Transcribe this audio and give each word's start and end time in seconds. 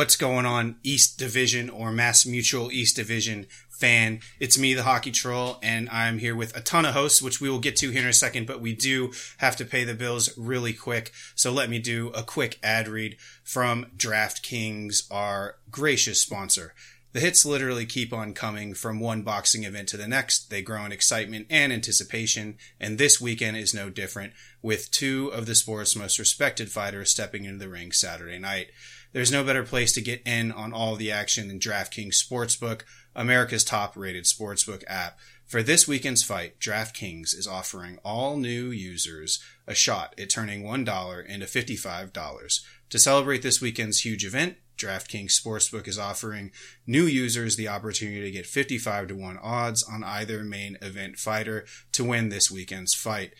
what's 0.00 0.16
going 0.16 0.46
on, 0.46 0.76
East 0.82 1.18
Division 1.18 1.68
or 1.68 1.92
Mass 1.92 2.24
Mutual 2.24 2.72
East 2.72 2.96
Division 2.96 3.44
fan. 3.68 4.20
It's 4.40 4.58
me, 4.58 4.72
the 4.72 4.84
Hockey 4.84 5.10
Troll, 5.10 5.58
and 5.62 5.90
I'm 5.90 6.16
here 6.16 6.34
with 6.34 6.56
a 6.56 6.62
ton 6.62 6.86
of 6.86 6.94
hosts, 6.94 7.20
which 7.20 7.38
we 7.38 7.50
will 7.50 7.58
get 7.58 7.76
to 7.76 7.90
here 7.90 8.00
in 8.00 8.08
a 8.08 8.14
second, 8.14 8.46
but 8.46 8.62
we 8.62 8.74
do 8.74 9.12
have 9.36 9.56
to 9.56 9.66
pay 9.66 9.84
the 9.84 9.92
bills 9.92 10.30
really 10.38 10.72
quick. 10.72 11.12
So 11.34 11.52
let 11.52 11.68
me 11.68 11.80
do 11.80 12.08
a 12.14 12.22
quick 12.22 12.58
ad 12.62 12.88
read 12.88 13.18
from 13.44 13.88
DraftKings, 13.94 15.02
our 15.10 15.56
gracious 15.70 16.18
sponsor. 16.18 16.72
The 17.12 17.20
hits 17.20 17.44
literally 17.44 17.84
keep 17.84 18.10
on 18.14 18.32
coming 18.32 18.72
from 18.72 19.00
one 19.00 19.20
boxing 19.20 19.64
event 19.64 19.88
to 19.88 19.98
the 19.98 20.08
next. 20.08 20.48
They 20.48 20.62
grow 20.62 20.82
in 20.86 20.92
excitement 20.92 21.46
and 21.50 21.74
anticipation, 21.74 22.56
and 22.80 22.96
this 22.96 23.20
weekend 23.20 23.58
is 23.58 23.74
no 23.74 23.90
different, 23.90 24.32
with 24.62 24.90
two 24.92 25.28
of 25.28 25.44
the 25.44 25.54
sport's 25.54 25.94
most 25.94 26.18
respected 26.18 26.70
fighters 26.70 27.10
stepping 27.10 27.44
into 27.44 27.58
the 27.58 27.68
ring 27.68 27.92
Saturday 27.92 28.38
night. 28.38 28.68
There's 29.12 29.32
no 29.32 29.42
better 29.42 29.64
place 29.64 29.92
to 29.92 30.00
get 30.00 30.22
in 30.24 30.52
on 30.52 30.72
all 30.72 30.94
the 30.94 31.10
action 31.10 31.48
than 31.48 31.58
DraftKings 31.58 32.14
Sportsbook, 32.14 32.82
America's 33.14 33.64
top 33.64 33.96
rated 33.96 34.24
sportsbook 34.24 34.84
app. 34.86 35.18
For 35.46 35.64
this 35.64 35.88
weekend's 35.88 36.22
fight, 36.22 36.60
DraftKings 36.60 37.36
is 37.36 37.48
offering 37.48 37.98
all 38.04 38.36
new 38.36 38.70
users 38.70 39.42
a 39.66 39.74
shot 39.74 40.14
at 40.16 40.30
turning 40.30 40.62
$1 40.62 41.26
into 41.26 41.46
$55. 41.46 42.60
To 42.90 42.98
celebrate 42.98 43.42
this 43.42 43.60
weekend's 43.60 44.04
huge 44.04 44.24
event, 44.24 44.58
DraftKings 44.78 45.32
Sportsbook 45.32 45.88
is 45.88 45.98
offering 45.98 46.52
new 46.86 47.04
users 47.04 47.56
the 47.56 47.68
opportunity 47.68 48.22
to 48.22 48.30
get 48.30 48.46
55 48.46 49.08
to 49.08 49.16
1 49.16 49.38
odds 49.42 49.82
on 49.82 50.04
either 50.04 50.44
main 50.44 50.78
event 50.80 51.18
fighter 51.18 51.66
to 51.92 52.04
win 52.04 52.28
this 52.28 52.48
weekend's 52.48 52.94
fight. 52.94 53.34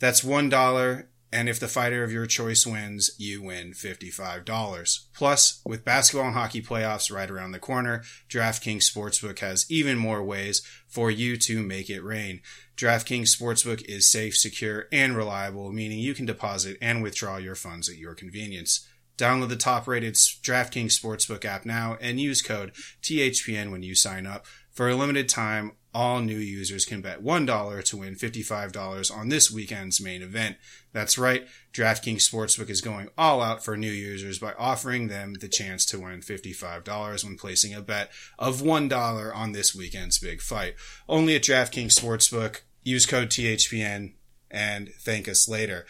That's 0.00 0.22
$1 0.22 1.06
and 1.32 1.48
if 1.48 1.58
the 1.58 1.68
fighter 1.68 2.04
of 2.04 2.12
your 2.12 2.26
choice 2.26 2.66
wins, 2.66 3.10
you 3.18 3.42
win 3.42 3.72
$55. 3.72 5.06
Plus, 5.14 5.62
with 5.64 5.84
basketball 5.84 6.26
and 6.26 6.34
hockey 6.34 6.60
playoffs 6.60 7.10
right 7.10 7.30
around 7.30 7.52
the 7.52 7.58
corner, 7.58 8.02
DraftKings 8.28 8.84
Sportsbook 8.90 9.38
has 9.38 9.64
even 9.70 9.96
more 9.96 10.22
ways 10.22 10.60
for 10.86 11.10
you 11.10 11.38
to 11.38 11.62
make 11.62 11.88
it 11.88 12.04
rain. 12.04 12.42
DraftKings 12.76 13.34
Sportsbook 13.34 13.82
is 13.88 14.10
safe, 14.10 14.36
secure, 14.36 14.86
and 14.92 15.16
reliable, 15.16 15.72
meaning 15.72 15.98
you 15.98 16.14
can 16.14 16.26
deposit 16.26 16.76
and 16.82 17.02
withdraw 17.02 17.38
your 17.38 17.54
funds 17.54 17.88
at 17.88 17.96
your 17.96 18.14
convenience. 18.14 18.86
Download 19.16 19.48
the 19.48 19.56
top 19.56 19.86
rated 19.86 20.14
DraftKings 20.14 20.98
Sportsbook 20.98 21.44
app 21.44 21.64
now 21.64 21.96
and 22.00 22.20
use 22.20 22.42
code 22.42 22.72
THPN 23.02 23.70
when 23.70 23.82
you 23.82 23.94
sign 23.94 24.26
up. 24.26 24.46
For 24.70 24.88
a 24.88 24.96
limited 24.96 25.28
time, 25.28 25.72
all 25.94 26.20
new 26.20 26.38
users 26.38 26.84
can 26.84 27.02
bet 27.02 27.22
$1 27.22 27.84
to 27.84 27.96
win 27.96 28.14
$55 28.14 29.16
on 29.16 29.28
this 29.28 29.50
weekend's 29.50 30.00
main 30.00 30.22
event. 30.22 30.56
That's 30.92 31.18
right, 31.18 31.46
DraftKings 31.72 32.28
Sportsbook 32.28 32.70
is 32.70 32.80
going 32.80 33.08
all 33.18 33.42
out 33.42 33.64
for 33.64 33.76
new 33.76 33.90
users 33.90 34.38
by 34.38 34.52
offering 34.58 35.08
them 35.08 35.34
the 35.34 35.48
chance 35.48 35.84
to 35.86 36.00
win 36.00 36.20
$55 36.20 37.24
when 37.24 37.36
placing 37.36 37.74
a 37.74 37.82
bet 37.82 38.10
of 38.38 38.62
$1 38.62 39.36
on 39.36 39.52
this 39.52 39.74
weekend's 39.74 40.18
big 40.18 40.40
fight. 40.40 40.74
Only 41.08 41.36
at 41.36 41.42
DraftKings 41.42 41.98
Sportsbook. 41.98 42.60
Use 42.84 43.06
code 43.06 43.28
THPN 43.28 44.14
and 44.50 44.90
thank 45.00 45.28
us 45.28 45.48
later. 45.48 45.86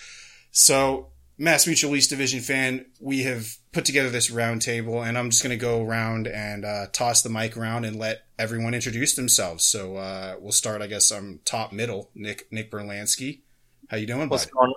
So, 0.51 1.09
Mass 1.39 1.67
Mutual 1.67 1.97
East 1.97 2.11
Division 2.11 2.41
fan, 2.41 2.87
we 3.01 3.23
have 3.23 3.57
put 3.73 3.85
together 3.85 4.11
this 4.11 4.31
roundtable, 4.31 5.05
and 5.05 5.17
I'm 5.17 5.31
just 5.31 5.43
going 5.43 5.59
to 5.59 5.61
go 5.61 5.83
around 5.83 6.29
and 6.29 6.65
uh, 6.65 6.87
toss 6.93 7.23
the 7.23 7.31
mic 7.31 7.57
around 7.57 7.85
and 7.85 7.99
let 7.99 8.23
everyone 8.43 8.75
introduce 8.75 9.15
themselves. 9.15 9.65
So 9.65 9.97
uh, 9.97 10.35
we'll 10.41 10.53
start, 10.53 10.83
I 10.83 10.89
guess, 10.89 11.13
I'm 11.13 11.41
top 11.45 11.73
middle. 11.73 12.11
Nick 12.15 12.51
Nick 12.51 12.71
Berlansky, 12.71 13.41
how 13.89 13.97
you 13.97 14.07
doing, 14.07 14.29
What's 14.29 14.47
going 14.47 14.75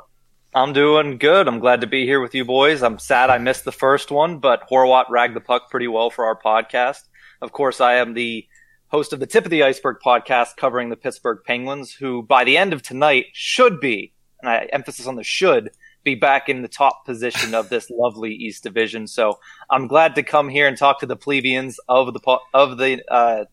I'm 0.54 0.72
doing 0.72 1.18
good. 1.18 1.50
I'm 1.50 1.60
glad 1.60 1.82
to 1.82 1.88
be 1.88 2.06
here 2.06 2.22
with 2.22 2.34
you 2.34 2.46
boys. 2.46 2.82
I'm 2.82 2.98
sad 2.98 3.30
I 3.30 3.40
missed 3.40 3.66
the 3.66 3.74
first 3.74 4.10
one, 4.10 4.38
but 4.38 4.70
Horwat 4.70 5.10
ragged 5.10 5.36
the 5.36 5.42
puck 5.42 5.70
pretty 5.70 5.88
well 5.88 6.10
for 6.10 6.26
our 6.26 6.40
podcast. 6.40 7.02
Of 7.42 7.52
course, 7.52 7.82
I 7.82 7.96
am 7.96 8.14
the 8.14 8.48
host 8.88 9.12
of 9.12 9.20
the 9.20 9.28
Tip 9.28 9.44
of 9.44 9.52
the 9.52 9.62
Iceburgh 9.62 9.98
podcast 10.06 10.56
covering 10.56 10.90
the 10.90 10.96
Pittsburgh 10.96 11.40
Penguins, 11.46 11.92
who 11.92 12.22
by 12.22 12.46
the 12.46 12.56
end 12.56 12.72
of 12.72 12.82
tonight 12.82 13.26
should 13.34 13.82
be, 13.82 14.14
and 14.40 14.50
I 14.50 14.70
emphasis 14.72 15.08
on 15.08 15.16
the 15.16 15.24
should, 15.24 15.72
be 16.06 16.16
back 16.16 16.48
in 16.48 16.62
the 16.62 16.70
top 16.70 17.06
position 17.06 17.54
of 17.54 17.68
this 17.68 17.90
lovely 17.92 18.34
East 18.34 18.64
Division. 18.64 19.08
So 19.08 19.40
I'm 19.70 19.88
glad 19.88 20.16
to 20.16 20.24
come 20.24 20.48
here 20.48 20.68
and 20.70 20.78
talk 20.78 21.02
to 21.02 21.06
the 21.06 21.18
plebeians 21.18 21.78
of 21.90 22.14
the 22.14 22.38
of 22.54 22.78
the 22.78 23.04
uh, 23.12 23.46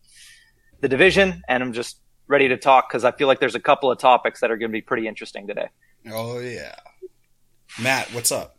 the 0.82 0.88
division, 0.88 1.42
and 1.48 1.62
I'm 1.62 1.72
just 1.72 1.98
ready 2.26 2.48
to 2.48 2.58
talk 2.58 2.90
because 2.90 3.04
I 3.04 3.12
feel 3.12 3.28
like 3.28 3.40
there's 3.40 3.54
a 3.54 3.60
couple 3.60 3.90
of 3.90 3.98
topics 3.98 4.40
that 4.40 4.50
are 4.50 4.58
going 4.58 4.70
to 4.70 4.72
be 4.72 4.82
pretty 4.82 5.08
interesting 5.08 5.46
today. 5.46 5.68
Oh 6.10 6.38
yeah, 6.40 6.74
Matt, 7.80 8.12
what's 8.12 8.30
up? 8.30 8.58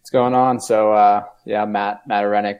What's 0.00 0.10
going 0.10 0.34
on? 0.34 0.60
So 0.60 0.92
uh, 0.92 1.24
yeah, 1.46 1.64
Matt 1.64 2.06
Matt 2.06 2.24
Arenik, 2.24 2.58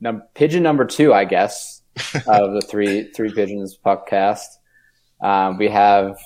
num- 0.00 0.24
pigeon 0.34 0.62
number 0.64 0.86
two, 0.86 1.12
I 1.12 1.26
guess, 1.26 1.82
of 2.26 2.52
the 2.54 2.62
three 2.68 3.12
three 3.12 3.32
pigeons 3.32 3.78
podcast. 3.78 4.46
Um, 5.20 5.58
we 5.58 5.68
have 5.68 6.18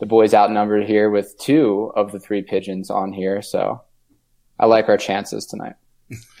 the 0.00 0.06
boys 0.06 0.32
outnumbered 0.32 0.86
here 0.86 1.10
with 1.10 1.38
two 1.38 1.92
of 1.94 2.10
the 2.10 2.18
three 2.18 2.40
pigeons 2.40 2.90
on 2.90 3.12
here. 3.12 3.42
So 3.42 3.82
I 4.58 4.64
like 4.64 4.88
our 4.88 4.96
chances 4.96 5.44
tonight. 5.44 5.74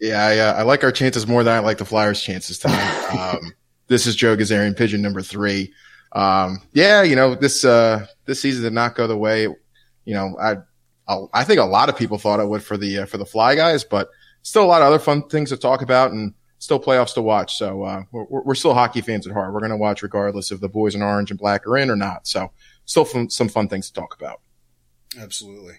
yeah, 0.00 0.26
I, 0.26 0.38
uh, 0.38 0.52
I 0.54 0.62
like 0.62 0.82
our 0.82 0.90
chances 0.90 1.28
more 1.28 1.44
than 1.44 1.54
I 1.54 1.60
like 1.60 1.78
the 1.78 1.84
Flyers' 1.84 2.20
chances 2.20 2.58
tonight. 2.58 3.36
um, 3.36 3.52
this 3.92 4.06
is 4.06 4.16
Joe 4.16 4.36
Gazarian, 4.36 4.76
pigeon 4.76 5.02
number 5.02 5.20
three. 5.20 5.72
Um, 6.12 6.62
yeah, 6.72 7.02
you 7.02 7.14
know 7.14 7.34
this 7.34 7.64
uh, 7.64 8.06
this 8.24 8.40
season 8.40 8.62
did 8.62 8.72
not 8.72 8.94
go 8.94 9.06
the 9.06 9.16
way. 9.16 9.42
You 9.42 10.14
know, 10.14 10.36
I 10.40 10.56
I 11.32 11.44
think 11.44 11.60
a 11.60 11.64
lot 11.64 11.88
of 11.88 11.96
people 11.96 12.18
thought 12.18 12.40
it 12.40 12.48
would 12.48 12.62
for 12.62 12.76
the 12.76 13.00
uh, 13.00 13.06
for 13.06 13.18
the 13.18 13.26
Fly 13.26 13.54
guys, 13.54 13.84
but 13.84 14.08
still 14.42 14.64
a 14.64 14.66
lot 14.66 14.82
of 14.82 14.88
other 14.88 14.98
fun 14.98 15.28
things 15.28 15.50
to 15.50 15.56
talk 15.56 15.82
about 15.82 16.12
and 16.12 16.32
still 16.58 16.80
playoffs 16.80 17.14
to 17.14 17.22
watch. 17.22 17.56
So 17.56 17.82
uh, 17.82 18.02
we're, 18.12 18.42
we're 18.42 18.54
still 18.54 18.72
hockey 18.72 19.02
fans 19.02 19.26
at 19.26 19.32
heart. 19.32 19.52
We're 19.52 19.60
going 19.60 19.70
to 19.70 19.76
watch 19.76 20.02
regardless 20.02 20.50
if 20.50 20.60
the 20.60 20.68
boys 20.68 20.94
in 20.94 21.02
orange 21.02 21.30
and 21.30 21.38
black 21.38 21.66
are 21.66 21.76
in 21.76 21.90
or 21.90 21.96
not. 21.96 22.26
So 22.26 22.50
still 22.84 23.04
fun, 23.04 23.30
some 23.30 23.48
fun 23.48 23.68
things 23.68 23.88
to 23.88 23.92
talk 23.92 24.14
about. 24.14 24.40
Absolutely. 25.18 25.74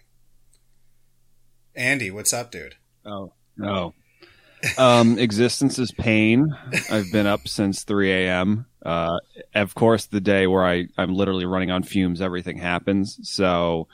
Andy, 1.76 2.12
what's 2.12 2.34
up, 2.34 2.52
dude? 2.52 2.76
Oh, 3.06 3.34
no. 3.58 3.94
Um, 4.78 5.20
existence 5.20 5.80
is 5.80 5.92
pain. 5.92 6.56
I've 6.90 7.12
been 7.12 7.28
up 7.28 7.48
since 7.48 7.84
3 7.84 8.12
a.m. 8.12 8.66
Uh, 8.86 9.20
of 9.56 9.76
course, 9.76 10.06
the 10.06 10.22
day 10.22 10.48
where 10.48 10.66
I, 10.66 10.88
I'm 10.98 11.14
literally 11.14 11.46
running 11.46 11.72
on 11.72 11.84
fumes, 11.84 12.22
everything 12.22 12.58
happens. 12.58 13.20
So, 13.24 13.88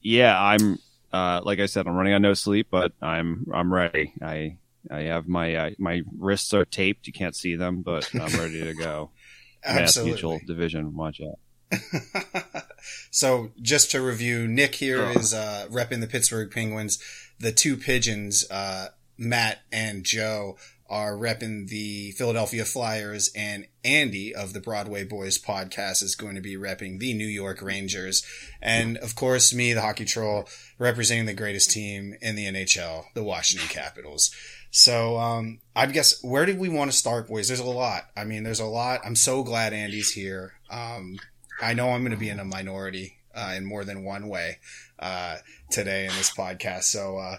yeah, 0.00 0.40
I'm, 0.40 0.78
uh, 1.12 1.40
like 1.44 1.60
I 1.60 1.66
said, 1.66 1.86
I'm 1.86 1.94
running 1.94 2.14
on 2.14 2.22
no 2.22 2.34
sleep, 2.34 2.68
but 2.70 2.92
I'm, 3.00 3.46
I'm 3.52 3.72
ready. 3.72 4.12
I, 4.22 4.58
I 4.90 5.02
have 5.02 5.28
my, 5.28 5.54
uh, 5.54 5.70
my 5.78 6.02
wrists 6.18 6.52
are 6.54 6.64
taped. 6.64 7.06
You 7.06 7.12
can't 7.12 7.34
see 7.34 7.56
them, 7.56 7.82
but 7.82 8.08
I'm 8.14 8.38
ready 8.38 8.64
to 8.64 8.74
go. 8.74 9.10
Mass 9.66 9.98
Mutual 9.98 10.40
Division, 10.46 10.94
watch 10.96 11.20
out. 11.20 11.38
so 13.10 13.50
just 13.60 13.90
to 13.90 14.00
review, 14.00 14.46
Nick 14.46 14.76
here 14.76 15.02
oh. 15.02 15.18
is 15.18 15.34
uh, 15.34 15.66
repping 15.70 16.00
the 16.00 16.06
Pittsburgh 16.06 16.50
Penguins. 16.50 17.02
The 17.38 17.52
two 17.52 17.76
pigeons, 17.76 18.48
uh, 18.50 18.88
Matt 19.18 19.60
and 19.72 20.04
Joe, 20.04 20.56
are 20.88 21.16
repping 21.16 21.68
the 21.68 22.12
Philadelphia 22.12 22.64
Flyers, 22.64 23.30
and 23.34 23.66
Andy 23.84 24.34
of 24.34 24.52
the 24.52 24.60
Broadway 24.60 25.04
Boys 25.04 25.38
podcast 25.38 26.02
is 26.02 26.14
going 26.14 26.36
to 26.36 26.40
be 26.40 26.56
repping 26.56 26.98
the 26.98 27.12
New 27.14 27.26
York 27.26 27.60
Rangers. 27.60 28.24
And 28.62 28.96
of 28.98 29.14
course, 29.14 29.52
me, 29.52 29.72
the 29.72 29.80
hockey 29.80 30.04
troll, 30.04 30.48
representing 30.78 31.26
the 31.26 31.34
greatest 31.34 31.70
team 31.70 32.14
in 32.20 32.36
the 32.36 32.46
NHL, 32.46 33.06
the 33.14 33.24
Washington 33.24 33.68
Capitals. 33.68 34.30
So, 34.70 35.18
um, 35.18 35.60
I 35.74 35.86
guess 35.86 36.22
where 36.22 36.46
did 36.46 36.58
we 36.58 36.68
want 36.68 36.90
to 36.90 36.96
start, 36.96 37.28
boys? 37.28 37.48
There's 37.48 37.60
a 37.60 37.64
lot. 37.64 38.04
I 38.16 38.24
mean, 38.24 38.42
there's 38.42 38.60
a 38.60 38.66
lot. 38.66 39.00
I'm 39.04 39.16
so 39.16 39.42
glad 39.42 39.72
Andy's 39.72 40.12
here. 40.12 40.54
Um, 40.70 41.16
I 41.60 41.74
know 41.74 41.90
I'm 41.90 42.02
going 42.02 42.12
to 42.12 42.18
be 42.18 42.28
in 42.28 42.40
a 42.40 42.44
minority 42.44 43.18
uh, 43.34 43.54
in 43.56 43.64
more 43.64 43.84
than 43.84 44.04
one 44.04 44.28
way 44.28 44.58
uh, 44.98 45.36
today 45.70 46.02
in 46.02 46.10
this 46.10 46.30
podcast. 46.30 46.84
So, 46.84 47.16
uh, 47.18 47.36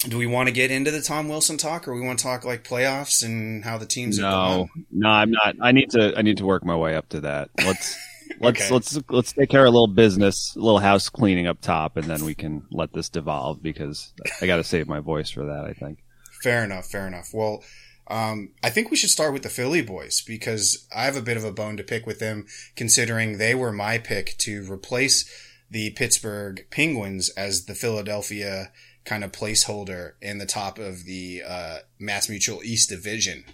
do 0.00 0.16
we 0.16 0.26
want 0.26 0.48
to 0.48 0.52
get 0.52 0.70
into 0.70 0.90
the 0.90 1.02
Tom 1.02 1.28
Wilson 1.28 1.58
talk, 1.58 1.88
or 1.88 1.94
we 1.94 2.00
want 2.00 2.18
to 2.20 2.22
talk 2.22 2.44
like 2.44 2.62
playoffs 2.62 3.24
and 3.24 3.64
how 3.64 3.78
the 3.78 3.86
teams? 3.86 4.18
No, 4.18 4.68
no, 4.92 5.08
I'm 5.08 5.30
not. 5.32 5.56
I 5.60 5.72
need 5.72 5.90
to. 5.90 6.16
I 6.16 6.22
need 6.22 6.38
to 6.38 6.46
work 6.46 6.64
my 6.64 6.76
way 6.76 6.94
up 6.94 7.08
to 7.10 7.20
that. 7.22 7.50
Let's 7.58 7.98
let's 8.40 8.60
okay. 8.62 8.74
let's 8.74 8.98
let's 9.10 9.32
take 9.32 9.50
care 9.50 9.62
of 9.64 9.68
a 9.68 9.70
little 9.70 9.88
business, 9.88 10.54
a 10.54 10.60
little 10.60 10.78
house 10.78 11.08
cleaning 11.08 11.48
up 11.48 11.60
top, 11.60 11.96
and 11.96 12.06
then 12.06 12.24
we 12.24 12.34
can 12.34 12.64
let 12.70 12.92
this 12.92 13.08
devolve 13.08 13.60
because 13.60 14.12
I 14.40 14.46
got 14.46 14.58
to 14.58 14.64
save 14.64 14.86
my 14.86 15.00
voice 15.00 15.30
for 15.30 15.46
that. 15.46 15.64
I 15.64 15.72
think. 15.72 15.98
Fair 16.42 16.62
enough. 16.62 16.86
Fair 16.86 17.08
enough. 17.08 17.30
Well, 17.34 17.64
um, 18.06 18.50
I 18.62 18.70
think 18.70 18.92
we 18.92 18.96
should 18.96 19.10
start 19.10 19.32
with 19.32 19.42
the 19.42 19.48
Philly 19.48 19.82
boys 19.82 20.22
because 20.24 20.86
I 20.94 21.04
have 21.04 21.16
a 21.16 21.22
bit 21.22 21.36
of 21.36 21.44
a 21.44 21.52
bone 21.52 21.76
to 21.76 21.82
pick 21.82 22.06
with 22.06 22.20
them, 22.20 22.46
considering 22.76 23.38
they 23.38 23.54
were 23.54 23.72
my 23.72 23.98
pick 23.98 24.36
to 24.38 24.70
replace 24.70 25.28
the 25.70 25.90
Pittsburgh 25.90 26.66
Penguins 26.70 27.30
as 27.30 27.66
the 27.66 27.74
Philadelphia 27.74 28.72
kind 29.04 29.24
of 29.24 29.32
placeholder 29.32 30.12
in 30.20 30.38
the 30.38 30.46
top 30.46 30.78
of 30.78 31.04
the 31.04 31.42
uh, 31.46 31.78
Mass 31.98 32.28
Mutual 32.28 32.62
East 32.62 32.88
Division. 32.88 33.44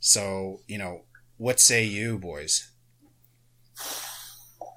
So, 0.00 0.60
you 0.66 0.78
know, 0.78 1.02
what 1.36 1.60
say 1.60 1.84
you, 1.84 2.18
boys? 2.18 2.72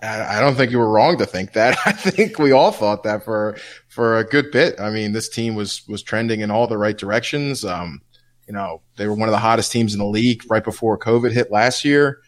I 0.02 0.40
don't 0.40 0.56
think 0.56 0.72
you 0.72 0.78
were 0.78 0.90
wrong 0.90 1.18
to 1.18 1.26
think 1.26 1.54
that. 1.54 1.78
I 1.86 1.92
think 1.92 2.40
we 2.40 2.52
all 2.52 2.72
thought 2.72 3.04
that 3.04 3.24
for 3.26 3.58
for 3.90 4.18
a 4.18 4.24
good 4.24 4.50
bit. 4.52 4.80
I 4.80 4.90
mean, 4.90 5.12
this 5.12 5.28
team 5.28 5.56
was 5.56 5.86
was 5.88 6.04
trending 6.04 6.40
in 6.40 6.52
all 6.52 6.68
the 6.68 6.78
right 6.78 6.98
directions. 6.98 7.66
Um, 7.66 8.02
you 8.48 8.54
know, 8.54 8.82
they 8.98 9.08
were 9.08 9.14
one 9.14 9.28
of 9.28 9.34
the 9.34 9.40
hottest 9.40 9.72
teams 9.72 9.94
in 9.94 10.00
the 10.00 10.06
league 10.06 10.42
right 10.50 10.64
before 10.64 10.98
COVID 10.98 11.32
hit 11.32 11.52
last 11.52 11.84
year. 11.84 12.22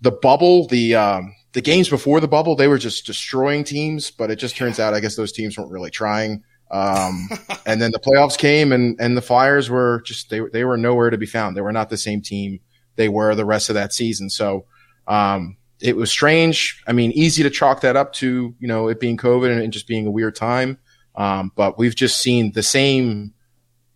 The 0.00 0.10
bubble, 0.10 0.66
the 0.66 0.96
um, 0.96 1.34
the 1.52 1.60
games 1.60 1.88
before 1.88 2.20
the 2.20 2.28
bubble, 2.28 2.56
they 2.56 2.68
were 2.68 2.78
just 2.78 3.06
destroying 3.06 3.64
teams. 3.64 4.10
But 4.10 4.30
it 4.30 4.36
just 4.36 4.56
turns 4.56 4.78
out, 4.78 4.94
I 4.94 5.00
guess 5.00 5.16
those 5.16 5.32
teams 5.32 5.56
weren't 5.58 5.70
really 5.70 5.90
trying. 5.90 6.42
Um, 6.70 7.28
and 7.66 7.80
then 7.80 7.90
the 7.92 8.00
playoffs 8.00 8.36
came, 8.36 8.72
and 8.72 9.00
and 9.00 9.16
the 9.16 9.22
Flyers 9.22 9.70
were 9.70 10.02
just 10.04 10.30
they 10.30 10.40
they 10.52 10.64
were 10.64 10.76
nowhere 10.76 11.10
to 11.10 11.18
be 11.18 11.26
found. 11.26 11.56
They 11.56 11.62
were 11.62 11.72
not 11.72 11.90
the 11.90 11.96
same 11.96 12.22
team 12.22 12.60
they 12.98 13.08
were 13.08 13.34
the 13.34 13.46
rest 13.46 13.70
of 13.70 13.74
that 13.74 13.94
season. 13.94 14.28
So. 14.28 14.66
Um, 15.06 15.56
it 15.80 15.96
was 15.96 16.10
strange. 16.10 16.82
I 16.86 16.92
mean, 16.92 17.12
easy 17.12 17.42
to 17.42 17.50
chalk 17.50 17.82
that 17.82 17.96
up 17.96 18.12
to, 18.14 18.54
you 18.58 18.68
know, 18.68 18.88
it 18.88 19.00
being 19.00 19.16
COVID 19.16 19.62
and, 19.62 19.72
just 19.72 19.86
being 19.86 20.06
a 20.06 20.10
weird 20.10 20.34
time. 20.34 20.78
Um, 21.14 21.52
but 21.54 21.78
we've 21.78 21.94
just 21.94 22.20
seen 22.20 22.52
the 22.52 22.62
same, 22.62 23.32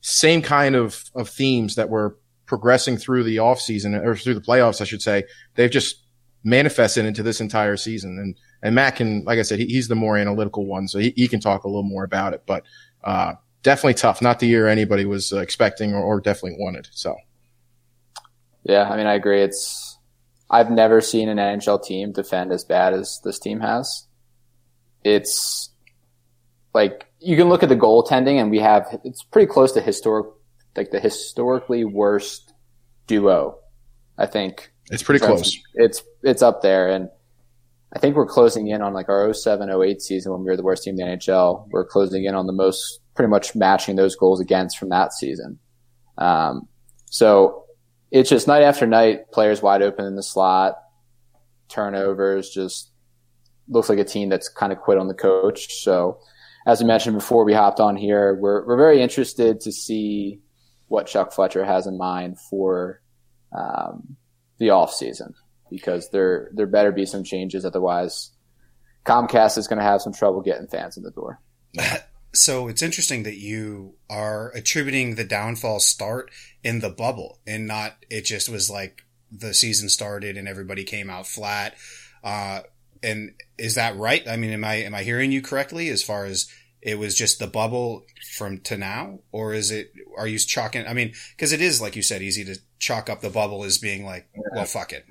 same 0.01 0.43
kind 0.43 0.77
of, 0.77 1.05
of 1.15 1.29
themes 1.29 1.75
that 1.75 1.89
were 1.89 2.17
progressing 2.47 2.97
through 2.97 3.25
the 3.25 3.41
off 3.41 3.61
season 3.61 3.95
or 3.95 4.17
through 4.17 4.35
the 4.35 4.41
playoffs, 4.41 4.81
I 4.81 4.85
should 4.85 5.03
say. 5.03 5.25
They've 5.55 5.71
just 5.71 6.02
manifested 6.45 7.05
into 7.05 7.23
this 7.23 7.41
entire 7.41 7.77
season. 7.77 8.19
And, 8.19 8.37
and 8.63 8.75
Matt 8.75 8.97
can, 8.97 9.25
like 9.25 9.39
I 9.39 9.43
said, 9.43 9.59
he, 9.59 9.67
he's 9.67 9.89
the 9.89 9.95
more 9.95 10.17
analytical 10.17 10.67
one. 10.67 10.89
So 10.89 10.99
he, 10.99 11.13
he, 11.17 11.29
can 11.29 11.41
talk 11.41 11.65
a 11.65 11.69
little 11.69 11.83
more 11.83 12.05
about 12.05 12.35
it, 12.35 12.43
but, 12.47 12.65
uh, 13.05 13.35
definitely 13.63 13.95
tough. 13.95 14.21
Not 14.21 14.39
the 14.41 14.47
year 14.47 14.67
anybody 14.67 15.05
was 15.05 15.33
uh, 15.33 15.39
expecting 15.39 15.95
or, 15.95 16.03
or 16.03 16.21
definitely 16.21 16.57
wanted. 16.59 16.89
So. 16.91 17.17
Yeah. 18.65 18.89
I 18.89 18.97
mean, 18.97 19.07
I 19.07 19.15
agree. 19.15 19.43
It's, 19.43 19.99
I've 20.51 20.71
never 20.71 21.01
seen 21.01 21.29
an 21.29 21.39
NHL 21.39 21.83
team 21.83 22.13
defend 22.13 22.53
as 22.53 22.65
bad 22.65 22.93
as 22.93 23.21
this 23.25 23.39
team 23.39 23.61
has. 23.61 24.07
It's 25.03 25.71
like 26.75 27.07
you 27.21 27.37
can 27.37 27.49
look 27.49 27.63
at 27.63 27.69
the 27.69 27.77
goaltending 27.77 28.41
and 28.41 28.51
we 28.51 28.59
have 28.59 28.87
it's 29.05 29.23
pretty 29.23 29.51
close 29.51 29.73
to 29.73 29.81
historic 29.81 30.27
like 30.77 30.91
the 30.91 31.01
historically 31.01 31.85
worst 31.85 32.53
duo. 33.07 33.59
I 34.19 34.27
think 34.27 34.72
it's 34.93 35.03
pretty 35.03 35.25
close. 35.25 35.59
It's 35.75 36.03
it's 36.23 36.43
up 36.43 36.63
there 36.63 36.89
and 36.89 37.09
I 37.95 37.99
think 37.99 38.17
we're 38.17 38.27
closing 38.27 38.69
in 38.69 38.81
on 38.81 38.95
like 38.95 39.09
our 39.09 39.33
07 39.33 39.69
08 39.69 40.01
season 40.01 40.33
when 40.33 40.43
we 40.43 40.47
were 40.47 40.57
the 40.57 40.63
worst 40.63 40.85
team 40.85 40.99
in 40.99 41.07
the 41.07 41.17
NHL. 41.17 41.69
We're 41.71 41.85
closing 41.85 42.25
in 42.25 42.35
on 42.35 42.47
the 42.47 42.53
most 42.53 43.01
pretty 43.15 43.29
much 43.29 43.55
matching 43.55 43.97
those 43.97 44.17
goals 44.17 44.41
against 44.41 44.79
from 44.79 44.89
that 44.89 45.13
season. 45.13 45.59
Um, 46.17 46.69
so 47.07 47.65
it's 48.11 48.31
just 48.31 48.47
night 48.47 48.63
after 48.63 48.87
night, 48.87 49.31
players 49.33 49.61
wide 49.61 49.83
open 49.83 50.07
in 50.07 50.17
the 50.17 50.23
slot, 50.23 50.77
turnovers, 51.69 52.51
just 52.51 52.91
looks 53.69 53.89
like 53.89 53.99
a 53.99 54.05
team 54.05 54.29
that's 54.29 54.49
kind 54.49 54.73
of 54.73 54.79
quit 54.79 54.99
on 54.99 55.09
the 55.09 55.15
coach. 55.15 55.83
So, 55.83 56.19
as 56.67 56.81
we 56.81 56.87
mentioned 56.87 57.17
before 57.17 57.45
we 57.45 57.55
hopped 57.55 57.81
on 57.81 57.97
here, 57.97 58.35
we're, 58.35 58.65
we're 58.67 58.77
very 58.77 59.03
interested 59.03 59.61
to 59.63 59.73
see 59.73 60.41
what 60.89 61.07
Chuck 61.07 61.33
Fletcher 61.33 61.65
has 61.65 61.87
in 61.87 61.99
mind 61.99 62.39
for 62.39 63.01
um, 63.57 64.17
the 64.59 64.71
off 64.71 64.93
season 64.93 65.35
because 65.71 66.11
there 66.11 66.51
there 66.53 66.67
better 66.67 66.93
be 66.93 67.07
some 67.07 67.25
changes. 67.25 67.65
Otherwise, 67.65 68.31
Comcast 69.05 69.59
is 69.59 69.69
going 69.69 69.79
to 69.79 69.85
have 69.85 70.03
some 70.03 70.13
trouble 70.13 70.43
getting 70.43 70.69
fans 70.69 70.97
in 70.97 71.03
the 71.03 71.11
door. 71.11 71.41
So 72.35 72.69
it's 72.69 72.83
interesting 72.83 73.25
that 73.25 73.37
you 73.37 73.95
are 74.09 74.51
attributing 74.55 75.15
the 75.15 75.25
downfall 75.25 75.81
start 75.81 76.31
in 76.65 76.81
the 76.81 76.89
bubble 76.89 77.41
and 77.47 77.67
not 77.67 77.97
it 78.09 78.23
just 78.23 78.49
was 78.49 78.71
like 78.71 79.05
the 79.31 79.53
season 79.53 79.91
started 79.91 80.39
and 80.39 80.49
everybody 80.49 80.85
came 80.85 81.11
out 81.11 81.27
flat. 81.27 81.75
Uh, 82.25 82.61
and 83.03 83.35
is 83.59 83.75
that 83.75 83.97
right? 83.97 84.27
I 84.27 84.37
mean, 84.37 84.51
am 84.51 84.65
I 84.65 84.77
am 84.77 84.95
I 84.95 85.03
hearing 85.03 85.31
you 85.31 85.43
correctly 85.43 85.89
as 85.89 86.03
far 86.03 86.25
as 86.25 86.49
it 86.81 86.99
was 86.99 87.15
just 87.15 87.39
the 87.39 87.47
bubble 87.47 88.07
from 88.35 88.59
to 88.61 88.79
now, 88.79 89.21
or 89.31 89.53
is 89.55 89.71
it? 89.71 89.93
Are 90.17 90.27
you 90.27 90.39
chalking? 90.39 90.87
I 90.87 90.95
mean, 90.95 91.13
because 91.37 91.53
it 91.53 91.61
is 91.61 91.81
like 91.81 91.97
you 91.97 92.03
said, 92.03 92.23
easy 92.23 92.45
to 92.45 92.59
chalk 92.83 93.09
up 93.09 93.21
the 93.21 93.31
bubble 93.31 93.65
as 93.65 93.79
being 93.79 94.05
like, 94.05 94.29
well, 94.55 94.65
fuck 94.65 94.93
it. 94.93 95.07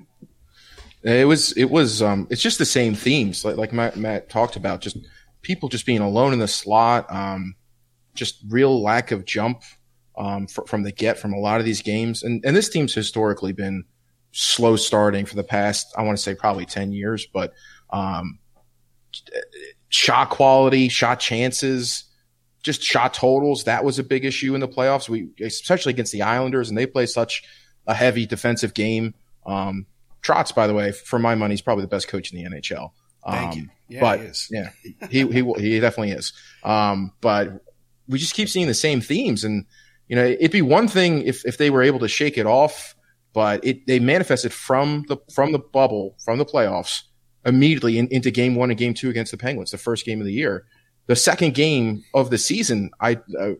It 1.02 1.26
was. 1.26 1.52
It 1.56 1.64
was. 1.64 2.00
Um. 2.00 2.28
It's 2.30 2.42
just 2.42 2.58
the 2.58 2.64
same 2.64 2.94
themes, 2.94 3.44
like 3.44 3.56
like 3.56 3.72
Matt, 3.72 3.96
Matt 3.96 4.28
talked 4.28 4.54
about. 4.54 4.80
Just 4.80 4.96
people 5.42 5.68
just 5.68 5.84
being 5.84 6.00
alone 6.00 6.32
in 6.32 6.38
the 6.38 6.46
slot, 6.46 7.12
um, 7.12 7.56
just 8.14 8.38
real 8.48 8.80
lack 8.80 9.10
of 9.10 9.24
jump 9.24 9.62
um, 10.16 10.46
for, 10.46 10.66
from 10.66 10.82
the 10.82 10.92
get 10.92 11.18
from 11.18 11.32
a 11.32 11.38
lot 11.38 11.60
of 11.60 11.66
these 11.66 11.82
games. 11.82 12.22
And, 12.22 12.44
and 12.44 12.56
this 12.56 12.68
team's 12.68 12.94
historically 12.94 13.52
been 13.52 13.84
slow 14.32 14.76
starting 14.76 15.26
for 15.26 15.36
the 15.36 15.44
past, 15.44 15.92
I 15.96 16.02
want 16.02 16.16
to 16.16 16.22
say 16.22 16.34
probably 16.34 16.64
10 16.64 16.92
years, 16.92 17.26
but 17.26 17.52
um, 17.90 18.38
shot 19.88 20.30
quality, 20.30 20.88
shot 20.88 21.20
chances, 21.20 22.04
just 22.62 22.82
shot 22.82 23.12
totals. 23.14 23.64
That 23.64 23.84
was 23.84 23.98
a 23.98 24.04
big 24.04 24.24
issue 24.24 24.54
in 24.54 24.60
the 24.60 24.68
playoffs. 24.68 25.08
We, 25.08 25.30
especially 25.40 25.90
against 25.90 26.12
the 26.12 26.22
Islanders, 26.22 26.68
and 26.68 26.78
they 26.78 26.86
play 26.86 27.06
such 27.06 27.42
a 27.86 27.94
heavy 27.94 28.26
defensive 28.26 28.74
game. 28.74 29.14
Um, 29.46 29.86
Trotz, 30.22 30.54
by 30.54 30.66
the 30.66 30.74
way, 30.74 30.92
for 30.92 31.18
my 31.18 31.34
money, 31.34 31.54
is 31.54 31.62
probably 31.62 31.82
the 31.82 31.88
best 31.88 32.08
coach 32.08 32.32
in 32.32 32.42
the 32.42 32.50
NHL. 32.50 32.90
Thank 33.28 33.56
you. 33.56 33.62
Um, 33.62 33.70
yeah, 33.88 34.00
but 34.00 34.20
he 34.20 34.32
yeah, 34.50 34.70
he 35.10 35.26
he 35.26 35.52
he 35.58 35.80
definitely 35.80 36.12
is. 36.12 36.32
Um, 36.64 37.12
but 37.20 37.62
we 38.08 38.18
just 38.18 38.34
keep 38.34 38.48
seeing 38.48 38.66
the 38.66 38.74
same 38.74 39.00
themes, 39.00 39.44
and 39.44 39.66
you 40.08 40.16
know, 40.16 40.24
it'd 40.24 40.50
be 40.50 40.62
one 40.62 40.88
thing 40.88 41.22
if 41.22 41.44
if 41.44 41.58
they 41.58 41.70
were 41.70 41.82
able 41.82 41.98
to 42.00 42.08
shake 42.08 42.38
it 42.38 42.46
off, 42.46 42.94
but 43.32 43.64
it 43.64 43.86
they 43.86 43.98
manifested 43.98 44.52
from 44.52 45.04
the 45.08 45.16
from 45.32 45.52
the 45.52 45.58
bubble 45.58 46.16
from 46.24 46.38
the 46.38 46.46
playoffs 46.46 47.02
immediately 47.44 47.98
in, 47.98 48.08
into 48.08 48.30
game 48.30 48.54
one 48.54 48.70
and 48.70 48.78
game 48.78 48.94
two 48.94 49.10
against 49.10 49.32
the 49.32 49.38
Penguins, 49.38 49.70
the 49.70 49.78
first 49.78 50.04
game 50.04 50.20
of 50.20 50.26
the 50.26 50.32
year. 50.32 50.64
The 51.06 51.16
second 51.16 51.54
game 51.54 52.04
of 52.14 52.30
the 52.30 52.38
season, 52.38 52.90
I 53.00 53.18
uh, 53.38 53.54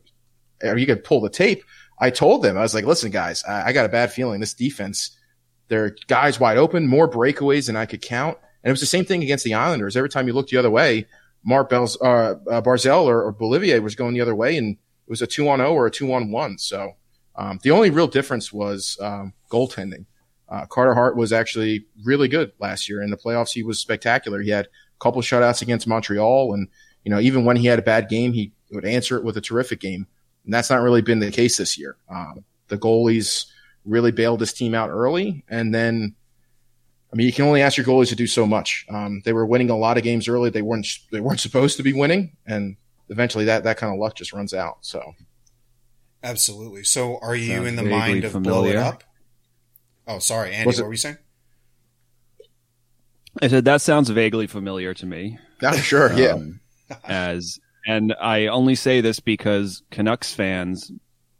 you 0.75 0.87
could 0.87 1.05
pull 1.05 1.21
the 1.21 1.29
tape. 1.29 1.63
I 2.03 2.11
told 2.11 2.43
them 2.43 2.59
I 2.59 2.63
was 2.63 2.75
like, 2.75 2.85
listen, 2.85 3.11
guys, 3.11 3.45
I, 3.45 3.69
I 3.69 3.73
got 3.73 3.87
a 3.87 3.89
bad 3.89 4.13
feeling 4.13 4.41
this 4.41 4.55
defense. 4.55 5.17
There 5.69 5.85
are 5.85 5.97
guys 6.09 6.39
wide 6.39 6.59
open, 6.59 6.87
more 6.87 7.09
breakaways 7.09 7.67
than 7.67 7.77
I 7.77 7.87
could 7.87 8.03
count 8.03 8.37
and 8.63 8.71
it 8.71 8.73
was 8.73 8.81
the 8.81 8.87
same 8.87 9.05
thing 9.05 9.23
against 9.23 9.45
the 9.45 9.55
Islanders. 9.55 9.97
Every 9.97 10.09
time 10.09 10.27
you 10.27 10.33
looked 10.33 10.51
the 10.51 10.57
other 10.57 10.71
way, 10.71 11.07
Mark 11.45 11.69
Bells, 11.69 12.01
uh, 12.01 12.37
uh, 12.49 12.63
Barzal 12.63 13.05
or, 13.05 13.25
or 13.25 13.33
Beauvillier 13.33 13.83
was 13.83 13.95
going 13.95 14.15
the 14.15 14.21
other 14.21 14.35
way, 14.35 14.57
and 14.57 14.77
it 14.77 15.11
was 15.11 15.23
a 15.23 15.27
two 15.27 15.49
on 15.49 15.59
zero 15.59 15.73
or 15.73 15.87
a 15.87 15.91
two 15.91 16.13
on 16.13 16.31
one. 16.31 16.59
So 16.59 16.93
um, 17.35 17.59
the 17.63 17.73
only 17.73 17.91
real 17.91 18.07
difference 18.07 18.53
was 18.53 18.97
um, 19.01 19.33
goaltending. 19.51 20.07
Uh, 20.49 20.67
Carter 20.67 20.95
Hart 20.95 21.17
was 21.17 21.33
actually 21.33 21.87
really 22.05 22.29
good 22.29 22.53
last 22.61 22.89
year 22.89 23.03
in 23.03 23.11
the 23.11 23.17
playoffs. 23.17 23.53
He 23.53 23.63
was 23.63 23.81
spectacular. 23.81 24.41
He 24.41 24.51
had 24.51 24.67
a 24.67 24.69
couple 25.01 25.23
shutouts 25.23 25.63
against 25.63 25.89
Montreal, 25.89 26.55
and 26.55 26.69
you 27.05 27.11
know 27.11 27.19
even 27.19 27.45
when 27.45 27.57
he 27.57 27.67
had 27.67 27.81
a 27.81 27.83
bad 27.83 28.09
game, 28.09 28.33
he 28.33 28.53
would 28.71 28.85
answer 28.85 29.17
it 29.17 29.25
with 29.25 29.37
a 29.37 29.41
terrific 29.41 29.81
game. 29.81 30.07
And 30.45 30.53
that's 30.53 30.71
not 30.71 30.83
really 30.83 31.03
been 31.03 31.21
the 31.21 31.31
case 31.31 31.57
this 31.57 31.79
year. 31.79 31.97
Um, 32.09 32.45
the 32.69 32.79
goalies 32.79 33.47
really 33.85 34.11
bailed 34.13 34.41
this 34.41 34.53
team 34.53 34.75
out 34.75 34.91
early, 34.91 35.45
and 35.49 35.75
then 35.75 36.15
I 37.13 37.17
mean, 37.17 37.27
you 37.27 37.33
can 37.33 37.45
only 37.45 37.61
ask 37.61 37.77
your 37.77 37.85
goalies 37.85 38.09
to 38.09 38.17
do 38.17 38.27
so 38.27 38.47
much. 38.47 38.87
Um, 38.89 39.21
they 39.25 39.35
were 39.35 39.45
winning 39.45 39.69
a 39.69 39.77
lot 39.77 39.99
of 39.99 40.03
games 40.03 40.29
early. 40.29 40.49
They 40.49 40.63
weren't 40.63 40.87
they 41.11 41.21
weren't 41.21 41.41
supposed 41.49 41.77
to 41.77 41.83
be 41.83 41.93
winning, 41.93 42.37
and 42.47 42.77
eventually 43.11 43.45
that 43.45 43.65
that 43.65 43.77
kind 43.77 43.93
of 43.93 43.99
luck 44.01 44.15
just 44.15 44.33
runs 44.33 44.55
out. 44.55 44.79
So, 44.81 45.15
absolutely. 46.23 46.85
So, 46.85 47.19
are 47.21 47.37
you 47.37 47.55
Sounds 47.57 47.69
in 47.69 47.77
the 47.77 47.83
mind 47.83 48.25
of 48.25 48.33
familiar. 48.33 48.61
blow 48.61 48.71
it 48.71 48.77
up? 48.77 49.05
Oh, 50.07 50.19
sorry, 50.19 50.53
Andy. 50.55 50.67
what 50.67 50.79
were 50.79 50.91
you 50.91 50.97
saying? 50.97 51.19
I 53.41 53.49
said 53.49 53.65
that 53.67 53.81
sounds 53.83 54.09
vaguely 54.11 54.47
familiar 54.47 54.95
to 54.95 55.07
me. 55.07 55.39
Yeah, 55.63 55.73
sure. 55.73 56.13
Yeah. 56.15 56.33
Um, 56.33 56.61
as 57.05 57.59
and 57.87 58.15
I 58.21 58.47
only 58.47 58.75
say 58.75 59.01
this 59.01 59.21
because 59.21 59.83
Canucks 59.91 60.35
fans 60.35 60.93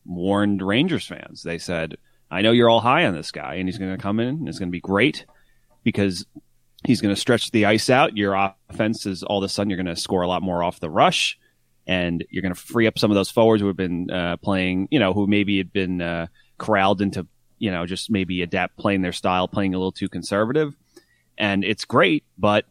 warned 0.05 0.63
Rangers 0.63 1.07
fans. 1.07 1.43
They 1.43 1.59
said, 1.59 1.97
"I 2.31 2.43
know 2.43 2.53
you're 2.53 2.71
all 2.71 2.81
high 2.81 3.07
on 3.07 3.15
this 3.15 3.31
guy, 3.31 3.55
and 3.55 3.69
he's 3.69 3.79
going 3.79 3.97
to 3.97 4.03
come 4.03 4.21
in, 4.21 4.29
and 4.29 4.49
it's 4.49 4.59
going 4.59 4.69
to 4.69 4.73
be 4.73 4.81
great." 4.81 5.25
because 5.85 6.27
he's 6.85 7.01
going 7.01 7.15
to 7.15 7.21
stretch 7.21 7.51
the 7.51 7.67
ice 7.67 7.91
out. 7.91 8.17
Your 8.17 8.53
offense 8.71 9.07
is 9.07 9.23
all 9.23 9.39
of 9.39 9.45
a 9.45 9.49
sudden 9.49 9.71
you're 9.71 9.83
going 9.83 9.95
to 9.95 10.01
score 10.01 10.23
a 10.23 10.29
lot 10.29 10.43
more 10.43 10.63
off 10.63 10.81
the 10.81 10.91
rush, 10.91 11.39
and 11.87 12.25
you're 12.31 12.43
going 12.43 12.55
to 12.55 12.61
free 12.61 12.87
up 12.87 12.99
some 12.99 13.11
of 13.11 13.15
those 13.15 13.31
forwards 13.31 13.61
who 13.61 13.67
have 13.67 13.77
been 13.77 14.11
uh, 14.11 14.37
playing, 14.39 14.89
you 14.91 14.99
know, 14.99 15.13
who 15.13 15.27
maybe 15.27 15.59
had 15.59 15.73
been 15.73 16.01
uh, 16.01 16.27
corralled 16.59 17.01
into, 17.01 17.27
you 17.59 17.71
know, 17.71 17.87
just 17.87 18.11
maybe 18.11 18.43
adapt 18.43 18.77
playing 18.77 19.03
their 19.03 19.13
style, 19.13 19.49
playing 19.49 19.75
a 19.75 19.79
little 19.79 19.93
too 19.93 20.09
conservative. 20.09 20.75
And 21.39 21.65
it's 21.65 21.85
great, 21.85 22.25
but 22.39 22.67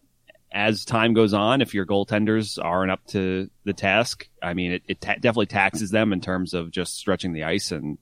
as 0.52 0.84
time 0.86 1.14
goes 1.14 1.34
on, 1.34 1.62
if 1.62 1.74
your 1.74 1.86
goaltenders 1.86 2.60
aren't 2.64 2.92
up 2.92 3.06
to 3.08 3.50
the 3.64 3.74
task, 3.74 4.28
I 4.42 4.54
mean, 4.54 4.74
it, 4.74 4.84
it 4.88 5.02
ta- 5.02 5.16
definitely 5.16 5.46
taxes 5.46 5.92
them 5.92 6.12
in 6.12 6.22
terms 6.22 6.54
of 6.54 6.72
just 6.72 6.98
stretching 6.98 7.34
the 7.34 7.46
ice 7.46 7.72
and 7.72 7.98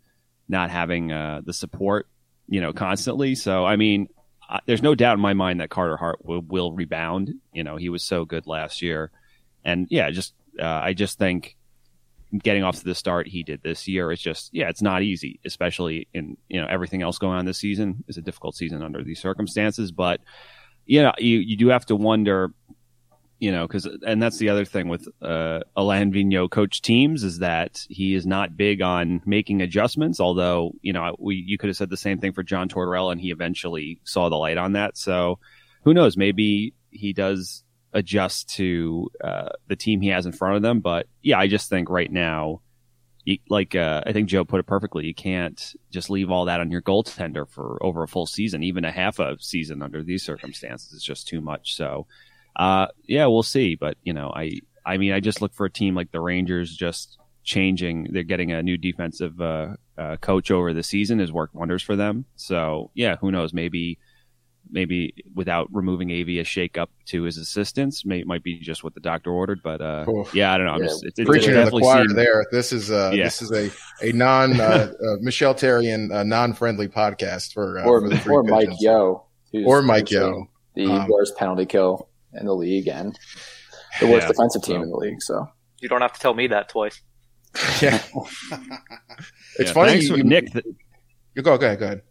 not 0.47 0.71
having 0.71 1.11
uh, 1.11 1.41
the 1.45 1.53
support, 1.53 2.07
you 2.47 2.59
know, 2.59 2.73
constantly. 2.73 3.35
So, 3.35 3.65
I 3.65 3.75
mean, 3.75 4.07
there's 4.65 4.81
no 4.81 4.95
doubt 4.95 5.15
in 5.15 5.19
my 5.19 5.33
mind 5.33 5.61
that 5.61 5.69
Carter 5.69 5.97
Hart 5.97 6.25
will, 6.25 6.41
will, 6.41 6.73
rebound. 6.73 7.35
You 7.53 7.63
know, 7.63 7.75
he 7.77 7.89
was 7.89 8.03
so 8.03 8.25
good 8.25 8.47
last 8.47 8.81
year, 8.81 9.11
and 9.63 9.87
yeah, 9.91 10.09
just 10.09 10.33
uh, 10.59 10.65
I 10.65 10.93
just 10.93 11.19
think 11.19 11.55
getting 12.43 12.63
off 12.63 12.77
to 12.77 12.83
the 12.83 12.95
start 12.95 13.27
he 13.27 13.43
did 13.43 13.61
this 13.63 13.87
year 13.87 14.11
is 14.11 14.19
just 14.19 14.49
yeah, 14.51 14.69
it's 14.69 14.81
not 14.81 15.03
easy, 15.03 15.39
especially 15.45 16.07
in 16.13 16.37
you 16.47 16.59
know 16.59 16.67
everything 16.67 17.03
else 17.03 17.19
going 17.19 17.37
on 17.37 17.45
this 17.45 17.59
season 17.59 18.03
is 18.07 18.17
a 18.17 18.21
difficult 18.21 18.55
season 18.55 18.81
under 18.81 19.03
these 19.03 19.19
circumstances. 19.19 19.91
But 19.91 20.19
you 20.89 21.03
know, 21.03 21.13
you, 21.19 21.37
you 21.37 21.55
do 21.55 21.67
have 21.67 21.85
to 21.85 21.95
wonder, 21.95 22.51
you 23.37 23.51
know, 23.51 23.67
because 23.67 23.85
and 23.85 24.21
that's 24.21 24.39
the 24.39 24.49
other 24.49 24.65
thing 24.65 24.87
with 24.87 25.07
uh, 25.21 25.59
Alain 25.75 26.11
Vigneault 26.11 26.49
coach 26.49 26.81
teams 26.81 27.23
is 27.23 27.39
that 27.39 27.85
he 27.87 28.15
is 28.15 28.25
not 28.25 28.57
big 28.57 28.81
on 28.81 29.21
making 29.23 29.61
adjustments. 29.61 30.19
Although 30.19 30.71
you 30.81 30.91
know, 30.91 31.15
we 31.19 31.35
you 31.35 31.59
could 31.59 31.69
have 31.69 31.77
said 31.77 31.91
the 31.91 31.95
same 31.95 32.17
thing 32.17 32.33
for 32.33 32.41
John 32.41 32.69
Tortorella, 32.69 33.11
and 33.11 33.21
he 33.21 33.29
eventually 33.29 34.01
saw 34.03 34.29
the 34.29 34.35
light 34.35 34.57
on 34.57 34.73
that. 34.73 34.97
So 34.97 35.37
who 35.83 35.93
knows? 35.93 36.17
Maybe 36.17 36.73
he 36.89 37.13
does 37.13 37.63
adjust 37.93 38.49
to 38.55 39.09
uh, 39.23 39.49
the 39.67 39.75
team 39.75 40.01
he 40.01 40.09
has 40.09 40.25
in 40.25 40.31
front 40.31 40.55
of 40.55 40.63
them. 40.63 40.79
But 40.79 41.05
yeah, 41.21 41.37
I 41.37 41.47
just 41.47 41.69
think 41.69 41.91
right 41.91 42.11
now 42.11 42.61
you, 43.29 43.37
like 43.47 43.75
uh, 43.75 44.01
I 44.05 44.11
think 44.11 44.27
Joe 44.27 44.43
put 44.43 44.59
it 44.59 44.65
perfectly. 44.65 45.05
You 45.05 45.13
can't 45.13 45.61
just 45.91 46.09
leave 46.09 46.31
all 46.31 46.45
that 46.45 46.61
on 46.61 46.71
your 46.71 46.81
goaltender 46.81 47.47
for 47.47 47.77
over 47.81 48.01
a 48.01 48.07
full 48.07 48.25
season, 48.25 48.63
even 48.63 48.85
a 48.85 48.91
half 48.91 49.19
a 49.19 49.37
season 49.39 49.83
under 49.83 50.03
these 50.03 50.23
circumstances 50.23 50.93
is 50.93 51.03
just 51.03 51.27
too 51.27 51.39
much. 51.39 51.75
So, 51.75 52.07
uh, 52.55 52.87
yeah, 53.05 53.27
we'll 53.27 53.43
see. 53.43 53.75
But 53.75 53.97
you 54.03 54.13
know, 54.13 54.31
I 54.35 54.61
I 54.83 54.97
mean, 54.97 55.13
I 55.13 55.19
just 55.19 55.41
look 55.41 55.53
for 55.53 55.67
a 55.67 55.71
team 55.71 55.93
like 55.93 56.11
the 56.11 56.19
Rangers 56.19 56.75
just 56.75 57.19
changing. 57.43 58.07
They're 58.11 58.23
getting 58.23 58.51
a 58.51 58.63
new 58.63 58.77
defensive 58.77 59.39
uh, 59.39 59.75
uh 59.97 60.17
coach 60.17 60.49
over 60.49 60.73
the 60.73 60.83
season 60.83 61.19
has 61.19 61.31
worked 61.31 61.53
wonders 61.53 61.83
for 61.83 61.95
them. 61.95 62.25
So 62.35 62.89
yeah, 62.95 63.17
who 63.17 63.31
knows? 63.31 63.53
Maybe 63.53 63.99
maybe 64.69 65.13
without 65.33 65.67
removing 65.71 66.11
AV 66.11 66.29
a 66.29 66.43
shake 66.43 66.77
up 66.77 66.89
to 67.05 67.23
his 67.23 67.37
assistants. 67.37 68.05
May, 68.05 68.23
might 68.23 68.43
be 68.43 68.59
just 68.59 68.83
what 68.83 68.93
the 68.93 68.99
doctor 68.99 69.31
ordered, 69.31 69.61
but 69.63 69.81
uh, 69.81 70.05
yeah, 70.33 70.53
I 70.53 70.57
don't 70.57 70.67
know. 70.67 70.73
I'm 70.73 70.81
yeah. 70.81 70.87
just 70.87 71.05
it's, 71.05 71.19
preaching 71.23 71.53
to 71.53 71.65
the 71.65 71.71
choir 71.71 72.05
seemed, 72.05 72.17
there. 72.17 72.45
This 72.51 72.71
is 72.71 72.91
uh, 72.91 73.11
yeah. 73.13 73.23
this 73.23 73.41
is 73.41 73.51
a 73.51 73.71
a 74.01 74.11
non 74.13 74.59
uh, 74.59 74.91
uh, 74.93 75.15
Michel 75.21 75.53
Therrien 75.53 76.13
uh, 76.13 76.23
non 76.23 76.53
friendly 76.53 76.87
podcast 76.87 77.53
for 77.53 77.79
uh, 77.79 77.83
or, 77.83 78.09
for 78.17 78.31
or 78.31 78.43
Mike 78.43 78.69
Yeo 78.79 79.25
or 79.65 79.81
Mike 79.81 80.11
Yo 80.11 80.47
the 80.75 80.85
um, 80.85 81.07
worst 81.07 81.35
penalty 81.37 81.65
kill 81.65 82.09
in 82.33 82.45
the 82.45 82.55
league 82.55 82.87
and 82.87 83.17
the 83.99 84.07
worst 84.07 84.23
yeah, 84.23 84.27
defensive 84.29 84.61
team 84.61 84.77
so. 84.77 84.83
in 84.83 84.89
the 84.89 84.97
league. 84.97 85.21
So 85.21 85.47
you 85.79 85.89
don't 85.89 86.01
have 86.01 86.13
to 86.13 86.19
tell 86.19 86.33
me 86.33 86.47
that 86.47 86.69
twice. 86.69 87.01
Yeah, 87.81 88.01
it's 89.59 89.71
funny. 89.71 89.99
You, 89.99 90.23
Nick. 90.23 90.53
you 91.35 91.41
go. 91.41 91.57
Go 91.57 91.65
ahead. 91.65 91.79
Go 91.79 91.85
ahead. 91.85 92.01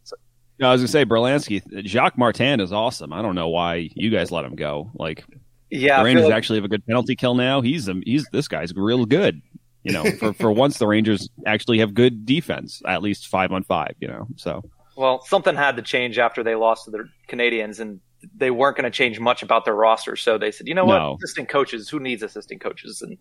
No, 0.59 0.69
I 0.69 0.73
was 0.73 0.81
gonna 0.81 0.89
say 0.89 1.05
Berlansky, 1.05 1.87
Jacques 1.87 2.19
Martin 2.19 2.61
is 2.61 2.73
awesome. 2.73 3.13
I 3.13 3.23
don't 3.23 3.35
know 3.35 3.49
why 3.49 3.91
you 3.95 4.11
guys 4.11 4.31
let 4.31 4.45
him 4.45 4.57
go. 4.57 4.91
Like, 4.95 5.25
yeah, 5.71 5.99
the 5.99 6.05
Rangers 6.05 6.25
like... 6.25 6.35
actually 6.35 6.59
have 6.59 6.65
a 6.65 6.69
good 6.69 6.85
penalty 6.87 7.15
kill 7.15 7.35
now. 7.35 7.61
He's 7.61 7.89
um, 7.89 8.03
he's 8.05 8.27
this 8.33 8.49
guy's 8.49 8.75
real 8.75 9.05
good. 9.07 9.41
You 9.85 9.93
know, 9.93 10.11
for 10.19 10.33
for 10.33 10.53
once 10.53 10.79
the 10.79 10.87
Rangers 10.87 11.29
actually 11.47 11.79
have 11.79 11.95
good 11.95 12.27
defense, 12.27 12.83
at 12.87 13.03
least 13.03 13.29
five 13.29 13.53
on 13.53 13.63
five. 13.63 13.95
You 14.01 14.09
know, 14.09 14.27
so 14.37 14.63
well, 14.97 15.23
something 15.25 15.55
had 15.55 15.77
to 15.77 15.83
change 15.83 16.19
after 16.19 16.43
they 16.43 16.57
lost 16.57 16.87
to 16.87 16.91
the 16.91 17.09
Canadiens 17.29 17.79
and 17.79 18.01
they 18.35 18.51
weren't 18.51 18.77
going 18.77 18.91
to 18.91 18.91
change 18.91 19.21
much 19.21 19.45
about 19.45 19.65
their 19.65 19.77
roster. 19.77 20.17
So 20.17 20.39
they 20.39 20.51
said, 20.51 20.67
you 20.67 20.75
know 20.75 20.85
what, 20.85 20.99
no. 20.99 21.17
assistant 21.23 21.49
coaches, 21.49 21.89
who 21.89 22.01
needs 22.01 22.23
assistant 22.25 22.61
coaches? 22.61 23.01
And 23.01 23.13
you 23.13 23.19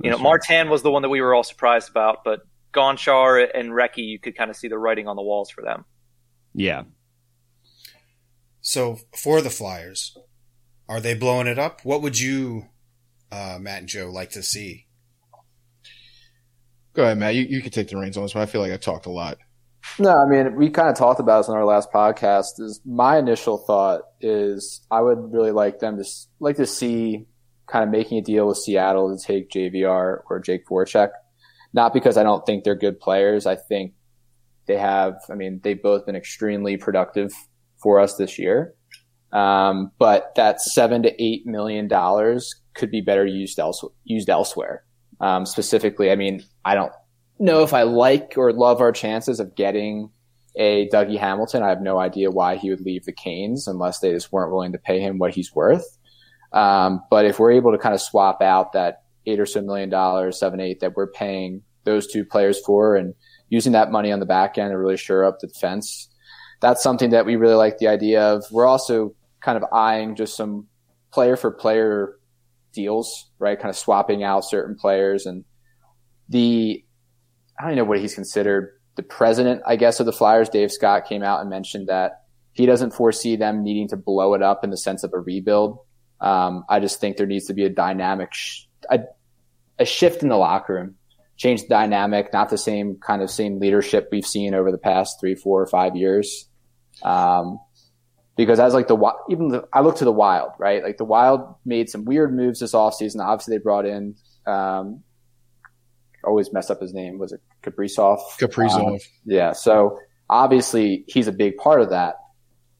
That's 0.00 0.12
know, 0.12 0.16
right. 0.16 0.22
Martin 0.22 0.70
was 0.70 0.82
the 0.82 0.90
one 0.90 1.02
that 1.02 1.10
we 1.10 1.20
were 1.20 1.34
all 1.34 1.42
surprised 1.42 1.90
about, 1.90 2.24
but 2.24 2.40
Gonchar 2.72 3.46
and 3.54 3.72
Recchi, 3.72 4.06
you 4.06 4.18
could 4.18 4.36
kind 4.36 4.50
of 4.50 4.56
see 4.56 4.68
the 4.68 4.78
writing 4.78 5.06
on 5.06 5.16
the 5.16 5.22
walls 5.22 5.50
for 5.50 5.62
them. 5.62 5.84
Yeah. 6.56 6.84
So 8.62 8.98
for 9.14 9.42
the 9.42 9.50
Flyers, 9.50 10.16
are 10.88 11.00
they 11.00 11.14
blowing 11.14 11.46
it 11.46 11.58
up? 11.58 11.84
What 11.84 12.00
would 12.02 12.18
you, 12.18 12.68
uh, 13.30 13.58
Matt 13.60 13.80
and 13.80 13.88
Joe, 13.88 14.10
like 14.10 14.30
to 14.30 14.42
see? 14.42 14.86
Go 16.94 17.04
ahead, 17.04 17.18
Matt. 17.18 17.34
You, 17.34 17.42
you 17.42 17.60
can 17.60 17.70
take 17.70 17.88
the 17.88 17.98
reins 17.98 18.16
on 18.16 18.24
this 18.24 18.34
one. 18.34 18.42
I 18.42 18.46
feel 18.46 18.62
like 18.62 18.72
I 18.72 18.78
talked 18.78 19.04
a 19.04 19.10
lot. 19.10 19.36
No, 19.98 20.10
I 20.10 20.26
mean, 20.28 20.56
we 20.56 20.70
kind 20.70 20.88
of 20.88 20.96
talked 20.96 21.20
about 21.20 21.40
this 21.40 21.48
in 21.48 21.54
our 21.54 21.64
last 21.66 21.92
podcast. 21.92 22.58
Is 22.58 22.80
my 22.86 23.18
initial 23.18 23.58
thought 23.58 24.00
is 24.20 24.80
I 24.90 25.02
would 25.02 25.32
really 25.32 25.52
like 25.52 25.78
them 25.78 25.98
to 25.98 26.04
like 26.40 26.56
to 26.56 26.66
see 26.66 27.26
kind 27.66 27.84
of 27.84 27.90
making 27.90 28.18
a 28.18 28.22
deal 28.22 28.48
with 28.48 28.56
Seattle 28.56 29.16
to 29.16 29.22
take 29.22 29.50
JVR 29.50 30.22
or 30.28 30.40
Jake 30.40 30.66
Voracek. 30.66 31.10
Not 31.72 31.92
because 31.92 32.16
I 32.16 32.22
don't 32.22 32.44
think 32.46 32.64
they're 32.64 32.74
good 32.74 32.98
players. 32.98 33.46
I 33.46 33.56
think 33.56 33.92
they 34.66 34.76
have, 34.76 35.14
I 35.30 35.34
mean, 35.34 35.60
they've 35.62 35.82
both 35.82 36.06
been 36.06 36.16
extremely 36.16 36.76
productive 36.76 37.32
for 37.82 38.00
us 38.00 38.16
this 38.16 38.38
year. 38.38 38.74
Um, 39.32 39.90
but 39.98 40.34
that 40.36 40.60
seven 40.60 41.02
to 41.02 41.22
eight 41.22 41.46
million 41.46 41.88
dollars 41.88 42.54
could 42.74 42.90
be 42.90 43.00
better 43.00 43.26
used, 43.26 43.58
else, 43.58 43.84
used 44.04 44.30
elsewhere. 44.30 44.84
Um, 45.20 45.46
specifically, 45.46 46.10
I 46.10 46.16
mean, 46.16 46.44
I 46.64 46.74
don't 46.74 46.92
know 47.38 47.62
if 47.62 47.72
I 47.72 47.82
like 47.82 48.34
or 48.36 48.52
love 48.52 48.80
our 48.80 48.92
chances 48.92 49.40
of 49.40 49.54
getting 49.56 50.10
a 50.56 50.88
Dougie 50.88 51.18
Hamilton. 51.18 51.62
I 51.62 51.68
have 51.68 51.82
no 51.82 51.98
idea 51.98 52.30
why 52.30 52.56
he 52.56 52.70
would 52.70 52.80
leave 52.80 53.04
the 53.04 53.12
Canes 53.12 53.66
unless 53.66 53.98
they 53.98 54.10
just 54.12 54.32
weren't 54.32 54.52
willing 54.52 54.72
to 54.72 54.78
pay 54.78 55.00
him 55.00 55.18
what 55.18 55.34
he's 55.34 55.54
worth. 55.54 55.98
Um, 56.52 57.02
but 57.10 57.26
if 57.26 57.38
we're 57.38 57.52
able 57.52 57.72
to 57.72 57.78
kind 57.78 57.94
of 57.94 58.00
swap 58.00 58.40
out 58.40 58.72
that 58.72 59.02
eight 59.26 59.40
or 59.40 59.46
so 59.46 59.60
million 59.60 59.90
dollars, 59.90 60.38
seven, 60.38 60.60
eight 60.60 60.80
that 60.80 60.96
we're 60.96 61.10
paying 61.10 61.62
those 61.84 62.06
two 62.06 62.24
players 62.24 62.58
for 62.60 62.96
and 62.96 63.14
using 63.48 63.72
that 63.72 63.90
money 63.90 64.12
on 64.12 64.20
the 64.20 64.26
back 64.26 64.58
end 64.58 64.70
to 64.70 64.78
really 64.78 64.96
shore 64.96 65.24
up 65.24 65.38
the 65.40 65.46
defense. 65.46 66.08
That's 66.60 66.82
something 66.82 67.10
that 67.10 67.26
we 67.26 67.36
really 67.36 67.54
like 67.54 67.78
the 67.78 67.88
idea 67.88 68.22
of. 68.22 68.44
We're 68.50 68.66
also 68.66 69.14
kind 69.40 69.56
of 69.56 69.64
eyeing 69.72 70.16
just 70.16 70.36
some 70.36 70.66
player 71.12 71.36
for 71.36 71.50
player 71.50 72.18
deals, 72.72 73.30
right? 73.38 73.58
Kind 73.58 73.70
of 73.70 73.76
swapping 73.76 74.22
out 74.22 74.44
certain 74.44 74.74
players 74.74 75.26
and 75.26 75.44
the, 76.28 76.84
I 77.58 77.66
don't 77.66 77.76
know 77.76 77.84
what 77.84 78.00
he's 78.00 78.14
considered 78.14 78.72
the 78.96 79.02
president, 79.02 79.62
I 79.66 79.76
guess, 79.76 80.00
of 80.00 80.06
the 80.06 80.12
Flyers. 80.12 80.48
Dave 80.48 80.72
Scott 80.72 81.06
came 81.06 81.22
out 81.22 81.40
and 81.40 81.50
mentioned 81.50 81.88
that 81.88 82.22
he 82.52 82.66
doesn't 82.66 82.92
foresee 82.92 83.36
them 83.36 83.62
needing 83.62 83.88
to 83.88 83.96
blow 83.96 84.34
it 84.34 84.42
up 84.42 84.64
in 84.64 84.70
the 84.70 84.76
sense 84.76 85.04
of 85.04 85.12
a 85.14 85.18
rebuild. 85.18 85.78
Um, 86.20 86.64
I 86.68 86.80
just 86.80 86.98
think 86.98 87.18
there 87.18 87.26
needs 87.26 87.46
to 87.46 87.54
be 87.54 87.64
a 87.64 87.70
dynamic, 87.70 88.32
sh- 88.32 88.62
a, 88.90 89.00
a 89.78 89.84
shift 89.84 90.22
in 90.22 90.30
the 90.30 90.36
locker 90.36 90.74
room 90.74 90.94
change 91.36 91.62
the 91.62 91.68
dynamic, 91.68 92.32
not 92.32 92.50
the 92.50 92.58
same 92.58 92.96
kind 92.96 93.22
of 93.22 93.30
same 93.30 93.58
leadership 93.58 94.08
we've 94.10 94.26
seen 94.26 94.54
over 94.54 94.72
the 94.72 94.78
past 94.78 95.20
three, 95.20 95.34
four, 95.34 95.62
or 95.62 95.66
five 95.66 95.96
years. 95.96 96.48
Um, 97.02 97.60
because 98.36 98.60
as 98.60 98.74
like 98.74 98.88
the 98.88 98.96
even 99.30 99.48
the, 99.48 99.64
I 99.72 99.80
look 99.80 99.96
to 99.96 100.04
the 100.04 100.12
Wild, 100.12 100.52
right? 100.58 100.82
Like 100.82 100.98
the 100.98 101.04
Wild 101.04 101.54
made 101.64 101.88
some 101.88 102.04
weird 102.04 102.34
moves 102.34 102.60
this 102.60 102.72
offseason. 102.72 103.20
Obviously, 103.20 103.56
they 103.56 103.62
brought 103.62 103.86
in 103.86 104.14
um, 104.46 105.02
always 106.24 106.52
mess 106.52 106.70
up 106.70 106.80
his 106.80 106.92
name. 106.92 107.18
Was 107.18 107.32
it 107.32 107.40
Kaprizov? 107.62 108.20
Kaprizov. 108.38 108.94
Um, 108.94 108.98
yeah. 109.24 109.52
So 109.52 109.98
obviously, 110.28 111.04
he's 111.06 111.28
a 111.28 111.32
big 111.32 111.56
part 111.56 111.80
of 111.80 111.90
that, 111.90 112.16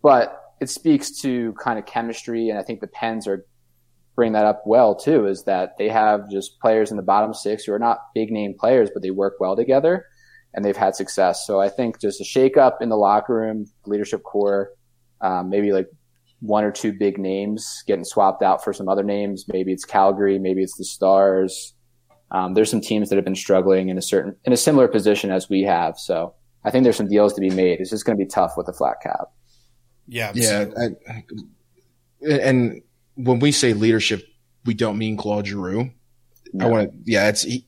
but 0.02 0.40
it 0.60 0.68
speaks 0.68 1.20
to 1.22 1.52
kind 1.54 1.78
of 1.78 1.86
chemistry, 1.86 2.50
and 2.50 2.58
I 2.58 2.62
think 2.62 2.80
the 2.80 2.86
Pens 2.86 3.26
are 3.26 3.46
bring 4.16 4.32
that 4.32 4.46
up 4.46 4.62
well 4.66 4.94
too 4.94 5.26
is 5.26 5.44
that 5.44 5.76
they 5.78 5.88
have 5.88 6.28
just 6.30 6.58
players 6.58 6.90
in 6.90 6.96
the 6.96 7.02
bottom 7.02 7.34
six 7.34 7.64
who 7.64 7.72
are 7.72 7.78
not 7.78 7.98
big 8.14 8.32
name 8.32 8.54
players, 8.58 8.90
but 8.92 9.02
they 9.02 9.10
work 9.10 9.34
well 9.38 9.54
together 9.54 10.06
and 10.54 10.64
they've 10.64 10.76
had 10.76 10.96
success. 10.96 11.46
So 11.46 11.60
I 11.60 11.68
think 11.68 12.00
just 12.00 12.20
a 12.20 12.24
shake 12.24 12.56
up 12.56 12.78
in 12.80 12.88
the 12.88 12.96
locker 12.96 13.34
room, 13.34 13.66
leadership 13.84 14.22
core, 14.22 14.70
um, 15.20 15.50
maybe 15.50 15.70
like 15.70 15.86
one 16.40 16.64
or 16.64 16.72
two 16.72 16.92
big 16.92 17.18
names 17.18 17.82
getting 17.86 18.04
swapped 18.04 18.42
out 18.42 18.64
for 18.64 18.72
some 18.72 18.88
other 18.88 19.04
names. 19.04 19.44
Maybe 19.52 19.72
it's 19.72 19.84
Calgary, 19.84 20.38
maybe 20.38 20.62
it's 20.62 20.76
the 20.76 20.84
Stars. 20.84 21.74
Um, 22.30 22.54
there's 22.54 22.70
some 22.70 22.80
teams 22.80 23.10
that 23.10 23.16
have 23.16 23.24
been 23.24 23.36
struggling 23.36 23.90
in 23.90 23.98
a 23.98 24.02
certain 24.02 24.34
in 24.44 24.52
a 24.52 24.56
similar 24.56 24.88
position 24.88 25.30
as 25.30 25.48
we 25.48 25.62
have. 25.62 25.98
So 25.98 26.34
I 26.64 26.70
think 26.70 26.82
there's 26.82 26.96
some 26.96 27.08
deals 27.08 27.34
to 27.34 27.40
be 27.40 27.50
made. 27.50 27.80
It's 27.80 27.90
just 27.90 28.04
going 28.04 28.18
to 28.18 28.24
be 28.24 28.28
tough 28.28 28.54
with 28.56 28.66
a 28.68 28.72
flat 28.72 28.96
cap. 29.02 29.28
Yeah, 30.08 30.32
yeah, 30.34 30.66
I, 30.76 30.84
I, 31.10 31.24
and 32.32 32.82
when 33.16 33.38
we 33.38 33.52
say 33.52 33.72
leadership, 33.72 34.24
we 34.64 34.74
don't 34.74 34.98
mean 34.98 35.16
Claude 35.16 35.46
Giroux. 35.46 35.90
No. 36.52 36.66
I 36.66 36.68
want 36.68 36.90
to, 36.90 36.98
yeah, 37.04 37.28
it's, 37.28 37.42
he, 37.42 37.66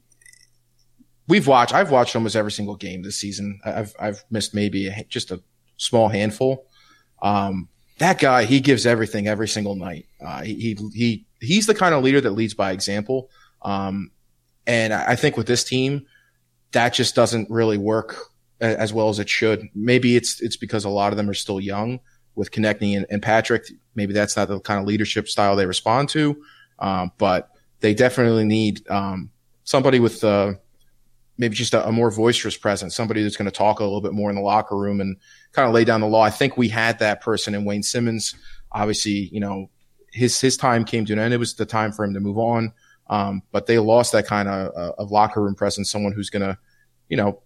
we've 1.26 1.46
watched, 1.46 1.74
I've 1.74 1.90
watched 1.90 2.14
almost 2.14 2.36
every 2.36 2.52
single 2.52 2.76
game 2.76 3.02
this 3.02 3.16
season. 3.16 3.60
I've, 3.64 3.94
I've 3.98 4.24
missed 4.30 4.54
maybe 4.54 4.88
a, 4.88 5.04
just 5.08 5.30
a 5.30 5.42
small 5.76 6.08
handful. 6.08 6.66
Um, 7.22 7.68
that 7.98 8.18
guy, 8.18 8.44
he 8.44 8.60
gives 8.60 8.86
everything 8.86 9.26
every 9.26 9.48
single 9.48 9.74
night. 9.74 10.06
Uh, 10.24 10.42
he, 10.42 10.76
he, 10.94 11.26
he's 11.40 11.66
the 11.66 11.74
kind 11.74 11.94
of 11.94 12.04
leader 12.04 12.20
that 12.20 12.30
leads 12.30 12.54
by 12.54 12.72
example. 12.72 13.30
Um, 13.62 14.12
and 14.66 14.92
I 14.92 15.16
think 15.16 15.36
with 15.36 15.46
this 15.46 15.64
team, 15.64 16.06
that 16.72 16.92
just 16.92 17.14
doesn't 17.14 17.50
really 17.50 17.78
work 17.78 18.16
as 18.60 18.92
well 18.92 19.08
as 19.08 19.18
it 19.18 19.28
should. 19.28 19.66
Maybe 19.74 20.14
it's, 20.16 20.40
it's 20.40 20.56
because 20.56 20.84
a 20.84 20.90
lot 20.90 21.12
of 21.12 21.16
them 21.16 21.28
are 21.30 21.34
still 21.34 21.60
young 21.60 22.00
with 22.34 22.50
Konecny 22.50 22.96
and, 22.96 23.06
and, 23.10 23.22
Patrick. 23.22 23.66
Maybe 23.98 24.14
that's 24.14 24.36
not 24.36 24.48
the 24.48 24.60
kind 24.60 24.80
of 24.80 24.86
leadership 24.86 25.28
style 25.28 25.56
they 25.56 25.66
respond 25.66 26.08
to, 26.10 26.42
um, 26.78 27.12
but 27.18 27.50
they 27.80 27.92
definitely 27.92 28.44
need 28.44 28.88
um, 28.88 29.30
somebody 29.64 30.00
with 30.00 30.24
uh, 30.24 30.54
maybe 31.36 31.54
just 31.54 31.74
a, 31.74 31.86
a, 31.86 31.92
more 31.92 32.10
boisterous 32.10 32.56
presence, 32.56 32.94
somebody 32.94 33.22
that's 33.22 33.36
going 33.36 33.50
to 33.50 33.56
talk 33.56 33.80
a 33.80 33.84
little 33.84 34.00
bit 34.00 34.12
more 34.12 34.30
in 34.30 34.36
the 34.36 34.42
locker 34.42 34.76
room 34.76 35.00
and 35.00 35.16
kind 35.52 35.68
of 35.68 35.74
lay 35.74 35.84
down 35.84 36.00
the 36.00 36.06
law. 36.06 36.22
I 36.22 36.30
think 36.30 36.56
we 36.56 36.68
had 36.68 37.00
that 37.00 37.20
person 37.20 37.54
in 37.54 37.64
Wayne 37.64 37.82
Simmonds. 37.82 38.34
Obviously, 38.72 39.28
you 39.32 39.40
know, 39.40 39.68
his 40.12 40.40
his 40.40 40.56
time 40.56 40.84
came 40.84 41.04
to 41.04 41.12
an 41.12 41.18
end. 41.18 41.34
It 41.34 41.38
was 41.38 41.54
the 41.54 41.66
time 41.66 41.92
for 41.92 42.04
him 42.04 42.14
to 42.14 42.20
move 42.20 42.38
on. 42.38 42.72
Um, 43.10 43.42
but 43.52 43.66
they 43.66 43.78
lost 43.78 44.12
that 44.12 44.26
kind 44.26 44.48
of, 44.48 44.72
uh, 44.76 44.92
of 44.98 45.10
locker 45.10 45.42
room 45.42 45.54
presence, 45.54 45.90
someone 45.90 46.12
who's 46.12 46.30
going 46.30 46.42
to, 46.42 46.58
you 47.08 47.16
know, 47.16 47.42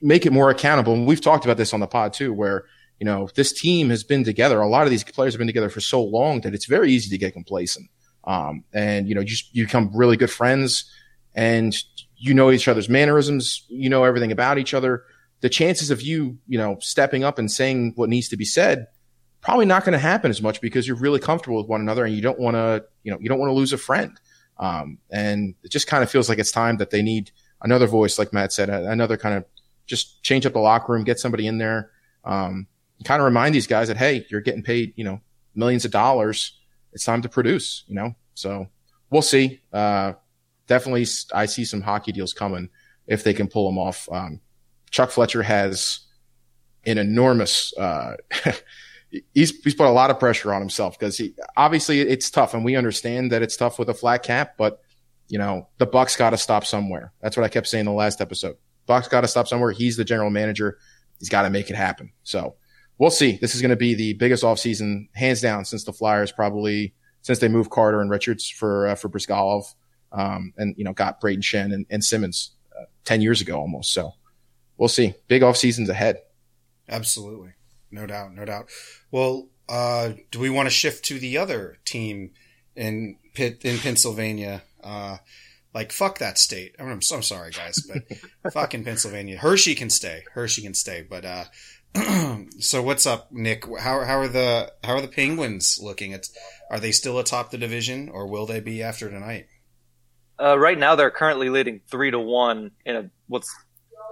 make 0.00 0.26
it 0.26 0.32
more 0.32 0.50
accountable. 0.50 0.94
And 0.94 1.06
we've 1.06 1.20
talked 1.20 1.44
about 1.44 1.56
this 1.56 1.72
on 1.72 1.80
the 1.80 1.86
pod 1.86 2.12
too, 2.12 2.32
where 2.32 2.64
you 3.00 3.04
know, 3.04 3.28
this 3.34 3.52
team 3.52 3.90
has 3.90 4.04
been 4.04 4.24
together. 4.24 4.60
A 4.60 4.68
lot 4.68 4.84
of 4.84 4.90
these 4.90 5.04
players 5.04 5.34
have 5.34 5.38
been 5.38 5.46
together 5.46 5.68
for 5.68 5.80
so 5.80 6.02
long 6.02 6.40
that 6.42 6.54
it's 6.54 6.66
very 6.66 6.90
easy 6.90 7.10
to 7.10 7.18
get 7.18 7.32
complacent. 7.32 7.90
Um, 8.24 8.64
and 8.72 9.08
you 9.08 9.14
know, 9.14 9.20
you, 9.20 9.36
you 9.52 9.64
become 9.66 9.90
really 9.94 10.16
good 10.16 10.30
friends 10.30 10.90
and 11.34 11.76
you 12.16 12.34
know 12.34 12.50
each 12.50 12.66
other's 12.66 12.88
mannerisms, 12.88 13.64
you 13.68 13.90
know 13.90 14.04
everything 14.04 14.32
about 14.32 14.58
each 14.58 14.74
other. 14.74 15.04
The 15.40 15.48
chances 15.50 15.90
of 15.90 16.00
you, 16.00 16.38
you 16.48 16.58
know, 16.58 16.78
stepping 16.80 17.22
up 17.22 17.38
and 17.38 17.50
saying 17.50 17.92
what 17.96 18.08
needs 18.08 18.28
to 18.30 18.36
be 18.36 18.46
said, 18.46 18.86
probably 19.42 19.66
not 19.66 19.84
going 19.84 19.92
to 19.92 19.98
happen 19.98 20.30
as 20.30 20.40
much 20.40 20.60
because 20.60 20.88
you're 20.88 20.96
really 20.96 21.20
comfortable 21.20 21.58
with 21.58 21.68
one 21.68 21.80
another 21.80 22.04
and 22.04 22.14
you 22.14 22.22
don't 22.22 22.38
want 22.38 22.54
to, 22.56 22.84
you 23.02 23.12
know, 23.12 23.18
you 23.20 23.28
don't 23.28 23.38
want 23.38 23.50
to 23.50 23.54
lose 23.54 23.72
a 23.72 23.78
friend. 23.78 24.18
Um, 24.58 24.98
and 25.10 25.54
it 25.62 25.70
just 25.70 25.86
kind 25.86 26.02
of 26.02 26.10
feels 26.10 26.28
like 26.28 26.38
it's 26.38 26.50
time 26.50 26.78
that 26.78 26.90
they 26.90 27.02
need 27.02 27.30
another 27.60 27.86
voice, 27.86 28.18
like 28.18 28.32
Matt 28.32 28.52
said, 28.52 28.70
another 28.70 29.18
kind 29.18 29.36
of 29.36 29.44
just 29.86 30.22
change 30.22 30.46
up 30.46 30.54
the 30.54 30.58
locker 30.58 30.92
room, 30.92 31.04
get 31.04 31.20
somebody 31.20 31.46
in 31.46 31.58
there, 31.58 31.90
um, 32.24 32.66
kind 33.04 33.20
of 33.20 33.26
remind 33.26 33.54
these 33.54 33.66
guys 33.66 33.88
that, 33.88 33.96
hey, 33.96 34.26
you're 34.30 34.40
getting 34.40 34.62
paid, 34.62 34.92
you 34.96 35.04
know, 35.04 35.20
millions 35.54 35.84
of 35.84 35.90
dollars. 35.90 36.58
It's 36.92 37.04
time 37.04 37.22
to 37.22 37.28
produce, 37.28 37.84
you 37.86 37.94
know? 37.94 38.14
So 38.34 38.68
we'll 39.10 39.22
see. 39.22 39.60
Uh, 39.72 40.14
definitely, 40.66 41.06
I 41.34 41.46
see 41.46 41.64
some 41.64 41.82
hockey 41.82 42.12
deals 42.12 42.32
coming 42.32 42.70
if 43.06 43.24
they 43.24 43.34
can 43.34 43.48
pull 43.48 43.66
them 43.66 43.78
off. 43.78 44.08
Um, 44.10 44.40
Chuck 44.90 45.10
Fletcher 45.10 45.42
has 45.42 46.00
an 46.84 46.98
enormous, 46.98 47.76
uh, 47.76 48.16
he's, 49.34 49.50
he's 49.60 49.74
put 49.74 49.86
a 49.86 49.90
lot 49.90 50.10
of 50.10 50.18
pressure 50.18 50.52
on 50.52 50.60
himself 50.60 50.98
because 50.98 51.18
he 51.18 51.34
obviously 51.56 52.00
it's 52.00 52.30
tough 52.30 52.54
and 52.54 52.64
we 52.64 52.76
understand 52.76 53.32
that 53.32 53.42
it's 53.42 53.56
tough 53.56 53.78
with 53.78 53.88
a 53.88 53.94
flat 53.94 54.22
cap, 54.22 54.54
but 54.56 54.80
you 55.28 55.38
know, 55.38 55.68
the 55.78 55.86
Bucks 55.86 56.16
got 56.16 56.30
to 56.30 56.38
stop 56.38 56.64
somewhere. 56.64 57.12
That's 57.20 57.36
what 57.36 57.44
I 57.44 57.48
kept 57.48 57.66
saying 57.66 57.80
in 57.80 57.86
the 57.86 57.92
last 57.92 58.20
episode. 58.20 58.56
Bucks 58.86 59.08
got 59.08 59.22
to 59.22 59.28
stop 59.28 59.48
somewhere. 59.48 59.72
He's 59.72 59.96
the 59.96 60.04
general 60.04 60.30
manager. 60.30 60.78
He's 61.18 61.28
got 61.28 61.42
to 61.42 61.50
make 61.50 61.68
it 61.68 61.76
happen. 61.76 62.12
So 62.22 62.54
we'll 62.98 63.10
see. 63.10 63.38
This 63.40 63.54
is 63.54 63.60
going 63.60 63.70
to 63.70 63.76
be 63.76 63.94
the 63.94 64.14
biggest 64.14 64.42
offseason, 64.42 65.08
hands 65.14 65.40
down, 65.40 65.64
since 65.64 65.84
the 65.84 65.92
Flyers 65.92 66.32
probably 66.32 66.94
since 67.26 67.40
they 67.40 67.48
moved 67.48 67.70
Carter 67.70 68.00
and 68.00 68.08
Richards 68.08 68.48
for 68.48 68.86
uh, 68.86 68.94
for 68.94 69.08
Bryzgalov, 69.08 69.74
um, 70.12 70.52
and 70.56 70.76
you 70.78 70.84
know 70.84 70.92
got 70.92 71.20
Brayden 71.20 71.42
Schenn 71.42 71.74
and, 71.74 71.84
and 71.90 72.04
Simmonds 72.04 72.52
uh, 72.78 72.84
ten 73.04 73.20
years 73.20 73.40
ago 73.40 73.58
almost. 73.58 73.92
So 73.92 74.12
we'll 74.76 74.88
see. 74.88 75.14
Big 75.26 75.42
off 75.42 75.56
seasons 75.56 75.88
ahead. 75.88 76.18
Absolutely, 76.88 77.54
no 77.90 78.06
doubt, 78.06 78.32
no 78.32 78.44
doubt. 78.44 78.68
Well, 79.10 79.48
uh, 79.68 80.12
do 80.30 80.38
we 80.38 80.50
want 80.50 80.66
to 80.66 80.70
shift 80.70 81.04
to 81.06 81.18
the 81.18 81.36
other 81.36 81.78
team 81.84 82.30
in 82.76 83.16
Pitt 83.34 83.64
in 83.64 83.78
Pennsylvania? 83.78 84.62
Uh, 84.82 85.16
like 85.74 85.90
fuck 85.90 86.18
that 86.18 86.38
state. 86.38 86.76
I'm, 86.78 86.88
I'm 86.88 87.00
sorry, 87.02 87.50
guys, 87.50 87.80
but 87.82 88.52
fucking 88.52 88.84
Pennsylvania. 88.84 89.38
Hershey 89.38 89.74
can 89.74 89.90
stay. 89.90 90.22
Hershey 90.32 90.62
can 90.62 90.74
stay. 90.74 91.04
But 91.08 91.24
uh, 91.24 91.44
so 92.58 92.82
what's 92.82 93.06
up, 93.06 93.30
Nick? 93.32 93.64
How 93.78 94.04
how 94.04 94.18
are 94.18 94.28
the 94.28 94.72
how 94.84 94.94
are 94.94 95.00
the 95.00 95.08
Penguins 95.08 95.78
looking? 95.82 96.12
It's 96.12 96.30
are 96.70 96.80
they 96.80 96.92
still 96.92 97.18
atop 97.18 97.50
the 97.50 97.58
division, 97.58 98.08
or 98.08 98.26
will 98.26 98.46
they 98.46 98.60
be 98.60 98.82
after 98.82 99.08
tonight? 99.08 99.46
Uh, 100.38 100.58
right 100.58 100.78
now, 100.78 100.94
they're 100.94 101.10
currently 101.10 101.48
leading 101.48 101.80
three 101.88 102.10
to 102.10 102.18
one 102.18 102.72
in 102.84 102.96
a 102.96 103.10
what's 103.28 103.54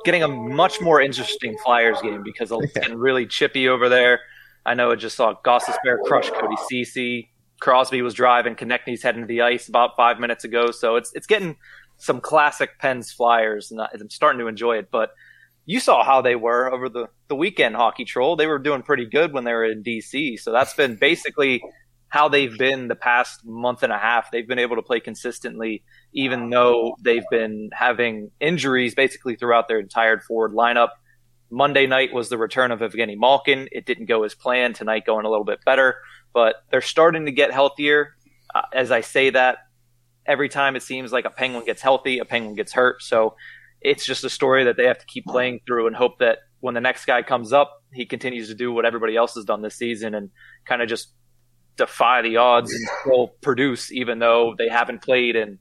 getting 0.04 0.22
a 0.22 0.28
much 0.28 0.80
more 0.80 1.00
interesting 1.00 1.56
Flyers 1.64 2.00
game 2.00 2.22
because 2.22 2.50
it's 2.52 2.72
getting 2.72 2.96
really 2.96 3.26
chippy 3.26 3.68
over 3.68 3.88
there. 3.88 4.20
I 4.64 4.74
know 4.74 4.90
I 4.90 4.96
just 4.96 5.16
saw 5.16 5.34
Gostisbehere 5.44 6.00
crush 6.04 6.30
Cody 6.30 6.56
Ceci. 6.68 7.30
Crosby 7.60 8.02
was 8.02 8.14
driving. 8.14 8.56
Konecny's 8.56 9.02
heading 9.02 9.22
to 9.22 9.26
the 9.26 9.42
ice 9.42 9.68
about 9.68 9.96
five 9.96 10.18
minutes 10.18 10.44
ago. 10.44 10.70
So 10.70 10.96
it's 10.96 11.12
it's 11.14 11.26
getting 11.26 11.56
some 11.98 12.20
classic 12.20 12.78
Pens 12.78 13.12
Flyers, 13.12 13.70
and 13.70 13.80
I'm 13.80 14.10
starting 14.10 14.40
to 14.40 14.46
enjoy 14.46 14.78
it. 14.78 14.90
But 14.90 15.10
you 15.66 15.80
saw 15.80 16.04
how 16.04 16.20
they 16.20 16.36
were 16.36 16.72
over 16.72 16.88
the, 16.88 17.08
the 17.28 17.34
weekend, 17.34 17.76
Hockey 17.76 18.04
Troll. 18.04 18.36
They 18.36 18.46
were 18.46 18.58
doing 18.58 18.82
pretty 18.82 19.06
good 19.06 19.32
when 19.32 19.44
they 19.44 19.52
were 19.52 19.64
in 19.64 19.82
DC. 19.82 20.38
So 20.40 20.52
that's 20.52 20.74
been 20.74 20.96
basically 20.96 21.62
how 22.08 22.28
they've 22.28 22.56
been 22.56 22.88
the 22.88 22.94
past 22.94 23.44
month 23.44 23.82
and 23.82 23.92
a 23.92 23.98
half. 23.98 24.30
They've 24.30 24.46
been 24.46 24.58
able 24.58 24.76
to 24.76 24.82
play 24.82 25.00
consistently, 25.00 25.82
even 26.12 26.50
though 26.50 26.94
they've 27.02 27.24
been 27.30 27.70
having 27.72 28.30
injuries 28.40 28.94
basically 28.94 29.36
throughout 29.36 29.68
their 29.68 29.80
entire 29.80 30.20
forward 30.20 30.52
lineup. 30.52 30.90
Monday 31.50 31.86
night 31.86 32.12
was 32.12 32.28
the 32.28 32.38
return 32.38 32.70
of 32.70 32.80
Evgeny 32.80 33.16
Malkin. 33.16 33.68
It 33.72 33.86
didn't 33.86 34.06
go 34.06 34.24
as 34.24 34.34
planned. 34.34 34.74
Tonight 34.74 35.06
going 35.06 35.24
a 35.24 35.30
little 35.30 35.44
bit 35.44 35.64
better 35.64 35.96
but 36.34 36.56
they're 36.70 36.82
starting 36.82 37.24
to 37.24 37.32
get 37.32 37.50
healthier. 37.52 38.16
Uh, 38.54 38.62
as 38.74 38.90
I 38.90 39.00
say 39.00 39.30
that, 39.30 39.58
every 40.26 40.50
time 40.50 40.76
it 40.76 40.82
seems 40.82 41.12
like 41.12 41.24
a 41.24 41.30
penguin 41.30 41.64
gets 41.64 41.80
healthy, 41.80 42.18
a 42.18 42.26
penguin 42.26 42.56
gets 42.56 42.72
hurt. 42.72 43.02
So 43.02 43.36
it's 43.84 44.04
just 44.04 44.24
a 44.24 44.30
story 44.30 44.64
that 44.64 44.76
they 44.76 44.86
have 44.86 44.98
to 44.98 45.06
keep 45.06 45.26
playing 45.26 45.60
through 45.66 45.86
and 45.86 45.94
hope 45.94 46.18
that 46.18 46.38
when 46.60 46.74
the 46.74 46.80
next 46.80 47.04
guy 47.04 47.22
comes 47.22 47.52
up, 47.52 47.82
he 47.92 48.06
continues 48.06 48.48
to 48.48 48.54
do 48.54 48.72
what 48.72 48.86
everybody 48.86 49.14
else 49.14 49.34
has 49.34 49.44
done 49.44 49.60
this 49.60 49.76
season 49.76 50.14
and 50.14 50.30
kind 50.64 50.80
of 50.80 50.88
just 50.88 51.12
defy 51.76 52.22
the 52.22 52.38
odds 52.38 52.72
and 52.72 52.88
still 53.02 53.28
produce, 53.42 53.92
even 53.92 54.18
though 54.18 54.54
they 54.56 54.68
haven't 54.68 55.02
played 55.02 55.36
And 55.36 55.58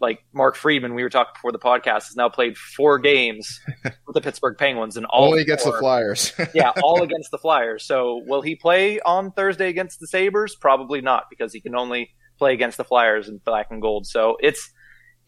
like 0.00 0.24
Mark 0.32 0.56
Friedman, 0.56 0.94
we 0.94 1.02
were 1.02 1.10
talking 1.10 1.32
before 1.34 1.52
the 1.52 1.58
podcast, 1.58 2.06
has 2.06 2.16
now 2.16 2.30
played 2.30 2.56
four 2.56 2.98
games 2.98 3.60
with 4.06 4.14
the 4.14 4.22
Pittsburgh 4.22 4.56
Penguins 4.56 4.96
and 4.96 5.04
all 5.06 5.26
only 5.26 5.42
against 5.42 5.66
the 5.66 5.72
Flyers. 5.72 6.32
yeah, 6.54 6.72
all 6.82 7.02
against 7.02 7.30
the 7.30 7.38
Flyers. 7.38 7.84
So 7.84 8.22
will 8.26 8.40
he 8.40 8.56
play 8.56 8.98
on 9.00 9.32
Thursday 9.32 9.68
against 9.68 10.00
the 10.00 10.06
Sabres? 10.06 10.56
Probably 10.56 11.02
not, 11.02 11.24
because 11.28 11.52
he 11.52 11.60
can 11.60 11.76
only 11.76 12.10
play 12.38 12.54
against 12.54 12.78
the 12.78 12.84
Flyers 12.84 13.28
in 13.28 13.38
black 13.44 13.66
and 13.70 13.82
gold. 13.82 14.06
So 14.06 14.38
it's 14.40 14.72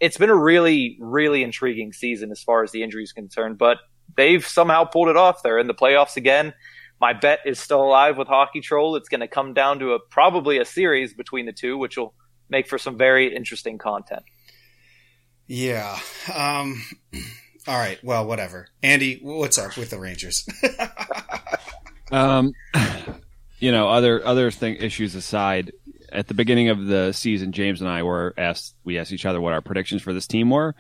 it's 0.03 0.19
been 0.19 0.31
a 0.31 0.37
really, 0.37 0.99
really 1.01 1.45
intriguing 1.45 1.93
season 1.93 2.33
as 2.33 2.43
far 2.43 2.65
as 2.65 2.73
the 2.73 2.83
injuries 2.83 3.13
concerned, 3.13 3.57
but 3.57 3.79
they've 4.17 4.45
somehow 4.45 4.85
pulled 4.85 5.09
it 5.09 5.17
off. 5.17 5.45
They're 5.45 5.61
in 5.61 5.69
the 5.69 5.75
playoffs 5.75 6.17
again. 6.17 6.55
My 7.01 7.13
bet 7.13 7.39
is 7.47 7.61
still 7.61 7.81
alive 7.81 8.19
with 8.19 8.27
Hockey 8.27 8.61
Troll. 8.61 8.97
It's 8.97 9.09
going 9.09 9.21
to 9.21 9.29
come 9.29 9.55
down 9.55 9.79
to 9.79 9.93
a 9.93 10.01
probably 10.01 10.59
a 10.59 10.65
series 10.65 11.15
between 11.15 11.47
the 11.47 11.53
two, 11.53 11.79
which 11.79 11.97
will 11.97 12.15
make 12.51 12.67
for 12.67 12.79
some 12.79 12.99
very 12.99 13.35
interesting 13.35 13.79
content. 13.79 14.25
Yeah. 15.47 15.97
Um, 16.35 16.83
all 17.69 17.79
right. 17.79 18.03
Well, 18.03 18.27
whatever. 18.27 18.67
Andy, 18.83 19.21
what's 19.23 19.57
up 19.57 19.77
with 19.77 19.91
the 19.91 20.01
Rangers? 20.01 20.49
um, 22.11 22.55
you 23.61 23.71
know, 23.71 23.89
other 23.89 24.27
other 24.27 24.51
thing 24.51 24.75
issues 24.77 25.15
aside, 25.15 25.71
at 26.13 26.29
the 26.29 26.35
beginning 26.35 26.69
of 26.69 26.87
the 26.87 27.13
season, 27.13 27.53
James 27.53 27.81
and 27.81 27.91
I 27.91 28.03
were 28.03 28.35
asked. 28.37 28.75
We 28.85 28.99
asked 28.99 29.13
each 29.13 29.27
other 29.27 29.41
what 29.41 29.53
our 29.53 29.61
predictions 29.61 30.03
for 30.03 30.13
this 30.13 30.27
team 30.27 30.51
were, 30.51 30.75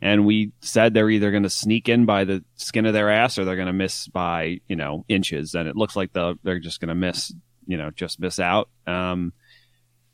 and 0.00 0.26
we 0.26 0.52
said 0.60 0.94
they're 0.94 1.10
either 1.10 1.30
going 1.30 1.42
to 1.42 1.50
sneak 1.50 1.88
in 1.88 2.06
by 2.06 2.24
the 2.24 2.44
skin 2.56 2.86
of 2.86 2.92
their 2.92 3.10
ass 3.10 3.38
or 3.38 3.44
they're 3.44 3.56
going 3.56 3.66
to 3.66 3.72
miss 3.72 4.08
by 4.08 4.60
you 4.68 4.76
know 4.76 5.04
inches. 5.08 5.54
And 5.54 5.68
it 5.68 5.76
looks 5.76 5.96
like 5.96 6.12
the, 6.12 6.38
they're 6.42 6.58
just 6.58 6.80
going 6.80 6.88
to 6.88 6.94
miss, 6.94 7.32
you 7.66 7.76
know, 7.76 7.90
just 7.90 8.20
miss 8.20 8.40
out. 8.40 8.68
Um, 8.86 9.32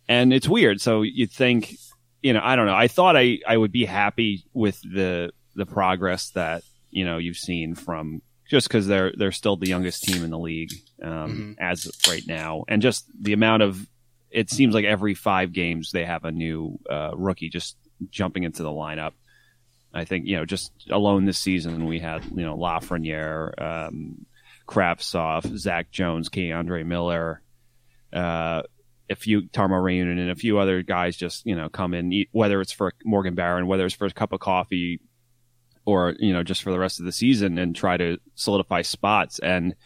and 0.08 0.32
it's 0.32 0.48
weird. 0.48 0.80
So 0.80 1.02
you 1.02 1.26
think 1.26 1.76
you 2.24 2.32
know, 2.32 2.40
I 2.42 2.56
don't 2.56 2.64
know. 2.64 2.74
I 2.74 2.88
thought 2.88 3.16
I, 3.18 3.40
I 3.46 3.54
would 3.54 3.70
be 3.70 3.84
happy 3.84 4.44
with 4.54 4.80
the 4.80 5.30
the 5.54 5.66
progress 5.66 6.30
that 6.30 6.62
you 6.90 7.04
know 7.04 7.18
you've 7.18 7.36
seen 7.36 7.74
from 7.74 8.22
just 8.48 8.66
because 8.66 8.86
they're 8.86 9.12
they're 9.16 9.30
still 9.30 9.56
the 9.56 9.68
youngest 9.68 10.04
team 10.04 10.24
in 10.24 10.30
the 10.30 10.38
league 10.38 10.72
um, 11.02 11.10
mm-hmm. 11.10 11.52
as 11.60 11.90
right 12.08 12.26
now, 12.26 12.64
and 12.66 12.80
just 12.80 13.04
the 13.20 13.34
amount 13.34 13.62
of 13.62 13.86
it 14.34 14.50
seems 14.50 14.74
like 14.74 14.84
every 14.84 15.14
five 15.14 15.52
games 15.52 15.92
they 15.92 16.04
have 16.04 16.24
a 16.24 16.32
new 16.32 16.78
uh, 16.90 17.12
rookie 17.14 17.48
just 17.48 17.76
jumping 18.10 18.42
into 18.42 18.64
the 18.64 18.70
lineup. 18.70 19.12
I 19.94 20.04
think 20.04 20.26
you 20.26 20.36
know 20.36 20.44
just 20.44 20.72
alone 20.90 21.24
this 21.24 21.38
season 21.38 21.86
we 21.86 22.00
had 22.00 22.24
you 22.24 22.44
know 22.44 22.56
Lafreniere, 22.56 23.52
um, 23.62 24.26
Zach 25.56 25.90
Jones, 25.90 26.28
K'Andre 26.28 26.84
Miller. 26.84 27.40
Uh, 28.12 28.62
a 29.10 29.14
few 29.14 29.42
Tarmo 29.42 29.80
Reunanen 29.80 30.18
and 30.18 30.30
a 30.30 30.36
few 30.36 30.58
other 30.58 30.82
guys 30.82 31.16
just 31.16 31.46
you 31.46 31.54
know 31.54 31.68
come 31.68 31.94
in, 31.94 32.12
eat, 32.12 32.28
whether 32.32 32.60
it's 32.60 32.72
for 32.72 32.92
Morgan 33.04 33.34
Barron, 33.34 33.68
whether 33.68 33.86
it's 33.86 33.94
for 33.94 34.06
a 34.06 34.10
cup 34.10 34.32
of 34.32 34.40
coffee, 34.40 35.00
or 35.84 36.14
you 36.18 36.32
know 36.32 36.42
just 36.42 36.62
for 36.64 36.72
the 36.72 36.78
rest 36.78 36.98
of 36.98 37.06
the 37.06 37.12
season 37.12 37.56
and 37.58 37.76
try 37.76 37.96
to 37.96 38.18
solidify 38.34 38.82
spots. 38.82 39.38
And 39.38 39.76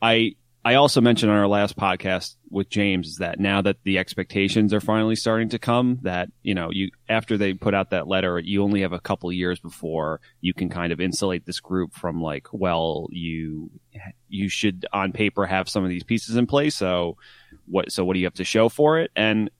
I 0.00 0.36
I 0.64 0.74
also 0.74 1.00
mentioned 1.00 1.32
on 1.32 1.38
our 1.38 1.48
last 1.48 1.76
podcast 1.76 2.36
with 2.48 2.68
James 2.68 3.08
is 3.08 3.16
that 3.16 3.40
now 3.40 3.62
that 3.62 3.78
the 3.82 3.98
expectations 3.98 4.72
are 4.72 4.80
finally 4.80 5.16
starting 5.16 5.48
to 5.48 5.58
come, 5.58 5.98
that 6.02 6.28
you 6.42 6.54
know 6.54 6.70
you 6.70 6.90
after 7.08 7.36
they 7.36 7.52
put 7.52 7.74
out 7.74 7.90
that 7.90 8.06
letter, 8.06 8.38
you 8.38 8.62
only 8.62 8.82
have 8.82 8.92
a 8.92 9.00
couple 9.00 9.32
years 9.32 9.58
before 9.58 10.20
you 10.40 10.54
can 10.54 10.68
kind 10.68 10.92
of 10.92 11.00
insulate 11.00 11.46
this 11.46 11.58
group 11.58 11.92
from 11.94 12.22
like, 12.22 12.46
well, 12.52 13.08
you 13.10 13.70
you 14.28 14.48
should 14.48 14.86
on 14.92 15.12
paper 15.12 15.46
have 15.46 15.68
some 15.68 15.82
of 15.82 15.90
these 15.90 16.04
pieces 16.04 16.36
in 16.36 16.46
place, 16.46 16.76
so 16.76 17.16
what 17.66 17.90
so 17.90 18.04
what 18.04 18.14
do 18.14 18.20
you 18.20 18.26
have 18.26 18.34
to 18.34 18.44
show 18.44 18.68
for 18.68 19.00
it? 19.00 19.10
And 19.16 19.50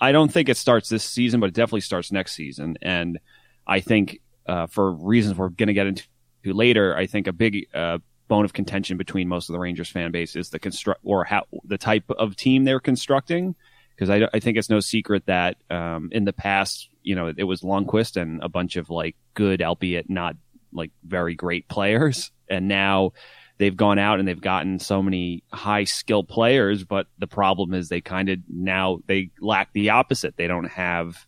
I 0.00 0.12
don't 0.12 0.32
think 0.32 0.48
it 0.48 0.56
starts 0.56 0.88
this 0.88 1.04
season, 1.04 1.40
but 1.40 1.46
it 1.46 1.54
definitely 1.54 1.80
starts 1.80 2.12
next 2.12 2.34
season. 2.34 2.76
And 2.80 3.18
I 3.66 3.80
think 3.80 4.20
uh, 4.46 4.66
for 4.66 4.92
reasons 4.92 5.36
we're 5.36 5.48
going 5.48 5.68
to 5.68 5.72
get 5.72 5.86
into 5.86 6.04
later, 6.44 6.96
I 6.96 7.06
think 7.06 7.26
a 7.26 7.32
big 7.32 7.66
uh, 7.74 7.98
bone 8.34 8.44
of 8.44 8.52
contention 8.52 8.96
between 8.96 9.28
most 9.28 9.48
of 9.48 9.52
the 9.52 9.60
Rangers 9.60 9.88
fan 9.88 10.10
base 10.10 10.34
is 10.34 10.50
the 10.50 10.58
construct 10.58 11.00
or 11.04 11.22
how 11.22 11.44
the 11.62 11.78
type 11.78 12.10
of 12.10 12.34
team 12.34 12.64
they're 12.64 12.80
constructing. 12.80 13.54
Because 13.94 14.10
I, 14.10 14.28
I 14.34 14.40
think 14.40 14.58
it's 14.58 14.68
no 14.68 14.80
secret 14.80 15.26
that 15.26 15.56
um, 15.70 16.08
in 16.10 16.24
the 16.24 16.32
past, 16.32 16.88
you 17.04 17.14
know, 17.14 17.32
it 17.36 17.44
was 17.44 17.60
Lundqvist 17.60 18.20
and 18.20 18.42
a 18.42 18.48
bunch 18.48 18.74
of 18.74 18.90
like 18.90 19.14
good, 19.34 19.62
albeit 19.62 20.10
not 20.10 20.34
like 20.72 20.90
very 21.04 21.36
great 21.36 21.68
players, 21.68 22.32
and 22.50 22.66
now 22.66 23.12
they've 23.58 23.76
gone 23.76 24.00
out 24.00 24.18
and 24.18 24.26
they've 24.26 24.40
gotten 24.40 24.80
so 24.80 25.00
many 25.00 25.44
high 25.52 25.84
skill 25.84 26.24
players, 26.24 26.82
but 26.82 27.06
the 27.18 27.28
problem 27.28 27.72
is 27.72 27.88
they 27.88 28.00
kind 28.00 28.30
of 28.30 28.40
now 28.48 28.98
they 29.06 29.30
lack 29.40 29.72
the 29.72 29.90
opposite. 29.90 30.36
They 30.36 30.48
don't 30.48 30.64
have 30.64 31.24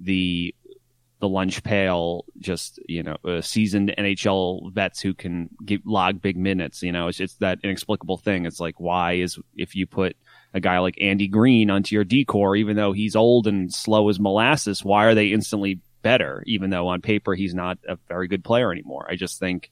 the 0.00 0.56
the 1.22 1.28
lunch 1.28 1.62
pail, 1.62 2.24
just 2.40 2.80
you 2.88 3.04
know, 3.04 3.16
uh, 3.24 3.40
seasoned 3.40 3.94
NHL 3.96 4.72
vets 4.72 5.00
who 5.00 5.14
can 5.14 5.48
log 5.84 6.20
big 6.20 6.36
minutes. 6.36 6.82
You 6.82 6.90
know, 6.90 7.06
it's 7.06 7.36
that 7.36 7.60
inexplicable 7.62 8.18
thing. 8.18 8.44
It's 8.44 8.58
like 8.58 8.80
why 8.80 9.12
is 9.12 9.38
if 9.56 9.76
you 9.76 9.86
put 9.86 10.16
a 10.52 10.58
guy 10.58 10.80
like 10.80 11.00
Andy 11.00 11.28
Greene 11.28 11.70
onto 11.70 11.94
your 11.94 12.02
D 12.02 12.24
corps, 12.24 12.56
even 12.56 12.74
though 12.74 12.90
he's 12.90 13.14
old 13.14 13.46
and 13.46 13.72
slow 13.72 14.08
as 14.08 14.18
molasses, 14.18 14.84
why 14.84 15.04
are 15.04 15.14
they 15.14 15.28
instantly 15.28 15.78
better? 16.02 16.42
Even 16.44 16.70
though 16.70 16.88
on 16.88 17.00
paper 17.00 17.36
he's 17.36 17.54
not 17.54 17.78
a 17.88 17.96
very 18.08 18.26
good 18.26 18.42
player 18.42 18.72
anymore. 18.72 19.06
I 19.08 19.14
just 19.14 19.38
think 19.38 19.70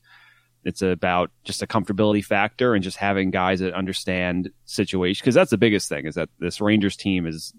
it's 0.63 0.83
about 0.83 1.33
just 1.43 1.63
a 1.63 1.67
comfortability 1.67 2.25
factor 2.25 2.75
and 2.75 2.85
just 2.85 2.97
having 2.97 3.33
guys 3.33 3.59
that 3.59 3.75
understand 3.75 4.51
situation 4.67 5.25
because 5.25 5.35
that's 5.35 5.51
the 5.51 5.59
biggest 5.59 5.89
thing 5.89 6.07
is 6.07 6.15
that 6.15 6.29
this 6.39 6.61
Rangers 6.61 6.97
team 6.97 7.27
is 7.27 7.53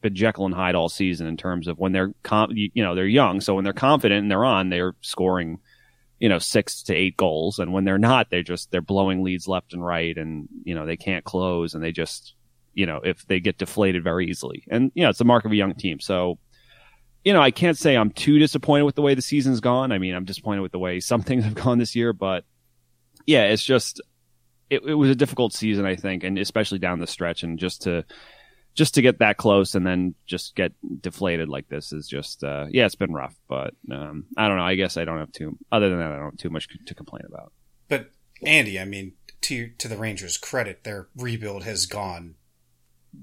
been 0.00 0.14
Jekyll 0.14 0.46
and 0.46 0.54
Hyde 0.54 0.74
all 0.74 0.88
season 0.88 1.26
in 1.26 1.36
terms 1.36 1.68
of 1.68 1.78
when 1.78 1.92
they're 1.92 2.12
com- 2.22 2.52
you, 2.52 2.70
you 2.74 2.82
know 2.82 2.94
they're 2.94 3.06
young. 3.06 3.40
So 3.40 3.54
when 3.54 3.64
they're 3.64 3.72
confident 3.72 4.22
and 4.22 4.30
they're 4.30 4.44
on 4.44 4.70
they're 4.70 4.94
scoring 5.00 5.58
you 6.18 6.28
know 6.28 6.38
six 6.38 6.82
to 6.84 6.94
eight 6.94 7.16
goals. 7.16 7.58
And 7.58 7.72
when 7.72 7.84
they're 7.84 7.98
not 7.98 8.30
they're 8.30 8.42
just 8.42 8.70
they're 8.70 8.80
blowing 8.80 9.22
leads 9.22 9.48
left 9.48 9.72
and 9.72 9.84
right 9.84 10.16
and 10.16 10.48
you 10.64 10.74
know 10.74 10.86
they 10.86 10.96
can't 10.96 11.24
close 11.24 11.74
and 11.74 11.82
they 11.82 11.92
just 11.92 12.34
you 12.74 12.86
know 12.86 13.00
if 13.04 13.26
they 13.26 13.40
get 13.40 13.58
deflated 13.58 14.04
very 14.04 14.28
easily. 14.28 14.64
And 14.70 14.92
you 14.94 15.02
know 15.02 15.10
it's 15.10 15.18
the 15.18 15.24
mark 15.24 15.44
of 15.44 15.52
a 15.52 15.56
young 15.56 15.74
team. 15.74 16.00
So 16.00 16.38
you 17.24 17.34
know, 17.34 17.40
I 17.40 17.50
can't 17.50 17.76
say 17.76 17.96
I'm 17.96 18.10
too 18.10 18.38
disappointed 18.38 18.84
with 18.84 18.94
the 18.94 19.02
way 19.02 19.14
the 19.14 19.22
season's 19.22 19.60
gone. 19.60 19.92
I 19.92 19.98
mean, 19.98 20.14
I'm 20.14 20.24
disappointed 20.24 20.62
with 20.62 20.72
the 20.72 20.78
way 20.78 21.00
some 21.00 21.22
things 21.22 21.44
have 21.44 21.54
gone 21.54 21.78
this 21.78 21.94
year, 21.94 22.12
but 22.12 22.44
yeah, 23.26 23.44
it's 23.44 23.64
just 23.64 24.00
it, 24.70 24.82
it 24.84 24.94
was 24.94 25.10
a 25.10 25.14
difficult 25.14 25.52
season, 25.52 25.84
I 25.84 25.96
think, 25.96 26.24
and 26.24 26.38
especially 26.38 26.78
down 26.78 27.00
the 27.00 27.06
stretch, 27.06 27.42
and 27.42 27.58
just 27.58 27.82
to 27.82 28.04
just 28.74 28.94
to 28.94 29.02
get 29.02 29.18
that 29.18 29.36
close 29.36 29.74
and 29.74 29.86
then 29.86 30.14
just 30.26 30.54
get 30.54 30.72
deflated 31.00 31.48
like 31.48 31.68
this 31.68 31.92
is 31.92 32.08
just 32.08 32.44
uh, 32.44 32.66
yeah, 32.70 32.86
it's 32.86 32.94
been 32.94 33.12
rough. 33.12 33.34
But 33.48 33.74
um, 33.90 34.26
I 34.36 34.48
don't 34.48 34.56
know. 34.56 34.64
I 34.64 34.74
guess 34.74 34.96
I 34.96 35.04
don't 35.04 35.18
have 35.18 35.32
too. 35.32 35.58
Other 35.70 35.88
than 35.88 35.98
that, 35.98 36.12
I 36.12 36.16
don't 36.16 36.32
have 36.32 36.36
too 36.36 36.50
much 36.50 36.68
to 36.86 36.94
complain 36.94 37.22
about. 37.26 37.52
But 37.88 38.10
Andy, 38.44 38.78
I 38.78 38.84
mean, 38.84 39.14
to 39.42 39.70
to 39.78 39.88
the 39.88 39.96
Rangers' 39.96 40.38
credit, 40.38 40.84
their 40.84 41.08
rebuild 41.16 41.64
has 41.64 41.86
gone 41.86 42.36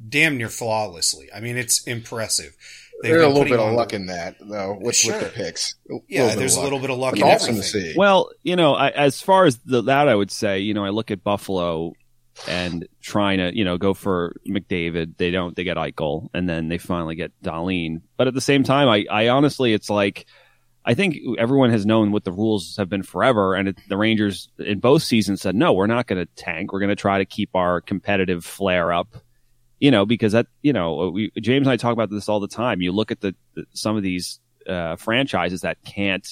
damn 0.10 0.38
near 0.38 0.50
flawlessly. 0.50 1.30
I 1.34 1.40
mean, 1.40 1.58
it's 1.58 1.84
impressive. 1.86 2.56
They've 3.02 3.12
There's 3.12 3.26
a 3.26 3.30
little 3.30 3.44
bit 3.44 3.60
of 3.60 3.74
luck 3.74 3.94
in 3.94 4.08
that, 4.08 4.38
though, 4.40 4.78
with, 4.82 4.96
sure. 4.96 5.14
with 5.14 5.26
the 5.26 5.30
picks. 5.30 5.76
A 5.90 5.98
yeah, 6.08 6.34
there's 6.34 6.56
a 6.56 6.62
little 6.62 6.80
bit 6.80 6.90
of 6.90 6.98
luck 6.98 7.16
in 7.16 7.24
everything. 7.24 7.96
Well, 7.96 8.32
you 8.42 8.56
know, 8.56 8.74
I, 8.74 8.90
as 8.90 9.22
far 9.22 9.46
as 9.46 9.60
the, 9.60 9.84
that, 9.84 10.08
I 10.08 10.16
would 10.16 10.32
say, 10.32 10.60
you 10.60 10.74
know, 10.74 10.84
I 10.84 10.90
look 10.90 11.12
at 11.12 11.24
Buffalo 11.24 11.94
and 12.48 12.88
trying 13.02 13.38
to, 13.40 13.56
you 13.56 13.64
know, 13.64 13.78
go 13.78 13.94
for 13.94 14.36
McDavid. 14.48 15.18
They 15.18 15.32
don't. 15.32 15.56
They 15.56 15.64
get 15.64 15.78
Eichel, 15.78 16.30
and 16.34 16.48
then 16.48 16.68
they 16.70 16.78
finally 16.78 17.16
get 17.16 17.32
Dahlin. 17.42 18.02
But 18.18 18.28
at 18.28 18.34
the 18.34 18.42
same 18.42 18.64
time, 18.64 18.88
I, 18.90 19.06
I 19.10 19.30
honestly, 19.30 19.74
it's 19.74 19.90
like. 19.90 20.26
I 20.86 20.94
think 20.94 21.18
everyone 21.38 21.70
has 21.72 21.86
known 21.86 22.14
what 22.14 22.24
the 22.24 22.32
rules 22.32 22.78
have 22.78 22.88
been 22.88 23.04
forever, 23.04 23.56
and 23.56 23.68
it, 23.68 23.78
the 23.90 23.98
Rangers 23.98 24.48
in 24.58 24.80
both 24.80 25.04
seasons 25.04 25.42
said, 25.42 25.54
"No, 25.54 25.74
we're 25.74 25.86
not 25.86 26.08
going 26.08 26.26
to 26.26 26.32
tank. 26.42 26.72
We're 26.72 26.80
going 26.80 26.88
to 26.88 26.96
try 26.96 27.18
to 27.18 27.26
keep 27.26 27.50
our 27.56 27.82
competitive 27.82 28.46
flair 28.46 28.94
up." 28.94 29.18
you 29.80 29.92
know, 29.92 30.06
because 30.06 30.32
that, 30.32 30.48
you 30.62 30.74
know, 30.74 31.10
we, 31.10 31.32
James 31.40 31.68
and 31.68 31.72
I 31.72 31.78
talk 31.78 31.94
about 31.94 32.10
this 32.10 32.30
all 32.30 32.40
the 32.40 32.48
time. 32.48 32.82
You 32.82 32.92
look 32.92 33.12
at 33.12 33.22
the, 33.22 33.36
the 33.54 33.66
some 33.74 33.96
of 33.96 34.04
these 34.04 34.40
uh, 34.68 34.96
franchises 34.96 35.62
that 35.62 35.78
can't. 35.84 36.28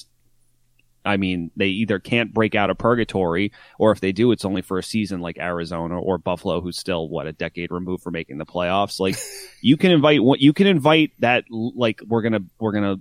I 1.06 1.18
mean, 1.18 1.52
they 1.56 1.68
either 1.68 2.00
can't 2.00 2.34
break 2.34 2.56
out 2.56 2.70
of 2.70 2.78
purgatory, 2.78 3.52
or 3.78 3.91
if 3.91 4.00
they 4.00 4.12
do, 4.12 4.32
it's 4.32 4.46
only 4.46 4.62
for 4.62 4.78
a 4.80 4.84
season, 4.84 5.22
like 5.22 5.38
Arizona 5.38 6.00
or 6.00 6.18
Buffalo, 6.18 6.62
who's 6.62 6.78
still 6.78 7.08
what 7.08 7.28
a 7.28 7.34
decade 7.34 7.72
removed 7.72 8.04
from 8.04 8.13
making 8.13 8.38
the 8.38 8.46
playoffs. 8.46 9.00
Like, 9.00 9.15
you 9.62 9.78
can 9.78 9.91
invite 9.91 10.20
you 10.39 10.54
can 10.54 10.68
invite 10.68 11.12
that 11.20 11.46
like 11.50 12.02
we're 12.08 12.22
gonna 12.22 12.41
we're 12.60 12.72
gonna 12.72 12.98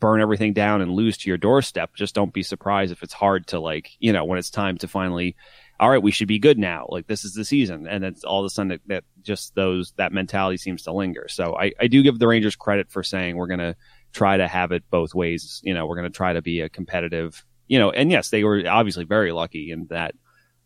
burn 0.00 0.22
everything 0.22 0.54
down 0.54 0.80
and 0.80 0.92
lose 0.92 1.18
to 1.18 1.30
your 1.30 1.36
doorstep. 1.36 1.94
Just 1.94 2.14
don't 2.14 2.32
be 2.32 2.42
surprised 2.42 2.92
if 2.92 3.02
it's 3.02 3.12
hard 3.12 3.46
to 3.48 3.60
like 3.60 3.90
you 3.98 4.12
know 4.12 4.24
when 4.24 4.38
it's 4.38 4.50
time 4.50 4.78
to 4.78 4.88
finally 4.88 5.36
all 5.80 5.90
right, 5.90 6.02
we 6.02 6.12
should 6.12 6.28
be 6.28 6.38
good 6.38 6.58
now. 6.58 6.86
Like 6.88 7.06
this 7.06 7.24
is 7.24 7.34
the 7.34 7.44
season. 7.44 7.86
And 7.86 8.04
it's 8.04 8.24
all 8.24 8.40
of 8.40 8.46
a 8.46 8.50
sudden 8.50 8.68
that, 8.68 8.80
that 8.86 9.04
just 9.22 9.54
those, 9.54 9.92
that 9.96 10.12
mentality 10.12 10.56
seems 10.56 10.82
to 10.84 10.92
linger. 10.92 11.26
So 11.28 11.56
I, 11.56 11.72
I 11.80 11.88
do 11.88 12.02
give 12.02 12.18
the 12.18 12.28
Rangers 12.28 12.56
credit 12.56 12.90
for 12.90 13.02
saying 13.02 13.36
we're 13.36 13.48
going 13.48 13.58
to 13.58 13.76
try 14.14 14.38
to 14.38 14.48
have 14.48 14.72
it 14.72 14.84
both 14.88 15.14
ways. 15.14 15.60
You 15.62 15.74
know, 15.74 15.86
we're 15.86 15.96
going 15.96 16.10
to 16.10 16.16
try 16.16 16.32
to 16.32 16.40
be 16.40 16.60
a 16.60 16.68
competitive, 16.70 17.44
you 17.68 17.78
know, 17.78 17.90
and 17.90 18.10
yes, 18.10 18.30
they 18.30 18.44
were 18.44 18.62
obviously 18.66 19.04
very 19.04 19.32
lucky 19.32 19.70
in 19.70 19.86
that, 19.90 20.14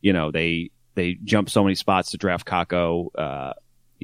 you 0.01 0.13
know, 0.13 0.31
they, 0.31 0.71
they 0.95 1.15
jumped 1.15 1.51
so 1.51 1.65
many 1.65 1.75
spots 1.75 2.13
to 2.13 2.19
draft 2.19 2.47
Kakko, 2.47 3.09
uh, 3.17 3.53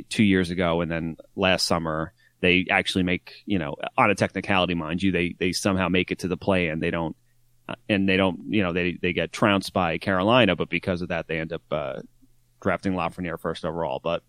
two 0.08 0.24
years 0.24 0.50
ago. 0.50 0.80
And 0.80 0.90
then 0.90 1.16
last 1.36 1.66
summer, 1.66 2.12
they 2.40 2.66
actually 2.68 3.04
make, 3.04 3.32
you 3.46 3.58
know, 3.58 3.76
on 3.96 4.10
a 4.10 4.14
technicality, 4.14 4.74
mind 4.74 5.02
you, 5.02 5.12
they, 5.12 5.36
they 5.38 5.52
somehow 5.52 5.88
make 5.88 6.10
it 6.10 6.20
to 6.20 6.28
the 6.28 6.36
play 6.36 6.68
and 6.68 6.82
they 6.82 6.90
don't, 6.90 7.16
and 7.88 8.08
they 8.08 8.16
don't, 8.18 8.40
you 8.52 8.62
know, 8.62 8.74
they 8.74 8.98
they 9.00 9.14
get 9.14 9.32
trounced 9.32 9.72
by 9.72 9.96
Carolina, 9.96 10.54
but 10.54 10.68
because 10.68 11.00
of 11.00 11.08
that, 11.08 11.28
they 11.28 11.38
end 11.38 11.50
up 11.50 11.62
uh, 11.70 12.00
drafting 12.60 12.92
Lafreniere 12.92 13.40
first 13.40 13.64
overall. 13.64 14.00
But 14.04 14.22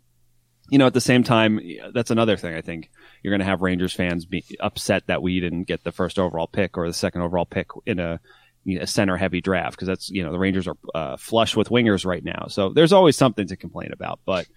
you 0.70 0.78
know, 0.78 0.88
at 0.88 0.94
the 0.94 1.02
same 1.02 1.24
time, 1.24 1.60
that's 1.94 2.12
another 2.12 2.38
thing. 2.38 2.56
I 2.56 2.62
think 2.62 2.90
you're 3.22 3.32
going 3.32 3.40
to 3.40 3.46
have 3.46 3.62
Rangers 3.62 3.94
fans 3.94 4.26
be 4.26 4.44
upset 4.60 5.08
that 5.08 5.22
we 5.22 5.40
didn't 5.40 5.64
get 5.64 5.84
the 5.84 5.92
first 5.92 6.18
overall 6.18 6.48
pick 6.48 6.78
or 6.78 6.88
the 6.88 6.94
second 6.94 7.22
overall 7.22 7.46
pick 7.46 7.68
in 7.86 8.00
a, 8.00 8.20
a 8.68 8.88
center 8.88 9.18
heavy 9.18 9.42
draft 9.42 9.76
because 9.76 9.88
that's 9.88 10.10
you 10.10 10.24
know 10.24 10.32
the 10.32 10.40
Rangers 10.40 10.68
are 10.68 10.78
uh, 10.94 11.18
flush 11.18 11.56
with 11.56 11.70
wingers 11.70 12.06
right 12.06 12.24
now. 12.24 12.48
So 12.48 12.70
there's 12.70 12.94
always 12.94 13.16
something 13.16 13.48
to 13.48 13.56
complain 13.56 13.92
about, 13.94 14.20
but 14.26 14.48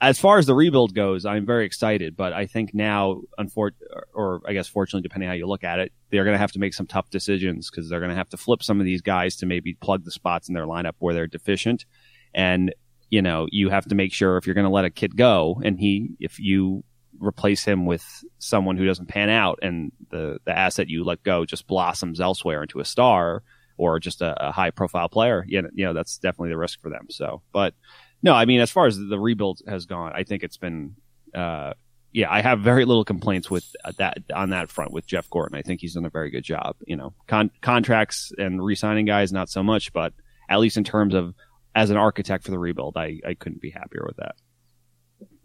as 0.00 0.18
far 0.18 0.38
as 0.38 0.46
the 0.46 0.54
rebuild 0.54 0.94
goes, 0.94 1.24
I'm 1.24 1.46
very 1.46 1.64
excited, 1.64 2.16
but 2.16 2.32
I 2.32 2.46
think 2.46 2.74
now, 2.74 3.22
unfortunately, 3.38 3.88
or 4.12 4.42
I 4.46 4.52
guess 4.52 4.68
fortunately, 4.68 5.02
depending 5.02 5.28
how 5.28 5.34
you 5.34 5.46
look 5.46 5.64
at 5.64 5.78
it, 5.78 5.92
they're 6.10 6.24
going 6.24 6.34
to 6.34 6.38
have 6.38 6.52
to 6.52 6.58
make 6.58 6.74
some 6.74 6.86
tough 6.86 7.08
decisions 7.10 7.70
because 7.70 7.88
they're 7.88 8.00
going 8.00 8.10
to 8.10 8.16
have 8.16 8.28
to 8.30 8.36
flip 8.36 8.62
some 8.62 8.80
of 8.80 8.86
these 8.86 9.02
guys 9.02 9.36
to 9.36 9.46
maybe 9.46 9.74
plug 9.74 10.04
the 10.04 10.10
spots 10.10 10.48
in 10.48 10.54
their 10.54 10.66
lineup 10.66 10.94
where 10.98 11.14
they're 11.14 11.26
deficient. 11.26 11.86
And, 12.34 12.74
you 13.14 13.22
know, 13.22 13.46
you 13.52 13.70
have 13.70 13.86
to 13.86 13.94
make 13.94 14.12
sure 14.12 14.36
if 14.36 14.44
you're 14.44 14.56
going 14.56 14.66
to 14.66 14.72
let 14.72 14.84
a 14.84 14.90
kid 14.90 15.16
go 15.16 15.60
and 15.64 15.78
he, 15.78 16.16
if 16.18 16.40
you 16.40 16.82
replace 17.20 17.64
him 17.64 17.86
with 17.86 18.04
someone 18.40 18.76
who 18.76 18.84
doesn't 18.84 19.06
pan 19.06 19.30
out 19.30 19.60
and 19.62 19.92
the, 20.10 20.38
the 20.46 20.58
asset 20.58 20.88
you 20.88 21.04
let 21.04 21.22
go 21.22 21.44
just 21.44 21.68
blossoms 21.68 22.20
elsewhere 22.20 22.62
into 22.62 22.80
a 22.80 22.84
star 22.84 23.44
or 23.76 24.00
just 24.00 24.20
a, 24.20 24.48
a 24.48 24.50
high 24.50 24.72
profile 24.72 25.08
player, 25.08 25.44
you 25.46 25.62
know, 25.62 25.68
you 25.74 25.84
know, 25.84 25.92
that's 25.92 26.18
definitely 26.18 26.48
the 26.48 26.58
risk 26.58 26.80
for 26.82 26.90
them. 26.90 27.06
So, 27.08 27.40
but, 27.52 27.74
no, 28.20 28.34
I 28.34 28.46
mean, 28.46 28.60
as 28.60 28.72
far 28.72 28.86
as 28.86 28.98
the 28.98 29.20
rebuild 29.20 29.60
has 29.68 29.86
gone, 29.86 30.10
I 30.12 30.24
think 30.24 30.42
it's 30.42 30.56
been, 30.56 30.96
uh, 31.32 31.74
yeah, 32.10 32.32
I 32.32 32.40
have 32.42 32.62
very 32.62 32.84
little 32.84 33.04
complaints 33.04 33.48
with 33.48 33.64
that 33.98 34.18
on 34.34 34.50
that 34.50 34.70
front 34.70 34.90
with 34.90 35.06
Jeff 35.06 35.30
Gorton. 35.30 35.56
I 35.56 35.62
think 35.62 35.80
he's 35.80 35.94
done 35.94 36.04
a 36.04 36.10
very 36.10 36.30
good 36.30 36.42
job. 36.42 36.74
You 36.84 36.96
know, 36.96 37.14
con- 37.28 37.52
contracts 37.60 38.32
and 38.36 38.60
re-signing 38.60 39.06
guys, 39.06 39.32
not 39.32 39.50
so 39.50 39.62
much, 39.62 39.92
but 39.92 40.14
at 40.48 40.58
least 40.58 40.76
in 40.76 40.82
terms 40.84 41.14
of 41.14 41.32
as 41.74 41.90
an 41.90 41.96
architect 41.96 42.44
for 42.44 42.50
the 42.50 42.58
rebuild, 42.58 42.96
I, 42.96 43.20
I 43.26 43.34
couldn't 43.34 43.60
be 43.60 43.70
happier 43.70 44.04
with 44.06 44.16
that. 44.16 44.36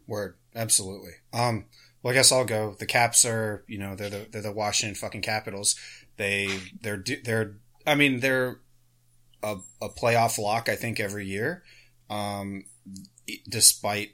Word, 0.08 0.36
absolutely. 0.56 1.12
Um, 1.34 1.66
well, 2.02 2.12
I 2.12 2.16
guess 2.16 2.32
I'll 2.32 2.46
go. 2.46 2.76
The 2.78 2.86
Caps 2.86 3.26
are, 3.26 3.64
you 3.68 3.78
know, 3.78 3.96
they're 3.96 4.10
the 4.10 4.28
they're 4.32 4.42
the 4.42 4.52
Washington 4.52 4.96
fucking 4.96 5.22
Capitals. 5.22 5.76
They 6.18 6.60
they're 6.82 7.04
they're 7.24 7.58
I 7.86 7.96
mean 7.96 8.20
they're 8.20 8.62
a, 9.44 9.58
a 9.82 9.90
playoff 9.90 10.38
lock. 10.38 10.70
I 10.70 10.76
think 10.76 11.00
every 11.00 11.26
year 11.26 11.64
um, 12.10 12.66
despite 13.48 14.14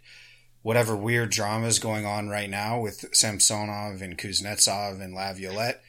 whatever 0.61 0.95
weird 0.95 1.29
drama 1.29 1.67
is 1.67 1.79
going 1.79 2.05
on 2.05 2.27
right 2.27 2.49
now 2.49 2.79
with 2.79 3.05
Samsonov 3.13 4.01
and 4.01 4.17
Kuznetsov 4.17 5.01
and 5.01 5.13
Laviolette. 5.13 5.81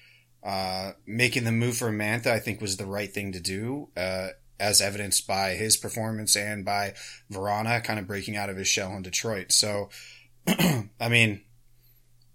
Uh, 0.42 0.92
making 1.06 1.42
the 1.42 1.50
move 1.50 1.76
for 1.76 1.90
Mantha, 1.90 2.28
I 2.28 2.38
think, 2.38 2.60
was 2.60 2.76
the 2.76 2.86
right 2.86 3.12
thing 3.12 3.32
to 3.32 3.40
do, 3.40 3.88
uh, 3.96 4.28
as 4.58 4.80
evidenced 4.80 5.26
by 5.26 5.50
his 5.50 5.76
performance 5.76 6.36
and 6.36 6.64
by 6.64 6.94
Vrana 7.30 7.82
kind 7.82 7.98
of 7.98 8.06
breaking 8.06 8.36
out 8.36 8.50
of 8.50 8.56
his 8.56 8.68
shell 8.68 8.92
in 8.92 9.02
Detroit. 9.02 9.52
So, 9.52 9.90
I 10.48 11.08
mean, 11.08 11.42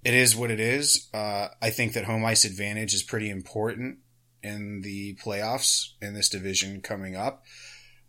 it 0.03 0.13
is 0.13 0.35
what 0.35 0.51
it 0.51 0.59
is. 0.59 1.09
Uh, 1.13 1.49
I 1.61 1.69
think 1.69 1.93
that 1.93 2.05
home 2.05 2.25
ice 2.25 2.45
advantage 2.45 2.93
is 2.93 3.03
pretty 3.03 3.29
important 3.29 3.99
in 4.43 4.81
the 4.81 5.15
playoffs 5.15 5.91
in 6.01 6.13
this 6.13 6.29
division 6.29 6.81
coming 6.81 7.15
up. 7.15 7.43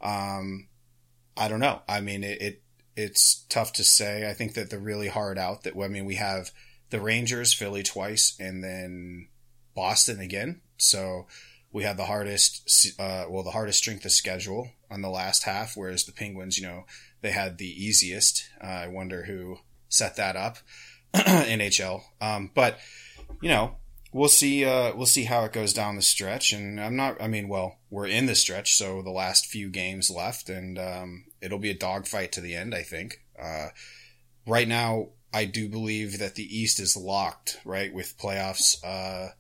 Um, 0.01 0.69
I 1.37 1.49
don't 1.49 1.61
know. 1.61 1.83
I 1.89 2.01
mean, 2.01 2.25
it, 2.25 2.41
it 2.41 2.63
it's 2.97 3.45
tough 3.49 3.73
to 3.75 3.85
say. 3.85 4.29
I 4.29 4.35
think 4.35 4.55
that 4.55 4.71
the 4.71 4.79
really 4.79 5.09
hard 5.09 5.39
out 5.39 5.65
that 5.65 5.75
I 5.77 5.89
mean 5.89 6.05
we 6.05 6.17
have 6.17 6.51
the 6.91 7.01
Rangers, 7.01 7.55
Philly 7.55 7.83
twice, 7.83 8.37
and 8.39 8.63
then 8.63 9.29
Boston 9.75 10.21
again. 10.21 10.61
So 10.77 11.27
we 11.73 11.85
had 11.85 11.97
the 11.97 12.07
hardest, 12.07 12.93
uh, 12.99 13.25
well, 13.29 13.43
the 13.43 13.51
hardest 13.51 13.79
strength 13.79 14.05
of 14.05 14.13
schedule 14.13 14.71
on 14.91 15.03
the 15.03 15.11
last 15.11 15.45
half, 15.45 15.77
whereas 15.77 16.05
the 16.05 16.13
Penguins, 16.13 16.59
you 16.59 16.67
know, 16.67 16.85
they 17.23 17.31
had 17.31 17.59
the 17.59 17.67
easiest. 17.67 18.49
Uh, 18.63 18.67
I 18.67 18.87
wonder 18.89 19.25
who 19.25 19.59
set 19.89 20.17
that 20.17 20.37
up. 20.37 20.59
NHL. 21.15 22.03
Um, 22.21 22.51
but 22.55 22.79
you 23.41 23.49
know, 23.49 23.77
we'll 24.13 24.29
see. 24.29 24.65
Uh, 24.65 24.95
we'll 24.95 25.07
see 25.07 25.25
how 25.25 25.45
it 25.45 25.53
goes 25.53 25.73
down 25.73 25.97
the 25.97 26.03
stretch. 26.03 26.53
And 26.53 26.81
I'm 26.81 26.97
not. 26.97 27.21
I 27.21 27.29
mean, 27.29 27.49
well, 27.49 27.79
we're 27.91 28.07
in 28.07 28.27
the 28.27 28.35
stretch, 28.35 28.75
so 28.75 29.03
the 29.03 29.11
last 29.11 29.47
few 29.47 29.69
games 29.69 30.11
left, 30.11 30.49
and 30.49 30.79
um, 30.79 31.25
it'll 31.41 31.59
be 31.59 31.71
a 31.71 31.79
dogfight 31.79 32.33
to 32.33 32.41
the 32.41 32.55
end. 32.55 32.75
I 32.75 32.83
think. 32.83 33.21
Uh, 33.41 33.69
right 34.47 34.69
now, 34.69 35.09
I 35.33 35.45
do 35.45 35.69
believe 35.69 36.19
that 36.19 36.35
the 36.35 36.59
East 36.59 36.81
is 36.81 36.97
locked. 36.97 37.59
Right 37.65 37.93
with 37.93 38.19
playoffs, 38.19 38.77
uh, 38.85 39.33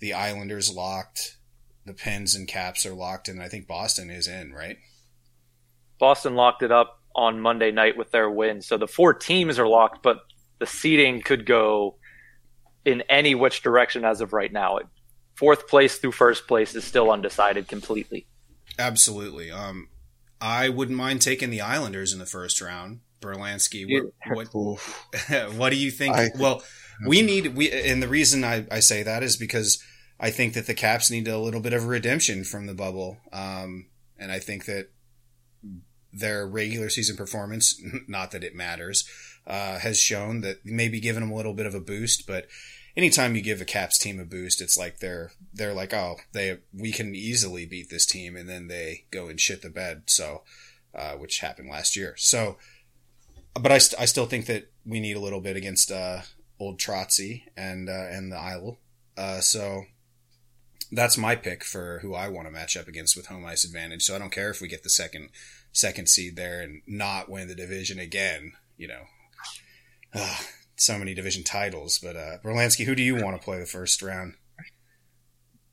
the 0.00 0.14
Islanders 0.14 0.74
locked, 0.74 1.36
the 1.84 1.94
Pens 1.94 2.34
and 2.34 2.46
Caps 2.46 2.84
are 2.86 2.94
locked, 2.94 3.28
and 3.28 3.42
I 3.42 3.48
think 3.48 3.66
Boston 3.66 4.10
is 4.10 4.28
in. 4.28 4.52
Right. 4.52 4.78
Boston 5.98 6.34
locked 6.34 6.62
it 6.62 6.72
up 6.72 7.00
on 7.14 7.40
Monday 7.40 7.70
night 7.70 7.96
with 7.96 8.10
their 8.10 8.30
win, 8.30 8.62
so 8.62 8.76
the 8.76 8.86
four 8.86 9.14
teams 9.14 9.58
are 9.58 9.68
locked, 9.68 10.02
but 10.02 10.20
the 10.58 10.66
seeding 10.66 11.20
could 11.20 11.46
go 11.46 11.96
in 12.84 13.02
any 13.08 13.34
which 13.34 13.62
direction 13.62 14.04
as 14.04 14.20
of 14.20 14.32
right 14.32 14.52
now. 14.52 14.78
Fourth 15.36 15.68
place 15.68 15.98
through 15.98 16.12
first 16.12 16.46
place 16.46 16.74
is 16.74 16.84
still 16.84 17.10
undecided 17.10 17.68
completely. 17.68 18.26
Absolutely. 18.78 19.50
Um, 19.50 19.88
I 20.40 20.68
wouldn't 20.68 20.96
mind 20.96 21.22
taking 21.22 21.50
the 21.50 21.60
Islanders 21.60 22.12
in 22.12 22.18
the 22.18 22.26
first 22.26 22.60
round. 22.60 23.00
Berlansky, 23.20 23.84
what 24.26 24.46
what, 24.52 25.52
what 25.56 25.70
do 25.70 25.76
you 25.76 25.90
think? 25.90 26.16
I, 26.16 26.30
well, 26.38 26.62
we 27.06 27.20
need 27.22 27.54
we, 27.54 27.70
and 27.70 28.02
the 28.02 28.08
reason 28.08 28.44
I, 28.44 28.66
I 28.70 28.80
say 28.80 29.02
that 29.02 29.22
is 29.22 29.36
because 29.36 29.82
I 30.20 30.30
think 30.30 30.52
that 30.52 30.66
the 30.66 30.74
Caps 30.74 31.10
need 31.10 31.26
a 31.26 31.38
little 31.38 31.60
bit 31.60 31.72
of 31.72 31.86
redemption 31.86 32.44
from 32.44 32.66
the 32.66 32.74
bubble, 32.74 33.18
um, 33.32 33.86
and 34.18 34.30
I 34.30 34.38
think 34.38 34.66
that 34.66 34.90
their 36.12 36.46
regular 36.46 36.90
season 36.90 37.16
performance, 37.16 37.80
not 38.06 38.30
that 38.32 38.44
it 38.44 38.54
matters, 38.54 39.08
uh, 39.46 39.78
has 39.78 39.98
shown 39.98 40.42
that 40.42 40.58
maybe 40.64 41.00
giving 41.00 41.22
them 41.22 41.30
a 41.30 41.36
little 41.36 41.54
bit 41.54 41.66
of 41.66 41.74
a 41.74 41.80
boost, 41.80 42.26
but 42.26 42.46
anytime 42.96 43.34
you 43.34 43.42
give 43.42 43.62
a 43.62 43.64
Caps 43.64 43.98
team 43.98 44.20
a 44.20 44.24
boost, 44.24 44.60
it's 44.60 44.76
like 44.76 44.98
they're 44.98 45.32
they're 45.54 45.74
like, 45.74 45.94
oh, 45.94 46.16
they 46.32 46.58
we 46.72 46.92
can 46.92 47.14
easily 47.14 47.64
beat 47.64 47.88
this 47.88 48.06
team, 48.06 48.36
and 48.36 48.48
then 48.48 48.68
they 48.68 49.06
go 49.10 49.28
and 49.28 49.40
shit 49.40 49.62
the 49.62 49.70
bed. 49.70 50.02
So, 50.06 50.42
uh, 50.94 51.12
which 51.12 51.40
happened 51.40 51.70
last 51.70 51.96
year. 51.96 52.14
So, 52.18 52.58
but 53.54 53.72
I, 53.72 53.78
st- 53.78 54.00
I 54.00 54.04
still 54.04 54.26
think 54.26 54.46
that 54.46 54.70
we 54.84 55.00
need 55.00 55.16
a 55.16 55.20
little 55.20 55.40
bit 55.40 55.56
against 55.56 55.90
uh, 55.90 56.20
old 56.58 56.78
Trotzy 56.78 57.44
and 57.56 57.88
uh, 57.88 58.06
and 58.10 58.30
the 58.30 58.36
Isle. 58.36 58.78
Uh, 59.16 59.40
so 59.40 59.84
that's 60.92 61.18
my 61.18 61.36
pick 61.36 61.64
for 61.64 62.00
who 62.00 62.14
I 62.14 62.28
want 62.28 62.46
to 62.46 62.52
match 62.52 62.76
up 62.76 62.88
against 62.88 63.16
with 63.16 63.26
home 63.26 63.44
ice 63.44 63.64
advantage. 63.64 64.02
So 64.02 64.14
I 64.14 64.18
don't 64.18 64.32
care 64.32 64.50
if 64.50 64.60
we 64.60 64.68
get 64.68 64.82
the 64.82 64.90
second 64.90 65.30
second 65.72 66.08
seed 66.08 66.36
there 66.36 66.60
and 66.60 66.82
not 66.86 67.28
win 67.28 67.48
the 67.48 67.54
division 67.54 67.98
again. 67.98 68.52
You 68.76 68.88
know. 68.88 69.02
Uh, 70.12 70.38
so 70.80 70.98
many 70.98 71.14
division 71.14 71.44
titles. 71.44 71.98
But 71.98 72.16
uh, 72.16 72.38
Berlansky, 72.42 72.84
who 72.84 72.94
do 72.94 73.02
you 73.02 73.22
want 73.22 73.36
to 73.36 73.44
play 73.44 73.58
the 73.58 73.66
first 73.66 74.02
round? 74.02 74.34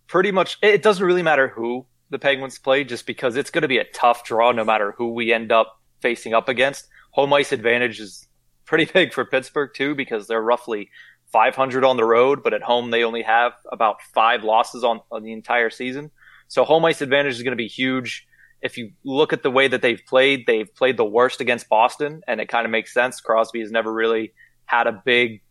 Pretty 0.08 0.32
much, 0.32 0.58
it 0.62 0.84
doesn't 0.84 1.06
really 1.06 1.24
matter 1.24 1.50
who 1.50 1.86
the 2.10 2.20
Penguins 2.20 2.60
play, 2.60 2.84
just 2.84 3.06
because 3.06 3.36
it's 3.36 3.50
going 3.50 3.64
to 3.64 3.68
be 3.68 3.78
a 3.78 3.84
tough 3.84 4.24
draw 4.24 4.52
no 4.52 4.64
matter 4.64 4.94
who 4.98 5.14
we 5.14 5.34
end 5.34 5.52
up 5.52 5.82
facing 6.02 6.34
up 6.34 6.48
against. 6.48 6.88
Home 7.12 7.34
ice 7.34 7.52
advantage 7.52 8.00
is 8.00 8.28
pretty 8.66 8.86
big 8.94 9.14
for 9.14 9.26
Pittsburgh 9.26 9.72
too, 9.74 9.96
because 9.96 10.28
they're 10.28 10.42
roughly 10.42 10.90
500 11.32 11.84
on 11.84 11.98
the 11.98 12.06
road, 12.06 12.44
but 12.44 12.54
at 12.54 12.62
home 12.62 12.92
they 12.92 13.04
only 13.04 13.22
have 13.24 13.54
about 13.72 14.02
five 14.14 14.44
losses 14.44 14.84
on, 14.84 15.02
on 15.12 15.24
the 15.24 15.34
entire 15.34 15.70
season. 15.70 16.12
So 16.48 16.64
home 16.64 16.86
ice 16.86 17.02
advantage 17.02 17.36
is 17.36 17.44
going 17.44 17.52
to 17.52 17.58
be 17.58 17.68
huge. 17.68 18.26
If 18.62 18.78
you 18.78 18.92
look 19.04 19.34
at 19.34 19.44
the 19.44 19.52
way 19.52 19.68
that 19.68 19.82
they've 19.82 20.02
played, 20.08 20.46
they've 20.48 20.74
played 20.74 20.98
the 20.98 21.06
worst 21.06 21.42
against 21.42 21.70
Boston, 21.70 22.22
and 22.28 22.42
it 22.42 22.48
kind 22.48 22.66
of 22.66 22.72
makes 22.72 22.94
sense. 22.94 23.22
Crosby 23.22 23.60
has 23.60 23.72
never 23.72 23.94
really 23.94 24.34
had 24.66 24.88
a 24.88 25.02
big 25.06 25.42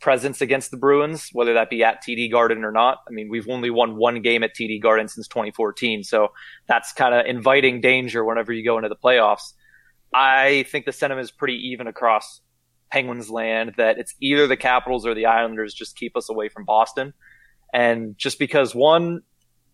presence 0.00 0.40
against 0.40 0.70
the 0.70 0.76
Bruins, 0.76 1.30
whether 1.32 1.54
that 1.54 1.70
be 1.70 1.82
at 1.82 2.02
TD 2.02 2.30
Garden 2.30 2.62
or 2.62 2.70
not. 2.70 2.98
I 3.08 3.10
mean, 3.10 3.28
we've 3.30 3.48
only 3.48 3.70
won 3.70 3.96
one 3.96 4.20
game 4.20 4.42
at 4.42 4.54
TD 4.54 4.82
Garden 4.82 5.08
since 5.08 5.26
2014, 5.28 6.04
so 6.04 6.32
that's 6.68 6.92
kind 6.92 7.14
of 7.14 7.26
inviting 7.26 7.80
danger 7.80 8.24
whenever 8.24 8.52
you 8.52 8.64
go 8.64 8.76
into 8.76 8.90
the 8.90 8.96
playoffs. 8.96 9.54
I 10.12 10.66
think 10.70 10.84
the 10.84 10.92
sentiment 10.92 11.24
is 11.24 11.30
pretty 11.30 11.70
even 11.70 11.86
across 11.86 12.40
Penguins 12.90 13.30
land 13.30 13.74
that 13.76 13.98
it's 13.98 14.14
either 14.20 14.46
the 14.46 14.56
Capitals 14.56 15.06
or 15.06 15.14
the 15.14 15.26
Islanders 15.26 15.74
just 15.74 15.96
keep 15.96 16.16
us 16.16 16.28
away 16.28 16.48
from 16.48 16.64
Boston. 16.64 17.12
And 17.72 18.16
just 18.16 18.38
because 18.38 18.74
one, 18.74 19.22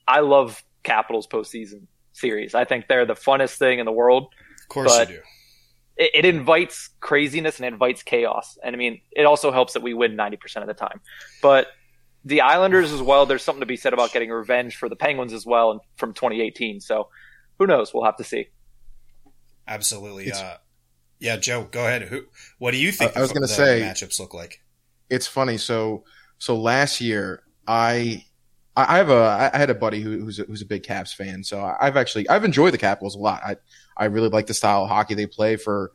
I 0.08 0.20
love 0.20 0.64
Capitals 0.82 1.26
postseason 1.26 1.86
series. 2.12 2.54
I 2.54 2.64
think 2.64 2.86
they're 2.88 3.06
the 3.06 3.14
funnest 3.14 3.58
thing 3.58 3.78
in 3.78 3.86
the 3.86 3.92
world. 3.92 4.32
Of 4.62 4.68
course 4.68 4.98
you 5.00 5.06
do 5.06 5.20
it, 6.00 6.10
it 6.14 6.24
invites 6.24 6.88
craziness 7.00 7.58
and 7.58 7.66
invites 7.66 8.02
chaos. 8.02 8.58
And 8.64 8.74
I 8.74 8.78
mean, 8.78 9.02
it 9.12 9.26
also 9.26 9.52
helps 9.52 9.74
that 9.74 9.82
we 9.82 9.94
win 9.94 10.16
90% 10.16 10.62
of 10.62 10.66
the 10.66 10.74
time. 10.74 11.00
But 11.42 11.68
the 12.24 12.40
Islanders 12.40 12.90
as 12.90 13.02
well, 13.02 13.26
there's 13.26 13.42
something 13.42 13.60
to 13.60 13.66
be 13.66 13.76
said 13.76 13.92
about 13.92 14.12
getting 14.12 14.30
revenge 14.30 14.76
for 14.76 14.88
the 14.88 14.96
Penguins 14.96 15.32
as 15.32 15.46
well 15.46 15.84
from 15.96 16.14
2018. 16.14 16.80
So 16.80 17.08
who 17.58 17.66
knows? 17.66 17.92
We'll 17.92 18.04
have 18.04 18.16
to 18.16 18.24
see. 18.24 18.48
Absolutely. 19.68 20.32
Uh, 20.32 20.56
yeah, 21.20 21.36
Joe, 21.36 21.68
go 21.70 21.86
ahead. 21.86 22.02
Who? 22.02 22.22
What 22.58 22.72
do 22.72 22.78
you 22.78 22.90
think? 22.90 23.16
I 23.16 23.20
was 23.20 23.32
going 23.32 23.42
to 23.42 23.48
say 23.48 23.82
matchups 23.82 24.18
look 24.18 24.34
like. 24.34 24.62
It's 25.08 25.26
funny. 25.26 25.58
So, 25.58 26.04
so 26.38 26.56
last 26.56 27.00
year 27.00 27.42
I, 27.68 28.24
I 28.76 28.96
have 28.96 29.10
a, 29.10 29.50
I 29.52 29.56
had 29.56 29.70
a 29.70 29.74
buddy 29.74 30.00
who, 30.00 30.18
who's 30.20 30.38
a, 30.38 30.44
who's 30.44 30.62
a 30.62 30.66
big 30.66 30.82
Caps 30.82 31.12
fan. 31.12 31.44
So 31.44 31.62
I've 31.80 31.96
actually, 31.96 32.28
I've 32.28 32.44
enjoyed 32.44 32.72
the 32.72 32.78
Capitals 32.78 33.14
a 33.14 33.18
lot. 33.18 33.42
I, 33.44 33.56
I 33.96 34.06
really 34.06 34.28
like 34.28 34.46
the 34.46 34.54
style 34.54 34.84
of 34.84 34.88
hockey 34.88 35.14
they 35.14 35.26
play 35.26 35.56
for 35.56 35.92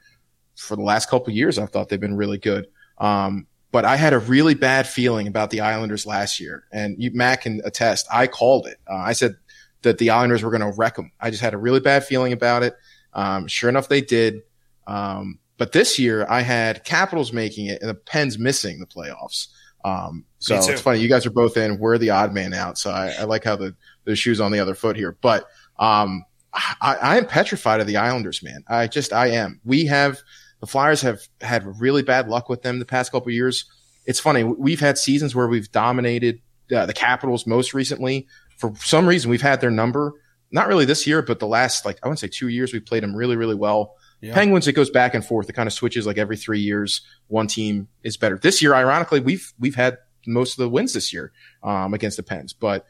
for 0.55 0.75
the 0.75 0.83
last 0.83 1.09
couple 1.09 1.33
years. 1.33 1.57
I 1.57 1.65
thought 1.65 1.89
they've 1.89 1.99
been 1.99 2.15
really 2.15 2.37
good. 2.37 2.67
Um, 2.99 3.47
but 3.71 3.83
I 3.83 3.97
had 3.97 4.13
a 4.13 4.19
really 4.19 4.53
bad 4.53 4.87
feeling 4.87 5.27
about 5.27 5.49
the 5.49 5.59
Islanders 5.59 6.05
last 6.05 6.39
year, 6.39 6.63
and 6.71 6.95
you, 6.97 7.11
Matt 7.13 7.41
can 7.41 7.59
attest. 7.65 8.07
I 8.09 8.27
called 8.27 8.67
it. 8.67 8.77
Uh, 8.89 8.95
I 8.95 9.11
said 9.11 9.35
that 9.81 9.97
the 9.97 10.11
Islanders 10.11 10.43
were 10.43 10.49
going 10.49 10.61
to 10.61 10.71
wreck 10.77 10.95
them. 10.95 11.11
I 11.19 11.29
just 11.29 11.41
had 11.41 11.53
a 11.53 11.57
really 11.57 11.81
bad 11.81 12.05
feeling 12.05 12.31
about 12.31 12.63
it. 12.63 12.75
Um, 13.13 13.47
sure 13.47 13.69
enough, 13.69 13.89
they 13.89 13.99
did. 13.99 14.43
Um, 14.87 15.39
but 15.57 15.71
this 15.71 15.97
year, 15.97 16.25
I 16.29 16.41
had 16.41 16.83
Capitals 16.83 17.31
making 17.31 17.67
it 17.67 17.81
and 17.81 17.89
the 17.89 17.95
Pens 17.95 18.37
missing 18.37 18.79
the 18.79 18.85
playoffs. 18.85 19.47
Um, 19.83 20.25
so 20.39 20.55
it's 20.55 20.81
funny. 20.81 20.99
You 20.99 21.07
guys 21.07 21.25
are 21.25 21.31
both 21.31 21.57
in. 21.57 21.77
We're 21.77 21.97
the 21.97 22.09
odd 22.09 22.33
man 22.33 22.53
out. 22.53 22.77
So 22.77 22.89
I, 22.91 23.13
I 23.19 23.23
like 23.23 23.43
how 23.43 23.55
the 23.55 23.75
the 24.03 24.15
shoes 24.15 24.41
on 24.41 24.51
the 24.51 24.59
other 24.59 24.75
foot 24.75 24.95
here. 24.95 25.17
But 25.21 25.47
um, 25.77 26.25
I, 26.53 26.97
I 27.01 27.17
am 27.17 27.25
petrified 27.25 27.81
of 27.81 27.87
the 27.87 27.97
Islanders, 27.97 28.43
man. 28.43 28.63
I 28.67 28.87
just, 28.87 29.13
I 29.13 29.27
am. 29.27 29.59
We 29.63 29.85
have, 29.85 30.19
the 30.59 30.67
Flyers 30.67 31.01
have 31.01 31.21
had 31.41 31.65
really 31.79 32.01
bad 32.01 32.27
luck 32.27 32.49
with 32.49 32.61
them 32.61 32.79
the 32.79 32.85
past 32.85 33.11
couple 33.11 33.31
years. 33.31 33.65
It's 34.05 34.19
funny. 34.19 34.43
We've 34.43 34.79
had 34.79 34.97
seasons 34.97 35.35
where 35.35 35.47
we've 35.47 35.71
dominated 35.71 36.41
uh, 36.75 36.85
the 36.85 36.93
Capitals 36.93 37.45
most 37.47 37.73
recently. 37.73 38.27
For 38.57 38.73
some 38.77 39.07
reason, 39.07 39.29
we've 39.31 39.41
had 39.41 39.61
their 39.61 39.71
number. 39.71 40.13
Not 40.51 40.67
really 40.67 40.85
this 40.85 41.05
year, 41.05 41.21
but 41.21 41.39
the 41.39 41.47
last, 41.47 41.85
like, 41.85 41.97
I 42.01 42.07
wouldn't 42.07 42.19
say 42.19 42.27
two 42.27 42.47
years, 42.47 42.71
we've 42.71 42.85
played 42.85 43.03
them 43.03 43.15
really, 43.15 43.35
really 43.35 43.55
well. 43.55 43.95
Yeah. 44.21 44.33
Penguins, 44.33 44.67
it 44.67 44.73
goes 44.73 44.89
back 44.89 45.13
and 45.13 45.25
forth. 45.25 45.49
It 45.49 45.53
kind 45.53 45.67
of 45.67 45.73
switches 45.73 46.07
like 46.07 46.17
every 46.17 46.37
three 46.37 46.59
years. 46.59 47.01
One 47.27 47.47
team 47.47 47.87
is 48.03 48.17
better. 48.17 48.37
This 48.37 48.61
year, 48.61 48.73
ironically, 48.73 49.19
we've, 49.19 49.53
we've 49.59 49.75
had 49.75 49.97
most 50.25 50.53
of 50.53 50.57
the 50.57 50.69
wins 50.69 50.93
this 50.93 51.13
year, 51.13 51.31
um, 51.63 51.93
against 51.93 52.17
the 52.17 52.23
Pens. 52.23 52.53
But 52.53 52.85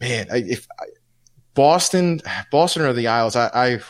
man, 0.00 0.26
if 0.30 0.66
Boston, 1.54 2.20
Boston 2.50 2.82
or 2.82 2.92
the 2.92 3.06
Isles, 3.06 3.36
I, 3.36 3.50
I, 3.54 3.80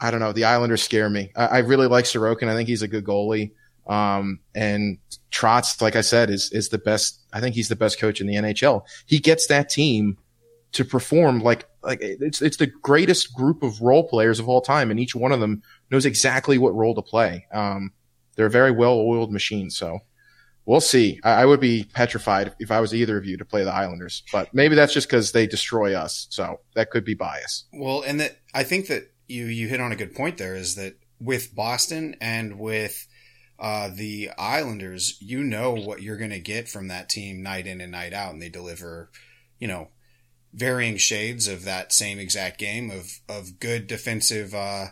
I 0.00 0.10
don't 0.10 0.20
know. 0.20 0.32
The 0.32 0.44
Islanders 0.44 0.82
scare 0.82 1.10
me. 1.10 1.30
I, 1.36 1.46
I, 1.46 1.58
really 1.58 1.86
like 1.86 2.06
Sorokin. 2.06 2.48
I 2.48 2.54
think 2.54 2.68
he's 2.68 2.82
a 2.82 2.88
good 2.88 3.04
goalie. 3.04 3.52
Um, 3.86 4.40
and 4.54 4.98
Trotz, 5.30 5.80
like 5.80 5.96
I 5.96 6.00
said, 6.00 6.30
is, 6.30 6.50
is 6.52 6.70
the 6.70 6.78
best. 6.78 7.20
I 7.32 7.40
think 7.40 7.54
he's 7.54 7.68
the 7.68 7.76
best 7.76 8.00
coach 8.00 8.20
in 8.20 8.26
the 8.26 8.34
NHL. 8.34 8.82
He 9.06 9.18
gets 9.18 9.46
that 9.46 9.68
team 9.68 10.18
to 10.72 10.84
perform 10.84 11.40
like, 11.40 11.66
like 11.82 11.98
it's, 12.00 12.40
it's 12.42 12.56
the 12.56 12.66
greatest 12.66 13.34
group 13.34 13.62
of 13.62 13.80
role 13.80 14.08
players 14.08 14.40
of 14.40 14.48
all 14.48 14.60
time. 14.60 14.90
And 14.90 14.98
each 14.98 15.14
one 15.14 15.32
of 15.32 15.40
them 15.40 15.62
knows 15.90 16.06
exactly 16.06 16.58
what 16.58 16.74
role 16.74 16.94
to 16.94 17.02
play. 17.02 17.46
Um, 17.52 17.92
they're 18.36 18.46
a 18.46 18.50
very 18.50 18.70
well 18.70 18.94
oiled 18.94 19.32
machine. 19.32 19.70
So 19.70 20.00
We'll 20.64 20.80
see. 20.80 21.20
I, 21.24 21.42
I, 21.42 21.46
would 21.46 21.60
be 21.60 21.84
petrified 21.84 22.54
if 22.60 22.70
I 22.70 22.80
was 22.80 22.94
either 22.94 23.16
of 23.16 23.24
you 23.24 23.36
to 23.36 23.44
play 23.44 23.64
the 23.64 23.72
Islanders, 23.72 24.22
but 24.30 24.54
maybe 24.54 24.76
that's 24.76 24.94
just 24.94 25.08
because 25.08 25.32
they 25.32 25.46
destroy 25.46 25.94
us. 25.94 26.28
So 26.30 26.60
that 26.74 26.90
could 26.90 27.04
be 27.04 27.14
bias. 27.14 27.64
Well, 27.72 28.02
and 28.02 28.20
that 28.20 28.38
I 28.54 28.62
think 28.62 28.86
that 28.86 29.12
you 29.26 29.46
you 29.46 29.68
hit 29.68 29.80
on 29.80 29.92
a 29.92 29.96
good 29.96 30.14
point 30.14 30.38
there 30.38 30.54
is 30.54 30.76
that 30.76 30.94
with 31.20 31.54
Boston 31.54 32.16
and 32.20 32.58
with 32.60 33.06
uh, 33.58 33.90
the 33.92 34.30
Islanders, 34.38 35.18
you 35.20 35.42
know 35.42 35.72
what 35.74 36.02
you're 36.02 36.16
going 36.16 36.30
to 36.30 36.40
get 36.40 36.68
from 36.68 36.88
that 36.88 37.08
team 37.08 37.42
night 37.42 37.66
in 37.66 37.80
and 37.80 37.92
night 37.92 38.12
out, 38.12 38.32
and 38.32 38.40
they 38.40 38.48
deliver, 38.48 39.10
you 39.58 39.66
know, 39.66 39.88
varying 40.52 40.96
shades 40.96 41.48
of 41.48 41.64
that 41.64 41.92
same 41.92 42.18
exact 42.18 42.58
game 42.58 42.90
of 42.90 43.20
of 43.28 43.58
good 43.60 43.86
defensive. 43.86 44.54
Uh, 44.54 44.86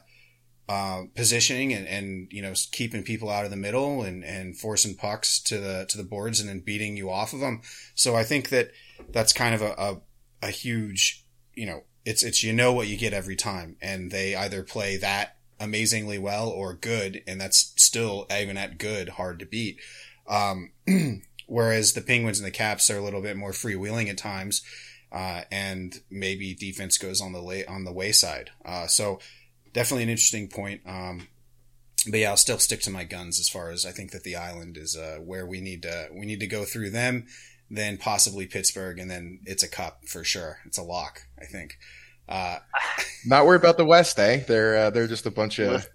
uh, 0.69 1.03
positioning 1.17 1.73
and, 1.73 1.89
and 1.89 2.29
you 2.31 2.41
know 2.41 2.53
keeping 2.71 3.03
people 3.03 3.29
out 3.29 3.45
of 3.45 3.51
the 3.51 3.57
middle 3.57 4.05
and, 4.05 4.23
and 4.23 4.57
forcing 4.57 4.95
pucks 4.95 5.41
to 5.41 5.59
the 5.59 5.85
to 5.89 5.97
the 5.97 6.05
boards 6.05 6.39
and 6.39 6.49
then 6.49 6.61
beating 6.61 6.97
you 6.97 7.11
off 7.11 7.33
of 7.33 7.41
them. 7.41 7.61
So 7.97 8.15
I 8.15 8.23
think 8.23 8.51
that 8.51 8.71
that's 9.09 9.33
kind 9.33 9.53
of 9.53 9.63
a, 9.63 9.75
a, 9.77 10.01
a 10.47 10.51
huge 10.53 11.25
you 11.55 11.67
know 11.67 11.83
it's 12.05 12.23
it's 12.23 12.43
you 12.43 12.53
know 12.53 12.73
what 12.73 12.89
you 12.89 12.97
get 12.97 13.13
every 13.13 13.37
time, 13.37 13.77
and 13.83 14.11
they 14.11 14.35
either 14.35 14.63
play 14.63 14.97
that 14.97 15.37
amazingly 15.59 16.19
well 16.19 16.49
or 16.49 16.75
good, 16.75 17.23
and 17.27 17.41
that's 17.41 17.73
still 17.77 18.27
even 18.31 18.57
at 18.57 18.79
good 18.79 19.11
hard 19.11 19.39
to 19.41 19.47
beat. 19.47 19.79
Um, 20.27 20.73
whereas 21.47 21.93
the 21.93 22.01
Penguins 22.01 22.39
and 22.39 22.47
the 22.47 22.53
Caps 22.53 22.89
are 22.91 22.99
a 22.99 23.03
little 23.03 23.21
bit 23.21 23.37
more 23.37 23.53
freewheeling 23.53 24.09
at 24.09 24.19
times, 24.19 24.63
uh, 25.13 25.43
and 25.51 26.01
maybe 26.11 26.55
defense 26.55 26.99
goes 26.99 27.21
on 27.21 27.33
the 27.33 27.43
lay, 27.43 27.65
on 27.65 27.85
the 27.85 27.93
wayside. 27.93 28.51
Uh, 28.65 28.87
so 28.87 29.19
definitely 29.73 30.05
an 30.05 30.09
interesting 30.09 30.49
point. 30.49 30.83
Um, 30.87 31.29
but 32.09 32.21
yeah, 32.21 32.31
I'll 32.31 32.37
still 32.37 32.59
stick 32.59 32.81
to 32.83 32.91
my 32.91 33.05
guns 33.05 33.39
as 33.39 33.49
far 33.49 33.71
as 33.71 33.85
I 33.85 33.91
think 33.91 34.13
that 34.13 34.23
the 34.23 34.37
island 34.37 34.77
is 34.77 34.97
uh, 34.97 35.19
where 35.23 35.47
we 35.47 35.61
need 35.61 35.83
to 35.83 36.09
we 36.13 36.27
need 36.27 36.41
to 36.41 36.47
go 36.47 36.65
through 36.65 36.91
them, 36.91 37.27
then 37.71 37.99
possibly 37.99 38.47
Pittsburgh, 38.47 38.99
and 38.99 39.11
then 39.11 39.41
it's 39.45 39.63
a 39.63 39.69
cup 39.69 40.01
for 40.07 40.25
sure. 40.25 40.59
It's 40.65 40.79
a 40.79 40.83
lock, 40.83 41.23
I 41.39 41.45
think. 41.45 41.79
Uh, 42.29 42.59
Not 43.27 43.45
worried 43.45 43.61
about 43.61 43.77
the 43.77 43.85
West, 43.85 44.19
eh? 44.19 44.45
They're 44.47 44.77
uh, 44.77 44.91
they're 44.91 45.09
just 45.09 45.27
a 45.27 45.31
bunch 45.31 45.59
of 45.59 45.87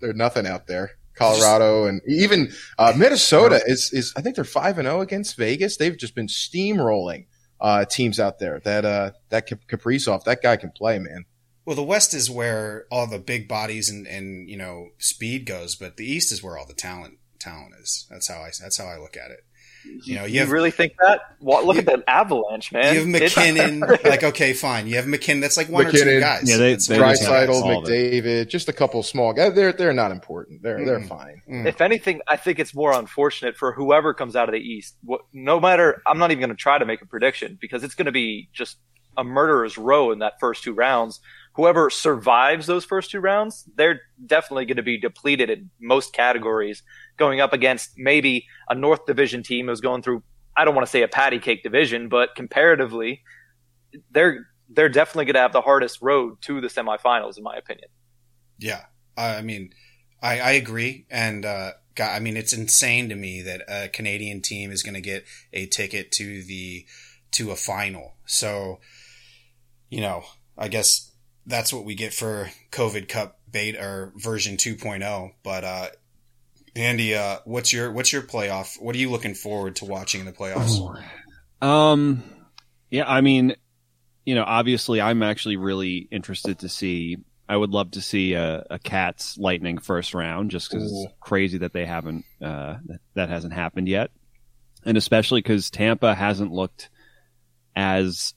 they're 0.00 0.12
nothing 0.12 0.46
out 0.46 0.66
there. 0.66 0.90
Colorado 1.14 1.86
and 1.86 2.02
even 2.06 2.52
uh, 2.78 2.92
Minnesota 2.94 3.62
is 3.66 3.90
is 3.94 4.12
I 4.16 4.20
think 4.20 4.34
they're 4.34 4.44
five 4.44 4.78
and 4.78 4.86
zero 4.86 5.00
against 5.00 5.38
Vegas. 5.38 5.78
They've 5.78 5.96
just 5.96 6.14
been 6.14 6.26
steamrolling 6.26 7.26
uh, 7.60 7.84
teams 7.84 8.20
out 8.20 8.38
there. 8.38 8.60
That 8.60 8.84
uh, 8.84 9.12
that 9.30 9.48
Kaprizov, 9.48 10.24
that 10.24 10.42
guy 10.42 10.56
can 10.56 10.70
play, 10.70 10.98
man. 10.98 11.24
Well, 11.64 11.76
the 11.76 11.82
West 11.82 12.14
is 12.14 12.30
where 12.30 12.86
all 12.92 13.08
the 13.08 13.18
big 13.18 13.48
bodies 13.48 13.88
and, 13.88 14.06
and 14.06 14.48
you 14.48 14.56
know 14.56 14.90
speed 14.98 15.46
goes, 15.46 15.74
but 15.74 15.96
the 15.96 16.10
East 16.10 16.32
is 16.32 16.42
where 16.42 16.56
all 16.56 16.66
the 16.66 16.74
talent 16.74 17.18
talent 17.38 17.74
is. 17.80 18.06
That's 18.10 18.28
how 18.28 18.40
I 18.40 18.50
that's 18.60 18.78
how 18.78 18.86
I 18.86 18.98
look 18.98 19.16
at 19.16 19.30
it. 19.30 19.44
You 20.04 20.16
know, 20.16 20.24
you, 20.24 20.34
You 20.34 20.40
have 20.40 20.50
really 20.50 20.70
think 20.70 20.92
that? 21.02 21.20
Well, 21.40 21.64
look 21.66 21.74
You- 21.76 21.80
at 21.80 21.86
that 21.86 22.04
Avalanche, 22.06 22.70
man. 22.72 22.94
you 22.94 23.00
have 23.00 23.08
MacKinnon. 23.08 23.80
like, 24.04 24.22
okay, 24.22 24.52
fine. 24.52 24.86
You 24.86 24.96
have 24.96 25.06
MacKinnon. 25.06 25.40
That's 25.40 25.56
like 25.56 25.68
one 25.68 25.86
or 25.86 25.90
two 25.92 26.20
guys. 26.20 26.48
Yeah, 26.48 26.56
they- 26.58 26.72
That's 26.72 26.86
they 26.86 26.98
one 27.00 27.08
or 27.08 27.12
just 27.12 27.22
two 27.24 27.30
have 27.32 27.48
guys. 27.48 27.56
Draisaitl, 27.56 27.62
all 27.62 27.86
it. 27.88 28.24
McDavid, 28.24 28.48
just 28.48 28.68
a 28.68 28.72
couple 28.72 29.02
small 29.02 29.32
guys. 29.32 29.54
They're 29.54 29.72
they're 29.72 29.92
not 29.92 30.12
important. 30.12 30.62
They're 30.62 30.84
they're 30.84 31.00
Mm. 31.00 31.08
fine. 31.08 31.42
Mm. 31.48 31.66
if 31.66 31.80
anything, 31.80 32.20
I 32.28 32.36
think 32.36 32.58
it's 32.58 32.74
more 32.74 32.92
unfortunate 32.92 33.56
for 33.56 33.72
whoever 33.72 34.12
comes 34.14 34.36
out 34.36 34.48
of 34.48 34.52
the 34.52 34.60
East. 34.60 34.96
What, 35.02 35.22
no 35.32 35.58
matter, 35.60 36.02
I'm 36.06 36.18
not 36.18 36.30
even 36.30 36.40
going 36.40 36.50
to 36.50 36.56
try 36.56 36.78
to 36.78 36.84
make 36.86 37.02
a 37.02 37.06
prediction 37.06 37.58
because 37.60 37.82
it's 37.84 37.94
going 37.94 38.06
to 38.06 38.12
be 38.12 38.48
just 38.52 38.76
a 39.16 39.24
murderer's 39.24 39.78
row 39.78 40.10
in 40.12 40.18
that 40.18 40.34
first 40.40 40.62
two 40.62 40.74
rounds. 40.74 41.20
Whoever 41.56 41.88
survives 41.90 42.66
those 42.66 42.84
first 42.84 43.10
two 43.10 43.20
rounds, 43.20 43.68
they're 43.76 44.00
definitely 44.24 44.66
going 44.66 44.76
to 44.76 44.82
be 44.82 45.00
depleted 45.00 45.50
in 45.50 45.70
most 45.80 46.12
categories, 46.12 46.82
going 47.16 47.40
up 47.40 47.52
against 47.52 47.92
maybe 47.96 48.46
a 48.68 48.74
North 48.74 49.06
Division 49.06 49.42
team 49.42 49.66
who's 49.66 49.80
going 49.80 50.02
through. 50.02 50.22
I 50.54 50.64
don't 50.64 50.74
want 50.74 50.86
to 50.86 50.90
say 50.90 51.02
a 51.02 51.08
patty 51.08 51.38
cake 51.38 51.62
division, 51.62 52.08
but 52.08 52.34
comparatively, 52.34 53.22
they're 54.10 54.46
they're 54.68 54.88
definitely 54.88 55.26
going 55.26 55.34
to 55.34 55.40
have 55.40 55.52
the 55.52 55.62
hardest 55.62 56.02
road 56.02 56.42
to 56.42 56.60
the 56.60 56.68
semifinals, 56.68 57.38
in 57.38 57.42
my 57.42 57.56
opinion. 57.56 57.88
Yeah, 58.58 58.84
I 59.16 59.42
mean, 59.42 59.70
I, 60.22 60.40
I 60.40 60.50
agree, 60.52 61.06
and 61.10 61.44
uh, 61.44 61.72
God, 61.94 62.14
I 62.14 62.20
mean, 62.20 62.36
it's 62.36 62.52
insane 62.52 63.08
to 63.08 63.14
me 63.14 63.42
that 63.42 63.62
a 63.68 63.88
Canadian 63.88 64.42
team 64.42 64.70
is 64.70 64.82
going 64.82 64.94
to 64.94 65.00
get 65.00 65.24
a 65.52 65.66
ticket 65.66 66.12
to 66.12 66.42
the 66.42 66.86
to 67.32 67.50
a 67.50 67.56
final. 67.56 68.14
So, 68.26 68.80
you 69.88 70.00
know, 70.00 70.24
I 70.56 70.68
guess 70.68 71.10
that's 71.46 71.72
what 71.72 71.84
we 71.84 71.94
get 71.94 72.12
for 72.12 72.50
COVID 72.72 73.08
Cup 73.08 73.38
beta 73.50 73.82
or 73.82 74.12
version 74.16 74.56
2.0. 74.56 75.32
But 75.42 75.64
uh, 75.64 75.86
Andy, 76.74 77.14
uh, 77.14 77.38
what's 77.44 77.72
your 77.72 77.90
what's 77.90 78.12
your 78.12 78.22
playoff? 78.22 78.80
What 78.80 78.94
are 78.94 78.98
you 78.98 79.10
looking 79.10 79.34
forward 79.34 79.76
to 79.76 79.84
watching 79.84 80.20
in 80.20 80.26
the 80.26 80.32
playoffs? 80.32 81.02
Um, 81.62 82.22
yeah, 82.90 83.10
I 83.10 83.20
mean, 83.22 83.56
you 84.24 84.34
know, 84.34 84.44
obviously, 84.44 85.00
I'm 85.00 85.22
actually 85.22 85.56
really 85.56 86.08
interested 86.10 86.58
to 86.60 86.68
see. 86.68 87.18
I 87.48 87.56
would 87.56 87.70
love 87.70 87.92
to 87.92 88.02
see 88.02 88.34
a, 88.34 88.66
a 88.70 88.78
Cats 88.78 89.38
Lightning 89.38 89.78
first 89.78 90.14
round, 90.14 90.50
just 90.50 90.70
because 90.70 90.92
it's 90.92 91.12
crazy 91.20 91.58
that 91.58 91.72
they 91.72 91.86
haven't 91.86 92.24
uh, 92.42 92.76
that, 92.86 93.00
that 93.14 93.28
hasn't 93.28 93.54
happened 93.54 93.88
yet, 93.88 94.10
and 94.84 94.98
especially 94.98 95.40
because 95.40 95.70
Tampa 95.70 96.14
hasn't 96.14 96.52
looked 96.52 96.90
as 97.76 98.34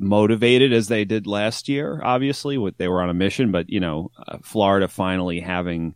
motivated 0.00 0.72
as 0.72 0.88
they 0.88 1.04
did 1.04 1.26
last 1.26 1.68
year. 1.68 2.00
Obviously, 2.02 2.58
what 2.58 2.78
they 2.78 2.88
were 2.88 3.02
on 3.02 3.10
a 3.10 3.14
mission, 3.14 3.52
but 3.52 3.68
you 3.68 3.80
know, 3.80 4.10
uh, 4.26 4.38
Florida 4.42 4.88
finally 4.88 5.40
having 5.40 5.94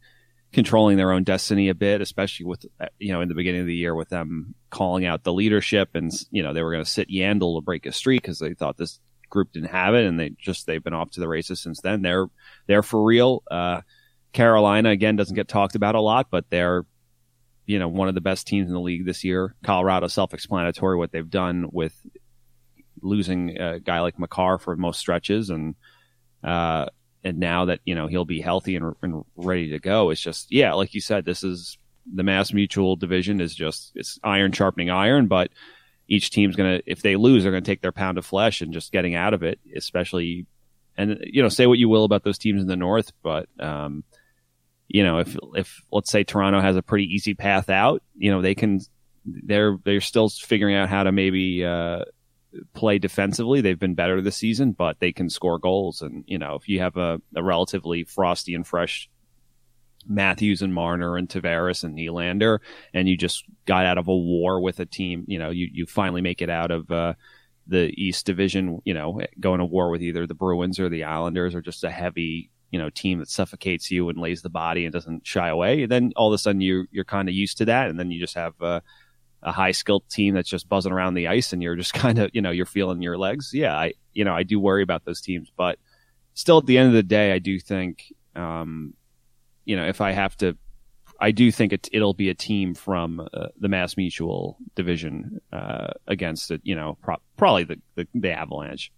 controlling 0.53 0.97
their 0.97 1.11
own 1.11 1.25
destiny 1.25 1.69
a 1.69 1.75
bit, 1.75 2.01
especially 2.01 2.47
with 2.47 2.64
uh, 2.79 2.87
you 2.99 3.12
know 3.12 3.21
in 3.21 3.29
the 3.29 3.35
beginning 3.35 3.62
of 3.62 3.67
the 3.67 3.75
year 3.75 3.95
with 3.95 4.11
them 4.11 4.55
calling 4.71 5.07
out 5.07 5.25
the 5.25 5.33
leadership 5.33 5.90
and 5.95 6.12
you 6.31 6.43
know 6.43 6.53
they 6.53 6.62
were 6.62 6.71
going 6.71 6.85
to 6.85 6.90
sit 6.90 7.09
Yandle 7.09 7.57
to 7.57 7.64
break 7.64 7.87
a 7.87 7.93
streak 7.93 8.23
because 8.23 8.38
they 8.38 8.55
thought 8.55 8.77
this 8.77 9.01
group 9.31 9.53
didn't 9.53 9.71
have 9.71 9.95
it 9.95 10.07
and 10.07 10.21
they 10.21 10.31
just 10.38 10.67
they've 10.67 10.85
been 10.85 10.95
off 10.95 11.11
to 11.11 11.21
the 11.21 11.29
races 11.29 11.61
since 11.61 11.81
then. 11.81 12.03
They're 12.03 12.27
they're 12.67 12.83
for 12.83 13.03
real. 13.03 13.43
Uh, 13.51 13.81
Carolina 14.33 14.90
again 14.90 15.17
doesn't 15.17 15.35
get 15.35 15.49
talked 15.49 15.75
about 15.75 15.95
a 15.95 16.01
lot, 16.01 16.29
but 16.31 16.45
they're 16.51 16.85
you 17.67 17.79
know 17.79 17.88
one 17.88 18.09
of 18.09 18.14
the 18.14 18.21
best 18.21 18.47
teams 18.47 18.69
in 18.69 18.75
the 18.75 18.81
league 18.81 19.07
this 19.07 19.25
year. 19.25 19.55
Colorado 19.64 20.09
self-explanatory 20.09 20.99
what 20.99 21.11
they've 21.11 21.31
done 21.31 21.69
with 21.73 21.99
losing 23.05 23.59
a 23.59 23.79
guy 23.79 24.01
like 24.01 24.19
Makar 24.19 24.59
for 24.59 24.75
most 24.77 24.99
stretches 24.99 25.51
and 25.51 25.75
uh, 26.43 26.87
and 27.23 27.38
now 27.38 27.67
that 27.67 27.81
you 27.85 27.95
know 27.95 28.07
he'll 28.07 28.25
be 28.25 28.40
healthy 28.40 28.77
and, 28.77 28.95
and 29.03 29.25
ready 29.37 29.71
to 29.71 29.79
go, 29.79 30.11
it's 30.11 30.21
just 30.21 30.53
yeah, 30.53 30.75
like 30.75 30.95
you 30.95 31.01
said, 31.01 31.25
this 31.25 31.43
is 31.43 31.79
the 32.12 32.23
Mass 32.23 32.53
Mutual 32.53 32.97
division 32.97 33.40
is 33.40 33.55
just 33.55 33.93
it's 33.95 34.19
iron 34.23 34.53
sharpening 34.53 34.90
iron, 34.90 35.27
but 35.27 35.51
each 36.07 36.31
team's 36.31 36.57
gonna 36.57 36.81
if 36.87 37.03
they 37.03 37.17
lose, 37.17 37.43
they're 37.43 37.53
gonna 37.53 37.62
take 37.62 37.81
their 37.81 37.93
pound 37.93 38.19
of 38.19 38.27
flesh 38.27 38.61
and 38.61 38.75
just 38.75 38.93
getting 38.93 39.14
out 39.14 39.33
of 39.35 39.43
it, 39.43 39.59
especially 39.75 40.47
and 40.97 41.19
you 41.25 41.43
know 41.43 41.49
say 41.49 41.67
what 41.67 41.79
you 41.79 41.88
will 41.88 42.05
about 42.05 42.25
those 42.25 42.38
teams 42.38 42.61
in 42.61 42.69
the 42.69 42.77
North, 42.77 43.12
but 43.23 43.49
um, 43.59 44.05
you 44.87 45.03
know 45.03 45.19
if 45.19 45.37
if 45.55 45.83
let's 45.90 46.11
say 46.11 46.25
Toronto 46.25 46.61
has 46.61 46.77
a 46.77 46.83
pretty 46.83 47.05
easy 47.05 47.35
path 47.35 47.71
out, 47.71 48.03
you 48.17 48.31
know 48.31 48.43
they 48.43 48.55
can 48.55 48.81
they're 49.25 49.79
they're 49.85 50.03
still 50.03 50.29
figuring 50.29 50.77
out 50.77 50.90
how 50.90 51.05
to 51.05 51.12
maybe 51.12 51.64
uh, 51.64 52.05
play 52.73 52.99
defensively. 52.99 53.61
They've 53.61 53.79
been 53.79 53.95
better 53.95 54.21
this 54.21 54.37
season, 54.37 54.73
but 54.73 55.01
they 55.01 55.12
can 55.12 55.29
score 55.29 55.59
goals. 55.59 56.03
And, 56.03 56.25
you 56.27 56.38
know, 56.38 56.55
if 56.55 56.69
you 56.69 56.81
have 56.81 56.97
a, 56.97 57.21
a 57.35 57.43
relatively 57.43 58.05
frosty 58.05 58.55
and 58.55 58.67
fresh 58.67 59.09
Matthews 60.07 60.62
and 60.62 60.75
Marner 60.75 61.17
and 61.17 61.29
Tavares 61.29 61.85
and 61.85 61.97
Nylander, 61.97 62.59
and 62.93 63.09
you 63.09 63.17
just 63.17 63.45
got 63.67 63.87
out 63.87 63.99
of 63.99 64.09
a 64.09 64.17
war 64.17 64.61
with 64.61 64.81
a 64.81 64.87
team, 64.87 65.25
you 65.27 65.38
know, 65.38 65.51
you, 65.51 65.69
you 65.73 65.87
finally 65.87 66.21
make 66.21 66.43
it 66.43 66.51
out 66.51 66.71
of, 66.71 66.90
uh, 66.90 67.14
the 67.67 67.95
East 67.97 68.27
Division, 68.27 68.83
you 68.85 68.93
know, 68.93 69.23
going 69.40 69.59
to 69.59 69.64
war 69.64 69.88
with 69.88 70.03
either 70.03 70.27
the 70.27 70.35
Bruins 70.35 70.79
or 70.79 70.90
the 70.90 71.05
Islanders 71.05 71.55
or 71.55 71.62
just 71.62 71.83
a 71.83 71.90
heavy, 71.90 72.51
you 72.71 72.79
know, 72.79 72.90
team 72.90 73.21
that 73.21 73.31
suffocates 73.31 73.90
you 73.90 74.11
and 74.11 74.19
lays 74.19 74.43
the 74.43 74.51
body 74.51 74.85
and 74.85 74.93
doesn't 74.93 75.27
shy 75.27 75.49
away. 75.49 75.85
And 75.85 75.90
then 75.90 76.12
all 76.14 76.29
of 76.29 76.35
a 76.35 76.38
sudden 76.38 76.61
you 76.61 76.85
you're 76.90 77.07
kind 77.07 77.27
of 77.27 77.35
used 77.35 77.57
to 77.57 77.64
that, 77.64 77.88
and 77.88 77.99
then 77.99 78.11
you 78.11 78.21
just 78.21 78.35
have 78.35 78.53
uh, 78.61 78.81
a 79.44 79.52
high 79.52 79.72
skilled 79.72 80.09
team 80.09 80.35
that's 80.35 80.48
just 80.48 80.68
buzzing 80.68 80.92
around 80.92 81.14
the 81.14 81.28
ice, 81.28 81.52
and 81.52 81.62
you're 81.62 81.76
just 81.76 81.94
kind 81.94 82.18
of 82.18 82.30
you 82.33 82.42
know 82.42 82.50
you're 82.50 82.66
feeling 82.66 83.02
your 83.02 83.18
legs. 83.18 83.50
Yeah, 83.52 83.76
I 83.76 83.92
you 84.12 84.24
know 84.24 84.35
I 84.35 84.42
do 84.42 84.59
worry 84.59 84.83
about 84.83 85.04
those 85.04 85.20
teams, 85.20 85.52
but 85.57 85.78
still 86.35 86.59
at 86.59 86.66
the 86.66 86.78
end 86.78 86.88
of 86.88 86.94
the 86.94 87.02
day, 87.02 87.33
I 87.33 87.38
do 87.38 87.61
think 87.61 88.12
um, 88.35 88.94
you 89.64 89.76
know 89.76 89.87
if 89.87 90.00
I 90.00 90.12
have 90.12 90.37
to. 90.38 90.57
I 91.20 91.30
do 91.30 91.52
think 91.52 91.72
it, 91.72 91.88
it'll 91.92 92.12
be 92.12 92.28
a 92.28 92.35
team 92.35 92.74
from 92.74 93.20
uh, 93.20 93.46
the 93.57 93.68
Mass 93.68 93.96
Mutual 93.96 94.59
division 94.74 95.40
uh, 95.52 95.92
against 96.09 96.50
it, 96.50 96.61
you 96.64 96.74
know, 96.74 96.98
pro- 97.00 97.22
probably 97.37 97.62
the, 97.64 97.80
the 97.94 98.09
the 98.14 98.33
Avalanche, 98.33 98.92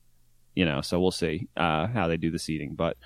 you 0.54 0.64
know. 0.64 0.80
So 0.80 0.98
we'll 0.98 1.10
see 1.10 1.48
uh, 1.58 1.86
how 1.88 2.08
they 2.08 2.16
do 2.16 2.30
the 2.30 2.38
seeding, 2.38 2.74
but 2.74 2.96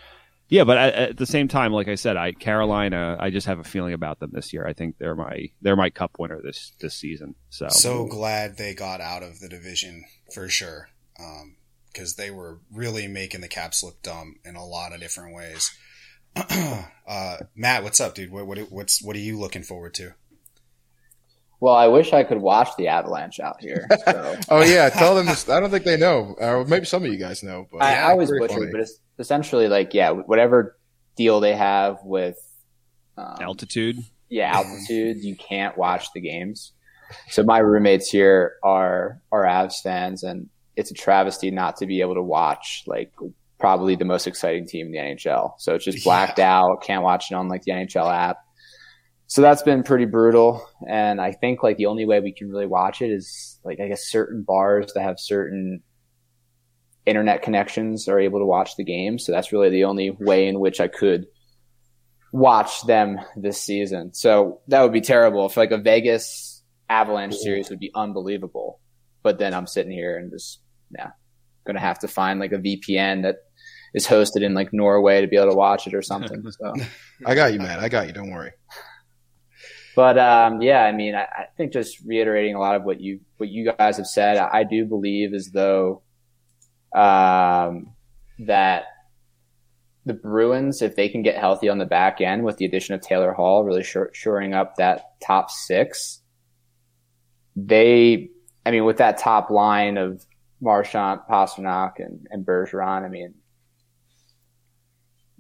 yeah, 0.51 0.65
but 0.65 0.77
at, 0.77 0.95
at 0.95 1.17
the 1.17 1.27
same 1.27 1.47
time, 1.47 1.73
like 1.73 1.87
I 1.87 1.95
said, 1.95 2.17
I 2.17 2.33
Carolina, 2.33 3.17
I 3.21 3.31
just 3.31 3.47
have 3.47 3.61
a 3.61 3.65
feeling 3.65 3.95
about 3.95 4.19
them 4.19 4.31
this 4.33 4.53
year. 4.53 4.67
I 4.67 4.73
think 4.73 4.99
they're 4.99 5.15
my 5.15 5.51
they're 5.63 5.77
my 5.77 5.91
cup 5.91 6.17
winner 6.19 6.41
this 6.43 6.73
this 6.81 6.95
season. 6.95 7.37
So 7.51 7.69
So 7.69 8.07
glad 8.07 8.57
they 8.57 8.75
got 8.75 9.01
out 9.01 9.23
of 9.23 9.39
the 9.39 9.49
division 9.49 10.05
for 10.35 10.49
sure, 10.49 10.89
because 11.93 12.17
they 12.17 12.33
were 12.33 12.59
really 12.73 13.07
making 13.07 13.43
the 13.43 13.49
Caps 13.49 13.85
look 13.85 14.03
dumb 14.03 14.37
in 14.45 14.57
a 14.57 14.67
lot 14.67 14.93
of 14.93 15.01
different 15.01 15.37
ways. 15.37 15.71
uh, 17.07 17.37
Matt, 17.55 17.85
what's 17.85 18.01
up, 18.01 18.17
dude? 18.17 18.33
What, 18.33 18.47
what 18.47 18.59
what's 18.71 19.01
what 19.01 19.15
are 19.15 19.21
you 19.21 19.39
looking 19.39 19.63
forward 19.63 19.95
to? 19.95 20.15
Well, 21.61 21.75
I 21.75 21.89
wish 21.89 22.15
I 22.15 22.25
could 22.25 22.39
watch 22.39 22.71
the 22.79 22.89
Avalanche 22.89 23.39
out 23.39 23.61
here. 23.61 23.87
So. 24.05 24.37
Oh 24.49 24.63
yeah, 24.63 24.89
tell 24.89 25.15
them 25.15 25.27
this. 25.27 25.49
I 25.49 25.61
don't 25.61 25.71
think 25.71 25.85
they 25.85 25.97
know, 25.97 26.35
or 26.39 26.65
maybe 26.65 26.87
some 26.87 27.05
of 27.05 27.13
you 27.13 27.19
guys 27.19 27.43
know. 27.43 27.69
But 27.71 27.83
I, 27.83 27.93
yeah, 27.93 28.07
I 28.07 28.11
always 28.13 28.31
very 28.31 28.41
butcher, 28.41 28.69
but 28.73 28.81
it's 28.81 28.99
essentially 29.19 29.69
like 29.69 29.93
yeah, 29.93 30.11
whatever 30.11 30.77
deal 31.17 31.39
they 31.41 31.55
have 31.55 31.99
with 32.03 32.39
um, 33.19 33.37
altitude. 33.41 33.99
yeah 34.31 34.53
altitude, 34.57 35.23
you 35.23 35.37
can't 35.37 35.77
watch 35.77 36.09
the 36.15 36.21
games. 36.21 36.73
So 37.29 37.43
my 37.43 37.59
roommates 37.59 38.09
here 38.09 38.55
are 38.65 39.21
are 39.31 39.45
Avs 39.45 39.83
fans, 39.83 40.23
and 40.23 40.49
it's 40.77 40.91
a 40.91 40.95
travesty 40.95 41.51
not 41.51 41.77
to 41.77 41.87
be 41.87 42.01
able 42.01 42.15
to 42.15 42.23
watch 42.23 42.85
like 42.87 43.13
probably 43.59 43.95
the 43.95 44.07
most 44.07 44.27
exciting 44.27 44.67
team 44.67 44.87
in 44.87 44.93
the 44.93 44.99
NHL. 44.99 45.53
So 45.59 45.75
it's 45.75 45.85
just 45.85 46.03
blacked 46.03 46.39
out, 46.39 46.83
can't 46.83 47.03
watch 47.03 47.31
it 47.31 47.35
on 47.35 47.49
like 47.49 47.63
the 47.63 47.73
NHL 47.73 48.11
app. 48.13 48.39
So 49.31 49.43
that's 49.43 49.63
been 49.63 49.85
pretty 49.85 50.07
brutal. 50.07 50.69
And 50.89 51.21
I 51.21 51.31
think 51.31 51.63
like 51.63 51.77
the 51.77 51.87
only 51.87 52.05
way 52.05 52.19
we 52.19 52.33
can 52.33 52.51
really 52.51 52.67
watch 52.67 53.01
it 53.01 53.13
is 53.13 53.61
like 53.65 53.79
I 53.79 53.87
guess 53.87 54.11
certain 54.11 54.43
bars 54.43 54.93
that 54.95 55.05
have 55.05 55.21
certain 55.21 55.85
internet 57.07 57.43
connections 57.43 58.09
are 58.09 58.19
able 58.19 58.41
to 58.41 58.45
watch 58.45 58.75
the 58.77 58.83
game. 58.83 59.21
So 59.21 59.31
that's 59.31 59.53
really 59.53 59.71
the 59.71 59.85
only 59.85 60.11
way 60.11 60.49
in 60.49 60.59
which 60.59 60.81
I 60.81 60.89
could 60.89 61.27
watch 62.33 62.83
them 62.89 63.21
this 63.37 63.63
season. 63.63 64.13
So 64.15 64.63
that 64.67 64.83
would 64.83 64.93
be 64.93 65.01
terrible 65.01 65.47
if 65.47 65.57
like 65.57 65.71
a 65.71 65.79
Vegas 65.79 66.65
Avalanche 66.89 67.37
series 67.37 67.71
would 67.71 67.79
be 67.79 67.93
unbelievable. 67.95 68.81
But 69.23 69.39
then 69.39 69.55
I'm 69.55 69.69
sitting 69.69 69.93
here 69.93 70.19
and 70.19 70.33
just 70.33 70.59
yeah, 70.91 71.11
gonna 71.69 71.79
have 71.79 72.01
to 72.01 72.09
find 72.09 72.41
like 72.41 72.51
a 72.51 72.59
VPN 72.59 73.23
that 73.23 73.37
is 73.95 74.09
hosted 74.09 74.43
in 74.43 74.55
like 74.55 74.73
Norway 74.73 75.21
to 75.21 75.29
be 75.29 75.37
able 75.37 75.53
to 75.53 75.57
watch 75.57 75.87
it 75.87 75.95
or 75.95 76.03
something. 76.03 76.43
So. 76.51 76.75
I 77.25 77.37
got 77.37 77.53
you, 77.53 77.61
man. 77.61 77.79
I 77.79 77.89
got 77.89 78.09
you. 78.09 78.13
Don't 78.13 78.33
worry. 78.33 78.51
But 79.97 80.19
um, 80.19 80.63
yeah, 80.63 80.85
I 80.85 80.93
mean, 80.93 81.15
I, 81.15 81.23
I, 81.23 81.47
think 81.57 81.73
just 81.73 82.01
reiterating 82.05 82.55
a 82.55 82.61
lot 82.61 82.77
of 82.77 82.85
what 82.85 83.01
you 83.01 83.21
what 83.39 83.49
you 83.49 83.73
guys 83.77 83.97
have 83.97 84.07
said, 84.07 84.37
I, 84.37 84.63
do 84.63 84.85
believe 84.85 85.35
as 85.35 85.51
though 85.51 86.03
um, 86.95 87.93
that 88.39 88.85
the 90.07 90.15
Bruins, 90.15 90.81
if 90.81 90.97
they 90.97 91.09
can 91.09 91.23
get 91.23 91.37
healthy 91.37 91.69
on 91.69 91.79
the 91.79 91.87
back 91.87 92.21
end 92.21 92.45
with 92.45 92.57
the 92.57 92.65
addition 92.65 92.95
of 92.95 93.01
Taylor 93.01 93.33
Hall, 93.33 93.65
really 93.65 93.85
shoring 94.13 94.55
up 94.55 94.77
that 94.77 95.21
top 95.21 95.51
six, 95.51 96.21
they, 97.57 98.31
I 98.65 98.71
mean, 98.71 98.85
with 98.85 98.99
that 98.99 99.19
top 99.19 99.51
line 99.51 99.97
of 99.97 100.25
Marchand, 100.61 101.21
Pastrnak, 101.29 101.95
and, 101.97 102.27
and 102.31 102.47
Bergeron, 102.47 103.05
I 103.05 103.09
mean, 103.09 103.35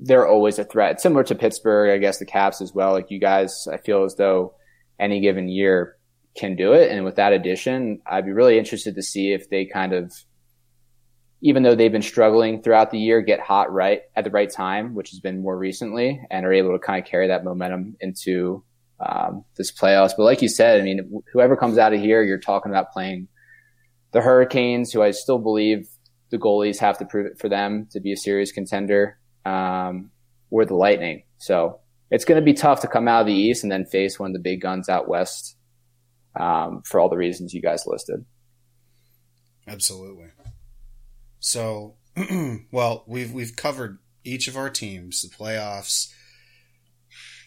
they're 0.00 0.26
always 0.26 0.58
a 0.58 0.64
threat. 0.64 1.00
Similar 1.00 1.24
to 1.24 1.34
Pittsburgh, 1.34 1.90
I 1.90 1.98
guess 1.98 2.18
the 2.18 2.26
Caps 2.26 2.60
as 2.60 2.72
well. 2.72 2.92
Like 2.92 3.10
you 3.10 3.20
guys, 3.20 3.68
I 3.70 3.76
feel 3.76 4.04
as 4.04 4.16
though 4.16 4.54
any 4.98 5.20
given 5.20 5.48
year 5.48 5.96
can 6.36 6.56
do 6.56 6.72
it. 6.72 6.90
And 6.90 7.04
with 7.04 7.16
that 7.16 7.32
addition, 7.32 8.00
I'd 8.06 8.24
be 8.24 8.32
really 8.32 8.58
interested 8.58 8.94
to 8.94 9.02
see 9.02 9.32
if 9.32 9.50
they 9.50 9.66
kind 9.66 9.92
of, 9.92 10.12
even 11.42 11.62
though 11.62 11.74
they've 11.74 11.92
been 11.92 12.02
struggling 12.02 12.62
throughout 12.62 12.90
the 12.90 12.98
year, 12.98 13.20
get 13.20 13.40
hot 13.40 13.72
right 13.72 14.02
at 14.16 14.24
the 14.24 14.30
right 14.30 14.50
time, 14.50 14.94
which 14.94 15.10
has 15.10 15.20
been 15.20 15.42
more 15.42 15.56
recently, 15.56 16.20
and 16.30 16.46
are 16.46 16.52
able 16.52 16.72
to 16.72 16.78
kind 16.78 17.02
of 17.02 17.10
carry 17.10 17.28
that 17.28 17.44
momentum 17.44 17.96
into 18.00 18.64
um, 19.00 19.44
this 19.56 19.72
playoffs. 19.72 20.12
But 20.16 20.24
like 20.24 20.42
you 20.42 20.48
said, 20.48 20.80
I 20.80 20.84
mean, 20.84 21.22
whoever 21.32 21.56
comes 21.56 21.78
out 21.78 21.92
of 21.92 22.00
here, 22.00 22.22
you're 22.22 22.38
talking 22.38 22.72
about 22.72 22.92
playing 22.92 23.28
the 24.12 24.20
Hurricanes, 24.20 24.92
who 24.92 25.02
I 25.02 25.10
still 25.10 25.38
believe 25.38 25.88
the 26.30 26.38
goalies 26.38 26.78
have 26.78 26.98
to 26.98 27.04
prove 27.04 27.26
it 27.26 27.38
for 27.38 27.48
them 27.48 27.88
to 27.92 28.00
be 28.00 28.12
a 28.12 28.16
serious 28.16 28.52
contender 28.52 29.19
um, 29.50 30.10
or 30.50 30.64
the 30.64 30.74
Lightning. 30.74 31.24
So 31.38 31.80
it's 32.10 32.24
going 32.24 32.40
to 32.40 32.44
be 32.44 32.54
tough 32.54 32.80
to 32.80 32.88
come 32.88 33.08
out 33.08 33.22
of 33.22 33.26
the 33.26 33.32
East 33.32 33.62
and 33.62 33.72
then 33.72 33.84
face 33.84 34.18
one 34.18 34.30
of 34.30 34.34
the 34.34 34.40
big 34.40 34.60
guns 34.60 34.88
out 34.88 35.08
west 35.08 35.56
um, 36.38 36.82
for 36.84 37.00
all 37.00 37.08
the 37.08 37.16
reasons 37.16 37.54
you 37.54 37.62
guys 37.62 37.84
listed. 37.86 38.24
Absolutely. 39.66 40.28
So, 41.40 41.96
well, 42.72 43.04
we've 43.06 43.32
we've 43.32 43.56
covered 43.56 43.98
each 44.24 44.48
of 44.48 44.56
our 44.56 44.70
teams, 44.70 45.22
the 45.22 45.34
playoffs. 45.34 46.12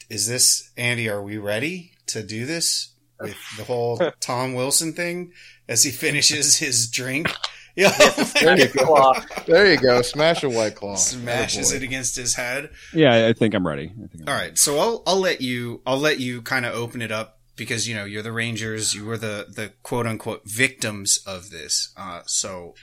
Is 0.10 0.28
this 0.28 0.72
Andy? 0.78 1.10
Are 1.10 1.22
we 1.22 1.38
ready 1.38 1.92
to 2.08 2.24
do 2.24 2.46
this 2.46 2.94
with 3.20 3.38
the 3.58 3.64
whole 3.64 4.00
Tom 4.20 4.54
Wilson 4.54 4.94
thing 4.94 5.32
as 5.68 5.84
he 5.84 5.92
finishes 5.92 6.58
his 6.58 6.90
drink? 6.90 7.30
Yeah, 7.76 7.90
there, 8.42 8.60
you 8.60 8.68
go. 8.68 9.14
there 9.48 9.72
you 9.72 9.78
go. 9.80 10.02
Smash 10.04 10.44
a 10.44 10.50
white 10.50 10.76
claw. 10.76 10.96
Smashes 10.96 11.72
it 11.72 11.82
against 11.82 12.16
his 12.16 12.36
head. 12.36 12.70
Yeah, 12.94 13.28
I 13.28 13.34
think 13.34 13.56
I'm 13.56 13.66
ready. 13.66 13.88
Think 13.88 14.22
I'm 14.22 14.30
All 14.30 14.36
right, 14.36 14.58
so 14.58 14.78
I'll 14.78 15.04
I'll 15.08 15.20
let 15.20 15.42
you 15.42 15.82
I'll 15.86 15.98
let 16.00 16.20
you 16.20 16.42
kind 16.44 16.66
of 16.66 16.76
open 16.76 17.02
it 17.02 17.12
up 17.12 17.40
because 17.56 17.88
you 17.88 17.96
know 17.96 18.06
you're 18.06 18.22
the 18.22 18.32
Rangers. 18.32 18.94
You 18.94 19.06
were 19.06 19.18
the 19.18 19.48
the 19.50 19.74
quote 19.82 20.06
unquote 20.06 20.44
victims 20.46 21.20
of 21.26 21.50
this. 21.50 21.94
Uh, 21.98 22.22
so 22.26 22.76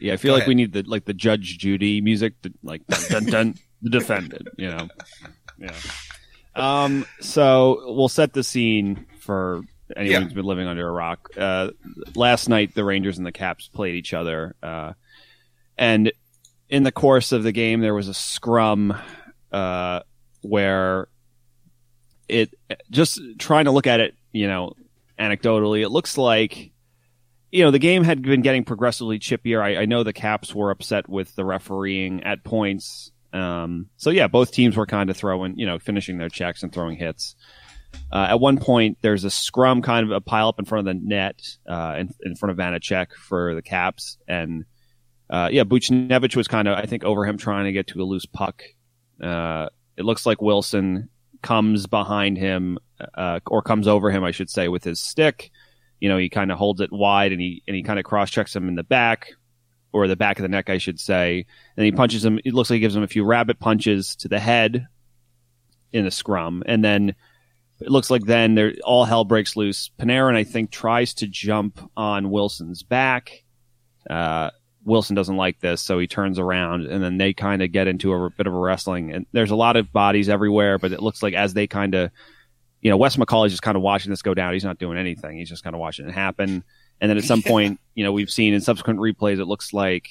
yeah, 0.00 0.12
I 0.12 0.16
feel 0.16 0.32
like 0.32 0.42
ahead. 0.42 0.48
we 0.48 0.54
need 0.54 0.72
the 0.72 0.82
like 0.82 1.06
the 1.06 1.14
Judge 1.14 1.58
Judy 1.58 2.00
music, 2.00 2.40
to, 2.42 2.52
like 2.62 2.86
dun 2.86 3.00
dun 3.08 3.24
dun, 3.24 3.54
the 3.82 3.90
defendant. 3.90 4.48
You 4.56 4.70
know, 4.70 4.88
yeah. 5.58 5.74
Um. 6.54 7.06
So 7.20 7.82
we'll 7.86 8.08
set 8.08 8.32
the 8.32 8.44
scene 8.44 9.06
for 9.20 9.62
anyone 9.96 10.12
yeah. 10.12 10.24
who's 10.24 10.34
been 10.34 10.44
living 10.44 10.66
under 10.66 10.86
a 10.86 10.92
rock. 10.92 11.30
Uh, 11.36 11.70
last 12.14 12.48
night, 12.48 12.74
the 12.74 12.84
Rangers 12.84 13.18
and 13.18 13.26
the 13.26 13.32
Caps 13.32 13.68
played 13.68 13.94
each 13.94 14.14
other, 14.14 14.54
uh, 14.62 14.92
and 15.76 16.12
in 16.68 16.82
the 16.82 16.92
course 16.92 17.32
of 17.32 17.42
the 17.42 17.52
game, 17.52 17.80
there 17.80 17.94
was 17.94 18.08
a 18.08 18.14
scrum 18.14 18.94
uh, 19.52 20.00
where 20.42 21.08
it 22.28 22.52
just 22.90 23.20
trying 23.38 23.64
to 23.64 23.70
look 23.70 23.86
at 23.86 24.00
it, 24.00 24.14
you 24.32 24.46
know, 24.46 24.74
anecdotally, 25.18 25.82
it 25.82 25.90
looks 25.90 26.18
like. 26.18 26.72
You 27.50 27.64
know, 27.64 27.70
the 27.70 27.78
game 27.78 28.04
had 28.04 28.20
been 28.20 28.42
getting 28.42 28.64
progressively 28.64 29.18
chippier. 29.18 29.62
I, 29.62 29.82
I 29.82 29.84
know 29.86 30.02
the 30.02 30.12
Caps 30.12 30.54
were 30.54 30.70
upset 30.70 31.08
with 31.08 31.34
the 31.34 31.46
refereeing 31.46 32.22
at 32.24 32.44
points. 32.44 33.10
Um, 33.32 33.88
so 33.96 34.10
yeah, 34.10 34.26
both 34.26 34.52
teams 34.52 34.76
were 34.76 34.84
kind 34.84 35.08
of 35.08 35.16
throwing, 35.16 35.58
you 35.58 35.64
know, 35.64 35.78
finishing 35.78 36.18
their 36.18 36.28
checks 36.28 36.62
and 36.62 36.70
throwing 36.70 36.98
hits. 36.98 37.36
Uh, 38.10 38.26
at 38.30 38.40
one 38.40 38.58
point, 38.58 38.98
there's 39.02 39.24
a 39.24 39.30
scrum 39.30 39.82
kind 39.82 40.04
of 40.04 40.12
a 40.12 40.20
pile 40.20 40.48
up 40.48 40.58
in 40.58 40.64
front 40.64 40.88
of 40.88 40.94
the 40.94 41.00
net 41.06 41.40
uh, 41.68 41.96
in, 41.98 42.14
in, 42.22 42.34
front 42.36 42.50
of 42.50 42.56
Vanecek 42.56 43.12
for 43.12 43.54
the 43.54 43.62
Caps, 43.62 44.16
and 44.26 44.64
uh, 45.28 45.48
yeah, 45.52 45.64
Buchnevich 45.64 46.34
was 46.34 46.48
kind 46.48 46.68
of 46.68 46.78
I 46.78 46.86
think 46.86 47.04
over 47.04 47.26
him 47.26 47.36
trying 47.36 47.66
to 47.66 47.72
get 47.72 47.88
to 47.88 48.00
a 48.00 48.04
loose 48.04 48.26
puck. 48.26 48.62
Uh, 49.22 49.68
it 49.96 50.04
looks 50.04 50.24
like 50.24 50.40
Wilson 50.40 51.10
comes 51.42 51.86
behind 51.86 52.38
him 52.38 52.78
uh, 53.14 53.40
or 53.46 53.62
comes 53.62 53.86
over 53.86 54.10
him, 54.10 54.24
I 54.24 54.30
should 54.30 54.50
say, 54.50 54.68
with 54.68 54.84
his 54.84 55.00
stick. 55.00 55.50
You 56.00 56.08
know, 56.08 56.16
he 56.16 56.28
kind 56.28 56.52
of 56.52 56.58
holds 56.58 56.80
it 56.80 56.92
wide 56.92 57.32
and 57.32 57.40
he 57.40 57.62
and 57.66 57.76
he 57.76 57.82
kind 57.82 57.98
of 57.98 58.04
cross 58.04 58.30
checks 58.30 58.54
him 58.54 58.68
in 58.68 58.74
the 58.74 58.84
back 58.84 59.32
or 59.92 60.06
the 60.06 60.16
back 60.16 60.38
of 60.38 60.42
the 60.42 60.48
neck, 60.48 60.70
I 60.70 60.78
should 60.78 61.00
say. 61.00 61.46
And 61.76 61.84
he 61.84 61.92
punches 61.92 62.24
him. 62.24 62.38
It 62.44 62.54
looks 62.54 62.70
like 62.70 62.76
he 62.76 62.80
gives 62.80 62.96
him 62.96 63.02
a 63.02 63.08
few 63.08 63.24
rabbit 63.24 63.58
punches 63.58 64.16
to 64.16 64.28
the 64.28 64.38
head 64.38 64.86
in 65.92 66.04
the 66.04 66.10
scrum, 66.10 66.62
and 66.66 66.84
then 66.84 67.14
it 67.80 67.90
looks 67.90 68.10
like 68.10 68.24
then 68.24 68.54
there 68.54 68.74
all 68.84 69.04
hell 69.04 69.24
breaks 69.24 69.56
loose. 69.56 69.90
Panarin, 69.98 70.36
I 70.36 70.44
think, 70.44 70.70
tries 70.70 71.14
to 71.14 71.26
jump 71.26 71.80
on 71.96 72.30
Wilson's 72.30 72.82
back. 72.82 73.44
Uh, 74.08 74.50
Wilson 74.84 75.14
doesn't 75.14 75.36
like 75.36 75.60
this, 75.60 75.82
so 75.82 75.98
he 75.98 76.06
turns 76.06 76.38
around, 76.38 76.86
and 76.86 77.02
then 77.02 77.18
they 77.18 77.34
kind 77.34 77.62
of 77.62 77.72
get 77.72 77.86
into 77.86 78.12
a 78.12 78.30
bit 78.30 78.46
of 78.46 78.54
a 78.54 78.58
wrestling. 78.58 79.12
And 79.12 79.26
there's 79.32 79.50
a 79.50 79.56
lot 79.56 79.76
of 79.76 79.92
bodies 79.92 80.28
everywhere, 80.28 80.78
but 80.78 80.92
it 80.92 81.02
looks 81.02 81.22
like 81.22 81.34
as 81.34 81.52
they 81.54 81.66
kind 81.66 81.94
of, 81.94 82.10
you 82.80 82.90
know, 82.90 82.96
Wes 82.96 83.16
McCauley's 83.16 83.52
just 83.52 83.62
kind 83.62 83.76
of 83.76 83.82
watching 83.82 84.10
this 84.10 84.22
go 84.22 84.34
down. 84.34 84.54
He's 84.54 84.64
not 84.64 84.78
doing 84.78 84.96
anything. 84.96 85.36
He's 85.36 85.48
just 85.48 85.62
kind 85.62 85.74
of 85.74 85.80
watching 85.80 86.08
it 86.08 86.12
happen. 86.12 86.64
And 87.00 87.10
then 87.10 87.18
at 87.18 87.24
some 87.24 87.42
point, 87.46 87.80
you 87.94 88.04
know, 88.04 88.12
we've 88.12 88.30
seen 88.30 88.54
in 88.54 88.60
subsequent 88.60 89.00
replays, 89.00 89.40
it 89.40 89.46
looks 89.46 89.72
like 89.72 90.08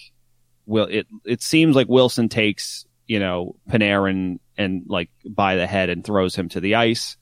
will 0.67 0.85
it 0.85 1.07
it 1.25 1.41
seems 1.41 1.75
like 1.75 1.87
Wilson 1.87 2.29
takes 2.29 2.85
you 3.07 3.19
know 3.19 3.55
Panarin 3.69 4.39
and 4.57 4.83
like 4.87 5.09
by 5.27 5.55
the 5.55 5.65
head 5.65 5.89
and 5.89 6.03
throws 6.03 6.35
him 6.35 6.49
to 6.49 6.59
the 6.59 6.75
ice. 6.75 7.17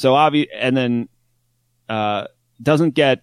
So 0.00 0.14
obvious, 0.14 0.48
and 0.54 0.74
then 0.74 1.08
uh, 1.86 2.26
doesn't 2.62 2.94
get, 2.94 3.22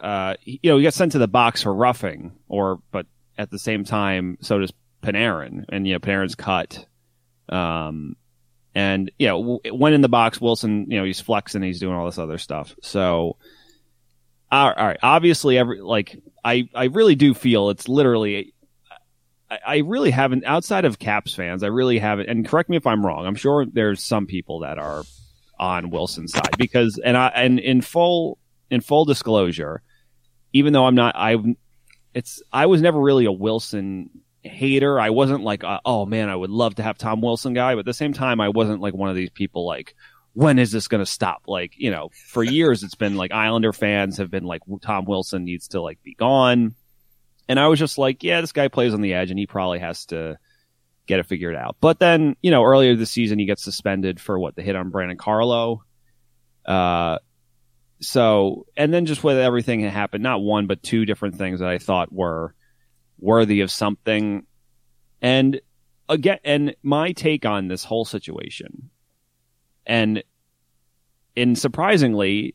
uh, 0.00 0.34
you 0.42 0.58
know, 0.64 0.76
he 0.78 0.82
gets 0.82 0.96
sent 0.96 1.12
to 1.12 1.18
the 1.18 1.28
box 1.28 1.62
for 1.62 1.72
roughing, 1.72 2.32
or 2.48 2.80
but 2.90 3.06
at 3.38 3.50
the 3.50 3.58
same 3.58 3.84
time, 3.84 4.36
so 4.40 4.58
does 4.58 4.72
Panarin, 5.00 5.64
and 5.68 5.86
you 5.86 5.92
know, 5.92 6.00
Panarin's 6.00 6.34
cut. 6.34 6.84
Um, 7.48 8.16
and 8.74 9.12
you 9.16 9.28
know, 9.28 9.60
when 9.70 9.92
in 9.92 10.00
the 10.00 10.08
box, 10.08 10.40
Wilson, 10.40 10.86
you 10.90 10.98
know, 10.98 11.04
he's 11.04 11.20
flexing, 11.20 11.62
he's 11.62 11.78
doing 11.78 11.94
all 11.94 12.06
this 12.06 12.18
other 12.18 12.38
stuff. 12.38 12.74
So, 12.82 13.36
all 14.50 14.74
right, 14.74 14.98
obviously, 15.04 15.56
every 15.56 15.80
like, 15.80 16.20
I 16.44 16.68
I 16.74 16.86
really 16.86 17.14
do 17.14 17.32
feel 17.32 17.70
it's 17.70 17.86
literally 17.86 18.54
I 19.64 19.78
really 19.78 20.10
haven't 20.10 20.44
outside 20.46 20.84
of 20.84 20.98
Caps 20.98 21.32
fans. 21.32 21.62
I 21.62 21.68
really 21.68 22.00
haven't. 22.00 22.28
And 22.28 22.44
correct 22.48 22.70
me 22.70 22.76
if 22.76 22.88
I'm 22.88 23.06
wrong. 23.06 23.24
I'm 23.24 23.36
sure 23.36 23.66
there's 23.66 24.02
some 24.02 24.26
people 24.26 24.60
that 24.60 24.78
are 24.78 25.04
on 25.62 25.90
Wilson's 25.90 26.32
side 26.32 26.56
because 26.58 26.98
and 26.98 27.16
I 27.16 27.28
and 27.28 27.60
in 27.60 27.82
full 27.82 28.36
in 28.68 28.80
full 28.80 29.04
disclosure, 29.04 29.80
even 30.52 30.72
though 30.72 30.86
I'm 30.86 30.96
not 30.96 31.14
I 31.16 31.36
it's 32.14 32.42
I 32.52 32.66
was 32.66 32.82
never 32.82 33.00
really 33.00 33.26
a 33.26 33.32
Wilson 33.32 34.10
hater. 34.42 34.98
I 34.98 35.10
wasn't 35.10 35.44
like 35.44 35.62
uh, 35.62 35.78
oh 35.84 36.04
man, 36.04 36.28
I 36.28 36.34
would 36.34 36.50
love 36.50 36.74
to 36.74 36.82
have 36.82 36.98
Tom 36.98 37.20
Wilson 37.20 37.54
guy, 37.54 37.74
but 37.74 37.80
at 37.80 37.84
the 37.84 37.94
same 37.94 38.12
time 38.12 38.40
I 38.40 38.48
wasn't 38.48 38.80
like 38.80 38.92
one 38.92 39.08
of 39.08 39.14
these 39.14 39.30
people 39.30 39.64
like 39.64 39.94
when 40.32 40.58
is 40.58 40.72
this 40.72 40.88
going 40.88 41.04
to 41.04 41.10
stop? 41.10 41.42
Like, 41.46 41.74
you 41.76 41.92
know, 41.92 42.10
for 42.30 42.42
years 42.42 42.82
it's 42.82 42.96
been 42.96 43.14
like 43.16 43.30
Islander 43.30 43.72
fans 43.72 44.16
have 44.16 44.32
been 44.32 44.44
like 44.44 44.62
Tom 44.80 45.04
Wilson 45.04 45.44
needs 45.44 45.68
to 45.68 45.80
like 45.80 46.02
be 46.02 46.14
gone. 46.14 46.74
And 47.48 47.60
I 47.60 47.68
was 47.68 47.78
just 47.78 47.98
like, 47.98 48.24
yeah, 48.24 48.40
this 48.40 48.52
guy 48.52 48.66
plays 48.66 48.94
on 48.94 49.00
the 49.00 49.14
edge 49.14 49.30
and 49.30 49.38
he 49.38 49.46
probably 49.46 49.78
has 49.78 50.06
to 50.06 50.38
get 51.06 51.20
it 51.20 51.26
figured 51.26 51.56
out. 51.56 51.76
But 51.80 51.98
then, 51.98 52.36
you 52.42 52.50
know, 52.50 52.64
earlier 52.64 52.94
this 52.94 53.10
season, 53.10 53.38
he 53.38 53.46
gets 53.46 53.62
suspended 53.62 54.20
for 54.20 54.38
what 54.38 54.54
the 54.54 54.62
hit 54.62 54.76
on 54.76 54.90
Brandon 54.90 55.16
Carlo. 55.16 55.84
Uh, 56.64 57.18
so, 58.00 58.66
and 58.76 58.92
then 58.92 59.06
just 59.06 59.22
with 59.22 59.38
everything 59.38 59.82
that 59.82 59.90
happened, 59.90 60.22
not 60.22 60.42
one, 60.42 60.66
but 60.66 60.82
two 60.82 61.04
different 61.04 61.36
things 61.36 61.60
that 61.60 61.68
I 61.68 61.78
thought 61.78 62.12
were 62.12 62.54
worthy 63.18 63.60
of 63.60 63.70
something. 63.70 64.44
And 65.20 65.60
again, 66.08 66.38
and 66.44 66.74
my 66.82 67.12
take 67.12 67.46
on 67.46 67.68
this 67.68 67.84
whole 67.84 68.04
situation, 68.04 68.90
and 69.86 70.22
in 71.34 71.56
surprisingly, 71.56 72.54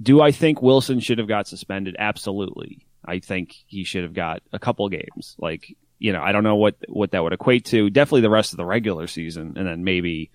do 0.00 0.20
I 0.20 0.32
think 0.32 0.62
Wilson 0.62 1.00
should 1.00 1.18
have 1.18 1.28
got 1.28 1.46
suspended? 1.46 1.96
Absolutely. 1.98 2.86
I 3.04 3.20
think 3.20 3.54
he 3.66 3.84
should 3.84 4.02
have 4.04 4.14
got 4.14 4.42
a 4.52 4.58
couple 4.58 4.88
games. 4.88 5.36
Like 5.38 5.76
you 5.98 6.12
know, 6.12 6.22
I 6.22 6.32
don't 6.32 6.44
know 6.44 6.56
what 6.56 6.76
what 6.88 7.10
that 7.12 7.22
would 7.22 7.32
equate 7.32 7.64
to. 7.66 7.90
Definitely 7.90 8.22
the 8.22 8.30
rest 8.30 8.52
of 8.52 8.56
the 8.56 8.64
regular 8.64 9.06
season, 9.06 9.54
and 9.56 9.66
then 9.66 9.84
maybe, 9.84 10.30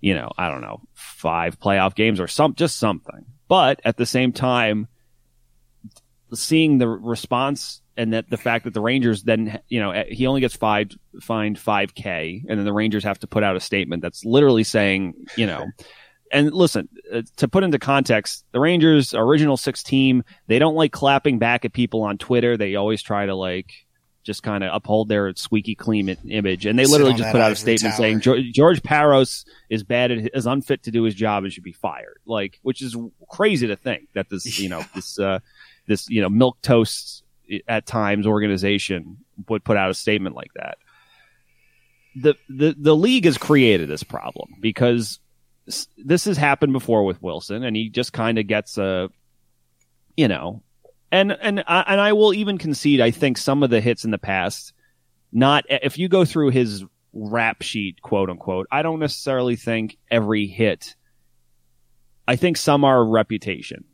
you 0.00 0.14
know, 0.14 0.30
I 0.36 0.48
don't 0.48 0.62
know, 0.62 0.82
five 0.94 1.58
playoff 1.58 1.94
games 1.94 2.20
or 2.20 2.26
some 2.26 2.54
just 2.54 2.78
something. 2.78 3.24
But 3.48 3.80
at 3.84 3.96
the 3.96 4.06
same 4.06 4.32
time, 4.32 4.88
seeing 6.34 6.78
the 6.78 6.88
response 6.88 7.82
and 7.96 8.12
that 8.12 8.28
the 8.28 8.36
fact 8.36 8.64
that 8.64 8.74
the 8.74 8.80
Rangers 8.80 9.22
then, 9.22 9.60
you 9.68 9.80
know, 9.80 10.04
he 10.08 10.26
only 10.26 10.40
gets 10.40 10.56
five 10.56 10.90
fined 11.20 11.58
five 11.58 11.94
k, 11.94 12.44
and 12.48 12.58
then 12.58 12.64
the 12.64 12.72
Rangers 12.72 13.04
have 13.04 13.18
to 13.20 13.26
put 13.26 13.42
out 13.42 13.56
a 13.56 13.60
statement 13.60 14.02
that's 14.02 14.24
literally 14.24 14.64
saying, 14.64 15.14
you 15.36 15.46
know. 15.46 15.66
And 16.32 16.52
listen, 16.52 16.88
uh, 17.14 17.22
to 17.36 17.46
put 17.46 17.62
into 17.62 17.78
context, 17.78 18.44
the 18.50 18.58
Rangers 18.58 19.14
original 19.14 19.56
six 19.56 19.84
team, 19.84 20.24
they 20.48 20.58
don't 20.58 20.74
like 20.74 20.90
clapping 20.90 21.38
back 21.38 21.64
at 21.64 21.72
people 21.72 22.02
on 22.02 22.18
Twitter. 22.18 22.56
They 22.56 22.74
always 22.74 23.00
try 23.00 23.26
to 23.26 23.34
like 23.36 23.85
just 24.26 24.42
kind 24.42 24.64
of 24.64 24.74
uphold 24.74 25.08
their 25.08 25.32
squeaky 25.36 25.76
clean 25.76 26.08
image. 26.28 26.66
And 26.66 26.76
they 26.76 26.84
Sit 26.84 26.90
literally 26.90 27.14
just 27.14 27.30
put 27.30 27.40
out 27.40 27.52
a 27.52 27.56
statement 27.56 27.94
tower. 27.94 28.02
saying 28.02 28.20
George, 28.20 28.52
George 28.52 28.82
Parros 28.82 29.46
is 29.70 29.84
bad 29.84 30.10
at, 30.10 30.34
is 30.34 30.46
unfit 30.46 30.82
to 30.82 30.90
do 30.90 31.04
his 31.04 31.14
job 31.14 31.44
and 31.44 31.52
should 31.52 31.62
be 31.62 31.72
fired. 31.72 32.18
Like, 32.26 32.58
which 32.62 32.82
is 32.82 32.96
crazy 33.30 33.68
to 33.68 33.76
think 33.76 34.08
that 34.14 34.28
this, 34.28 34.58
you 34.58 34.68
know, 34.68 34.84
this, 34.94 35.18
uh, 35.18 35.38
this, 35.86 36.10
you 36.10 36.20
know, 36.20 36.28
milk 36.28 36.60
toast 36.60 37.22
at 37.68 37.86
times 37.86 38.26
organization 38.26 39.18
would 39.48 39.62
put 39.62 39.76
out 39.76 39.90
a 39.90 39.94
statement 39.94 40.34
like 40.34 40.52
that. 40.56 40.78
The, 42.16 42.34
the, 42.48 42.74
the 42.76 42.96
league 42.96 43.26
has 43.26 43.38
created 43.38 43.88
this 43.88 44.02
problem 44.02 44.54
because 44.60 45.20
this 45.96 46.24
has 46.24 46.36
happened 46.36 46.72
before 46.72 47.04
with 47.04 47.22
Wilson 47.22 47.62
and 47.62 47.76
he 47.76 47.90
just 47.90 48.12
kind 48.12 48.38
of 48.38 48.48
gets 48.48 48.76
a, 48.76 49.08
you 50.16 50.26
know, 50.26 50.62
and 51.10 51.32
and 51.32 51.64
I, 51.66 51.84
and 51.86 52.00
I 52.00 52.12
will 52.12 52.34
even 52.34 52.58
concede. 52.58 53.00
I 53.00 53.10
think 53.10 53.38
some 53.38 53.62
of 53.62 53.70
the 53.70 53.80
hits 53.80 54.04
in 54.04 54.10
the 54.10 54.18
past, 54.18 54.72
not 55.32 55.64
if 55.68 55.98
you 55.98 56.08
go 56.08 56.24
through 56.24 56.50
his 56.50 56.84
rap 57.12 57.62
sheet, 57.62 58.02
quote 58.02 58.30
unquote. 58.30 58.66
I 58.70 58.82
don't 58.82 59.00
necessarily 59.00 59.56
think 59.56 59.96
every 60.10 60.46
hit. 60.46 60.94
I 62.28 62.36
think 62.36 62.56
some 62.56 62.84
are 62.84 63.04
reputation. 63.04 63.84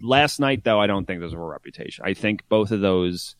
Last 0.00 0.38
night, 0.38 0.64
though, 0.64 0.80
I 0.80 0.86
don't 0.86 1.06
think 1.06 1.20
those 1.20 1.34
were 1.34 1.48
reputation. 1.48 2.04
I 2.06 2.14
think 2.14 2.48
both 2.48 2.70
of 2.70 2.80
those, 2.80 3.34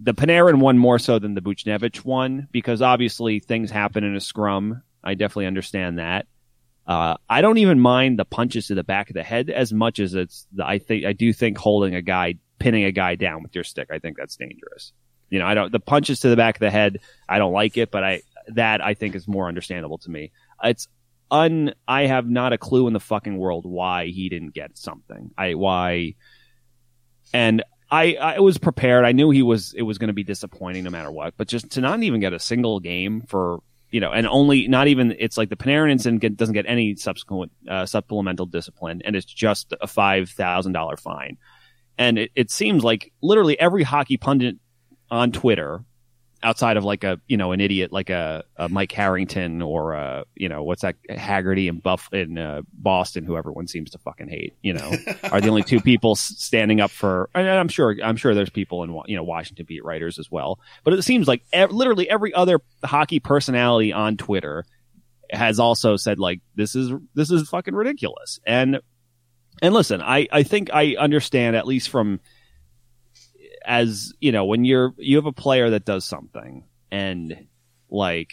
the 0.00 0.14
Panarin 0.14 0.60
one 0.60 0.78
more 0.78 0.98
so 0.98 1.18
than 1.18 1.34
the 1.34 1.42
Buchnevich 1.42 2.04
one, 2.04 2.48
because 2.52 2.80
obviously 2.80 3.40
things 3.40 3.70
happen 3.70 4.04
in 4.04 4.16
a 4.16 4.20
scrum. 4.20 4.82
I 5.04 5.14
definitely 5.14 5.46
understand 5.46 5.98
that. 5.98 6.26
Uh, 6.86 7.16
I 7.28 7.40
don't 7.42 7.58
even 7.58 7.78
mind 7.78 8.18
the 8.18 8.24
punches 8.24 8.66
to 8.66 8.74
the 8.74 8.84
back 8.84 9.08
of 9.08 9.14
the 9.14 9.22
head 9.22 9.50
as 9.50 9.72
much 9.72 10.00
as 10.00 10.14
it's 10.14 10.46
the, 10.52 10.66
I 10.66 10.78
think 10.78 11.04
I 11.04 11.12
do 11.12 11.32
think 11.32 11.58
holding 11.58 11.94
a 11.94 12.02
guy, 12.02 12.34
pinning 12.58 12.84
a 12.84 12.92
guy 12.92 13.14
down 13.14 13.42
with 13.42 13.54
your 13.54 13.64
stick. 13.64 13.88
I 13.92 13.98
think 13.98 14.16
that's 14.16 14.36
dangerous. 14.36 14.92
You 15.30 15.38
know, 15.38 15.46
I 15.46 15.54
don't 15.54 15.70
the 15.70 15.80
punches 15.80 16.20
to 16.20 16.28
the 16.28 16.36
back 16.36 16.56
of 16.56 16.60
the 16.60 16.70
head. 16.70 16.98
I 17.28 17.38
don't 17.38 17.52
like 17.52 17.76
it, 17.76 17.90
but 17.90 18.02
I 18.02 18.22
that 18.48 18.84
I 18.84 18.94
think 18.94 19.14
is 19.14 19.28
more 19.28 19.48
understandable 19.48 19.98
to 19.98 20.10
me. 20.10 20.32
It's 20.62 20.88
un. 21.30 21.72
I 21.86 22.06
have 22.06 22.28
not 22.28 22.52
a 22.52 22.58
clue 22.58 22.86
in 22.88 22.92
the 22.92 23.00
fucking 23.00 23.38
world 23.38 23.64
why 23.64 24.06
he 24.06 24.28
didn't 24.28 24.52
get 24.52 24.76
something. 24.76 25.30
I 25.38 25.54
why, 25.54 26.16
and 27.32 27.62
I 27.90 28.14
I 28.16 28.40
was 28.40 28.58
prepared. 28.58 29.04
I 29.04 29.12
knew 29.12 29.30
he 29.30 29.42
was 29.42 29.72
it 29.72 29.82
was 29.82 29.98
going 29.98 30.08
to 30.08 30.14
be 30.14 30.24
disappointing 30.24 30.84
no 30.84 30.90
matter 30.90 31.10
what. 31.10 31.34
But 31.36 31.48
just 31.48 31.70
to 31.72 31.80
not 31.80 32.02
even 32.02 32.20
get 32.20 32.32
a 32.32 32.38
single 32.40 32.80
game 32.80 33.22
for 33.22 33.60
you 33.92 34.00
know, 34.00 34.10
and 34.10 34.26
only 34.26 34.66
not 34.66 34.88
even 34.88 35.14
it's 35.18 35.36
like 35.36 35.50
the 35.50 35.56
Panarin 35.56 35.90
incident 35.90 36.22
get, 36.22 36.36
doesn't 36.36 36.54
get 36.54 36.64
any 36.66 36.96
subsequent 36.96 37.52
uh, 37.68 37.84
supplemental 37.86 38.46
discipline, 38.46 39.02
and 39.04 39.14
it's 39.14 39.26
just 39.26 39.74
a 39.80 39.86
five 39.86 40.30
thousand 40.30 40.72
dollar 40.72 40.96
fine. 40.96 41.36
And 41.98 42.18
it, 42.18 42.30
it 42.34 42.50
seems 42.50 42.82
like 42.82 43.12
literally 43.22 43.60
every 43.60 43.82
hockey 43.82 44.16
pundit 44.16 44.56
on 45.10 45.30
Twitter, 45.30 45.84
outside 46.42 46.76
of 46.76 46.84
like 46.84 47.04
a 47.04 47.20
you 47.26 47.36
know 47.36 47.52
an 47.52 47.60
idiot 47.60 47.92
like 47.92 48.10
a, 48.10 48.44
a 48.56 48.68
Mike 48.68 48.92
Harrington 48.92 49.62
or 49.62 49.92
a, 49.92 50.24
you 50.34 50.48
know 50.48 50.62
what's 50.62 50.82
that 50.82 50.96
Haggerty 51.08 51.68
and 51.68 51.82
Buff 51.82 52.08
in 52.12 52.38
uh, 52.38 52.62
Boston, 52.72 53.24
who 53.24 53.36
everyone 53.36 53.66
seems 53.66 53.90
to 53.90 53.98
fucking 53.98 54.28
hate, 54.28 54.54
you 54.62 54.74
know, 54.74 54.92
are 55.30 55.40
the 55.40 55.48
only 55.48 55.62
two 55.62 55.80
people 55.80 56.14
standing 56.14 56.80
up 56.80 56.90
for. 56.90 57.30
And 57.34 57.48
I'm 57.48 57.68
sure 57.68 57.96
I'm 58.02 58.16
sure 58.16 58.34
there's 58.34 58.50
people 58.50 58.82
in 58.82 58.90
you 59.06 59.16
know 59.16 59.24
Washington 59.24 59.66
beat 59.66 59.84
writers 59.84 60.18
as 60.18 60.30
well, 60.30 60.58
but 60.84 60.94
it 60.94 61.02
seems 61.02 61.28
like 61.28 61.42
ev- 61.52 61.72
literally 61.72 62.08
every 62.08 62.32
other 62.34 62.60
hockey 62.84 63.20
personality 63.20 63.92
on 63.92 64.16
Twitter 64.16 64.64
has 65.30 65.58
also 65.58 65.96
said 65.96 66.18
like 66.18 66.40
this 66.54 66.74
is 66.74 66.92
this 67.14 67.30
is 67.30 67.48
fucking 67.48 67.74
ridiculous 67.74 68.38
and 68.46 68.80
and 69.62 69.74
listen 69.74 70.02
i 70.02 70.28
i 70.30 70.42
think 70.42 70.68
i 70.74 70.94
understand 70.98 71.56
at 71.56 71.66
least 71.66 71.88
from 71.88 72.20
as 73.64 74.12
you 74.20 74.32
know 74.32 74.44
when 74.44 74.64
you're 74.64 74.94
you 74.98 75.16
have 75.16 75.26
a 75.26 75.32
player 75.32 75.70
that 75.70 75.84
does 75.84 76.04
something 76.04 76.64
and 76.90 77.46
like 77.90 78.32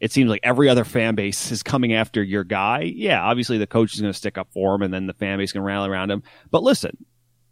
it 0.00 0.12
seems 0.12 0.28
like 0.28 0.40
every 0.42 0.68
other 0.68 0.84
fan 0.84 1.14
base 1.14 1.50
is 1.50 1.62
coming 1.62 1.94
after 1.94 2.22
your 2.22 2.44
guy. 2.44 2.82
Yeah 2.82 3.22
obviously 3.22 3.58
the 3.58 3.66
coach 3.66 3.94
is 3.94 4.00
going 4.00 4.12
to 4.12 4.18
stick 4.18 4.36
up 4.38 4.48
for 4.52 4.74
him 4.74 4.82
and 4.82 4.92
then 4.92 5.06
the 5.06 5.14
fan 5.14 5.38
base 5.38 5.52
can 5.52 5.62
rally 5.62 5.88
around 5.88 6.10
him. 6.10 6.22
But 6.50 6.62
listen 6.62 6.96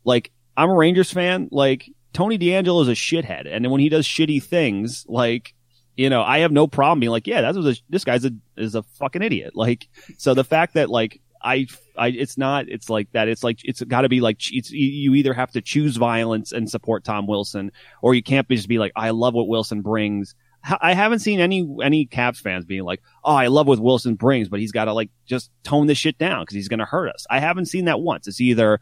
like 0.05 0.31
i'm 0.57 0.71
a 0.71 0.75
rangers 0.75 1.11
fan. 1.13 1.49
Like 1.51 1.91
tony 2.13 2.37
d'angelo 2.39 2.81
is 2.83 2.89
a 2.89 2.93
shithead. 2.93 3.47
And 3.47 3.71
when 3.71 3.81
he 3.81 3.89
does 3.89 4.07
shitty 4.07 4.43
things 4.43 5.05
like 5.09 5.55
you 5.97 6.09
know 6.11 6.23
i 6.23 6.39
have 6.41 6.53
no 6.53 6.67
problem 6.67 7.01
being 7.01 7.11
like 7.11 7.27
yeah 7.27 7.41
that's 7.43 7.57
what 7.57 7.65
this- 7.65 7.83
this 7.91 8.05
guy's 8.05 8.25
a 8.25 8.33
is 8.57 8.75
a 8.75 8.83
fucking 8.83 9.23
idiot. 9.23 9.55
Like 9.55 9.89
so 10.19 10.35
the 10.35 10.45
fact 10.45 10.75
that 10.75 10.91
like 10.91 11.21
I, 11.45 11.67
I, 11.97 12.09
it's 12.09 12.39
not, 12.39 12.69
it's 12.69 12.89
like 12.89 13.11
that. 13.13 13.29
It's 13.29 13.43
like, 13.43 13.59
it's 13.65 13.83
got 13.83 14.03
to 14.03 14.09
be 14.09 14.21
like, 14.21 14.39
it's, 14.53 14.71
you 14.71 15.15
either 15.15 15.35
have 15.35 15.51
to 15.53 15.61
choose 15.61 15.97
violence 15.97 16.53
and 16.53 16.71
support 16.71 17.05
Tom 17.05 17.27
Wilson, 17.27 17.73
or 18.01 18.15
you 18.15 18.23
can't 18.23 18.49
just 18.49 18.69
be 18.69 18.79
like, 18.79 18.93
I 18.95 19.11
love 19.11 19.35
what 19.35 19.49
Wilson 19.49 19.83
brings. 19.83 20.35
I 20.81 20.95
haven't 20.95 21.19
seen 21.19 21.41
any, 21.41 21.69
any 21.83 22.07
Caps 22.07 22.39
fans 22.39 22.65
being 22.65 22.85
like, 22.85 23.03
oh, 23.25 23.35
I 23.35 23.49
love 23.49 23.67
what 23.67 23.81
Wilson 23.81 24.15
brings, 24.15 24.49
but 24.49 24.61
he's 24.61 24.71
got 24.71 24.85
to 24.85 24.93
like 24.93 25.11
just 25.27 25.51
tone 25.65 25.89
this 25.89 25.99
shit 25.99 26.19
down 26.19 26.43
because 26.43 26.55
he's 26.55 26.69
going 26.69 26.79
to 26.79 26.85
hurt 26.85 27.09
us. 27.09 27.27
I 27.29 27.41
haven't 27.41 27.67
seen 27.67 27.87
that 27.87 28.01
once. 28.01 28.29
It's 28.29 28.41
either, 28.41 28.81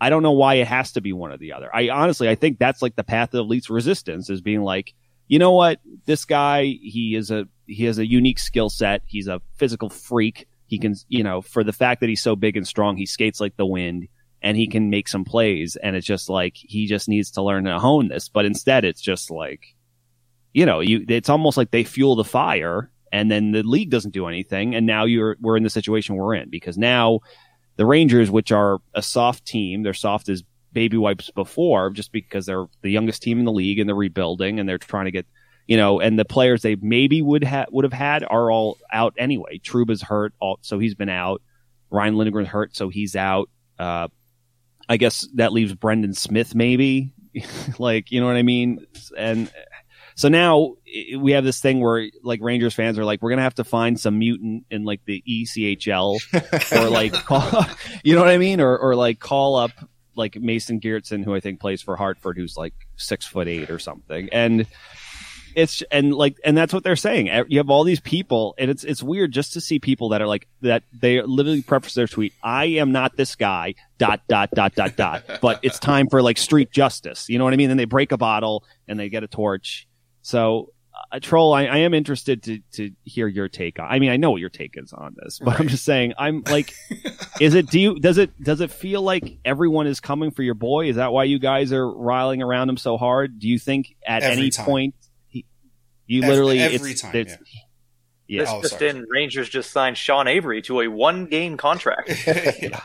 I 0.00 0.10
don't 0.10 0.24
know 0.24 0.32
why 0.32 0.54
it 0.54 0.66
has 0.66 0.90
to 0.92 1.00
be 1.00 1.12
one 1.12 1.30
or 1.30 1.36
the 1.36 1.52
other. 1.52 1.70
I 1.72 1.90
honestly, 1.90 2.28
I 2.28 2.34
think 2.34 2.58
that's 2.58 2.82
like 2.82 2.96
the 2.96 3.04
path 3.04 3.34
of 3.34 3.46
least 3.46 3.70
resistance 3.70 4.28
is 4.30 4.40
being 4.40 4.62
like, 4.62 4.94
you 5.28 5.38
know 5.38 5.52
what? 5.52 5.78
This 6.06 6.24
guy, 6.24 6.64
he 6.64 7.14
is 7.14 7.30
a, 7.30 7.46
he 7.66 7.84
has 7.84 7.98
a 7.98 8.06
unique 8.06 8.40
skill 8.40 8.68
set. 8.68 9.02
He's 9.06 9.28
a 9.28 9.40
physical 9.54 9.88
freak. 9.88 10.48
He 10.72 10.78
can, 10.78 10.94
you 11.06 11.22
know, 11.22 11.42
for 11.42 11.62
the 11.62 11.72
fact 11.74 12.00
that 12.00 12.08
he's 12.08 12.22
so 12.22 12.34
big 12.34 12.56
and 12.56 12.66
strong, 12.66 12.96
he 12.96 13.04
skates 13.04 13.42
like 13.42 13.58
the 13.58 13.66
wind 13.66 14.08
and 14.40 14.56
he 14.56 14.66
can 14.66 14.88
make 14.88 15.06
some 15.06 15.22
plays. 15.22 15.76
And 15.76 15.94
it's 15.94 16.06
just 16.06 16.30
like, 16.30 16.54
he 16.56 16.86
just 16.86 17.10
needs 17.10 17.32
to 17.32 17.42
learn 17.42 17.64
to 17.64 17.78
hone 17.78 18.08
this. 18.08 18.30
But 18.30 18.46
instead, 18.46 18.86
it's 18.86 19.02
just 19.02 19.30
like, 19.30 19.66
you 20.54 20.64
know, 20.64 20.80
you, 20.80 21.04
it's 21.06 21.28
almost 21.28 21.58
like 21.58 21.72
they 21.72 21.84
fuel 21.84 22.16
the 22.16 22.24
fire 22.24 22.90
and 23.12 23.30
then 23.30 23.52
the 23.52 23.62
league 23.62 23.90
doesn't 23.90 24.14
do 24.14 24.28
anything. 24.28 24.74
And 24.74 24.86
now 24.86 25.04
you're, 25.04 25.36
we're 25.42 25.58
in 25.58 25.62
the 25.62 25.68
situation 25.68 26.14
we're 26.14 26.36
in 26.36 26.48
because 26.48 26.78
now 26.78 27.20
the 27.76 27.84
Rangers, 27.84 28.30
which 28.30 28.50
are 28.50 28.78
a 28.94 29.02
soft 29.02 29.44
team, 29.44 29.82
they're 29.82 29.92
soft 29.92 30.30
as 30.30 30.42
baby 30.72 30.96
wipes 30.96 31.30
before 31.32 31.90
just 31.90 32.12
because 32.12 32.46
they're 32.46 32.64
the 32.80 32.90
youngest 32.90 33.22
team 33.22 33.38
in 33.38 33.44
the 33.44 33.52
league 33.52 33.78
and 33.78 33.86
they're 33.86 33.94
rebuilding 33.94 34.58
and 34.58 34.66
they're 34.66 34.78
trying 34.78 35.04
to 35.04 35.10
get 35.10 35.26
you 35.66 35.76
know, 35.76 36.00
and 36.00 36.18
the 36.18 36.24
players 36.24 36.62
they 36.62 36.76
maybe 36.76 37.22
would 37.22 37.44
have 37.44 37.68
would 37.70 37.84
have 37.84 37.92
had 37.92 38.24
are 38.24 38.50
all 38.50 38.78
out 38.92 39.14
anyway. 39.18 39.58
Trouba's 39.58 40.02
hurt, 40.02 40.34
all, 40.40 40.58
so 40.62 40.78
he's 40.78 40.94
been 40.94 41.08
out. 41.08 41.42
Ryan 41.90 42.14
Lindgren's 42.14 42.48
hurt, 42.48 42.74
so 42.76 42.88
he's 42.88 43.16
out. 43.16 43.48
Uh, 43.78 44.08
I 44.88 44.96
guess 44.96 45.28
that 45.34 45.52
leaves 45.52 45.74
Brendan 45.74 46.14
Smith, 46.14 46.54
maybe. 46.54 47.12
like, 47.78 48.10
you 48.10 48.20
know 48.20 48.26
what 48.26 48.36
I 48.36 48.42
mean? 48.42 48.86
And 49.16 49.50
so 50.14 50.28
now 50.28 50.74
we 51.18 51.32
have 51.32 51.44
this 51.44 51.60
thing 51.60 51.80
where 51.80 52.08
like 52.22 52.40
Rangers 52.42 52.74
fans 52.74 52.98
are 52.98 53.04
like, 53.04 53.22
we're 53.22 53.30
gonna 53.30 53.42
have 53.42 53.54
to 53.56 53.64
find 53.64 53.98
some 53.98 54.18
mutant 54.18 54.66
in 54.70 54.84
like 54.84 55.00
the 55.04 55.22
E 55.24 55.44
ECHL 55.44 56.18
or 56.84 56.90
like 56.90 57.12
call, 57.12 57.64
you 58.04 58.14
know 58.14 58.20
what 58.20 58.30
I 58.30 58.38
mean, 58.38 58.60
or 58.60 58.76
or 58.76 58.94
like 58.94 59.18
call 59.18 59.56
up 59.56 59.70
like 60.14 60.36
Mason 60.36 60.80
Geertsen, 60.80 61.24
who 61.24 61.34
I 61.34 61.40
think 61.40 61.60
plays 61.60 61.80
for 61.80 61.96
Hartford, 61.96 62.36
who's 62.36 62.56
like 62.56 62.74
six 62.96 63.24
foot 63.26 63.48
eight 63.48 63.70
or 63.70 63.78
something, 63.78 64.28
and 64.32 64.66
it's 65.54 65.82
and 65.90 66.14
like 66.14 66.36
and 66.44 66.56
that's 66.56 66.72
what 66.72 66.84
they're 66.84 66.96
saying. 66.96 67.26
You 67.48 67.58
have 67.58 67.70
all 67.70 67.84
these 67.84 68.00
people, 68.00 68.54
and 68.58 68.70
it's 68.70 68.84
it's 68.84 69.02
weird 69.02 69.32
just 69.32 69.52
to 69.54 69.60
see 69.60 69.78
people 69.78 70.10
that 70.10 70.22
are 70.22 70.26
like 70.26 70.46
that. 70.62 70.82
They 70.92 71.20
literally 71.22 71.62
preface 71.62 71.94
their 71.94 72.06
tweet, 72.06 72.32
"I 72.42 72.64
am 72.64 72.92
not 72.92 73.16
this 73.16 73.34
guy." 73.34 73.74
Dot 73.98 74.20
dot 74.28 74.50
dot 74.50 74.74
dot 74.74 74.96
dot. 74.96 75.22
But 75.40 75.60
it's 75.62 75.78
time 75.78 76.08
for 76.08 76.22
like 76.22 76.38
street 76.38 76.72
justice. 76.72 77.28
You 77.28 77.38
know 77.38 77.44
what 77.44 77.52
I 77.52 77.56
mean? 77.56 77.70
And 77.70 77.78
they 77.78 77.84
break 77.84 78.10
a 78.10 78.16
bottle 78.16 78.64
and 78.88 78.98
they 78.98 79.08
get 79.08 79.22
a 79.22 79.28
torch. 79.28 79.86
So, 80.22 80.72
uh, 81.10 81.20
troll, 81.20 81.52
I, 81.52 81.66
I 81.66 81.76
am 81.78 81.94
interested 81.94 82.42
to 82.44 82.58
to 82.72 82.90
hear 83.04 83.28
your 83.28 83.48
take 83.48 83.78
on. 83.78 83.86
I 83.88 83.98
mean, 83.98 84.10
I 84.10 84.16
know 84.16 84.32
what 84.32 84.40
your 84.40 84.50
take 84.50 84.76
is 84.76 84.92
on 84.92 85.14
this, 85.22 85.38
but 85.38 85.58
I'm 85.60 85.68
just 85.68 85.84
saying. 85.84 86.14
I'm 86.18 86.42
like, 86.50 86.74
is 87.40 87.54
it? 87.54 87.70
Do 87.70 87.78
you? 87.78 87.98
Does 87.98 88.18
it? 88.18 88.30
Does 88.42 88.60
it 88.60 88.70
feel 88.70 89.02
like 89.02 89.38
everyone 89.44 89.86
is 89.86 90.00
coming 90.00 90.30
for 90.32 90.42
your 90.42 90.54
boy? 90.54 90.88
Is 90.88 90.96
that 90.96 91.12
why 91.12 91.24
you 91.24 91.38
guys 91.38 91.72
are 91.72 91.88
riling 91.88 92.42
around 92.42 92.68
him 92.68 92.76
so 92.76 92.96
hard? 92.96 93.38
Do 93.38 93.48
you 93.48 93.58
think 93.58 93.94
at 94.06 94.22
Every 94.22 94.36
any 94.36 94.50
time. 94.50 94.66
point 94.66 94.94
you 96.14 96.22
literally 96.22 96.60
every 96.60 96.92
it's, 96.92 97.00
time, 97.02 97.14
it's- 97.16 97.38
yeah. 98.28 98.42
This 98.42 98.50
Oh, 98.50 98.62
just 98.62 98.78
sorry. 98.78 98.90
in, 98.90 99.04
Rangers 99.10 99.48
just 99.48 99.70
signed 99.72 99.98
Sean 99.98 100.26
Avery 100.26 100.62
to 100.62 100.80
a 100.80 100.88
one 100.88 101.26
game 101.26 101.56
contract. 101.56 102.08
yeah. 102.26 102.80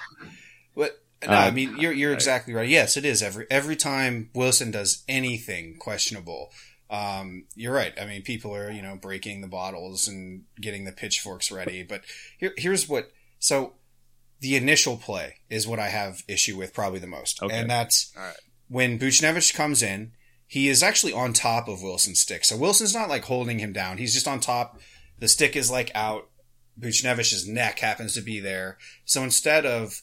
But 0.75 0.91
no, 1.25 1.29
Uh, 1.33 1.35
I 1.35 1.51
mean 1.51 1.77
you're 1.77 1.93
you're 1.93 2.13
exactly 2.13 2.53
right. 2.53 2.67
Yes, 2.67 2.97
it 2.97 3.05
is 3.05 3.23
every 3.23 3.45
every 3.49 3.75
time 3.75 4.29
Wilson 4.33 4.71
does 4.71 5.03
anything 5.07 5.77
questionable. 5.79 6.51
Um, 6.89 7.45
you're 7.55 7.73
right. 7.73 7.93
I 7.99 8.05
mean, 8.05 8.21
people 8.23 8.55
are 8.55 8.71
you 8.71 8.81
know 8.81 8.95
breaking 8.95 9.41
the 9.41 9.47
bottles 9.47 10.07
and 10.07 10.43
getting 10.59 10.85
the 10.85 10.91
pitchforks 10.91 11.51
ready. 11.51 11.83
But 11.83 12.01
here, 12.37 12.53
here's 12.57 12.87
what. 12.89 13.11
So 13.39 13.73
the 14.39 14.55
initial 14.55 14.97
play 14.97 15.35
is 15.49 15.67
what 15.67 15.79
I 15.79 15.89
have 15.89 16.23
issue 16.27 16.57
with 16.57 16.73
probably 16.73 16.99
the 16.99 17.07
most. 17.07 17.41
Okay. 17.41 17.55
And 17.57 17.69
that's 17.69 18.11
All 18.17 18.23
right. 18.23 18.35
when 18.67 18.99
Buchnevich 18.99 19.53
comes 19.55 19.81
in, 19.83 20.11
he 20.47 20.69
is 20.69 20.81
actually 20.81 21.13
on 21.13 21.33
top 21.33 21.67
of 21.67 21.83
Wilson's 21.83 22.21
stick. 22.21 22.45
So 22.45 22.55
Wilson's 22.55 22.95
not 22.95 23.09
like 23.09 23.25
holding 23.25 23.59
him 23.59 23.73
down. 23.73 23.97
He's 23.97 24.13
just 24.13 24.27
on 24.27 24.39
top. 24.39 24.79
The 25.19 25.27
stick 25.27 25.55
is 25.55 25.69
like 25.69 25.91
out. 25.93 26.29
Buchnevich's 26.79 27.47
neck 27.47 27.79
happens 27.79 28.13
to 28.13 28.21
be 28.21 28.39
there. 28.39 28.77
So 29.03 29.23
instead 29.23 29.65
of, 29.65 30.01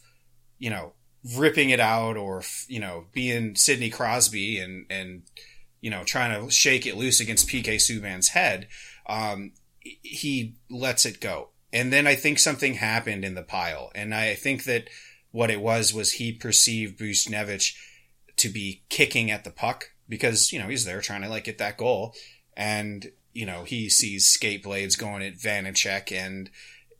you 0.58 0.70
know, 0.70 0.92
ripping 1.36 1.70
it 1.70 1.80
out 1.80 2.16
or, 2.16 2.42
you 2.68 2.80
know, 2.80 3.06
being 3.12 3.54
Sidney 3.54 3.90
Crosby 3.90 4.58
and, 4.58 4.84
and, 4.90 5.22
you 5.80 5.90
know, 5.90 6.04
trying 6.04 6.44
to 6.44 6.50
shake 6.50 6.84
it 6.84 6.96
loose 6.96 7.20
against 7.20 7.48
PK 7.48 7.76
Subban's 7.76 8.28
head, 8.28 8.66
um, 9.08 9.52
he 9.80 10.56
lets 10.68 11.06
it 11.06 11.20
go. 11.20 11.50
And 11.72 11.92
then 11.92 12.06
I 12.06 12.16
think 12.16 12.38
something 12.38 12.74
happened 12.74 13.24
in 13.24 13.34
the 13.34 13.42
pile. 13.42 13.90
And 13.94 14.14
I 14.14 14.34
think 14.34 14.64
that 14.64 14.88
what 15.30 15.50
it 15.50 15.60
was 15.60 15.94
was 15.94 16.12
he 16.12 16.32
perceived 16.32 16.98
Buchnevich 16.98 17.74
to 18.36 18.48
be 18.48 18.82
kicking 18.88 19.30
at 19.30 19.44
the 19.44 19.50
puck 19.50 19.90
because, 20.08 20.52
you 20.52 20.58
know, 20.58 20.68
he's 20.68 20.84
there 20.84 21.00
trying 21.00 21.22
to 21.22 21.28
like 21.28 21.44
get 21.44 21.58
that 21.58 21.78
goal. 21.78 22.14
And, 22.56 23.10
you 23.32 23.46
know, 23.46 23.64
he 23.64 23.88
sees 23.88 24.26
skate 24.26 24.62
blades 24.62 24.96
going 24.96 25.22
at 25.22 25.38
Vanecek 25.38 26.12
and 26.12 26.50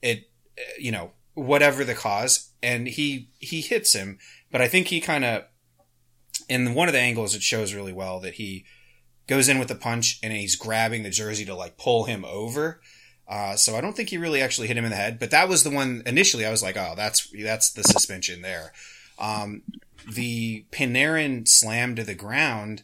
it, 0.02 0.30
you 0.78 0.92
know, 0.92 1.12
whatever 1.34 1.84
the 1.84 1.94
cause. 1.94 2.50
And 2.62 2.88
he, 2.88 3.30
he 3.38 3.60
hits 3.60 3.92
him, 3.92 4.18
but 4.50 4.60
I 4.60 4.68
think 4.68 4.88
he 4.88 5.00
kind 5.00 5.24
of, 5.24 5.44
in 6.48 6.74
one 6.74 6.88
of 6.88 6.94
the 6.94 7.00
angles, 7.00 7.34
it 7.34 7.42
shows 7.42 7.74
really 7.74 7.92
well 7.92 8.20
that 8.20 8.34
he 8.34 8.64
goes 9.26 9.48
in 9.48 9.58
with 9.58 9.70
a 9.70 9.74
punch 9.76 10.18
and 10.22 10.32
he's 10.32 10.56
grabbing 10.56 11.02
the 11.02 11.10
jersey 11.10 11.44
to 11.44 11.54
like 11.54 11.78
pull 11.78 12.04
him 12.04 12.24
over. 12.24 12.80
Uh, 13.26 13.56
so 13.56 13.76
I 13.76 13.80
don't 13.80 13.96
think 13.96 14.10
he 14.10 14.18
really 14.18 14.42
actually 14.42 14.66
hit 14.66 14.76
him 14.76 14.84
in 14.84 14.90
the 14.90 14.96
head, 14.96 15.18
but 15.18 15.30
that 15.30 15.48
was 15.48 15.62
the 15.62 15.70
one 15.70 16.02
initially 16.04 16.44
I 16.44 16.50
was 16.50 16.62
like, 16.62 16.76
oh, 16.76 16.94
that's, 16.96 17.32
that's 17.42 17.72
the 17.72 17.82
suspension 17.82 18.42
there. 18.42 18.72
Um, 19.18 19.62
the 20.12 20.66
Panarin 20.70 21.48
slam 21.48 21.96
to 21.96 22.04
the 22.04 22.14
ground, 22.14 22.82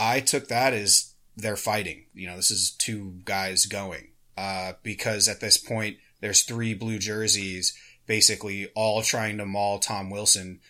I 0.00 0.20
took 0.20 0.48
that 0.48 0.72
as 0.72 1.14
they're 1.36 1.56
fighting. 1.56 2.06
You 2.14 2.28
know, 2.28 2.36
this 2.36 2.50
is 2.50 2.70
two 2.72 3.20
guys 3.24 3.66
going, 3.66 4.08
uh, 4.36 4.74
because 4.82 5.28
at 5.28 5.40
this 5.40 5.56
point 5.56 5.98
there's 6.20 6.42
three 6.42 6.74
blue 6.74 6.98
jerseys 6.98 7.76
basically 8.06 8.68
all 8.74 9.02
trying 9.02 9.38
to 9.38 9.46
maul 9.46 9.78
Tom 9.78 10.10
Wilson. 10.10 10.60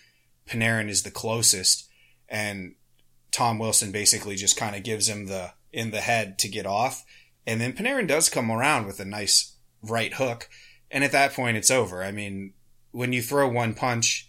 Panarin 0.49 0.89
is 0.89 1.03
the 1.03 1.11
closest 1.11 1.89
and 2.29 2.75
Tom 3.31 3.59
Wilson 3.59 3.93
basically 3.93 4.37
just 4.37 4.57
kind 4.57 4.77
of 4.77 4.83
gives 4.83 5.09
him 5.09 5.27
the 5.27 5.53
in 5.73 5.91
the 5.91 6.01
head 6.01 6.39
to 6.41 6.49
get 6.49 6.67
off. 6.67 7.05
And 7.47 7.61
then 7.61 7.73
Panarin 7.73 8.09
does 8.09 8.29
come 8.29 8.51
around 8.51 8.87
with 8.87 9.01
a 9.01 9.05
nice 9.05 9.55
right 9.83 10.15
hook. 10.15 10.49
And 10.91 11.05
at 11.05 11.13
that 11.13 11.35
point, 11.35 11.57
it's 11.57 11.71
over. 11.71 12.03
I 12.03 12.11
mean, 12.11 12.55
when 12.91 13.13
you 13.13 13.23
throw 13.23 13.49
one 13.49 13.75
punch, 13.75 14.28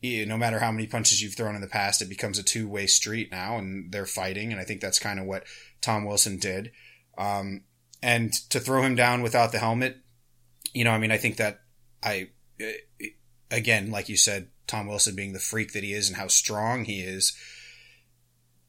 you, 0.00 0.26
no 0.26 0.36
matter 0.36 0.58
how 0.58 0.70
many 0.70 0.86
punches 0.86 1.22
you've 1.22 1.34
thrown 1.34 1.54
in 1.54 1.60
the 1.60 1.66
past, 1.66 2.02
it 2.02 2.08
becomes 2.08 2.38
a 2.38 2.42
two 2.42 2.68
way 2.68 2.86
street 2.86 3.30
now, 3.30 3.58
and 3.58 3.90
they're 3.92 4.06
fighting. 4.06 4.52
And 4.52 4.60
I 4.60 4.64
think 4.64 4.80
that's 4.80 4.98
kind 4.98 5.18
of 5.18 5.26
what 5.26 5.44
Tom 5.80 6.04
Wilson 6.04 6.38
did. 6.38 6.70
Um, 7.16 7.62
and 8.02 8.32
to 8.50 8.60
throw 8.60 8.82
him 8.82 8.94
down 8.94 9.22
without 9.22 9.52
the 9.52 9.58
helmet, 9.58 9.98
you 10.72 10.84
know, 10.84 10.92
I 10.92 10.98
mean, 10.98 11.10
I 11.10 11.18
think 11.18 11.36
that 11.36 11.60
I, 12.02 12.28
again, 13.50 13.90
like 13.90 14.08
you 14.08 14.16
said, 14.16 14.48
Tom 14.66 14.86
Wilson 14.86 15.16
being 15.16 15.32
the 15.32 15.40
freak 15.40 15.72
that 15.72 15.82
he 15.82 15.92
is 15.92 16.08
and 16.08 16.16
how 16.16 16.28
strong 16.28 16.84
he 16.84 17.00
is, 17.00 17.36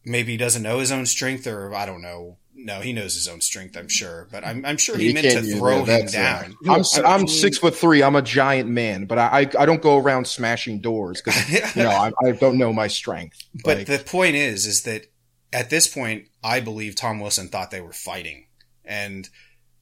maybe 0.03 0.31
he 0.31 0.37
doesn't 0.37 0.63
know 0.63 0.79
his 0.79 0.91
own 0.91 1.05
strength, 1.05 1.45
or 1.45 1.73
I 1.75 1.85
don't 1.85 2.01
know. 2.01 2.37
No, 2.61 2.81
he 2.81 2.91
knows 2.91 3.13
his 3.13 3.27
own 3.27 3.39
strength, 3.39 3.77
I'm 3.77 3.87
sure, 3.87 4.27
but 4.31 4.45
I'm, 4.45 4.65
I'm 4.65 4.75
sure 4.75 4.97
he, 4.97 5.07
You 5.07 5.13
meant 5.13 5.27
to 5.27 5.41
throw 5.57 5.85
that. 5.85 6.01
him 6.01 6.07
down. 6.07 6.55
uh, 6.67 6.73
I'm 6.73 6.79
s- 6.81 6.99
I'm 6.99 7.27
six 7.27 7.57
foot 7.57 7.73
three. 7.75 8.03
I'm 8.03 8.15
a 8.17 8.21
giant 8.21 8.69
man, 8.69 9.05
but 9.05 9.17
I 9.17 9.27
I, 9.27 9.39
I 9.59 9.65
don't 9.65 9.81
go 9.81 9.97
around 9.97 10.27
smashing 10.27 10.81
doors 10.81 11.21
because 11.21 11.49
you 11.75 11.83
know 11.83 11.89
I, 11.89 12.11
I 12.21 12.31
don't 12.31 12.57
know 12.57 12.73
my 12.73 12.87
strength. 12.87 13.37
But 13.63 13.77
Like, 13.79 13.87
the 13.87 13.99
point 13.99 14.35
is, 14.35 14.65
is 14.65 14.83
that 14.83 15.05
at 15.53 15.69
this 15.69 15.87
point, 15.87 16.25
I 16.43 16.59
believe 16.59 16.95
Tom 16.95 17.19
Wilson 17.21 17.47
thought 17.47 17.71
they 17.71 17.81
were 17.81 17.93
fighting, 17.93 18.47
and 18.83 19.29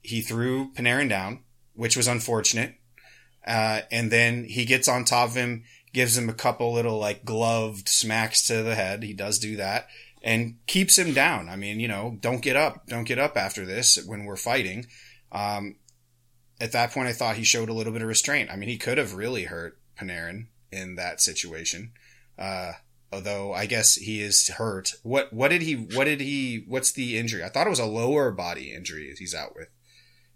he 0.01 0.21
threw 0.21 0.71
Panarin 0.73 1.09
down, 1.09 1.43
which 1.73 1.97
was 1.97 2.07
unfortunate. 2.07 2.75
Uh, 3.45 3.81
and 3.91 4.11
then 4.11 4.43
he 4.43 4.65
gets 4.65 4.87
on 4.87 5.03
top 5.03 5.29
of 5.29 5.35
him, 5.35 5.63
gives 5.93 6.17
him 6.17 6.29
a 6.29 6.33
couple 6.33 6.73
little 6.73 6.99
like 6.99 7.25
gloved 7.25 7.89
smacks 7.89 8.45
to 8.47 8.61
the 8.61 8.75
head. 8.75 9.01
He 9.03 9.13
does 9.13 9.39
do 9.39 9.55
that 9.57 9.87
and 10.23 10.55
keeps 10.67 10.97
him 10.97 11.13
down. 11.13 11.49
I 11.49 11.55
mean, 11.55 11.79
you 11.79 11.87
know, 11.87 12.17
don't 12.21 12.41
get 12.41 12.55
up, 12.55 12.87
don't 12.87 13.03
get 13.05 13.19
up 13.19 13.37
after 13.37 13.65
this 13.65 13.97
when 14.05 14.25
we're 14.25 14.35
fighting. 14.35 14.87
Um, 15.31 15.75
at 16.59 16.71
that 16.71 16.91
point, 16.91 17.07
I 17.07 17.13
thought 17.13 17.37
he 17.37 17.43
showed 17.43 17.69
a 17.69 17.73
little 17.73 17.93
bit 17.93 18.01
of 18.01 18.07
restraint. 18.07 18.49
I 18.51 18.55
mean, 18.55 18.69
he 18.69 18.77
could 18.77 18.97
have 18.97 19.13
really 19.13 19.43
hurt 19.43 19.77
Panarin 19.99 20.47
in 20.71 20.95
that 20.95 21.21
situation. 21.21 21.91
Uh, 22.37 22.73
although 23.11 23.53
I 23.53 23.65
guess 23.65 23.95
he 23.95 24.21
is 24.21 24.47
hurt. 24.49 24.93
What 25.03 25.31
what 25.31 25.49
did 25.49 25.61
he 25.61 25.75
what 25.75 26.05
did 26.05 26.21
he 26.21 26.65
what's 26.67 26.91
the 26.91 27.17
injury? 27.17 27.43
I 27.43 27.49
thought 27.49 27.67
it 27.67 27.71
was 27.71 27.79
a 27.79 27.85
lower 27.85 28.31
body 28.31 28.73
injury 28.73 29.13
he's 29.17 29.35
out 29.35 29.55
with. 29.55 29.69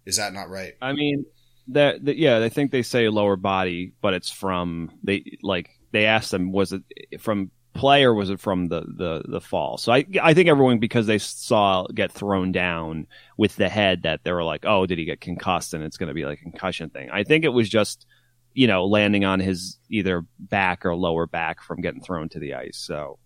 Is 0.06 0.18
that 0.18 0.34
not 0.34 0.50
right? 0.50 0.74
I 0.82 0.94
mean, 0.94 1.26
that, 1.68 2.04
that 2.06 2.18
yeah, 2.18 2.44
I 2.44 2.50
think 2.50 2.72
they 2.72 2.82
say 2.82 3.08
lower 3.10 3.36
body, 3.36 3.94
but 4.02 4.14
it's 4.14 4.32
from 4.32 4.92
they 5.04 5.38
like 5.44 5.70
they 5.92 6.06
asked 6.06 6.32
them 6.32 6.52
was 6.52 6.74
it 6.74 7.22
from 7.22 7.52
play 7.74 8.04
or 8.04 8.14
was 8.14 8.30
it 8.30 8.40
from 8.40 8.68
the 8.68 8.82
the 8.82 9.24
the 9.28 9.42
fall? 9.42 9.78
So 9.78 9.92
I 9.92 10.06
I 10.22 10.34
think 10.34 10.50
everyone 10.50 10.80
because 10.80 11.08
they 11.08 11.18
saw 11.18 11.88
get 11.88 12.12
thrown 12.12 12.52
down 12.52 13.08
with 13.38 13.56
the 13.56 13.70
head 13.70 14.04
that 14.04 14.24
they 14.24 14.32
were 14.32 14.44
like, 14.44 14.66
oh, 14.66 14.86
did 14.86 14.98
he 14.98 15.06
get 15.06 15.22
concussed 15.22 15.74
and 15.74 15.84
it's 15.84 15.98
going 15.98 16.08
to 16.10 16.14
be 16.14 16.26
like 16.26 16.40
a 16.40 16.44
concussion 16.44 16.90
thing. 16.90 17.10
I 17.12 17.24
think 17.24 17.46
it 17.46 17.50
was 17.50 17.70
just 17.70 18.06
you 18.54 18.68
know 18.68 18.86
landing 18.86 19.24
on 19.26 19.40
his 19.40 19.78
either 19.90 20.26
back 20.40 20.86
or 20.86 20.96
lower 20.96 21.28
back 21.28 21.62
from 21.62 21.82
getting 21.82 22.02
thrown 22.02 22.30
to 22.30 22.40
the 22.40 22.56
ice. 22.56 22.78
So, 22.78 23.18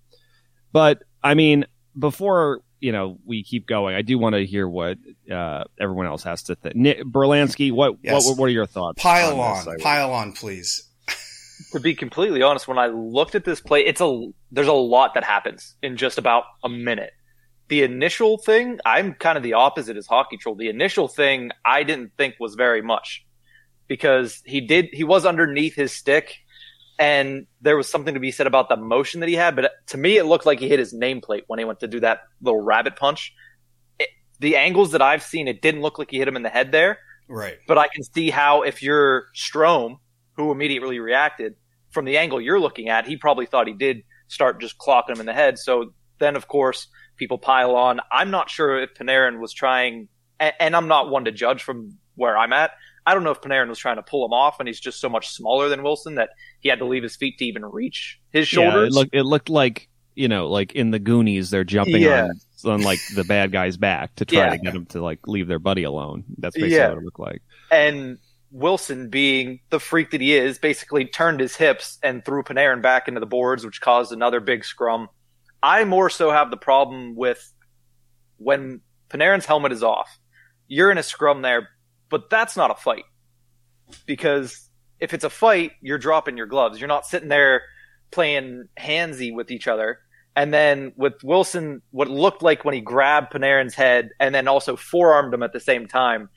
but 0.71 1.01
I 1.23 1.33
mean, 1.33 1.65
before 1.97 2.61
you 2.79 2.91
know 2.91 3.17
we 3.25 3.43
keep 3.43 3.65
going, 3.65 3.95
I 3.95 4.03
do 4.03 4.19
want 4.19 4.35
to 4.35 4.45
hear 4.45 4.67
what 4.67 4.97
uh, 5.31 5.63
everyone 5.79 6.05
else 6.05 6.23
has 6.23 6.43
to 6.43 6.55
think. 6.55 6.75
Nick 6.75 7.03
Berlansky, 7.03 7.71
what 7.71 7.95
Yes. 8.03 8.25
what 8.27 8.37
what 8.37 8.45
are 8.45 8.49
your 8.49 8.67
thoughts? 8.67 9.01
Pile 9.01 9.39
on, 9.39 9.67
on, 9.67 9.77
pile 9.79 10.11
on, 10.13 10.33
please. 10.33 10.84
To 11.71 11.79
be 11.79 11.95
completely 11.95 12.41
honest, 12.41 12.67
when 12.67 12.77
I 12.77 12.87
looked 12.87 13.35
at 13.35 13.45
this 13.45 13.61
play, 13.61 13.85
it's 13.85 14.01
a 14.01 14.27
there's 14.51 14.67
a 14.67 14.73
lot 14.73 15.13
that 15.13 15.23
happens 15.23 15.75
in 15.81 15.97
just 15.97 16.17
about 16.17 16.43
a 16.63 16.69
minute. 16.69 17.11
The 17.67 17.83
initial 17.83 18.37
thing, 18.37 18.79
I'm 18.85 19.13
kind 19.13 19.37
of 19.37 19.43
the 19.43 19.53
opposite 19.53 19.97
as 19.97 20.05
hockey 20.05 20.37
troll. 20.37 20.55
The 20.55 20.69
initial 20.69 21.07
thing 21.07 21.51
I 21.65 21.83
didn't 21.83 22.11
think 22.17 22.35
was 22.39 22.55
very 22.55 22.81
much 22.81 23.25
because 23.87 24.41
he 24.45 24.61
did 24.61 24.89
he 24.91 25.03
was 25.03 25.25
underneath 25.25 25.75
his 25.75 25.91
stick 25.91 26.35
and 26.97 27.45
there 27.61 27.75
was 27.75 27.89
something 27.89 28.13
to 28.13 28.19
be 28.19 28.31
said 28.31 28.47
about 28.47 28.69
the 28.69 28.77
motion 28.77 29.19
that 29.19 29.29
he 29.29 29.35
had, 29.35 29.55
but 29.55 29.71
to 29.87 29.97
me 29.97 30.17
it 30.17 30.25
looked 30.25 30.45
like 30.45 30.59
he 30.59 30.69
hit 30.69 30.79
his 30.79 30.93
nameplate 30.93 31.43
when 31.47 31.59
he 31.59 31.65
went 31.65 31.79
to 31.81 31.87
do 31.87 31.99
that 31.99 32.19
little 32.41 32.61
rabbit 32.61 32.95
punch. 32.95 33.33
It, 33.99 34.09
the 34.39 34.55
angles 34.55 34.91
that 34.91 35.01
I've 35.01 35.23
seen, 35.23 35.47
it 35.47 35.61
didn't 35.61 35.81
look 35.81 35.99
like 35.99 36.11
he 36.11 36.17
hit 36.19 36.27
him 36.27 36.35
in 36.35 36.43
the 36.43 36.49
head 36.49 36.71
there 36.71 36.99
Right. 37.27 37.57
but 37.67 37.77
I 37.77 37.87
can 37.87 38.03
see 38.03 38.29
how 38.29 38.61
if 38.61 38.83
you're 38.83 39.25
Strome, 39.35 39.97
who 40.35 40.51
immediately 40.51 40.99
reacted 40.99 41.55
from 41.91 42.05
the 42.05 42.17
angle 42.17 42.41
you're 42.41 42.59
looking 42.59 42.89
at, 42.89 43.05
he 43.07 43.17
probably 43.17 43.45
thought 43.45 43.67
he 43.67 43.73
did 43.73 44.03
start 44.27 44.59
just 44.59 44.77
clocking 44.77 45.11
him 45.11 45.19
in 45.19 45.25
the 45.25 45.33
head. 45.33 45.57
So 45.57 45.93
then, 46.19 46.35
of 46.35 46.47
course, 46.47 46.87
people 47.17 47.37
pile 47.37 47.75
on. 47.75 47.99
I'm 48.11 48.31
not 48.31 48.49
sure 48.49 48.79
if 48.81 48.93
Panarin 48.93 49.39
was 49.39 49.53
trying, 49.53 50.07
and, 50.39 50.53
and 50.59 50.75
I'm 50.75 50.87
not 50.87 51.09
one 51.09 51.25
to 51.25 51.31
judge 51.31 51.63
from 51.63 51.97
where 52.15 52.37
I'm 52.37 52.53
at. 52.53 52.71
I 53.07 53.13
don't 53.13 53.23
know 53.23 53.31
if 53.31 53.39
Panarin 53.41 53.69
was 53.69 53.77
trying 53.77 53.97
to 53.97 54.01
pull 54.03 54.25
him 54.25 54.33
off, 54.33 54.59
and 54.59 54.67
he's 54.67 54.79
just 54.79 54.99
so 54.99 55.09
much 55.09 55.29
smaller 55.29 55.69
than 55.69 55.83
Wilson 55.83 56.15
that 56.15 56.29
he 56.59 56.69
had 56.69 56.79
to 56.79 56.85
leave 56.85 57.03
his 57.03 57.15
feet 57.15 57.37
to 57.37 57.45
even 57.45 57.63
reach 57.63 58.19
his 58.31 58.51
Yeah, 58.51 58.71
shoulders. 58.71 58.87
it 58.95 58.97
looked 58.97 59.15
it 59.15 59.23
looked 59.23 59.49
like 59.49 59.89
you 60.15 60.27
know 60.27 60.47
like 60.49 60.71
in 60.73 60.89
the 60.91 60.97
Goonies 60.99 61.49
they're 61.51 61.63
jumping 61.63 62.01
Yeah. 62.01 62.29
on 62.63 62.71
on 62.71 62.81
like 62.81 62.99
the 63.15 63.23
bad 63.23 63.51
guy's 63.51 63.77
back 63.77 64.15
to 64.15 64.25
try 64.25 64.39
Yeah. 64.45 64.49
to 64.49 64.57
get 64.57 64.73
him 64.73 64.85
to 64.87 65.03
like 65.03 65.27
leave 65.27 65.47
their 65.47 65.59
buddy 65.59 65.83
alone. 65.83 66.23
That's 66.39 66.55
basically 66.55 66.77
Yeah. 66.77 66.89
what 66.89 66.97
it 66.97 67.03
looked 67.03 67.19
like. 67.19 67.41
and 67.69 68.17
Wilson, 68.51 69.09
being 69.09 69.59
the 69.69 69.79
freak 69.79 70.11
that 70.11 70.21
he 70.21 70.33
is, 70.35 70.57
basically 70.57 71.05
turned 71.05 71.39
his 71.39 71.55
hips 71.55 71.97
and 72.01 72.23
threw 72.23 72.43
Panarin 72.43 72.81
back 72.81 73.07
into 73.07 73.19
the 73.19 73.25
boards, 73.25 73.65
which 73.65 73.81
caused 73.81 74.11
another 74.11 74.39
big 74.39 74.63
scrum. 74.63 75.09
I 75.61 75.83
more 75.83 76.09
so 76.09 76.31
have 76.31 76.51
the 76.51 76.57
problem 76.57 77.15
with 77.15 77.51
when 78.37 78.81
Panarin's 79.09 79.45
helmet 79.45 79.71
is 79.71 79.83
off. 79.83 80.17
You're 80.67 80.91
in 80.91 80.97
a 80.97 81.03
scrum 81.03 81.41
there, 81.41 81.69
but 82.09 82.29
that's 82.29 82.55
not 82.55 82.71
a 82.71 82.75
fight. 82.75 83.05
Because 84.05 84.69
if 84.99 85.13
it's 85.13 85.23
a 85.23 85.29
fight, 85.29 85.71
you're 85.81 85.97
dropping 85.97 86.37
your 86.37 86.47
gloves. 86.47 86.79
You're 86.79 86.87
not 86.87 87.05
sitting 87.05 87.29
there 87.29 87.63
playing 88.11 88.67
handsy 88.79 89.33
with 89.33 89.51
each 89.51 89.67
other. 89.67 89.99
And 90.35 90.53
then 90.53 90.91
with 90.97 91.23
Wilson, 91.23 91.81
what 91.91 92.09
looked 92.09 92.41
like 92.41 92.65
when 92.65 92.73
he 92.73 92.81
grabbed 92.81 93.31
Panarin's 93.31 93.75
head 93.75 94.09
and 94.19 94.35
then 94.35 94.47
also 94.47 94.75
forearmed 94.75 95.33
him 95.33 95.43
at 95.43 95.53
the 95.53 95.59
same 95.59 95.87
time, 95.87 96.29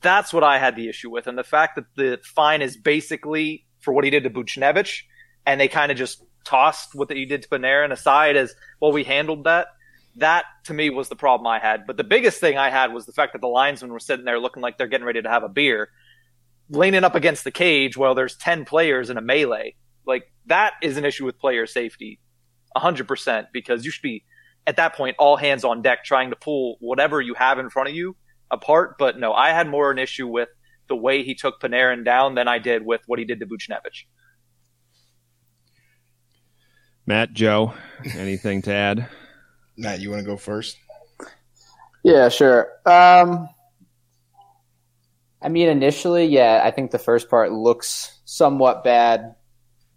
that's 0.00 0.32
what 0.32 0.44
I 0.44 0.58
had 0.58 0.76
the 0.76 0.88
issue 0.88 1.10
with. 1.10 1.26
And 1.26 1.36
the 1.36 1.44
fact 1.44 1.76
that 1.76 1.84
the 1.96 2.20
fine 2.22 2.62
is 2.62 2.76
basically 2.76 3.66
for 3.80 3.92
what 3.92 4.04
he 4.04 4.10
did 4.10 4.24
to 4.24 4.30
Buchnevich, 4.30 5.02
and 5.46 5.60
they 5.60 5.68
kind 5.68 5.90
of 5.90 5.98
just 5.98 6.22
tossed 6.44 6.94
what 6.94 7.10
he 7.10 7.24
did 7.26 7.42
to 7.42 7.48
Panarin 7.48 7.92
aside 7.92 8.36
as, 8.36 8.54
well, 8.80 8.92
we 8.92 9.04
handled 9.04 9.44
that. 9.44 9.68
That 10.16 10.44
to 10.64 10.74
me 10.74 10.90
was 10.90 11.08
the 11.08 11.16
problem 11.16 11.46
I 11.46 11.58
had. 11.58 11.86
But 11.86 11.96
the 11.96 12.04
biggest 12.04 12.40
thing 12.40 12.58
I 12.58 12.70
had 12.70 12.92
was 12.92 13.06
the 13.06 13.12
fact 13.12 13.32
that 13.34 13.40
the 13.40 13.48
linesmen 13.48 13.92
were 13.92 14.00
sitting 14.00 14.24
there 14.24 14.40
looking 14.40 14.62
like 14.62 14.78
they're 14.78 14.86
getting 14.88 15.06
ready 15.06 15.22
to 15.22 15.28
have 15.28 15.44
a 15.44 15.48
beer. 15.48 15.90
leaning 16.70 17.04
up 17.04 17.14
against 17.14 17.44
the 17.44 17.50
cage 17.50 17.96
while 17.96 18.14
there's 18.14 18.36
10 18.36 18.64
players 18.64 19.10
in 19.10 19.16
a 19.16 19.20
melee. 19.20 19.74
Like 20.06 20.24
that 20.46 20.74
is 20.82 20.96
an 20.96 21.04
issue 21.04 21.24
with 21.24 21.38
player 21.38 21.66
safety. 21.66 22.20
100% 22.76 23.46
because 23.52 23.84
you 23.84 23.90
should 23.90 24.02
be 24.02 24.24
at 24.66 24.76
that 24.76 24.94
point 24.94 25.16
all 25.18 25.36
hands 25.36 25.64
on 25.64 25.82
deck 25.82 26.04
trying 26.04 26.30
to 26.30 26.36
pull 26.36 26.76
whatever 26.80 27.20
you 27.20 27.34
have 27.34 27.58
in 27.58 27.70
front 27.70 27.88
of 27.88 27.94
you 27.94 28.14
apart. 28.50 28.96
But 28.98 29.18
no, 29.18 29.32
I 29.32 29.50
had 29.50 29.68
more 29.68 29.90
an 29.90 29.98
issue 29.98 30.26
with 30.26 30.48
the 30.88 30.96
way 30.96 31.22
he 31.22 31.34
took 31.34 31.60
Panarin 31.60 32.04
down 32.04 32.34
than 32.34 32.48
I 32.48 32.58
did 32.58 32.84
with 32.84 33.02
what 33.06 33.18
he 33.18 33.24
did 33.24 33.40
to 33.40 33.46
Buchnevich. 33.46 34.04
Matt, 37.06 37.32
Joe, 37.32 37.72
anything 38.14 38.62
to 38.62 38.72
add? 38.72 39.08
Matt, 39.76 40.00
you 40.00 40.10
want 40.10 40.20
to 40.20 40.26
go 40.26 40.36
first? 40.36 40.76
Yeah, 42.02 42.28
sure. 42.28 42.68
Um, 42.84 43.48
I 45.40 45.48
mean, 45.48 45.68
initially, 45.68 46.26
yeah, 46.26 46.62
I 46.64 46.70
think 46.70 46.90
the 46.90 46.98
first 46.98 47.30
part 47.30 47.52
looks 47.52 48.20
somewhat 48.24 48.84
bad. 48.84 49.36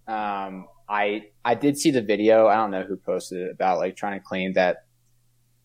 Um, 0.07 0.67
I 0.87 1.23
I 1.43 1.55
did 1.55 1.77
see 1.77 1.91
the 1.91 2.01
video. 2.01 2.47
I 2.47 2.55
don't 2.55 2.71
know 2.71 2.83
who 2.83 2.97
posted 2.97 3.41
it 3.41 3.51
about 3.51 3.79
like 3.79 3.95
trying 3.95 4.19
to 4.19 4.25
claim 4.25 4.53
that 4.53 4.85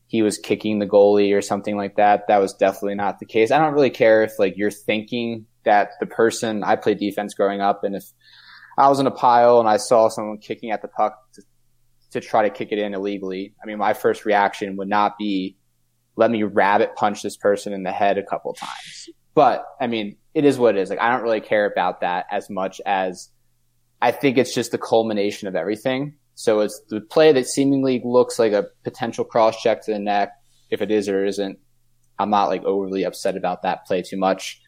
he 0.06 0.22
was 0.22 0.38
kicking 0.38 0.78
the 0.78 0.86
goalie 0.86 1.36
or 1.36 1.42
something 1.42 1.76
like 1.76 1.96
that. 1.96 2.28
That 2.28 2.38
was 2.38 2.54
definitely 2.54 2.94
not 2.94 3.18
the 3.18 3.26
case. 3.26 3.50
I 3.50 3.58
don't 3.58 3.74
really 3.74 3.90
care 3.90 4.22
if 4.22 4.38
like 4.38 4.56
you're 4.56 4.70
thinking 4.70 5.46
that 5.64 5.90
the 5.98 6.06
person 6.06 6.62
I 6.62 6.76
played 6.76 6.98
defense 6.98 7.34
growing 7.34 7.60
up, 7.60 7.82
and 7.82 7.96
if 7.96 8.04
I 8.78 8.88
was 8.88 9.00
in 9.00 9.06
a 9.06 9.10
pile 9.10 9.58
and 9.58 9.68
I 9.68 9.78
saw 9.78 10.08
someone 10.08 10.38
kicking 10.38 10.70
at 10.70 10.82
the 10.82 10.88
puck 10.88 11.18
to, 11.34 11.42
to 12.12 12.20
try 12.20 12.48
to 12.48 12.50
kick 12.50 12.68
it 12.70 12.78
in 12.78 12.94
illegally, 12.94 13.54
I 13.62 13.66
mean, 13.66 13.78
my 13.78 13.94
first 13.94 14.24
reaction 14.24 14.76
would 14.76 14.88
not 14.88 15.18
be 15.18 15.56
let 16.16 16.30
me 16.30 16.42
rabbit 16.44 16.94
punch 16.96 17.22
this 17.22 17.36
person 17.36 17.72
in 17.72 17.82
the 17.82 17.92
head 17.92 18.16
a 18.16 18.22
couple 18.22 18.54
times. 18.54 19.08
But 19.34 19.66
I 19.80 19.86
mean, 19.86 20.16
it 20.34 20.44
is 20.44 20.58
what 20.58 20.76
it 20.76 20.80
is. 20.80 20.90
Like 20.90 21.00
I 21.00 21.10
don't 21.10 21.22
really 21.22 21.40
care 21.40 21.66
about 21.66 22.00
that 22.00 22.26
as 22.30 22.48
much 22.48 22.80
as 22.86 23.30
I 24.00 24.12
think 24.12 24.38
it's 24.38 24.54
just 24.54 24.70
the 24.70 24.78
culmination 24.78 25.48
of 25.48 25.56
everything. 25.56 26.16
So 26.36 26.60
it's 26.60 26.80
the 26.90 27.00
play 27.00 27.32
that 27.32 27.46
seemingly 27.46 28.02
looks 28.04 28.38
like 28.38 28.52
a 28.52 28.66
potential 28.84 29.24
cross 29.24 29.60
check 29.60 29.82
to 29.86 29.92
the 29.92 29.98
neck. 29.98 30.32
If 30.70 30.82
it 30.82 30.90
is 30.90 31.08
or 31.08 31.24
isn't, 31.24 31.58
I'm 32.18 32.28
not 32.28 32.48
like 32.48 32.62
overly 32.62 33.04
upset 33.04 33.36
about 33.36 33.62
that 33.62 33.86
play 33.86 34.02
too 34.02 34.18
much. 34.18 34.60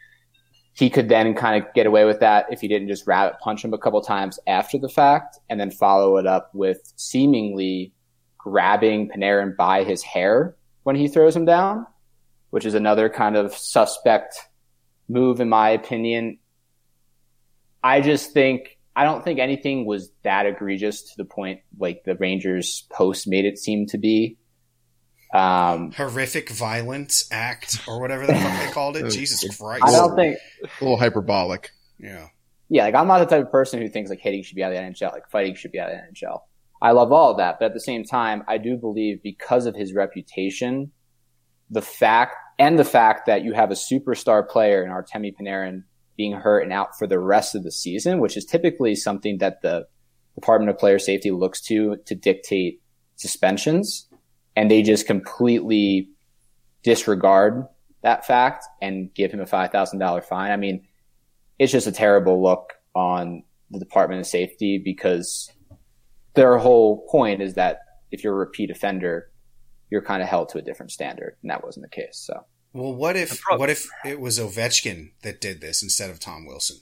He 0.72 0.88
could 0.88 1.10
then 1.10 1.34
kind 1.34 1.62
of 1.62 1.74
get 1.74 1.86
away 1.86 2.06
with 2.06 2.20
that 2.20 2.46
if 2.50 2.62
he 2.62 2.68
didn't 2.68 2.88
just 2.88 3.06
rabbit 3.06 3.38
punch 3.40 3.64
him 3.64 3.74
a 3.74 3.78
couple 3.78 4.00
times 4.00 4.38
after 4.46 4.78
the 4.78 4.88
fact 4.88 5.38
and 5.50 5.60
then 5.60 5.70
follow 5.70 6.16
it 6.16 6.26
up 6.26 6.50
with 6.54 6.90
seemingly 6.96 7.92
grabbing 8.38 9.10
Panarin 9.10 9.54
by 9.54 9.84
his 9.84 10.02
hair 10.02 10.56
when 10.84 10.96
he 10.96 11.06
throws 11.06 11.36
him 11.36 11.44
down, 11.44 11.86
which 12.48 12.64
is 12.64 12.74
another 12.74 13.10
kind 13.10 13.36
of 13.36 13.52
suspect 13.52 14.36
move 15.06 15.40
in 15.40 15.50
my 15.50 15.68
opinion. 15.68 16.38
I 17.82 18.00
just 18.00 18.32
think 18.32 18.77
I 18.98 19.04
don't 19.04 19.22
think 19.22 19.38
anything 19.38 19.86
was 19.86 20.10
that 20.24 20.44
egregious 20.44 21.02
to 21.02 21.12
the 21.18 21.24
point 21.24 21.60
like 21.78 22.02
the 22.04 22.16
Rangers 22.16 22.84
post 22.90 23.28
made 23.28 23.44
it 23.44 23.56
seem 23.56 23.86
to 23.86 23.98
be. 23.98 24.38
Um, 25.32 25.92
Horrific 25.92 26.50
violence 26.50 27.28
act 27.30 27.80
or 27.86 28.00
whatever 28.00 28.26
the 28.26 28.34
fuck 28.34 28.66
they 28.66 28.72
called 28.72 28.96
it. 28.96 29.08
Jesus 29.12 29.56
Christ. 29.56 29.84
I 29.84 29.92
don't 29.92 30.16
think 30.16 30.38
a 30.64 30.84
little 30.84 30.98
hyperbolic. 30.98 31.70
Yeah. 32.00 32.26
Yeah, 32.68 32.86
like 32.86 32.96
I'm 32.96 33.06
not 33.06 33.20
the 33.20 33.26
type 33.26 33.46
of 33.46 33.52
person 33.52 33.80
who 33.80 33.88
thinks 33.88 34.10
like 34.10 34.18
hitting 34.18 34.42
should 34.42 34.56
be 34.56 34.64
out 34.64 34.72
of 34.72 34.78
the 34.78 34.82
NHL, 34.82 35.12
like 35.12 35.30
fighting 35.30 35.54
should 35.54 35.70
be 35.70 35.78
out 35.78 35.90
of 35.90 35.96
the 35.96 36.26
NHL. 36.26 36.40
I 36.82 36.90
love 36.90 37.12
all 37.12 37.30
of 37.30 37.36
that, 37.36 37.60
but 37.60 37.66
at 37.66 37.74
the 37.74 37.80
same 37.80 38.02
time, 38.02 38.42
I 38.48 38.58
do 38.58 38.76
believe 38.76 39.22
because 39.22 39.66
of 39.66 39.76
his 39.76 39.94
reputation, 39.94 40.90
the 41.70 41.82
fact 41.82 42.34
and 42.58 42.76
the 42.76 42.84
fact 42.84 43.26
that 43.26 43.44
you 43.44 43.52
have 43.52 43.70
a 43.70 43.74
superstar 43.74 44.48
player 44.48 44.82
in 44.82 44.90
Artemi 44.90 45.32
Panarin 45.40 45.84
being 46.18 46.32
hurt 46.32 46.60
and 46.60 46.72
out 46.72 46.98
for 46.98 47.06
the 47.06 47.18
rest 47.18 47.54
of 47.54 47.62
the 47.62 47.72
season, 47.72 48.20
which 48.20 48.36
is 48.36 48.44
typically 48.44 48.94
something 48.94 49.38
that 49.38 49.62
the 49.62 49.86
Department 50.34 50.68
of 50.68 50.76
Player 50.76 50.98
Safety 50.98 51.30
looks 51.30 51.62
to 51.62 51.96
to 52.04 52.14
dictate 52.14 52.82
suspensions. 53.16 54.06
And 54.54 54.70
they 54.70 54.82
just 54.82 55.06
completely 55.06 56.10
disregard 56.82 57.64
that 58.02 58.26
fact 58.26 58.64
and 58.82 59.14
give 59.14 59.30
him 59.30 59.40
a 59.40 59.44
$5,000 59.44 60.24
fine. 60.24 60.50
I 60.50 60.56
mean, 60.56 60.86
it's 61.58 61.72
just 61.72 61.86
a 61.86 61.92
terrible 61.92 62.42
look 62.42 62.74
on 62.94 63.44
the 63.70 63.78
Department 63.78 64.20
of 64.20 64.26
Safety 64.26 64.80
because 64.84 65.50
their 66.34 66.58
whole 66.58 67.06
point 67.08 67.40
is 67.40 67.54
that 67.54 67.78
if 68.10 68.24
you're 68.24 68.34
a 68.34 68.38
repeat 68.38 68.70
offender, 68.70 69.30
you're 69.90 70.02
kind 70.02 70.22
of 70.22 70.28
held 70.28 70.48
to 70.50 70.58
a 70.58 70.62
different 70.62 70.90
standard. 70.90 71.36
And 71.42 71.50
that 71.50 71.64
wasn't 71.64 71.84
the 71.84 71.90
case. 71.90 72.18
So. 72.18 72.44
Well, 72.72 72.94
what 72.94 73.16
if 73.16 73.40
what 73.56 73.70
if 73.70 73.88
it 74.04 74.20
was 74.20 74.38
Ovechkin 74.38 75.12
that 75.22 75.40
did 75.40 75.60
this 75.60 75.82
instead 75.82 76.10
of 76.10 76.20
Tom 76.20 76.46
Wilson? 76.46 76.78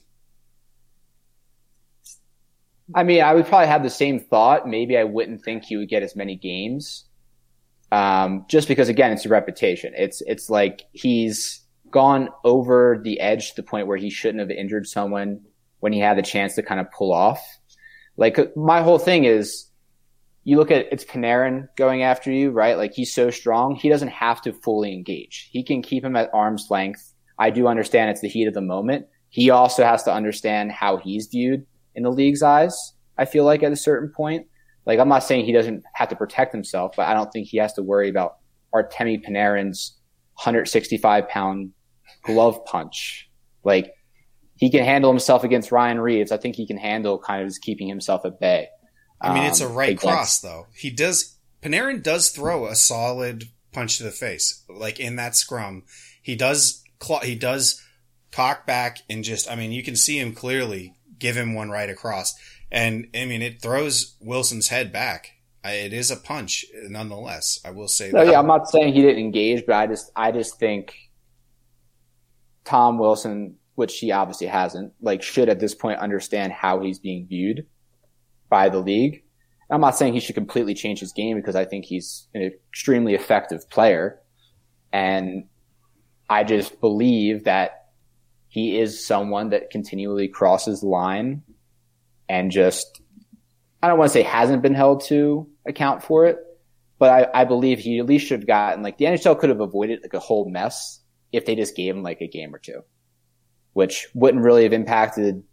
I 2.95 3.03
mean, 3.03 3.21
I 3.21 3.33
would 3.33 3.45
probably 3.45 3.67
have 3.67 3.83
the 3.83 3.89
same 3.89 4.19
thought. 4.19 4.67
Maybe 4.67 4.97
I 4.97 5.03
wouldn't 5.03 5.43
think 5.43 5.63
he 5.63 5.75
would 5.77 5.89
get 5.89 6.03
as 6.03 6.15
many 6.15 6.35
games, 6.35 7.05
um, 7.91 8.45
just 8.47 8.67
because 8.67 8.89
again, 8.89 9.11
it's 9.11 9.25
a 9.25 9.29
reputation. 9.29 9.93
It's 9.95 10.21
it's 10.21 10.49
like 10.49 10.83
he's 10.91 11.61
gone 11.89 12.29
over 12.43 12.99
the 13.03 13.19
edge 13.19 13.51
to 13.51 13.55
the 13.57 13.63
point 13.63 13.87
where 13.87 13.97
he 13.97 14.09
shouldn't 14.09 14.39
have 14.39 14.51
injured 14.51 14.87
someone 14.87 15.41
when 15.79 15.93
he 15.93 15.99
had 15.99 16.17
the 16.17 16.21
chance 16.21 16.55
to 16.55 16.63
kind 16.63 16.79
of 16.79 16.91
pull 16.91 17.13
off. 17.13 17.41
Like 18.17 18.55
my 18.55 18.81
whole 18.81 18.99
thing 18.99 19.25
is 19.25 19.66
you 20.47 20.55
look 20.55 20.71
at 20.71 20.87
it's 20.93 21.03
Panarin 21.03 21.67
going 21.75 22.03
after 22.03 22.31
you, 22.31 22.51
right? 22.51 22.77
Like 22.77 22.93
he's 22.93 23.13
so 23.13 23.29
strong, 23.29 23.75
he 23.75 23.89
doesn't 23.89 24.07
have 24.07 24.41
to 24.43 24.53
fully 24.53 24.93
engage. 24.93 25.49
He 25.51 25.61
can 25.61 25.81
keep 25.81 26.05
him 26.05 26.15
at 26.15 26.29
arm's 26.33 26.67
length. 26.69 27.13
I 27.37 27.49
do 27.49 27.67
understand 27.67 28.11
it's 28.11 28.21
the 28.21 28.29
heat 28.29 28.47
of 28.47 28.53
the 28.53 28.61
moment. 28.61 29.07
He 29.27 29.49
also 29.49 29.83
has 29.83 30.03
to 30.03 30.13
understand 30.13 30.71
how 30.71 30.95
he's 30.95 31.27
viewed 31.27 31.65
in 31.95 32.03
the 32.03 32.13
league's 32.13 32.43
eyes. 32.43 32.93
I 33.17 33.25
feel 33.25 33.43
like 33.43 33.61
at 33.61 33.73
a 33.73 33.75
certain 33.75 34.09
point, 34.15 34.47
like 34.85 34.99
I'm 34.99 35.09
not 35.09 35.25
saying 35.25 35.43
he 35.43 35.51
doesn't 35.51 35.83
have 35.95 36.07
to 36.09 36.15
protect 36.15 36.53
himself, 36.53 36.93
but 36.95 37.07
I 37.07 37.13
don't 37.13 37.29
think 37.29 37.49
he 37.49 37.57
has 37.57 37.73
to 37.73 37.83
worry 37.83 38.07
about 38.07 38.37
Artemi 38.73 39.21
Panarin's 39.21 39.97
165 40.35 41.27
pound 41.27 41.71
glove 42.23 42.63
punch. 42.63 43.29
Like 43.65 43.91
he 44.55 44.71
can 44.71 44.85
handle 44.85 45.11
himself 45.11 45.43
against 45.43 45.73
Ryan 45.73 45.99
Reaves. 45.99 46.31
I 46.31 46.37
think 46.37 46.55
he 46.55 46.65
can 46.65 46.77
handle 46.77 47.19
kind 47.19 47.41
of 47.41 47.49
just 47.49 47.61
keeping 47.61 47.89
himself 47.89 48.23
at 48.23 48.39
bay. 48.39 48.69
I 49.19 49.33
mean, 49.33 49.43
it's 49.43 49.61
a 49.61 49.67
um, 49.67 49.73
right 49.73 49.91
um, 49.91 49.97
cross 49.97 50.39
though. 50.39 50.67
He 50.75 50.89
does. 50.89 51.35
Panarin 51.61 52.03
does 52.03 52.29
throw 52.29 52.67
a 52.67 52.75
solid 52.75 53.45
punch 53.71 53.97
to 53.97 54.03
the 54.03 54.11
face, 54.11 54.63
like 54.69 54.99
in 54.99 55.15
that 55.15 55.35
scrum. 55.35 55.83
He 56.21 56.35
does. 56.35 56.83
Claw, 56.99 57.19
He 57.19 57.35
does 57.35 57.83
cock 58.31 58.65
back 58.65 58.99
and 59.09 59.23
just. 59.23 59.49
I 59.49 59.55
mean, 59.55 59.71
you 59.71 59.83
can 59.83 59.95
see 59.95 60.19
him 60.19 60.33
clearly 60.33 60.95
give 61.19 61.35
him 61.35 61.55
one 61.55 61.69
right 61.69 61.89
across, 61.89 62.35
and 62.71 63.07
I 63.15 63.25
mean, 63.25 63.41
it 63.41 63.61
throws 63.61 64.15
Wilson's 64.21 64.69
head 64.69 64.91
back. 64.91 65.31
It 65.63 65.93
is 65.93 66.11
a 66.11 66.15
punch, 66.15 66.65
nonetheless. 66.83 67.59
I 67.65 67.71
will 67.71 67.87
say. 67.87 68.11
No, 68.11 68.23
that. 68.23 68.31
yeah, 68.31 68.39
I'm 68.39 68.47
not 68.47 68.69
saying 68.69 68.93
he 68.93 69.01
didn't 69.01 69.19
engage, 69.19 69.65
but 69.65 69.75
I 69.75 69.87
just, 69.87 70.11
I 70.15 70.31
just 70.31 70.59
think 70.59 70.95
Tom 72.63 72.97
Wilson, 72.97 73.57
which 73.75 73.99
he 73.99 74.11
obviously 74.11 74.47
hasn't, 74.47 74.93
like, 75.01 75.21
should 75.23 75.49
at 75.49 75.59
this 75.59 75.75
point 75.75 75.99
understand 75.99 76.53
how 76.53 76.79
he's 76.79 76.99
being 76.99 77.27
viewed 77.27 77.65
by 78.49 78.69
the 78.69 78.79
league. 78.79 79.23
I'm 79.69 79.81
not 79.81 79.97
saying 79.97 80.13
he 80.13 80.19
should 80.19 80.35
completely 80.35 80.73
change 80.73 80.99
his 80.99 81.11
game 81.11 81.37
because 81.37 81.55
I 81.55 81.65
think 81.65 81.85
he's 81.85 82.27
an 82.33 82.41
extremely 82.41 83.13
effective 83.13 83.69
player. 83.69 84.19
And 84.93 85.45
I 86.29 86.43
just 86.43 86.79
believe 86.79 87.43
that 87.43 87.87
he 88.47 88.79
is 88.79 89.05
someone 89.05 89.49
that 89.49 89.69
continually 89.69 90.29
crosses 90.29 90.81
the 90.81 90.87
line 90.87 91.43
and 92.29 92.49
just, 92.49 93.01
I 93.83 93.87
don't 93.87 93.97
want 93.97 94.09
to 94.09 94.13
say 94.13 94.23
hasn't 94.23 94.61
been 94.61 94.73
held 94.73 95.03
to 95.05 95.49
account 95.65 96.01
for 96.01 96.25
it, 96.25 96.37
but 96.97 97.29
I, 97.35 97.41
I 97.41 97.43
believe 97.45 97.79
he 97.79 97.99
at 97.99 98.05
least 98.05 98.27
should 98.27 98.39
have 98.39 98.47
gotten 98.47 98.83
like 98.83 98.97
the 98.97 99.05
NHL 99.05 99.37
could 99.37 99.49
have 99.49 99.59
avoided 99.59 99.99
like 100.01 100.13
a 100.13 100.19
whole 100.19 100.49
mess 100.49 101.01
if 101.31 101.45
they 101.45 101.55
just 101.55 101.75
gave 101.75 101.95
him 101.95 102.03
like 102.03 102.21
a 102.21 102.27
game 102.27 102.55
or 102.55 102.59
two, 102.59 102.81
which 103.73 104.07
wouldn't 104.13 104.43
really 104.43 104.63
have 104.63 104.73
impacted 104.73 105.43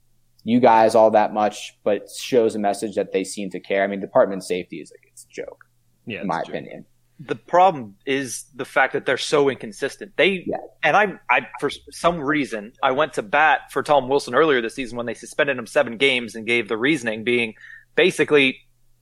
you 0.45 0.61
guys 0.61 0.95
all 0.95 1.11
that 1.11 1.33
much, 1.33 1.77
but 1.83 2.09
shows 2.11 2.55
a 2.55 2.59
message 2.59 2.95
that 2.97 3.13
they 3.13 3.25
seem 3.25 3.51
to 3.51 3.61
care. 3.61 3.83
I 3.83 3.87
mean, 3.87 4.01
Department 4.01 4.45
Safety 4.45 4.77
is 4.77 4.93
like 4.93 5.11
it's 5.11 5.25
a 5.25 5.29
joke, 5.29 5.65
yeah, 6.07 6.21
in 6.21 6.27
my 6.27 6.41
opinion. 6.41 6.85
The 7.19 7.37
problem 7.37 7.97
is 8.05 8.45
the 8.55 8.65
fact 8.65 8.93
that 8.93 9.07
they're 9.07 9.17
so 9.17 9.49
inconsistent. 9.49 10.13
They 10.17 10.45
yeah. 10.47 10.57
and 10.83 10.97
I, 10.97 11.15
I 11.31 11.49
for 11.61 11.71
some 11.91 12.21
reason, 12.21 12.73
I 12.83 12.91
went 12.91 13.15
to 13.15 13.23
bat 13.23 13.73
for 13.73 13.83
Tom 13.83 14.09
Wilson 14.09 14.35
earlier 14.35 14.61
this 14.61 14.75
season 14.75 14.97
when 14.99 15.07
they 15.07 15.15
suspended 15.15 15.57
him 15.57 15.67
seven 15.67 15.97
games 15.97 16.35
and 16.35 16.47
gave 16.47 16.69
the 16.69 16.77
reasoning 16.77 17.25
being 17.25 17.55
basically, 17.95 18.59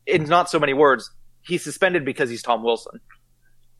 in 0.07 0.25
not 0.25 0.49
so 0.49 0.61
many 0.61 0.75
words, 0.75 1.11
he's 1.41 1.65
suspended 1.65 2.05
because 2.05 2.31
he's 2.31 2.43
Tom 2.43 2.63
Wilson, 2.63 3.01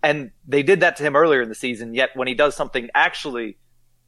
and 0.03 0.33
they 0.49 0.65
did 0.65 0.81
that 0.81 0.97
to 0.97 1.05
him 1.05 1.15
earlier 1.15 1.43
in 1.43 1.49
the 1.49 1.55
season. 1.55 1.95
Yet 1.95 2.11
when 2.15 2.27
he 2.27 2.35
does 2.35 2.57
something 2.57 2.91
actually 2.95 3.59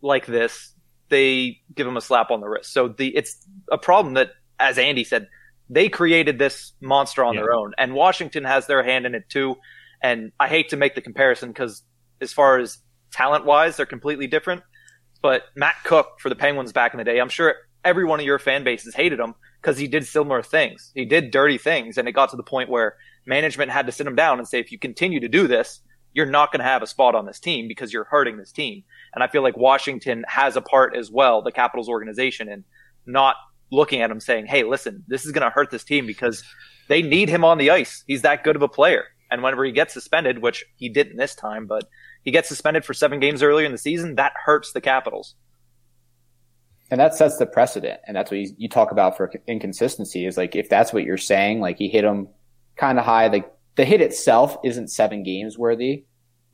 like 0.00 0.26
this, 0.26 0.73
they 1.08 1.60
give 1.74 1.86
him 1.86 1.96
a 1.96 2.00
slap 2.00 2.30
on 2.30 2.40
the 2.40 2.48
wrist. 2.48 2.72
So 2.72 2.88
the 2.88 3.16
it's 3.16 3.36
a 3.70 3.78
problem 3.78 4.14
that, 4.14 4.30
as 4.58 4.78
Andy 4.78 5.04
said, 5.04 5.28
they 5.70 5.88
created 5.88 6.38
this 6.38 6.72
monster 6.80 7.24
on 7.24 7.34
yeah. 7.34 7.40
their 7.40 7.54
own, 7.54 7.72
and 7.78 7.94
Washington 7.94 8.44
has 8.44 8.66
their 8.66 8.82
hand 8.82 9.06
in 9.06 9.14
it 9.14 9.28
too. 9.28 9.56
And 10.02 10.32
I 10.38 10.48
hate 10.48 10.68
to 10.70 10.76
make 10.76 10.94
the 10.94 11.00
comparison 11.00 11.48
because, 11.50 11.82
as 12.20 12.32
far 12.32 12.58
as 12.58 12.78
talent 13.10 13.46
wise, 13.46 13.76
they're 13.76 13.86
completely 13.86 14.26
different. 14.26 14.62
but 15.24 15.44
Matt 15.54 15.76
Cooke 15.84 16.20
for 16.20 16.28
the 16.28 16.34
Penguins 16.34 16.74
back 16.74 16.92
in 16.92 16.98
the 16.98 17.04
day, 17.04 17.18
I'm 17.18 17.30
sure 17.30 17.54
every 17.82 18.04
one 18.04 18.20
of 18.20 18.26
your 18.26 18.38
fan 18.38 18.62
bases 18.62 18.94
hated 18.94 19.18
him 19.18 19.34
because 19.62 19.78
he 19.78 19.88
did 19.88 20.06
similar 20.06 20.42
things. 20.42 20.92
He 20.94 21.06
did 21.06 21.30
dirty 21.30 21.56
things, 21.56 21.96
and 21.96 22.06
it 22.06 22.12
got 22.12 22.28
to 22.28 22.36
the 22.36 22.42
point 22.42 22.68
where 22.68 22.96
management 23.24 23.70
had 23.70 23.86
to 23.86 23.92
sit 23.92 24.06
him 24.06 24.16
down 24.16 24.38
and 24.38 24.46
say, 24.46 24.60
if 24.60 24.70
you 24.70 24.78
continue 24.78 25.20
to 25.20 25.28
do 25.28 25.48
this, 25.48 25.80
you're 26.12 26.26
not 26.26 26.52
going 26.52 26.60
to 26.60 26.66
have 26.66 26.82
a 26.82 26.86
spot 26.86 27.14
on 27.14 27.24
this 27.24 27.40
team 27.40 27.68
because 27.68 27.90
you're 27.90 28.04
hurting 28.04 28.36
this 28.36 28.52
team. 28.52 28.84
And 29.14 29.22
I 29.22 29.28
feel 29.28 29.42
like 29.42 29.56
Washington 29.56 30.24
has 30.28 30.56
a 30.56 30.60
part 30.60 30.96
as 30.96 31.10
well, 31.10 31.42
the 31.42 31.52
Capitals 31.52 31.88
organization, 31.88 32.48
in 32.48 32.64
not 33.06 33.36
looking 33.70 34.00
at 34.00 34.10
him 34.10 34.20
saying, 34.20 34.46
hey, 34.46 34.64
listen, 34.64 35.04
this 35.06 35.24
is 35.24 35.32
going 35.32 35.44
to 35.44 35.50
hurt 35.50 35.70
this 35.70 35.84
team 35.84 36.06
because 36.06 36.44
they 36.88 37.02
need 37.02 37.28
him 37.28 37.44
on 37.44 37.58
the 37.58 37.70
ice. 37.70 38.04
He's 38.06 38.22
that 38.22 38.44
good 38.44 38.56
of 38.56 38.62
a 38.62 38.68
player. 38.68 39.04
And 39.30 39.42
whenever 39.42 39.64
he 39.64 39.72
gets 39.72 39.94
suspended, 39.94 40.40
which 40.40 40.64
he 40.76 40.88
didn't 40.88 41.16
this 41.16 41.34
time, 41.34 41.66
but 41.66 41.88
he 42.24 42.30
gets 42.30 42.48
suspended 42.48 42.84
for 42.84 42.94
seven 42.94 43.20
games 43.20 43.42
earlier 43.42 43.66
in 43.66 43.72
the 43.72 43.78
season, 43.78 44.16
that 44.16 44.32
hurts 44.44 44.72
the 44.72 44.80
Capitals 44.80 45.34
and 46.90 47.00
that 47.00 47.14
sets 47.14 47.38
the 47.38 47.46
precedent 47.46 48.00
and 48.06 48.16
that's 48.16 48.30
what 48.30 48.38
you, 48.38 48.54
you, 48.56 48.68
talk 48.68 48.90
about 48.92 49.16
for 49.16 49.30
inconsistency 49.46 50.26
is 50.26 50.36
like 50.36 50.54
if 50.54 50.68
that's 50.68 50.92
what 50.92 51.04
you're 51.04 51.16
saying 51.16 51.60
like 51.60 51.78
he 51.78 51.88
hit 51.88 52.04
him 52.04 52.28
kind 52.76 52.98
of 52.98 53.04
high 53.04 53.26
like 53.28 53.50
the 53.76 53.84
hit 53.84 54.00
itself 54.00 54.56
isn't 54.64 54.88
seven 54.88 55.22
games 55.22 55.58
worthy 55.58 56.04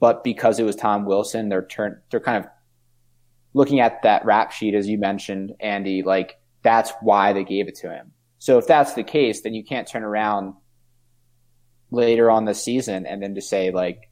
but 0.00 0.24
because 0.24 0.58
it 0.58 0.64
was 0.64 0.74
tom 0.74 1.04
wilson 1.04 1.48
they're 1.48 1.66
turn 1.66 2.00
they're 2.10 2.20
kind 2.20 2.44
of 2.44 2.50
looking 3.54 3.80
at 3.80 4.02
that 4.02 4.24
rap 4.24 4.52
sheet 4.52 4.74
as 4.74 4.88
you 4.88 4.98
mentioned 4.98 5.52
andy 5.60 6.02
like 6.02 6.38
that's 6.62 6.92
why 7.00 7.32
they 7.32 7.44
gave 7.44 7.68
it 7.68 7.76
to 7.76 7.90
him 7.90 8.12
so 8.38 8.58
if 8.58 8.66
that's 8.66 8.94
the 8.94 9.04
case 9.04 9.42
then 9.42 9.54
you 9.54 9.64
can't 9.64 9.86
turn 9.86 10.02
around 10.02 10.54
later 11.90 12.30
on 12.30 12.44
the 12.44 12.54
season 12.54 13.06
and 13.06 13.22
then 13.22 13.34
just 13.34 13.48
say 13.48 13.70
like 13.70 14.10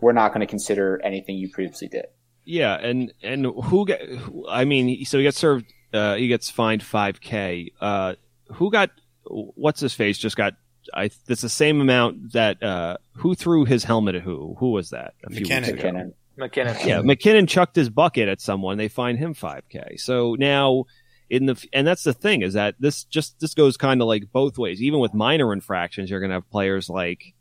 we're 0.00 0.12
not 0.12 0.28
going 0.28 0.40
to 0.40 0.46
consider 0.46 1.00
anything 1.04 1.36
you 1.36 1.48
previously 1.48 1.88
did 1.88 2.06
yeah, 2.44 2.74
and 2.74 3.12
and 3.22 3.46
who 3.46 3.86
get? 3.86 4.02
I 4.48 4.64
mean, 4.64 5.04
so 5.04 5.18
he 5.18 5.24
gets 5.24 5.38
served. 5.38 5.72
Uh, 5.92 6.16
he 6.16 6.28
gets 6.28 6.50
fined 6.50 6.82
five 6.82 7.20
k. 7.20 7.72
Uh, 7.80 8.14
who 8.52 8.70
got? 8.70 8.90
What's 9.24 9.80
his 9.80 9.94
face? 9.94 10.18
Just 10.18 10.36
got. 10.36 10.54
I. 10.92 11.10
It's 11.28 11.42
the 11.42 11.48
same 11.48 11.80
amount 11.80 12.32
that. 12.32 12.62
Uh, 12.62 12.96
who 13.14 13.34
threw 13.34 13.64
his 13.64 13.84
helmet 13.84 14.16
at 14.16 14.22
who? 14.22 14.56
Who 14.58 14.72
was 14.72 14.90
that? 14.90 15.14
A 15.24 15.30
few 15.30 15.42
MacKinnon. 15.42 15.72
weeks 15.72 15.84
ago? 15.84 16.12
MacKinnon. 16.36 16.76
Yeah, 16.84 17.00
MacKinnon 17.02 17.46
chucked 17.46 17.76
his 17.76 17.88
bucket 17.88 18.28
at 18.28 18.40
someone. 18.40 18.76
They 18.76 18.88
fined 18.88 19.18
him 19.18 19.34
five 19.34 19.62
k. 19.68 19.96
So 19.98 20.34
now 20.38 20.84
in 21.30 21.46
the 21.46 21.68
and 21.72 21.86
that's 21.86 22.02
the 22.02 22.12
thing 22.12 22.42
is 22.42 22.54
that 22.54 22.74
this 22.78 23.04
just 23.04 23.38
this 23.40 23.54
goes 23.54 23.76
kind 23.76 24.00
of 24.00 24.08
like 24.08 24.30
both 24.32 24.58
ways. 24.58 24.82
Even 24.82 25.00
with 25.00 25.14
minor 25.14 25.52
infractions, 25.52 26.10
you're 26.10 26.20
going 26.20 26.30
to 26.30 26.34
have 26.36 26.50
players 26.50 26.88
like 26.88 27.34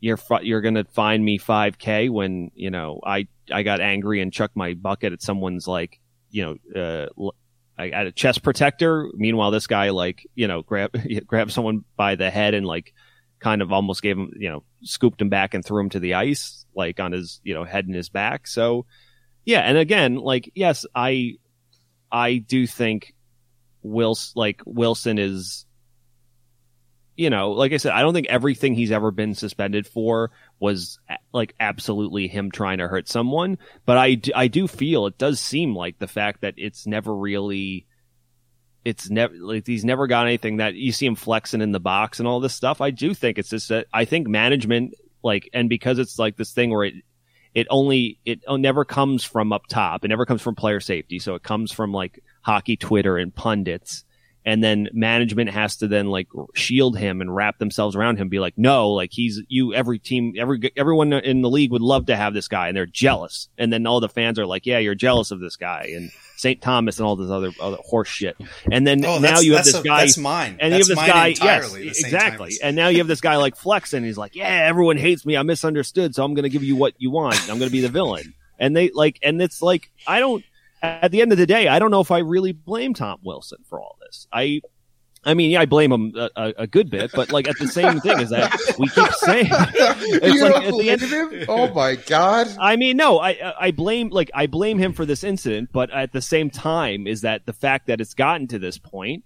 you're 0.00 0.18
you're 0.42 0.60
going 0.60 0.74
to 0.74 0.84
find 0.84 1.24
me 1.24 1.38
5k 1.38 2.10
when 2.10 2.50
you 2.54 2.70
know 2.70 3.00
I 3.04 3.26
I 3.50 3.62
got 3.62 3.80
angry 3.80 4.20
and 4.20 4.32
chucked 4.32 4.56
my 4.56 4.74
bucket 4.74 5.12
at 5.12 5.22
someone's 5.22 5.66
like 5.66 5.98
you 6.30 6.58
know 6.74 6.80
uh, 6.80 7.30
I 7.76 7.88
had 7.88 8.06
a 8.06 8.12
chest 8.12 8.42
protector. 8.42 9.08
Meanwhile, 9.14 9.50
this 9.50 9.66
guy 9.66 9.90
like 9.90 10.26
you 10.34 10.46
know 10.48 10.62
grab 10.62 10.90
grabbed 11.26 11.52
someone 11.52 11.84
by 11.96 12.14
the 12.14 12.30
head 12.30 12.54
and 12.54 12.66
like 12.66 12.94
kind 13.40 13.62
of 13.62 13.72
almost 13.72 14.02
gave 14.02 14.16
him 14.16 14.32
you 14.38 14.48
know 14.48 14.62
scooped 14.82 15.20
him 15.20 15.28
back 15.28 15.54
and 15.54 15.64
threw 15.64 15.82
him 15.82 15.90
to 15.90 16.00
the 16.00 16.14
ice 16.14 16.64
like 16.74 17.00
on 17.00 17.12
his 17.12 17.40
you 17.42 17.54
know 17.54 17.64
head 17.64 17.86
and 17.86 17.94
his 17.94 18.08
back. 18.08 18.46
So 18.46 18.86
yeah, 19.44 19.60
and 19.60 19.78
again 19.78 20.16
like 20.16 20.50
yes 20.54 20.86
I 20.94 21.34
I 22.10 22.36
do 22.38 22.66
think 22.66 23.14
Wilson 23.82 24.32
like 24.36 24.62
Wilson 24.64 25.18
is 25.18 25.66
you 27.16 27.30
know, 27.30 27.52
like 27.52 27.72
I 27.72 27.76
said, 27.76 27.92
I 27.92 28.02
don't 28.02 28.14
think 28.14 28.26
everything 28.26 28.74
he's 28.74 28.90
ever 28.90 29.10
been 29.10 29.34
suspended 29.34 29.86
for 29.86 30.32
was 30.60 30.98
like 31.32 31.54
absolutely 31.60 32.28
him 32.28 32.50
trying 32.50 32.78
to 32.78 32.88
hurt 32.88 33.08
someone. 33.08 33.58
But 33.84 33.98
I, 33.98 34.20
I 34.34 34.48
do 34.48 34.66
feel 34.66 35.06
it 35.06 35.18
does 35.18 35.40
seem 35.40 35.74
like 35.74 35.98
the 35.98 36.06
fact 36.06 36.40
that 36.42 36.54
it's 36.56 36.86
never 36.86 37.14
really, 37.14 37.86
it's 38.84 39.10
never 39.10 39.34
like 39.34 39.66
he's 39.66 39.84
never 39.84 40.06
got 40.06 40.26
anything 40.26 40.58
that 40.58 40.74
you 40.74 40.92
see 40.92 41.06
him 41.06 41.16
flexing 41.16 41.60
in 41.60 41.72
the 41.72 41.80
box 41.80 42.18
and 42.18 42.28
all 42.28 42.40
this 42.40 42.54
stuff. 42.54 42.80
I 42.80 42.90
do 42.90 43.14
think 43.14 43.38
it's 43.38 43.50
just 43.50 43.68
that 43.68 43.86
I 43.92 44.04
think 44.04 44.28
management 44.28 44.94
like, 45.22 45.48
and 45.52 45.68
because 45.68 45.98
it's 45.98 46.18
like 46.18 46.36
this 46.36 46.52
thing 46.52 46.70
where 46.70 46.84
it, 46.84 46.94
it 47.54 47.66
only, 47.70 48.18
it 48.24 48.40
never 48.48 48.84
comes 48.84 49.24
from 49.24 49.52
up 49.52 49.66
top. 49.68 50.04
It 50.04 50.08
never 50.08 50.26
comes 50.26 50.42
from 50.42 50.54
player 50.54 50.80
safety. 50.80 51.18
So 51.18 51.34
it 51.34 51.42
comes 51.42 51.72
from 51.72 51.92
like 51.92 52.22
hockey 52.42 52.76
Twitter 52.76 53.16
and 53.16 53.34
pundits 53.34 54.04
and 54.44 54.62
then 54.62 54.88
management 54.92 55.50
has 55.50 55.76
to 55.76 55.88
then 55.88 56.06
like 56.06 56.28
shield 56.54 56.98
him 56.98 57.20
and 57.20 57.34
wrap 57.34 57.58
themselves 57.58 57.96
around 57.96 58.18
him 58.18 58.28
be 58.28 58.38
like 58.38 58.54
no 58.56 58.90
like 58.90 59.10
he's 59.12 59.40
you 59.48 59.74
every 59.74 59.98
team 59.98 60.34
every 60.36 60.72
everyone 60.76 61.12
in 61.12 61.40
the 61.40 61.48
league 61.48 61.72
would 61.72 61.82
love 61.82 62.06
to 62.06 62.16
have 62.16 62.34
this 62.34 62.48
guy 62.48 62.68
and 62.68 62.76
they're 62.76 62.86
jealous. 62.86 63.48
And 63.56 63.72
then 63.72 63.86
all 63.86 64.00
the 64.00 64.08
fans 64.08 64.38
are 64.38 64.46
like 64.46 64.66
yeah 64.66 64.78
you're 64.78 64.94
jealous 64.94 65.30
of 65.30 65.40
this 65.40 65.56
guy 65.56 65.92
and 65.94 66.10
St. 66.36 66.60
Thomas 66.60 66.98
and 66.98 67.06
all 67.06 67.16
this 67.16 67.30
other, 67.30 67.52
other 67.60 67.78
horse 67.80 68.08
shit. 68.08 68.36
And 68.70 68.86
then 68.86 69.04
oh, 69.04 69.18
now 69.18 69.40
you 69.40 69.54
have 69.54 69.64
this 69.64 69.74
a, 69.74 69.82
guy 69.82 70.00
that's 70.00 70.18
mine. 70.18 70.58
and 70.60 70.72
that's 70.72 70.88
you 70.88 70.94
have 70.94 71.06
this 71.06 71.14
guy 71.14 71.26
yes 71.28 71.74
exactly. 71.74 72.52
And 72.62 72.76
now 72.76 72.88
you 72.88 72.98
have 72.98 73.06
this 73.06 73.20
guy 73.20 73.36
like 73.36 73.56
Flex 73.56 73.92
and 73.92 74.04
he's 74.04 74.18
like 74.18 74.34
yeah 74.34 74.66
everyone 74.66 74.96
hates 74.96 75.24
me 75.24 75.36
I'm 75.36 75.46
misunderstood 75.46 76.14
so 76.14 76.24
I'm 76.24 76.34
going 76.34 76.44
to 76.44 76.50
give 76.50 76.64
you 76.64 76.76
what 76.76 76.94
you 76.98 77.10
want 77.10 77.40
I'm 77.42 77.58
going 77.58 77.70
to 77.70 77.72
be 77.72 77.80
the 77.80 77.88
villain. 77.88 78.34
And 78.58 78.76
they 78.76 78.90
like 78.90 79.18
and 79.22 79.40
it's 79.40 79.62
like 79.62 79.90
I 80.06 80.20
don't 80.20 80.44
at 80.84 81.10
the 81.10 81.20
end 81.20 81.32
of 81.32 81.38
the 81.38 81.46
day, 81.46 81.68
I 81.68 81.78
don't 81.78 81.90
know 81.90 82.00
if 82.00 82.10
I 82.10 82.18
really 82.18 82.52
blame 82.52 82.94
Tom 82.94 83.18
Wilson 83.22 83.58
for 83.68 83.80
all 83.80 83.96
this. 84.00 84.26
I, 84.32 84.60
I 85.24 85.34
mean, 85.34 85.50
yeah, 85.50 85.60
I 85.60 85.66
blame 85.66 85.92
him 85.92 86.12
a, 86.16 86.30
a, 86.36 86.54
a 86.58 86.66
good 86.66 86.90
bit, 86.90 87.12
but 87.14 87.32
like 87.32 87.48
at 87.48 87.56
the 87.58 87.68
same 87.68 88.00
thing 88.00 88.20
is 88.20 88.30
that 88.30 88.54
we 88.78 88.88
keep 88.88 89.10
saying 89.12 89.46
it's 89.50 90.34
you 90.34 90.42
like 90.42 90.64
at 90.64 90.74
the 90.74 90.90
end 90.90 91.02
of 91.02 91.10
him. 91.10 91.44
Oh 91.48 91.72
my 91.72 91.96
god! 91.96 92.48
I 92.60 92.76
mean, 92.76 92.96
no, 92.96 93.18
I 93.20 93.54
I 93.58 93.70
blame 93.70 94.10
like 94.10 94.30
I 94.34 94.46
blame 94.46 94.78
him 94.78 94.92
for 94.92 95.06
this 95.06 95.24
incident, 95.24 95.70
but 95.72 95.90
at 95.90 96.12
the 96.12 96.22
same 96.22 96.50
time 96.50 97.06
is 97.06 97.22
that 97.22 97.46
the 97.46 97.52
fact 97.52 97.86
that 97.86 98.00
it's 98.00 98.14
gotten 98.14 98.46
to 98.48 98.58
this 98.58 98.78
point, 98.78 99.24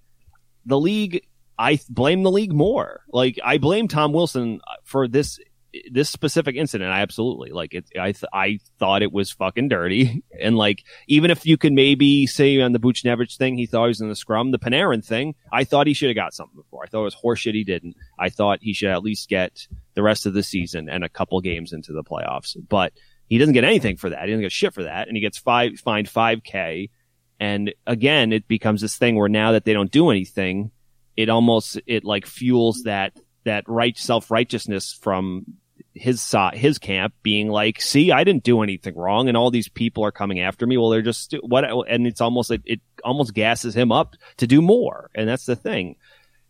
the 0.66 0.78
league. 0.78 1.24
I 1.60 1.80
blame 1.88 2.22
the 2.22 2.30
league 2.30 2.52
more. 2.52 3.00
Like 3.12 3.40
I 3.44 3.58
blame 3.58 3.88
Tom 3.88 4.12
Wilson 4.12 4.60
for 4.84 5.08
this 5.08 5.40
this 5.90 6.08
specific 6.08 6.56
incident, 6.56 6.90
I 6.90 7.00
absolutely 7.00 7.50
like 7.50 7.74
it. 7.74 7.86
I 7.98 8.12
th- 8.12 8.24
I 8.32 8.58
thought 8.78 9.02
it 9.02 9.12
was 9.12 9.30
fucking 9.30 9.68
dirty, 9.68 10.22
and 10.40 10.56
like 10.56 10.84
even 11.06 11.30
if 11.30 11.44
you 11.44 11.56
can 11.56 11.74
maybe 11.74 12.26
say 12.26 12.60
on 12.60 12.72
the 12.72 12.80
Buchnevich 12.80 13.36
thing, 13.36 13.56
he 13.56 13.66
thought 13.66 13.84
he 13.84 13.88
was 13.88 14.00
in 14.00 14.08
the 14.08 14.16
scrum. 14.16 14.50
The 14.50 14.58
Panarin 14.58 15.04
thing, 15.04 15.34
I 15.52 15.64
thought 15.64 15.86
he 15.86 15.94
should 15.94 16.08
have 16.08 16.16
got 16.16 16.34
something 16.34 16.56
before. 16.56 16.84
I 16.84 16.86
thought 16.86 17.02
it 17.02 17.04
was 17.04 17.16
horseshit. 17.16 17.54
He 17.54 17.64
didn't. 17.64 17.96
I 18.18 18.30
thought 18.30 18.60
he 18.62 18.72
should 18.72 18.90
at 18.90 19.02
least 19.02 19.28
get 19.28 19.66
the 19.94 20.02
rest 20.02 20.26
of 20.26 20.34
the 20.34 20.42
season 20.42 20.88
and 20.88 21.04
a 21.04 21.08
couple 21.08 21.40
games 21.40 21.72
into 21.72 21.92
the 21.92 22.04
playoffs. 22.04 22.56
But 22.68 22.92
he 23.28 23.38
doesn't 23.38 23.54
get 23.54 23.64
anything 23.64 23.96
for 23.96 24.10
that. 24.10 24.24
He 24.24 24.30
doesn't 24.30 24.42
get 24.42 24.52
shit 24.52 24.74
for 24.74 24.84
that, 24.84 25.08
and 25.08 25.16
he 25.16 25.20
gets 25.20 25.38
five 25.38 25.78
fined 25.80 26.08
five 26.08 26.42
k. 26.42 26.90
And 27.40 27.72
again, 27.86 28.32
it 28.32 28.48
becomes 28.48 28.80
this 28.80 28.96
thing 28.96 29.16
where 29.16 29.28
now 29.28 29.52
that 29.52 29.64
they 29.64 29.72
don't 29.72 29.90
do 29.90 30.10
anything, 30.10 30.72
it 31.16 31.28
almost 31.28 31.80
it 31.86 32.04
like 32.04 32.26
fuels 32.26 32.82
that 32.84 33.12
that 33.48 33.64
right 33.66 33.96
self 33.96 34.30
righteousness 34.30 34.92
from 34.92 35.44
his 35.94 36.34
his 36.54 36.78
camp 36.78 37.14
being 37.22 37.48
like, 37.48 37.80
see, 37.80 38.12
I 38.12 38.24
didn't 38.24 38.44
do 38.44 38.62
anything 38.62 38.96
wrong 38.96 39.28
and 39.28 39.36
all 39.36 39.50
these 39.50 39.68
people 39.68 40.04
are 40.04 40.12
coming 40.12 40.40
after 40.40 40.66
me. 40.66 40.76
Well, 40.76 40.90
they're 40.90 41.02
just 41.02 41.34
what, 41.42 41.64
and 41.88 42.06
it's 42.06 42.20
almost, 42.20 42.50
it, 42.50 42.62
it 42.64 42.80
almost 43.04 43.34
gasses 43.34 43.74
him 43.74 43.92
up 43.92 44.14
to 44.38 44.46
do 44.46 44.62
more. 44.62 45.10
And 45.14 45.28
that's 45.28 45.46
the 45.46 45.56
thing. 45.56 45.96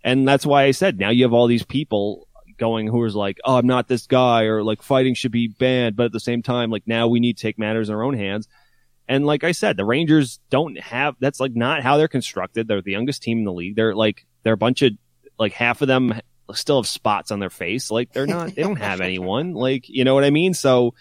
And 0.05 0.29
that's 0.29 0.47
why 0.47 0.65
I 0.65 0.73
said 0.73 0.99
now 0.99 1.11
you 1.11 1.25
have 1.25 1.33
all 1.33 1.47
these 1.47 1.65
people 1.65 2.29
going 2.59 2.87
who 2.87 3.05
is 3.05 3.15
like, 3.15 3.39
oh, 3.45 3.57
I'm 3.57 3.67
not 3.67 3.89
this 3.89 4.07
guy 4.07 4.45
or 4.45 4.63
like 4.63 4.83
fighting 4.83 5.15
should 5.15 5.33
be 5.33 5.49
banned. 5.49 5.97
But 5.97 6.07
at 6.07 6.13
the 6.13 6.21
same 6.21 6.43
time, 6.43 6.71
like 6.71 6.87
now 6.87 7.09
we 7.09 7.21
need 7.21 7.37
to 7.37 7.43
take 7.43 7.59
matters 7.59 7.89
in 7.89 7.95
our 7.95 8.03
own 8.03 8.15
hands. 8.15 8.49
And 9.09 9.25
like 9.25 9.45
I 9.45 9.53
said, 9.53 9.77
the 9.77 9.87
Rangers 9.87 10.39
don't 10.51 10.79
have, 10.79 11.17
that's 11.19 11.41
like 11.41 11.57
not 11.57 11.83
how 11.83 11.97
they're 11.97 12.09
constructed. 12.09 12.69
They're 12.69 12.83
the 12.83 12.93
youngest 12.93 13.23
team 13.23 13.39
in 13.39 13.45
the 13.45 13.53
league. 13.53 13.77
They're 13.77 13.95
like, 13.95 14.27
they're 14.43 14.53
a 14.53 14.59
bunch 14.59 14.83
of, 14.83 14.93
like 15.39 15.53
half 15.53 15.83
of 15.83 15.89
them 15.89 16.21
still 16.55 16.81
have 16.81 16.87
spots 16.87 17.31
on 17.31 17.39
their 17.39 17.51
face. 17.51 17.91
Like 17.91 18.13
they're 18.13 18.27
not, 18.27 18.55
they 18.55 18.63
don't 18.63 18.77
have 18.77 19.01
anyone. 19.03 19.55
Like, 19.55 19.89
you 19.89 20.05
know 20.05 20.15
what 20.15 20.25
I 20.25 20.31
mean? 20.31 20.55
So 20.55 20.95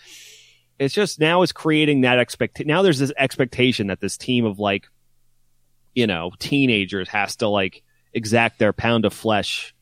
it's 0.79 0.93
just 0.93 1.19
now 1.19 1.41
it's 1.41 1.51
creating 1.51 2.01
that 2.01 2.19
expect. 2.19 2.65
Now 2.65 2.81
there's 2.81 2.99
this 2.99 3.13
expectation 3.17 3.87
that 3.87 3.99
this 3.99 4.17
team 4.17 4.45
of 4.45 4.59
like, 4.59 4.87
you 5.95 6.07
know, 6.07 6.31
teenagers 6.39 7.09
has 7.09 7.37
to 7.37 7.47
like 7.47 7.83
exact 8.13 8.59
their 8.59 8.73
pound 8.73 9.05
of 9.05 9.13
flesh 9.13 9.73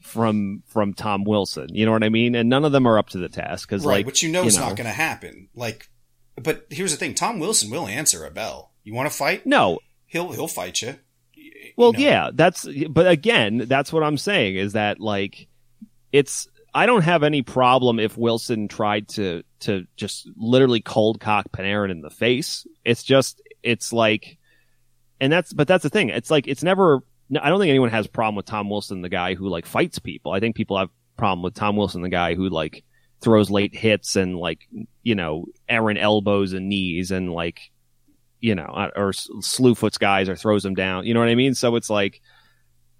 from 0.00 0.62
from 0.66 0.94
Tom 0.94 1.24
Wilson. 1.24 1.68
You 1.72 1.86
know 1.86 1.92
what 1.92 2.04
I 2.04 2.08
mean? 2.08 2.34
And 2.34 2.48
none 2.48 2.64
of 2.64 2.72
them 2.72 2.86
are 2.86 2.98
up 2.98 3.10
to 3.10 3.18
the 3.18 3.28
task 3.28 3.68
because 3.68 3.84
right, 3.84 3.96
like, 3.96 4.06
which 4.06 4.22
you 4.22 4.30
know 4.30 4.44
is 4.44 4.56
not 4.56 4.76
going 4.76 4.86
to 4.86 4.90
happen. 4.90 5.48
Like, 5.54 5.88
but 6.36 6.66
here's 6.70 6.92
the 6.92 6.98
thing: 6.98 7.14
Tom 7.14 7.38
Wilson 7.38 7.70
will 7.70 7.86
answer 7.86 8.24
a 8.24 8.30
bell. 8.30 8.72
You 8.82 8.94
want 8.94 9.10
to 9.10 9.16
fight? 9.16 9.46
No, 9.46 9.78
he'll 10.06 10.32
he'll 10.32 10.48
fight 10.48 10.82
you. 10.82 10.96
Well, 11.76 11.92
know. 11.92 11.98
yeah, 11.98 12.30
that's, 12.32 12.66
but 12.88 13.08
again, 13.08 13.64
that's 13.66 13.92
what 13.92 14.02
I'm 14.02 14.18
saying 14.18 14.56
is 14.56 14.74
that 14.74 15.00
like, 15.00 15.48
it's, 16.12 16.48
I 16.72 16.86
don't 16.86 17.02
have 17.02 17.22
any 17.22 17.42
problem 17.42 17.98
if 18.00 18.16
Wilson 18.16 18.68
tried 18.68 19.08
to, 19.10 19.42
to 19.60 19.86
just 19.96 20.28
literally 20.36 20.80
cold 20.80 21.20
cock 21.20 21.46
Panarin 21.52 21.90
in 21.90 22.00
the 22.00 22.10
face. 22.10 22.66
It's 22.84 23.02
just, 23.02 23.40
it's 23.62 23.92
like, 23.92 24.38
and 25.20 25.32
that's, 25.32 25.52
but 25.52 25.68
that's 25.68 25.82
the 25.82 25.90
thing. 25.90 26.08
It's 26.08 26.30
like, 26.30 26.46
it's 26.48 26.62
never, 26.62 27.02
I 27.40 27.48
don't 27.48 27.58
think 27.58 27.70
anyone 27.70 27.90
has 27.90 28.06
problem 28.06 28.36
with 28.36 28.46
Tom 28.46 28.68
Wilson, 28.68 29.02
the 29.02 29.08
guy 29.08 29.34
who 29.34 29.48
like 29.48 29.66
fights 29.66 29.98
people. 29.98 30.32
I 30.32 30.40
think 30.40 30.56
people 30.56 30.78
have 30.78 30.90
problem 31.16 31.42
with 31.42 31.54
Tom 31.54 31.76
Wilson, 31.76 32.02
the 32.02 32.08
guy 32.08 32.34
who 32.34 32.48
like 32.48 32.84
throws 33.20 33.50
late 33.50 33.74
hits 33.74 34.16
and 34.16 34.36
like, 34.36 34.68
you 35.02 35.14
know, 35.14 35.46
errant 35.68 35.98
elbows 35.98 36.52
and 36.52 36.68
knees 36.68 37.10
and 37.10 37.32
like 37.32 37.70
you 38.44 38.54
know, 38.54 38.64
uh, 38.64 38.90
or 38.94 39.12
Slewfoot's 39.12 39.96
guys 39.96 40.28
or 40.28 40.36
throws 40.36 40.62
them 40.62 40.74
down. 40.74 41.06
You 41.06 41.14
know 41.14 41.20
what 41.20 41.30
I 41.30 41.34
mean? 41.34 41.54
So 41.54 41.76
it's 41.76 41.88
like, 41.88 42.20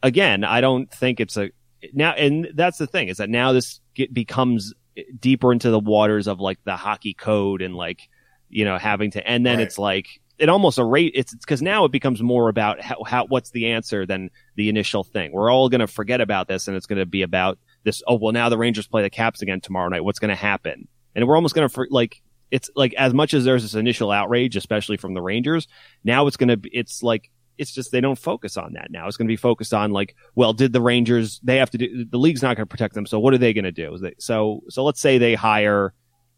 again, 0.02 0.42
I 0.42 0.62
don't 0.62 0.90
think 0.90 1.20
it's 1.20 1.36
a 1.36 1.50
now, 1.92 2.12
and 2.12 2.48
that's 2.54 2.78
the 2.78 2.86
thing 2.86 3.08
is 3.08 3.18
that 3.18 3.28
now 3.28 3.52
this 3.52 3.80
get, 3.94 4.14
becomes 4.14 4.72
deeper 5.20 5.52
into 5.52 5.68
the 5.68 5.78
waters 5.78 6.28
of 6.28 6.40
like 6.40 6.58
the 6.64 6.76
hockey 6.76 7.12
code 7.12 7.60
and 7.60 7.76
like 7.76 8.08
you 8.48 8.64
know 8.64 8.78
having 8.78 9.10
to, 9.10 9.28
and 9.28 9.44
then 9.44 9.58
right. 9.58 9.66
it's 9.66 9.78
like 9.78 10.18
it 10.38 10.48
almost 10.48 10.78
a 10.78 10.84
rate. 10.84 11.12
It's 11.14 11.34
because 11.34 11.60
now 11.60 11.84
it 11.84 11.92
becomes 11.92 12.22
more 12.22 12.48
about 12.48 12.80
how, 12.80 13.04
how 13.04 13.26
what's 13.26 13.50
the 13.50 13.72
answer 13.72 14.06
than 14.06 14.30
the 14.56 14.70
initial 14.70 15.04
thing. 15.04 15.30
We're 15.30 15.52
all 15.52 15.68
going 15.68 15.82
to 15.82 15.86
forget 15.86 16.22
about 16.22 16.48
this, 16.48 16.68
and 16.68 16.74
it's 16.74 16.86
going 16.86 17.00
to 17.00 17.06
be 17.06 17.20
about 17.20 17.58
this. 17.82 18.02
Oh 18.06 18.16
well, 18.16 18.32
now 18.32 18.48
the 18.48 18.56
Rangers 18.56 18.86
play 18.86 19.02
the 19.02 19.10
Caps 19.10 19.42
again 19.42 19.60
tomorrow 19.60 19.90
night. 19.90 20.04
What's 20.04 20.20
going 20.20 20.30
to 20.30 20.34
happen? 20.34 20.88
And 21.14 21.28
we're 21.28 21.36
almost 21.36 21.54
going 21.54 21.68
to 21.68 21.86
like 21.90 22.22
it's 22.50 22.70
like 22.74 22.94
as 22.94 23.14
much 23.14 23.34
as 23.34 23.44
there's 23.44 23.62
this 23.62 23.74
initial 23.74 24.10
outrage, 24.10 24.56
especially 24.56 24.96
from 24.96 25.14
the 25.14 25.22
Rangers. 25.22 25.68
Now 26.04 26.26
it's 26.26 26.36
to 26.36 26.56
be 26.56 26.70
it's 26.72 27.02
like 27.02 27.30
it's 27.58 27.72
just 27.72 27.92
they 27.92 28.00
don't 28.00 28.18
focus 28.18 28.56
on 28.56 28.72
that 28.74 28.90
now. 28.90 29.06
It's 29.06 29.16
going 29.16 29.28
to 29.28 29.32
be 29.32 29.36
focused 29.36 29.72
on 29.72 29.92
like, 29.92 30.16
well, 30.34 30.52
did 30.52 30.72
the 30.72 30.80
Rangers? 30.80 31.40
They 31.42 31.56
have 31.56 31.70
to 31.70 31.78
do. 31.78 32.04
The 32.04 32.18
league's 32.18 32.42
not 32.42 32.56
going 32.56 32.66
to 32.66 32.70
protect 32.70 32.94
them, 32.94 33.06
so 33.06 33.18
what 33.18 33.34
are 33.34 33.38
they 33.38 33.52
going 33.52 33.64
to 33.64 33.72
do? 33.72 33.96
So 34.18 34.62
so 34.68 34.84
let's 34.84 35.00
say 35.00 35.18
they 35.18 35.34
hire 35.34 35.94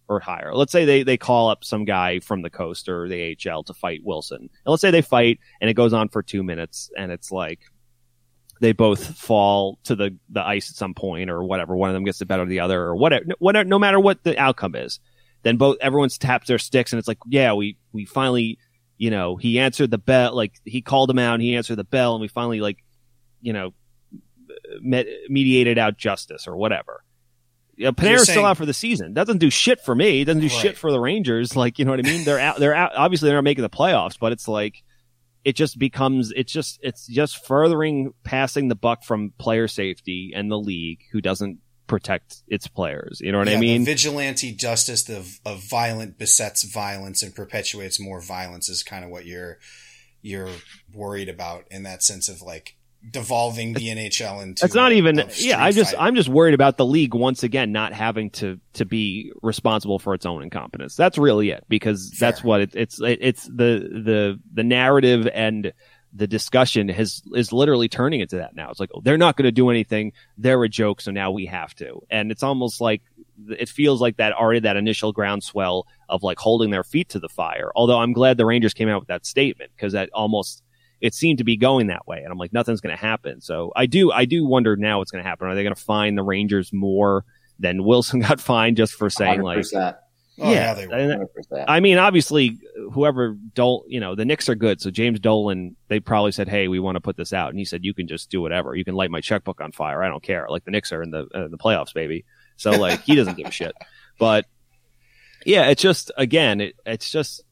or 0.09 0.21
hire. 0.21 0.55
Let's 0.55 0.73
say 0.73 0.85
they 0.85 1.03
they 1.03 1.17
call 1.17 1.49
up 1.49 1.65
some 1.65 1.85
guy 1.85 2.21
from 2.21 2.43
the 2.43 2.51
coast 2.51 2.89
or 2.89 3.09
the 3.09 3.37
AHL 3.47 3.65
to 3.65 3.75
fight 3.75 4.01
Wilson, 4.05 4.39
and 4.39 4.51
let's 4.65 4.81
say 4.81 4.91
they 4.91 5.03
fight 5.03 5.39
and 5.61 5.71
it 5.71 5.75
goes 5.75 5.93
on 5.93 6.09
for 6.09 6.23
two 6.23 6.43
minutes, 6.43 6.91
and 6.97 7.11
it's 7.11 7.33
like 7.33 7.61
they 8.61 8.73
both 8.73 9.17
fall 9.17 9.79
to 9.85 9.97
the 9.97 10.17
the 10.31 10.43
ice 10.43 10.71
at 10.71 10.77
some 10.77 10.95
point 10.95 11.31
or 11.31 11.43
whatever. 11.45 11.77
One 11.77 11.91
of 11.91 11.95
them 11.95 12.05
gets 12.05 12.19
the 12.19 12.27
better 12.27 12.43
of 12.43 12.49
the 12.49 12.61
other 12.61 12.81
or 12.81 12.97
whatever. 12.97 13.25
Whatever. 13.39 13.69
No 13.69 13.79
matter 13.79 14.01
what 14.01 14.23
the 14.23 14.39
outcome 14.39 14.75
is, 14.75 15.01
then 15.47 15.57
both 15.57 15.77
everyone's 15.81 16.19
taps 16.19 16.49
their 16.49 16.59
sticks, 16.59 16.93
and 16.93 16.99
it's 16.99 17.09
like, 17.09 17.19
yeah, 17.29 17.53
we 17.53 17.79
we 17.93 18.05
finally 18.05 18.59
you 18.99 19.11
know, 19.11 19.37
he 19.37 19.59
answered 19.59 19.91
the 19.91 19.99
bell, 19.99 20.35
like 20.35 20.55
he 20.65 20.83
called 20.83 21.11
him 21.11 21.19
out 21.19 21.35
and 21.35 21.43
he 21.43 21.57
answered 21.57 21.77
the 21.77 21.85
bell 21.85 22.15
and 22.15 22.23
we 22.23 22.29
finally 22.29 22.61
like, 22.61 22.83
you 23.41 23.53
know, 23.53 23.75
met, 24.81 25.07
mediated 25.29 25.79
out 25.79 25.99
justice 25.99 26.49
or 26.49 26.57
whatever. 26.57 27.03
Yeah, 27.77 27.91
Panarin's 27.91 28.25
saying, 28.25 28.37
still 28.37 28.47
out 28.47 28.57
for 28.57 28.65
the 28.65 28.73
season. 28.73 29.13
Doesn't 29.13 29.37
do 29.39 29.51
shit 29.51 29.81
for 29.83 29.95
me. 29.95 30.25
Doesn't 30.25 30.41
do 30.41 30.49
right. 30.49 30.57
shit 30.57 30.79
for 30.79 30.91
the 30.91 30.99
Rangers. 30.99 31.55
Like, 31.55 31.79
you 31.79 31.85
know 31.85 31.91
what 31.91 32.01
I 32.01 32.09
mean? 32.09 32.25
They're 32.25 32.39
out, 32.39 32.59
they're 32.59 32.75
out, 32.75 32.93
obviously 32.97 33.29
they're 33.29 33.37
not 33.37 33.45
making 33.45 33.63
the 33.63 33.71
playoffs, 33.71 34.19
but 34.19 34.33
it's 34.33 34.49
like, 34.49 34.83
it 35.45 35.57
just 35.57 35.79
becomes, 35.79 36.33
it's 36.35 36.53
just, 36.53 36.81
it's 36.83 37.07
just 37.07 37.47
furthering 37.47 38.15
passing 38.25 38.69
the 38.69 38.75
buck 38.75 39.05
from 39.05 39.33
player 39.39 39.69
safety 39.69 40.33
and 40.35 40.51
the 40.51 40.59
league 40.59 41.03
who 41.13 41.21
doesn't 41.21 41.59
protect 41.87 42.43
its 42.49 42.67
players. 42.69 43.21
You 43.21 43.33
know 43.33 43.39
what 43.39 43.49
yeah, 43.49 43.57
I 43.57 43.61
mean? 43.61 43.85
vigilante 43.85 44.53
justice 44.53 45.09
of, 45.09 45.41
of 45.45 45.63
violent 45.63 46.19
besets 46.19 46.65
violence 46.65 47.23
and 47.23 47.35
perpetuates 47.35 48.01
more 48.01 48.21
violence 48.21 48.69
is 48.69 48.83
kind 48.83 49.05
of 49.05 49.11
what 49.11 49.27
you're 49.27 49.59
you're 50.23 50.51
worried 50.93 51.29
about 51.29 51.65
in 51.71 51.85
that 51.85 52.03
sense 52.03 52.29
of 52.29 52.43
like 52.43 52.77
devolving 53.09 53.75
the 53.75 53.89
NHL 53.89 54.43
into. 54.43 54.65
It's 54.65 54.75
not 54.75 54.93
even. 54.93 55.23
Yeah, 55.37 55.63
I 55.63 55.71
just 55.71 55.95
I'm 55.99 56.17
just 56.17 56.29
worried 56.29 56.55
about 56.55 56.77
the 56.77 56.87
league 56.87 57.15
once 57.15 57.43
again 57.43 57.73
not 57.73 57.93
having 57.93 58.31
to 58.31 58.59
to 58.75 58.85
be 58.85 59.33
responsible 59.43 59.99
for 59.99 60.15
its 60.15 60.27
own 60.27 60.43
incompetence. 60.43 60.97
That's 60.97 61.19
really 61.19 61.51
it 61.51 61.65
because 61.69 62.13
Fair. 62.15 62.31
that's 62.31 62.43
what 62.45 62.61
it, 62.63 62.75
it's 62.75 63.01
it, 63.01 63.19
it's 63.21 63.45
the 63.45 63.89
the 64.05 64.41
the 64.53 64.65
narrative 64.65 65.29
and 65.33 65.73
the 66.17 66.27
discussion 66.27 66.89
has 66.89 67.23
is 67.35 67.53
literally 67.53 67.89
turning 67.89 68.21
into 68.21 68.37
that 68.37 68.57
now. 68.57 68.71
It's 68.71 68.81
like, 68.81 68.91
oh, 68.95 69.01
they're 69.03 69.19
not 69.19 69.37
going 69.37 69.45
to 69.45 69.53
do 69.53 69.71
anything. 69.71 70.13
They're 70.39 70.63
a 70.65 70.69
joke, 70.69 71.01
so 71.01 71.11
now 71.11 71.31
we 71.31 71.47
have 71.47 71.75
to. 71.77 72.01
And 72.11 72.31
it's 72.31 72.43
almost 72.43 72.81
like 72.81 73.03
it 73.51 73.69
feels 73.69 74.01
like 74.01 74.17
that 74.17 74.33
already 74.33 74.61
that 74.61 74.77
initial 74.77 75.13
groundswell 75.13 75.87
of 76.09 76.23
like 76.23 76.39
holding 76.39 76.71
their 76.71 76.85
feet 76.85 77.11
to 77.11 77.19
the 77.19 77.29
fire. 77.29 77.71
Although 77.77 77.99
I'm 77.99 78.13
glad 78.13 78.39
the 78.39 78.47
Rangers 78.47 78.73
came 78.73 78.89
out 78.89 79.01
with 79.01 79.09
that 79.09 79.27
statement 79.27 79.73
because 79.77 79.93
that 79.93 80.09
almost 80.15 80.63
it 81.01 81.13
seemed 81.13 81.39
to 81.39 81.45
be 81.45 81.59
going 81.59 81.89
that 81.89 82.07
way. 82.07 82.23
And 82.23 82.33
I'm 82.33 82.39
like, 82.39 82.53
nothing's 82.53 82.81
going 82.81 82.97
to 82.97 83.01
happen. 83.01 83.43
So 83.43 83.73
I 83.77 83.85
do 83.85 84.11
I 84.11 84.25
do 84.25 84.47
wonder 84.47 84.75
now 84.77 84.99
what's 84.99 85.11
going 85.11 85.23
to 85.23 85.29
happen. 85.29 85.49
Are 85.49 85.55
they 85.55 85.63
going 85.63 85.75
to 85.75 85.81
find 85.81 86.17
the 86.17 86.23
Rangers 86.23 86.73
more 86.73 87.25
than 87.59 87.85
Wilson 87.85 88.21
got 88.29 88.41
fined 88.41 88.79
just 88.79 88.95
for 88.95 89.11
saying 89.11 89.41
100%. 89.41 89.73
like 89.75 89.97
Oh, 90.39 90.53
yeah, 90.53 90.79
yeah 90.79 91.65
I 91.67 91.81
mean, 91.81 91.97
obviously, 91.97 92.59
whoever 92.93 93.39
Dol, 93.55 93.85
you 93.89 94.01
know, 94.01 94.15
the 94.15 94.27
Knicks 94.27 94.51
are 94.51 94.55
good. 94.55 94.83
So 94.83 94.91
James 94.91 95.19
Dolan, 95.19 95.77
they 95.89 95.99
probably 95.99 96.33
said, 96.33 96.47
"Hey, 96.47 96.69
we 96.69 96.79
want 96.79 96.97
to 96.97 97.01
put 97.01 97.17
this 97.17 97.33
out," 97.33 97.49
and 97.49 97.59
he 97.59 97.65
said, 97.65 97.85
"You 97.85 97.95
can 97.95 98.07
just 98.07 98.31
do 98.31 98.43
whatever. 98.43 98.75
You 98.75 98.85
can 98.85 98.95
light 98.95 99.11
my 99.11 99.23
checkbook 99.23 99.63
on 99.63 99.73
fire. 99.73 100.03
I 100.03 100.09
don't 100.09 100.23
care." 100.23 100.47
Like 100.51 100.65
the 100.65 100.73
Knicks 100.73 100.93
are 100.93 101.03
in 101.03 101.11
the 101.11 101.27
uh, 101.35 101.49
the 101.49 101.57
playoffs, 101.57 101.95
baby. 101.95 102.27
So 102.57 102.73
like 102.73 103.01
he 103.03 103.15
doesn't 103.15 103.39
give 103.39 103.47
a 103.47 103.51
shit. 103.51 103.75
But 104.19 104.45
yeah, 105.47 105.69
it's 105.69 105.81
just 105.81 106.11
again, 106.19 106.61
it, 106.61 106.75
it's 106.85 107.11
just 107.11 107.43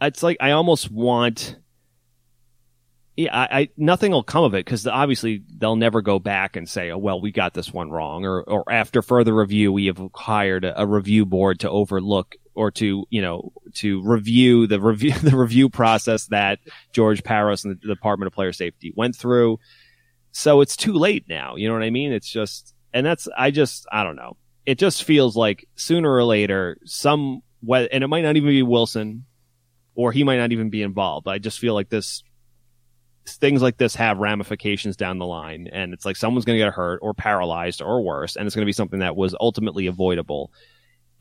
it's 0.00 0.22
like 0.22 0.38
I 0.40 0.52
almost 0.52 0.90
want 0.90 1.56
yeah, 3.20 3.36
I, 3.36 3.60
I, 3.60 3.68
nothing 3.76 4.12
will 4.12 4.22
come 4.22 4.44
of 4.44 4.54
it 4.54 4.64
because 4.64 4.86
obviously 4.86 5.42
they'll 5.58 5.76
never 5.76 6.00
go 6.00 6.18
back 6.18 6.56
and 6.56 6.66
say, 6.66 6.90
"Oh, 6.90 6.96
well, 6.96 7.20
we 7.20 7.32
got 7.32 7.52
this 7.52 7.70
one 7.70 7.90
wrong," 7.90 8.24
or 8.24 8.42
or 8.42 8.64
after 8.72 9.02
further 9.02 9.34
review, 9.34 9.72
we 9.72 9.86
have 9.86 10.00
hired 10.14 10.64
a, 10.64 10.80
a 10.80 10.86
review 10.86 11.26
board 11.26 11.60
to 11.60 11.70
overlook 11.70 12.36
or 12.54 12.70
to 12.70 13.04
you 13.10 13.20
know 13.20 13.52
to 13.74 14.02
review 14.02 14.66
the 14.66 14.80
review 14.80 15.12
the 15.22 15.36
review 15.36 15.68
process 15.68 16.26
that 16.28 16.60
George 16.92 17.22
Parros 17.22 17.64
and 17.64 17.78
the 17.78 17.88
Department 17.88 18.28
of 18.28 18.32
Player 18.32 18.54
Safety 18.54 18.94
went 18.96 19.14
through. 19.14 19.58
So 20.32 20.62
it's 20.62 20.76
too 20.76 20.94
late 20.94 21.26
now. 21.28 21.56
You 21.56 21.68
know 21.68 21.74
what 21.74 21.82
I 21.82 21.90
mean? 21.90 22.12
It's 22.12 22.30
just, 22.30 22.74
and 22.94 23.04
that's 23.04 23.28
I 23.36 23.50
just 23.50 23.86
I 23.92 24.02
don't 24.02 24.16
know. 24.16 24.38
It 24.64 24.78
just 24.78 25.04
feels 25.04 25.36
like 25.36 25.68
sooner 25.74 26.10
or 26.10 26.24
later, 26.24 26.78
some 26.86 27.42
and 27.68 28.02
it 28.02 28.08
might 28.08 28.22
not 28.22 28.36
even 28.36 28.48
be 28.48 28.62
Wilson, 28.62 29.26
or 29.94 30.10
he 30.10 30.24
might 30.24 30.38
not 30.38 30.52
even 30.52 30.70
be 30.70 30.82
involved. 30.82 31.28
I 31.28 31.36
just 31.36 31.58
feel 31.58 31.74
like 31.74 31.90
this 31.90 32.22
things 33.26 33.62
like 33.62 33.76
this 33.76 33.94
have 33.94 34.18
ramifications 34.18 34.96
down 34.96 35.18
the 35.18 35.26
line 35.26 35.68
and 35.72 35.92
it's 35.92 36.04
like 36.04 36.16
someone's 36.16 36.44
going 36.44 36.58
to 36.58 36.64
get 36.64 36.72
hurt 36.72 37.00
or 37.02 37.14
paralyzed 37.14 37.82
or 37.82 38.02
worse 38.02 38.36
and 38.36 38.46
it's 38.46 38.54
going 38.54 38.64
to 38.64 38.68
be 38.68 38.72
something 38.72 39.00
that 39.00 39.16
was 39.16 39.34
ultimately 39.40 39.86
avoidable. 39.86 40.52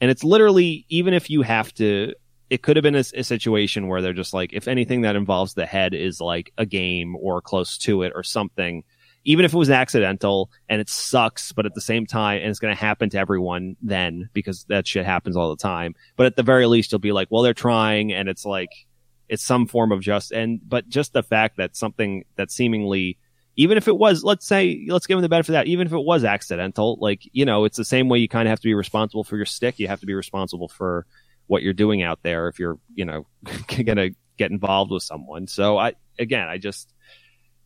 And 0.01 0.09
it's 0.09 0.23
literally 0.23 0.85
even 0.89 1.13
if 1.13 1.29
you 1.29 1.41
have 1.41 1.73
to 1.75 2.13
it 2.49 2.63
could 2.63 2.77
have 2.77 2.83
been 2.83 2.95
a, 2.95 3.03
a, 3.13 3.23
situation 3.23 3.87
where 3.87 4.01
they're 4.01 4.13
just 4.13 4.33
like 4.33 4.53
if 4.53 4.67
anything 4.67 5.01
that 5.01 5.15
involves 5.15 5.53
the 5.53 5.65
head 5.65 5.93
is 5.93 6.19
like 6.19 6.51
a 6.57 6.65
game 6.65 7.15
or 7.15 7.41
close 7.41 7.77
to 7.77 8.01
it 8.03 8.11
or 8.15 8.23
something 8.23 8.83
even 9.25 9.45
if 9.45 9.53
it 9.53 9.57
was 9.57 9.69
accidental 9.69 10.49
and 10.67 10.81
it 10.81 10.89
sucks 10.89 11.51
but 11.51 11.65
at 11.65 11.73
the 11.75 11.81
same 11.81 12.05
time 12.05 12.39
and 12.41 12.49
it's 12.49 12.59
going 12.59 12.73
to 12.73 12.79
happen 12.79 13.09
to 13.09 13.19
everyone 13.19 13.75
then 13.81 14.29
because 14.33 14.63
that 14.65 14.87
shit 14.87 15.05
happens 15.05 15.35
all 15.35 15.49
the 15.49 15.61
time 15.61 15.93
but 16.15 16.25
at 16.25 16.35
the 16.35 16.43
very 16.43 16.65
least 16.65 16.91
you'll 16.91 16.99
be 16.99 17.11
like 17.11 17.27
well 17.29 17.43
they're 17.43 17.53
trying 17.53 18.11
and 18.11 18.29
it's 18.29 18.45
like 18.45 18.87
it's 19.29 19.43
some 19.43 19.67
form 19.67 19.91
of 19.91 20.01
just 20.01 20.31
and 20.31 20.59
but 20.67 20.87
just 20.89 21.13
the 21.13 21.23
fact 21.23 21.57
that 21.57 21.75
something 21.75 22.25
that 22.35 22.51
seemingly 22.51 23.17
even 23.55 23.77
if 23.77 23.87
it 23.87 23.97
was 23.97 24.23
let's 24.23 24.45
say 24.45 24.85
let's 24.89 25.05
give 25.07 25.17
him 25.17 25.21
the 25.21 25.29
benefit 25.29 25.49
of 25.49 25.53
that 25.53 25.67
even 25.67 25.87
if 25.87 25.93
it 25.93 26.03
was 26.03 26.23
accidental 26.23 26.97
like 26.99 27.21
you 27.31 27.45
know 27.45 27.65
it's 27.65 27.77
the 27.77 27.85
same 27.85 28.09
way 28.09 28.19
you 28.19 28.27
kind 28.27 28.47
of 28.47 28.49
have 28.49 28.59
to 28.59 28.67
be 28.67 28.73
responsible 28.73 29.23
for 29.23 29.37
your 29.37 29.45
stick. 29.45 29.79
You 29.79 29.87
have 29.87 29.99
to 29.99 30.05
be 30.05 30.13
responsible 30.13 30.67
for 30.67 31.05
what 31.47 31.63
you're 31.63 31.73
doing 31.73 32.03
out 32.03 32.19
there 32.23 32.47
if 32.47 32.59
you're 32.59 32.79
you 32.93 33.05
know 33.05 33.27
gonna 33.85 34.09
get 34.37 34.51
involved 34.51 34.91
with 34.91 35.03
someone. 35.03 35.47
So 35.47 35.77
i 35.77 35.93
again 36.17 36.49
i 36.49 36.57
just 36.57 36.93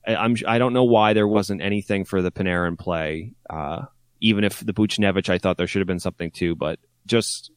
I, 0.06 0.16
i'm 0.16 0.36
i 0.48 0.60
don't 0.60 0.74
know 0.74 0.84
why 0.84 1.14
there 1.14 1.28
wasn't 1.28 1.62
anything 1.62 2.06
for 2.06 2.22
the 2.22 2.32
panarin 2.32 2.78
play 2.78 3.34
uh 3.50 3.86
even 4.24 4.46
if 4.46 4.66
the 4.66 4.74
Buchnevich, 4.74 5.30
I 5.30 5.38
thought 5.38 5.58
there 5.58 5.68
should 5.68 5.82
have 5.82 5.88
been 5.88 6.00
something 6.00 6.32
too, 6.32 6.56
but 6.56 6.80
just 7.06 7.52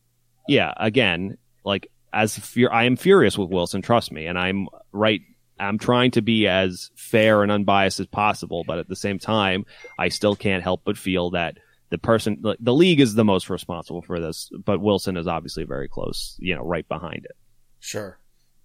yeah, 0.48 0.74
again, 0.76 1.38
like 1.64 1.88
as 2.16 2.38
fur- 2.38 2.70
I 2.70 2.84
am 2.84 2.96
furious 2.96 3.36
with 3.36 3.50
Wilson, 3.50 3.82
trust 3.82 4.10
me, 4.10 4.26
and 4.26 4.38
I'm 4.38 4.68
right. 4.92 5.20
I'm 5.58 5.78
trying 5.78 6.10
to 6.12 6.22
be 6.22 6.48
as 6.48 6.90
fair 6.96 7.42
and 7.42 7.52
unbiased 7.52 8.00
as 8.00 8.06
possible, 8.06 8.64
but 8.66 8.78
at 8.78 8.88
the 8.88 8.96
same 8.96 9.18
time, 9.18 9.64
I 9.98 10.08
still 10.08 10.34
can't 10.36 10.62
help 10.62 10.82
but 10.84 10.98
feel 10.98 11.30
that 11.30 11.56
the 11.88 11.98
person, 11.98 12.42
the 12.60 12.74
league 12.74 13.00
is 13.00 13.14
the 13.14 13.24
most 13.24 13.48
responsible 13.48 14.02
for 14.02 14.20
this, 14.20 14.50
but 14.64 14.80
Wilson 14.80 15.16
is 15.16 15.26
obviously 15.26 15.64
very 15.64 15.88
close, 15.88 16.36
you 16.38 16.54
know, 16.54 16.62
right 16.62 16.86
behind 16.88 17.24
it. 17.24 17.36
Sure, 17.80 18.18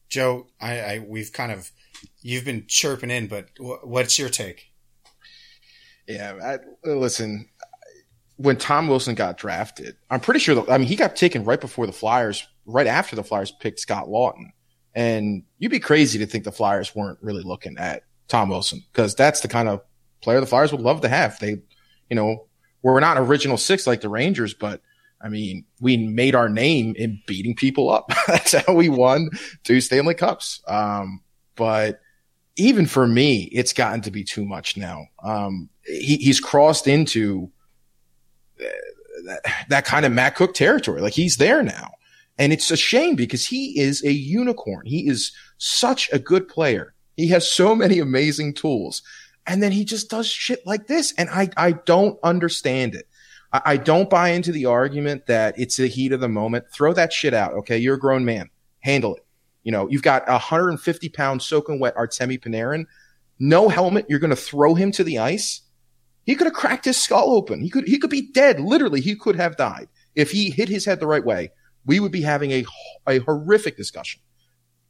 Joe. 0.09 0.47
I, 0.59 0.79
I 0.79 1.05
we've 1.05 1.31
kind 1.31 1.51
of 1.51 1.71
you've 2.21 2.45
been 2.45 2.65
chirping 2.67 3.11
in, 3.11 3.27
but 3.27 3.47
what's 3.59 4.17
your 4.17 4.29
take? 4.29 4.71
Yeah, 6.07 6.37
I, 6.43 6.89
listen. 6.89 7.49
When 8.37 8.57
Tom 8.57 8.87
Wilson 8.87 9.13
got 9.13 9.37
drafted, 9.37 9.97
I'm 10.09 10.19
pretty 10.19 10.39
sure. 10.39 10.55
The, 10.55 10.71
I 10.71 10.77
mean, 10.77 10.87
he 10.87 10.95
got 10.95 11.15
taken 11.15 11.43
right 11.43 11.61
before 11.61 11.85
the 11.85 11.93
Flyers 11.93 12.47
right 12.65 12.87
after 12.87 13.15
the 13.15 13.23
Flyers 13.23 13.51
picked 13.51 13.79
Scott 13.79 14.07
Laughton. 14.07 14.51
And 14.93 15.43
you'd 15.57 15.69
be 15.69 15.79
crazy 15.79 16.19
to 16.19 16.25
think 16.25 16.43
the 16.43 16.51
Flyers 16.51 16.95
weren't 16.95 17.19
really 17.21 17.43
looking 17.43 17.77
at 17.77 18.03
Tom 18.27 18.49
Wilson 18.49 18.83
because 18.91 19.15
that's 19.15 19.41
the 19.41 19.47
kind 19.47 19.69
of 19.69 19.81
player 20.21 20.39
the 20.39 20.45
Flyers 20.45 20.71
would 20.71 20.81
love 20.81 21.01
to 21.01 21.09
have. 21.09 21.39
They, 21.39 21.61
you 22.09 22.15
know, 22.15 22.47
we're 22.81 22.99
not 22.99 23.17
original 23.17 23.57
six 23.57 23.87
like 23.87 24.01
the 24.01 24.09
Rangers, 24.09 24.53
but 24.53 24.81
I 25.21 25.29
mean, 25.29 25.65
we 25.79 25.97
made 25.97 26.35
our 26.35 26.49
name 26.49 26.95
in 26.97 27.21
beating 27.27 27.55
people 27.55 27.89
up. 27.91 28.11
that's 28.27 28.53
how 28.53 28.73
we 28.73 28.89
won 28.89 29.29
two 29.63 29.81
Stanley 29.81 30.15
Cups. 30.15 30.61
Um, 30.67 31.21
but 31.55 32.01
even 32.57 32.85
for 32.85 33.07
me, 33.07 33.43
it's 33.51 33.73
gotten 33.73 34.01
to 34.01 34.11
be 34.11 34.23
too 34.23 34.45
much 34.45 34.77
now. 34.77 35.05
Um, 35.23 35.69
he, 35.85 36.17
he's 36.17 36.39
crossed 36.39 36.87
into 36.87 37.51
uh, 38.59 38.65
that, 39.25 39.41
that 39.69 39.85
kind 39.85 40.05
of 40.05 40.11
Matt 40.11 40.35
Cooke 40.35 40.53
territory. 40.53 41.01
Like 41.01 41.13
he's 41.13 41.37
there 41.37 41.63
now. 41.63 41.91
And 42.37 42.51
it's 42.51 42.71
a 42.71 42.77
shame 42.77 43.15
because 43.15 43.45
he 43.45 43.79
is 43.79 44.03
a 44.03 44.11
unicorn. 44.11 44.85
He 44.85 45.07
is 45.07 45.31
such 45.57 46.09
a 46.11 46.19
good 46.19 46.47
player. 46.47 46.93
He 47.17 47.27
has 47.27 47.51
so 47.51 47.75
many 47.75 47.99
amazing 47.99 48.53
tools. 48.53 49.03
And 49.45 49.61
then 49.61 49.71
he 49.71 49.85
just 49.85 50.09
does 50.09 50.27
shit 50.27 50.65
like 50.65 50.87
this. 50.87 51.13
And 51.17 51.29
I, 51.29 51.49
I 51.57 51.73
don't 51.73 52.17
understand 52.23 52.95
it. 52.95 53.07
I, 53.53 53.61
I 53.65 53.77
don't 53.77 54.09
buy 54.09 54.29
into 54.29 54.51
the 54.51 54.65
argument 54.65 55.27
that 55.27 55.55
it's 55.57 55.77
the 55.77 55.87
heat 55.87 56.13
of 56.13 56.19
the 56.19 56.29
moment. 56.29 56.65
Throw 56.73 56.93
that 56.93 57.13
shit 57.13 57.33
out. 57.33 57.53
Okay. 57.53 57.77
You're 57.77 57.95
a 57.95 57.99
grown 57.99 58.25
man. 58.25 58.49
Handle 58.79 59.15
it. 59.15 59.25
You 59.63 59.71
know, 59.71 59.87
you've 59.89 60.01
got 60.01 60.27
a 60.27 60.33
150 60.33 61.09
pound 61.09 61.41
soaking 61.41 61.79
wet 61.79 61.95
Artemi 61.95 62.39
Panarin. 62.39 62.85
No 63.39 63.69
helmet. 63.69 64.05
You're 64.09 64.19
going 64.19 64.31
to 64.31 64.35
throw 64.35 64.73
him 64.73 64.91
to 64.93 65.03
the 65.03 65.19
ice. 65.19 65.61
He 66.25 66.35
could 66.35 66.47
have 66.47 66.53
cracked 66.53 66.85
his 66.85 66.97
skull 66.97 67.35
open. 67.35 67.61
He 67.61 67.69
could, 67.69 67.87
he 67.87 67.97
could 67.97 68.09
be 68.09 68.31
dead. 68.31 68.59
Literally, 68.59 69.01
he 69.01 69.15
could 69.15 69.35
have 69.35 69.57
died 69.57 69.87
if 70.15 70.31
he 70.31 70.51
hit 70.51 70.69
his 70.69 70.85
head 70.85 70.99
the 70.99 71.07
right 71.07 71.25
way. 71.25 71.51
We 71.85 71.99
would 71.99 72.11
be 72.11 72.21
having 72.21 72.51
a, 72.51 72.65
a 73.07 73.19
horrific 73.19 73.77
discussion. 73.77 74.21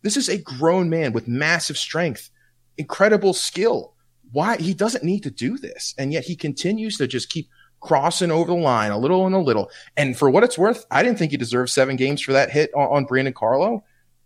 This 0.02 0.18
is 0.18 0.30
a 0.30 0.38
grown 0.38 0.90
man 0.90 1.14
with 1.14 1.28
massive 1.28 1.78
strength, 1.78 2.30
incredible 2.78 3.34
skill. 3.34 3.96
Why 4.32 4.58
he 4.58 4.74
doesn't 4.74 5.04
need 5.04 5.24
to 5.24 5.32
do 5.32 5.58
this. 5.58 5.94
And 5.98 6.14
yet 6.14 6.24
he 6.24 6.36
continues 6.36 6.98
to 6.98 7.08
just 7.08 7.30
keep 7.30 7.50
crossing 7.82 8.32
over 8.32 8.48
the 8.48 8.58
line 8.58 8.92
a 8.92 8.98
little 8.98 9.26
and 9.26 9.36
a 9.36 9.40
little. 9.40 9.70
And 9.98 10.18
for 10.18 10.30
what 10.30 10.44
it's 10.44 10.58
worth, 10.58 10.86
I 10.92 11.04
didn't 11.04 11.18
think 11.18 11.32
he 11.32 11.38
deserved 11.38 11.70
seven 11.70 11.96
games 11.96 12.22
for 12.22 12.32
that 12.32 12.52
hit 12.52 12.72
on, 12.76 12.88
on 12.88 13.06
Brandon 13.06 13.34
Carlo. 13.34 13.78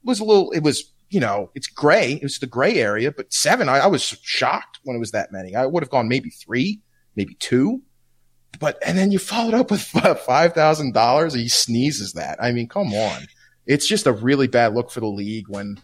It 0.04 0.08
was 0.08 0.20
a 0.20 0.26
little, 0.26 0.52
it 0.52 0.62
was, 0.62 0.92
you 1.10 1.20
know, 1.20 1.52
it's 1.56 1.68
gray. 1.68 2.14
It 2.14 2.24
was 2.24 2.40
the 2.40 2.48
gray 2.48 2.76
area, 2.76 3.12
but 3.12 3.34
seven, 3.34 3.70
I, 3.70 3.80
I 3.80 3.88
was 3.88 4.04
shocked 4.04 4.80
when 4.84 4.96
it 4.96 5.00
was 5.00 5.12
that 5.12 5.32
many. 5.32 5.56
I 5.56 5.66
would 5.66 5.84
have 5.84 5.90
gone 5.90 6.08
maybe 6.08 6.30
three, 6.30 6.82
maybe 7.16 7.36
two. 7.36 7.82
But, 8.60 8.78
and 8.86 8.98
then 8.98 9.12
you 9.12 9.20
followed 9.20 9.54
up 9.54 9.72
with 9.72 9.82
$5,000. 9.94 11.36
He 11.36 11.48
sneezes 11.48 12.14
that. 12.14 12.38
I 12.42 12.52
mean, 12.52 12.68
come 12.68 12.94
on. 12.94 13.28
It's 13.66 13.88
just 13.88 14.08
a 14.08 14.12
really 14.12 14.48
bad 14.48 14.74
look 14.74 14.92
for 14.92 15.00
the 15.00 15.08
league 15.08 15.48
when 15.50 15.80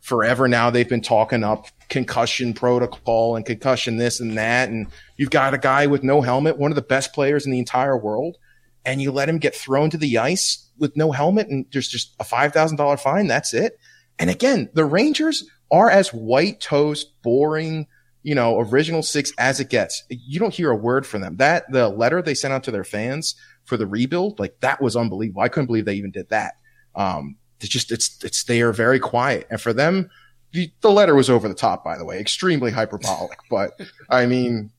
forever 0.00 0.48
now 0.48 0.68
they've 0.68 0.88
been 0.88 1.00
talking 1.00 1.44
up 1.44 1.66
concussion 1.88 2.52
protocol 2.52 3.36
and 3.36 3.46
concussion 3.46 3.96
this 3.96 4.20
and 4.20 4.36
that. 4.36 4.68
And 4.68 4.88
you've 5.16 5.30
got 5.30 5.54
a 5.54 5.58
guy 5.58 5.86
with 5.86 6.02
no 6.02 6.20
helmet, 6.20 6.58
one 6.58 6.72
of 6.72 6.76
the 6.76 6.82
best 6.82 7.12
players 7.12 7.46
in 7.46 7.52
the 7.52 7.58
entire 7.58 7.96
world, 7.96 8.36
and 8.84 9.00
you 9.00 9.12
let 9.12 9.28
him 9.28 9.38
get 9.38 9.54
thrown 9.54 9.90
to 9.90 9.96
the 9.96 10.18
ice 10.18 10.68
with 10.78 10.96
no 10.96 11.12
helmet 11.12 11.48
and 11.48 11.66
there's 11.72 11.88
just 11.88 12.14
a 12.18 12.24
$5,000 12.24 13.00
fine. 13.00 13.26
That's 13.28 13.54
it. 13.54 13.78
And 14.18 14.28
again, 14.28 14.68
the 14.74 14.84
Rangers 14.84 15.48
are 15.70 15.88
as 15.88 16.08
white 16.12 16.60
toast, 16.60 17.22
boring, 17.22 17.86
you 18.22 18.34
know, 18.34 18.60
original 18.60 19.02
six 19.02 19.32
as 19.38 19.60
it 19.60 19.68
gets. 19.68 20.04
You 20.08 20.38
don't 20.38 20.54
hear 20.54 20.70
a 20.70 20.76
word 20.76 21.06
from 21.06 21.22
them. 21.22 21.36
That 21.36 21.70
the 21.70 21.88
letter 21.88 22.22
they 22.22 22.34
sent 22.34 22.54
out 22.54 22.64
to 22.64 22.70
their 22.70 22.84
fans 22.84 23.34
for 23.64 23.76
the 23.76 23.86
rebuild, 23.86 24.38
like 24.38 24.60
that 24.60 24.80
was 24.80 24.96
unbelievable. 24.96 25.42
I 25.42 25.48
couldn't 25.48 25.66
believe 25.66 25.84
they 25.84 25.94
even 25.94 26.10
did 26.10 26.28
that. 26.30 26.54
Um, 26.94 27.36
it's 27.60 27.68
just, 27.68 27.90
it's, 27.92 28.22
it's, 28.24 28.44
they 28.44 28.60
are 28.62 28.72
very 28.72 28.98
quiet. 28.98 29.46
And 29.50 29.60
for 29.60 29.72
them, 29.72 30.10
the, 30.52 30.70
the 30.80 30.90
letter 30.90 31.14
was 31.14 31.30
over 31.30 31.48
the 31.48 31.54
top, 31.54 31.84
by 31.84 31.96
the 31.96 32.04
way, 32.04 32.18
extremely 32.18 32.70
hyperbolic, 32.70 33.38
but 33.50 33.72
I 34.10 34.26
mean, 34.26 34.70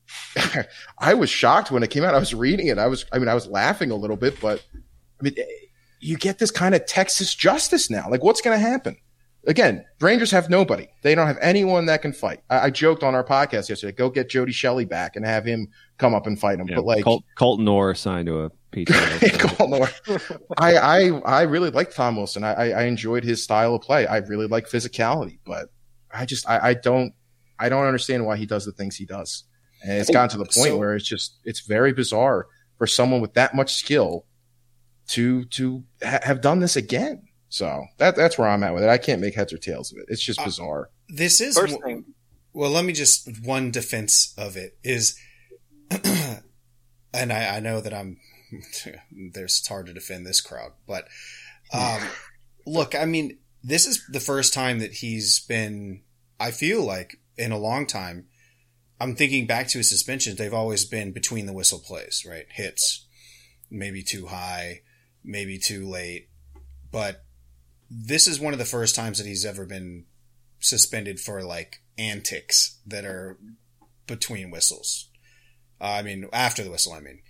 I 0.98 1.14
was 1.14 1.30
shocked 1.30 1.70
when 1.70 1.82
it 1.82 1.90
came 1.90 2.04
out. 2.04 2.14
I 2.14 2.18
was 2.18 2.34
reading 2.34 2.68
it. 2.68 2.78
I 2.78 2.86
was, 2.86 3.04
I 3.12 3.18
mean, 3.18 3.28
I 3.28 3.34
was 3.34 3.46
laughing 3.46 3.90
a 3.90 3.96
little 3.96 4.16
bit, 4.16 4.40
but 4.40 4.64
I 4.74 5.22
mean, 5.22 5.34
you 6.00 6.16
get 6.16 6.38
this 6.38 6.50
kind 6.50 6.74
of 6.74 6.86
Texas 6.86 7.34
justice 7.34 7.90
now. 7.90 8.08
Like 8.08 8.22
what's 8.22 8.40
going 8.40 8.58
to 8.58 8.64
happen? 8.64 8.96
Again, 9.46 9.84
Rangers 10.00 10.30
have 10.30 10.48
nobody. 10.48 10.86
They 11.02 11.14
don't 11.14 11.26
have 11.26 11.38
anyone 11.40 11.86
that 11.86 12.00
can 12.02 12.12
fight. 12.12 12.40
I, 12.48 12.60
I 12.66 12.70
joked 12.70 13.02
on 13.02 13.14
our 13.14 13.24
podcast 13.24 13.68
yesterday, 13.68 13.92
go 13.92 14.08
get 14.08 14.30
Jody 14.30 14.52
Shelley 14.52 14.84
back 14.86 15.16
and 15.16 15.24
have 15.26 15.44
him 15.44 15.68
come 15.98 16.14
up 16.14 16.26
and 16.26 16.38
fight 16.38 16.58
him. 16.58 16.68
Yeah, 16.68 16.76
but 16.76 16.84
like 16.86 17.04
Col- 17.04 17.24
Colton 17.36 17.68
Orr 17.68 17.94
signed 17.94 18.26
to 18.26 18.44
a 18.44 18.50
pizza. 18.70 18.94
Colton 19.38 19.80
Orr. 19.80 19.88
I, 20.56 20.76
I, 20.76 21.08
I 21.26 21.42
really 21.42 21.70
like 21.70 21.94
Tom 21.94 22.16
Wilson. 22.16 22.42
I, 22.42 22.70
I 22.72 22.82
enjoyed 22.84 23.22
his 23.22 23.42
style 23.42 23.74
of 23.74 23.82
play. 23.82 24.06
I 24.06 24.18
really 24.18 24.46
like 24.46 24.66
physicality, 24.68 25.38
but 25.44 25.68
I 26.10 26.24
just, 26.24 26.48
I, 26.48 26.68
I 26.70 26.74
don't, 26.74 27.12
I 27.58 27.68
don't 27.68 27.84
understand 27.86 28.24
why 28.24 28.36
he 28.36 28.46
does 28.46 28.64
the 28.64 28.72
things 28.72 28.96
he 28.96 29.04
does. 29.04 29.44
And 29.82 29.92
it's 29.92 30.10
gotten 30.10 30.30
to 30.30 30.38
the 30.38 30.44
point 30.44 30.70
So- 30.70 30.78
where 30.78 30.94
it's 30.94 31.06
just, 31.06 31.38
it's 31.44 31.60
very 31.60 31.92
bizarre 31.92 32.46
for 32.78 32.86
someone 32.86 33.20
with 33.20 33.34
that 33.34 33.54
much 33.54 33.74
skill 33.74 34.24
to, 35.08 35.44
to 35.44 35.84
ha- 36.02 36.20
have 36.22 36.40
done 36.40 36.60
this 36.60 36.76
again. 36.76 37.23
So 37.54 37.86
that, 37.98 38.16
that's 38.16 38.36
where 38.36 38.48
I'm 38.48 38.64
at 38.64 38.74
with 38.74 38.82
it. 38.82 38.88
I 38.88 38.98
can't 38.98 39.20
make 39.20 39.36
heads 39.36 39.52
or 39.52 39.58
tails 39.58 39.92
of 39.92 39.98
it. 39.98 40.06
It's 40.08 40.24
just 40.24 40.40
Uh, 40.40 40.44
bizarre. 40.46 40.90
This 41.08 41.40
is 41.40 41.56
First 41.56 41.80
thing, 41.84 42.04
Well, 42.52 42.72
let 42.72 42.84
me 42.84 42.92
just 42.92 43.28
one 43.44 43.70
defense 43.70 44.34
of 44.36 44.56
it 44.56 44.76
is, 44.82 45.16
and 46.02 47.32
I, 47.32 47.56
I 47.56 47.60
know 47.60 47.80
that 47.80 47.94
I'm 47.94 48.18
there's 49.12 49.60
it's 49.60 49.68
hard 49.68 49.86
to 49.86 49.94
defend 49.94 50.26
this 50.26 50.40
crowd, 50.40 50.72
but 50.84 51.06
um, 51.72 52.00
look, 52.66 52.96
I 52.96 53.04
mean, 53.04 53.38
this 53.62 53.86
is 53.86 54.04
the 54.10 54.18
first 54.18 54.52
time 54.52 54.80
that 54.80 54.94
he's 54.94 55.38
been. 55.38 56.02
I 56.40 56.50
feel 56.50 56.82
like 56.82 57.20
in 57.38 57.52
a 57.52 57.58
long 57.58 57.86
time. 57.86 58.26
I'm 59.00 59.14
thinking 59.14 59.46
back 59.46 59.68
to 59.68 59.78
his 59.78 59.88
suspensions. 59.88 60.38
They've 60.38 60.54
always 60.54 60.84
been 60.84 61.12
between 61.12 61.46
the 61.46 61.52
whistle 61.52 61.80
plays, 61.80 62.24
right? 62.28 62.46
Hits, 62.48 63.06
maybe 63.70 64.02
too 64.02 64.26
high, 64.26 64.82
maybe 65.22 65.58
too 65.58 65.88
late, 65.88 66.28
but 66.90 67.24
this 67.90 68.26
is 68.26 68.40
one 68.40 68.52
of 68.52 68.58
the 68.58 68.64
first 68.64 68.94
times 68.94 69.18
that 69.18 69.26
he's 69.26 69.44
ever 69.44 69.64
been 69.66 70.04
suspended 70.60 71.20
for 71.20 71.42
like 71.42 71.82
antics 71.98 72.78
that 72.86 73.04
are 73.04 73.38
between 74.06 74.50
whistles. 74.50 75.08
Uh, 75.80 75.84
I 75.84 76.02
mean, 76.02 76.26
after 76.32 76.62
the 76.64 76.70
whistle. 76.70 76.92
I 76.92 77.00
mean, 77.00 77.20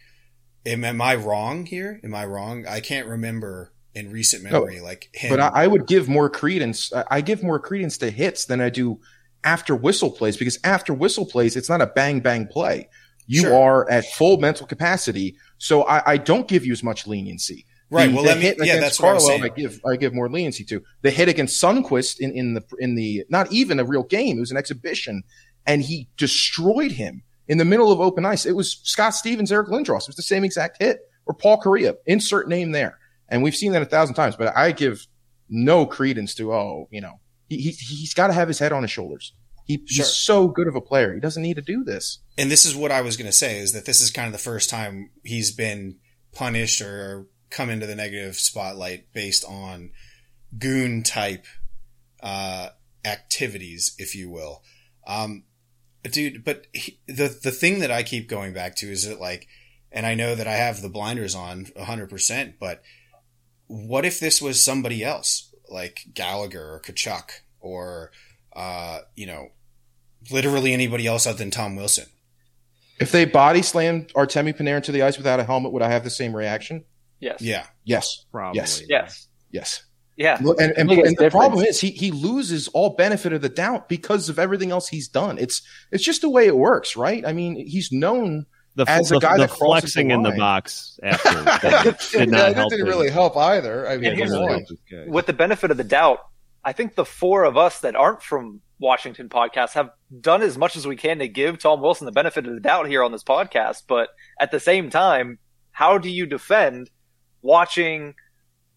am, 0.66 0.84
am 0.84 1.00
I 1.02 1.14
wrong 1.16 1.66
here? 1.66 2.00
Am 2.05 2.14
I 2.14 2.24
wrong? 2.26 2.66
I 2.66 2.80
can't 2.80 3.07
remember 3.09 3.72
in 3.94 4.11
recent 4.11 4.42
memory 4.42 4.80
like 4.80 5.09
him. 5.12 5.30
But 5.30 5.40
I, 5.40 5.64
I 5.64 5.66
would 5.66 5.86
give 5.86 6.09
more 6.09 6.28
credence. 6.30 6.92
I- 6.92 7.05
I 7.11 7.20
give 7.20 7.42
more 7.42 7.59
credence 7.59 7.98
to 7.98 8.11
hits 8.11 8.44
than 8.44 8.61
I 8.61 8.70
do 8.70 9.00
after 9.42 9.74
whistle 9.76 10.11
plays 10.11 10.36
because 10.36 10.59
after 10.64 10.94
whistle 10.94 11.26
plays, 11.26 11.57
it's 11.57 11.68
not 11.68 11.80
a 11.82 11.86
bang 11.86 12.20
bang 12.20 12.46
play. 12.46 12.88
You 13.26 13.42
Sure. 13.42 13.55
are 13.55 13.90
at 13.90 14.05
full 14.05 14.38
mental 14.38 14.66
capacity, 14.66 15.36
so 15.59 15.82
I, 15.84 16.12
I 16.12 16.16
don't 16.18 16.46
give 16.46 16.66
you 16.66 16.72
as 16.72 16.82
much 16.82 17.07
leniency. 17.07 17.64
Right. 17.95 18.09
The- 18.11 18.14
well, 18.16 18.24
let 18.24 18.38
me. 18.38 18.55
Yeah, 18.66 18.80
that's 18.80 19.01
what 19.01 19.14
I'm 19.14 19.20
saying. 19.20 19.42
I 19.45 19.49
give 19.49 19.80
I 19.86 19.97
give 19.97 20.12
more 20.14 20.28
leniency 20.28 20.64
to 20.64 20.82
the 21.03 21.11
hit 21.11 21.28
against 21.28 21.62
Sundqvist 21.62 22.18
in, 22.20 22.32
in 22.32 22.55
the 22.55 22.62
in 22.78 22.95
the 22.95 23.24
not 23.28 23.51
even 23.52 23.78
a 23.81 23.85
real 23.85 24.02
game. 24.02 24.36
It 24.36 24.40
was 24.40 24.51
an 24.51 24.56
exhibition, 24.56 25.23
and 25.66 25.82
he 25.82 26.09
destroyed 26.16 26.93
him 26.93 27.23
in 27.48 27.59
the 27.59 27.64
middle 27.64 27.93
of 27.93 28.01
open 28.01 28.24
ice. 28.24 28.47
It 28.47 28.56
was 28.56 28.81
Scott 28.82 29.14
Stevens, 29.14 29.52
Eric 29.52 29.69
Lindros. 29.69 30.02
It 30.02 30.09
was 30.09 30.16
the 30.16 30.23
same 30.23 30.44
exact 30.44 30.82
hit, 30.82 30.98
or 31.27 31.35
Paul 31.35 31.60
Kariya. 31.60 31.94
Insert 32.06 32.48
name 32.48 32.73
there, 32.73 32.98
and 33.28 33.43
we've 33.43 33.56
seen 33.56 33.73
that 33.73 33.82
a 33.82 33.86
thousand 33.86 34.14
times. 34.14 34.36
But 34.36 34.56
I 34.56 34.73
give 34.73 35.06
no 35.48 35.86
credence 35.86 36.35
to 36.36 36.52
oh, 36.52 36.89
you 36.90 37.01
know, 37.01 37.20
he, 37.48 37.59
he 37.59 37.70
he's 37.73 38.14
got 38.14 38.27
to 38.28 38.32
have 38.32 38.48
his 38.48 38.59
head 38.59 38.73
on 38.73 38.82
his 38.82 38.90
shoulders. 38.90 39.32
He, 39.66 39.77
Sure. 39.86 40.05
He's 40.05 40.12
so 40.12 40.48
good 40.48 40.69
of 40.69 40.74
a 40.74 40.81
player. 40.82 41.14
He 41.14 41.20
doesn't 41.20 41.43
need 41.43 41.55
to 41.56 41.62
do 41.62 41.85
this. 41.85 42.19
and 42.36 42.51
this 42.51 42.66
is 42.66 42.77
what 42.77 42.90
I 42.93 43.01
was 43.01 43.16
going 43.16 43.28
to 43.28 43.32
say 43.32 43.59
is 43.59 43.73
that 43.73 43.86
this 43.86 44.02
is 44.02 44.10
kind 44.10 44.27
of 44.27 44.32
the 44.32 44.39
first 44.39 44.69
time 44.69 45.10
he's 45.23 45.52
been 45.52 45.97
punished 46.35 46.82
or 46.82 47.27
come 47.55 47.70
into 47.70 47.86
the 47.86 47.94
negative 47.94 48.36
spotlight 48.36 49.12
based 49.12 49.44
on 49.44 49.90
goon 50.59 51.02
type 51.02 51.47
uh, 52.22 52.68
activities, 53.05 53.94
if 53.98 54.14
you 54.14 54.31
will. 54.31 54.62
Um, 55.06 55.44
dude, 56.02 56.44
but 56.44 56.66
he, 56.72 56.98
the 57.06 57.36
the 57.43 57.51
thing 57.51 57.81
that 57.81 57.90
I 57.90 58.02
keep 58.02 58.28
going 58.28 58.52
back 58.52 58.76
to 58.76 58.90
is 58.90 59.06
that 59.06 59.20
like, 59.20 59.47
and 59.93 60.06
I 60.06 60.14
know 60.14 60.35
that 60.35 60.48
I 60.48 60.55
have 60.55 60.82
the 60.82 60.89
blinders 60.89 61.35
on 61.35 61.66
100%, 61.66 62.55
but 62.59 62.82
what 63.66 64.05
if 64.05 64.20
this 64.20 64.43
was 64.43 64.62
somebody 64.62 65.05
else, 65.05 65.55
like 65.70 66.06
Gallagher 66.12 66.74
or 66.74 66.81
Tkachuk 66.81 67.31
or, 67.60 68.10
uh, 68.55 69.01
you 69.14 69.26
know, 69.26 69.48
literally 70.31 70.72
anybody 70.72 71.06
else 71.06 71.26
other 71.26 71.39
than 71.39 71.51
Tom 71.51 71.76
Wilson? 71.76 72.06
If 73.01 73.10
they 73.12 73.24
body 73.24 73.62
slammed 73.62 74.12
Artemi 74.14 74.56
Panarin 74.56 74.82
to 74.85 74.93
the 74.93 75.02
ice 75.02 75.16
without 75.16 75.40
a 75.40 75.44
helmet, 75.44 75.72
would 75.72 75.82
I 75.82 75.90
have 75.90 76.05
the 76.05 76.10
same 76.10 76.35
reaction? 76.35 76.85
Yes, 77.24 77.40
Yeah. 77.40 77.66
Yes. 77.84 78.24
Probably. 78.30 78.56
Yes. 78.60 78.82
yes, 78.88 79.28
Yes. 79.51 79.84
yeah. 80.16 80.36
And, 80.38 80.59
and, 80.60 80.72
and 80.78 80.90
the 80.90 80.96
difference. 81.10 81.32
problem 81.32 81.64
is 81.64 81.80
he 81.80 81.90
he 81.90 82.10
loses 82.10 82.68
all 82.68 82.90
benefit 82.90 83.32
of 83.32 83.42
the 83.42 83.48
doubt 83.48 83.88
because 83.88 84.28
of 84.28 84.38
everything 84.38 84.70
else 84.70 84.88
he's 84.88 85.09
done. 85.09 85.38
It's 85.38 85.62
it's 85.90 86.05
just 86.05 86.20
the 86.20 86.30
way 86.30 86.46
it 86.46 86.56
works, 86.56 86.96
right? 86.96 87.26
I 87.26 87.32
mean, 87.32 87.56
he's 87.56 87.90
known. 87.90 88.46
The, 88.76 88.84
As 88.90 89.12
a 89.12 89.20
guy 89.20 89.36
the 89.36 89.42
that 89.46 89.51
crosses 89.51 89.92
flexing 89.94 90.09
the 90.09 90.14
in 90.14 90.22
the 90.22 90.32
box 90.32 90.98
after 91.02 91.28
that 91.44 92.09
did 92.12 92.28
not 92.28 92.38
that 92.38 92.55
help. 92.56 92.70
didn't 92.70 92.86
him. 92.86 92.92
really 92.92 93.09
help 93.10 93.36
either. 93.36 93.86
I 93.88 93.96
mean, 93.96 94.10
And 94.10 94.18
here's 94.18 94.32
come 94.32 94.64
the 94.90 95.05
with 95.09 95.26
the 95.26 95.32
benefit 95.32 95.70
of 95.70 95.76
the 95.76 95.84
doubt, 95.84 96.18
I 96.64 96.72
think 96.72 96.96
the 96.96 97.05
four 97.05 97.44
of 97.44 97.56
us 97.56 97.78
that 97.80 97.94
aren't 97.94 98.20
from 98.22 98.62
Washington 98.80 99.28
podcast 99.28 99.74
have 99.74 99.90
done 100.20 100.42
as 100.42 100.59
much 100.59 100.74
as 100.74 100.88
we 100.88 100.96
can 100.96 101.20
to 101.20 101.28
give 101.28 101.59
Tom 101.60 101.80
Wilson 101.82 102.05
the 102.06 102.10
benefit 102.10 102.48
of 102.48 102.55
the 102.55 102.60
doubt 102.60 102.88
here 102.88 103.05
on 103.05 103.12
this 103.12 103.22
podcast. 103.22 103.84
But 103.86 104.09
at 104.40 104.51
the 104.51 104.59
same 104.59 104.90
time, 104.90 105.38
how 105.70 105.98
do 105.98 106.09
you 106.10 106.26
defend 106.26 106.90
watching 107.45 108.15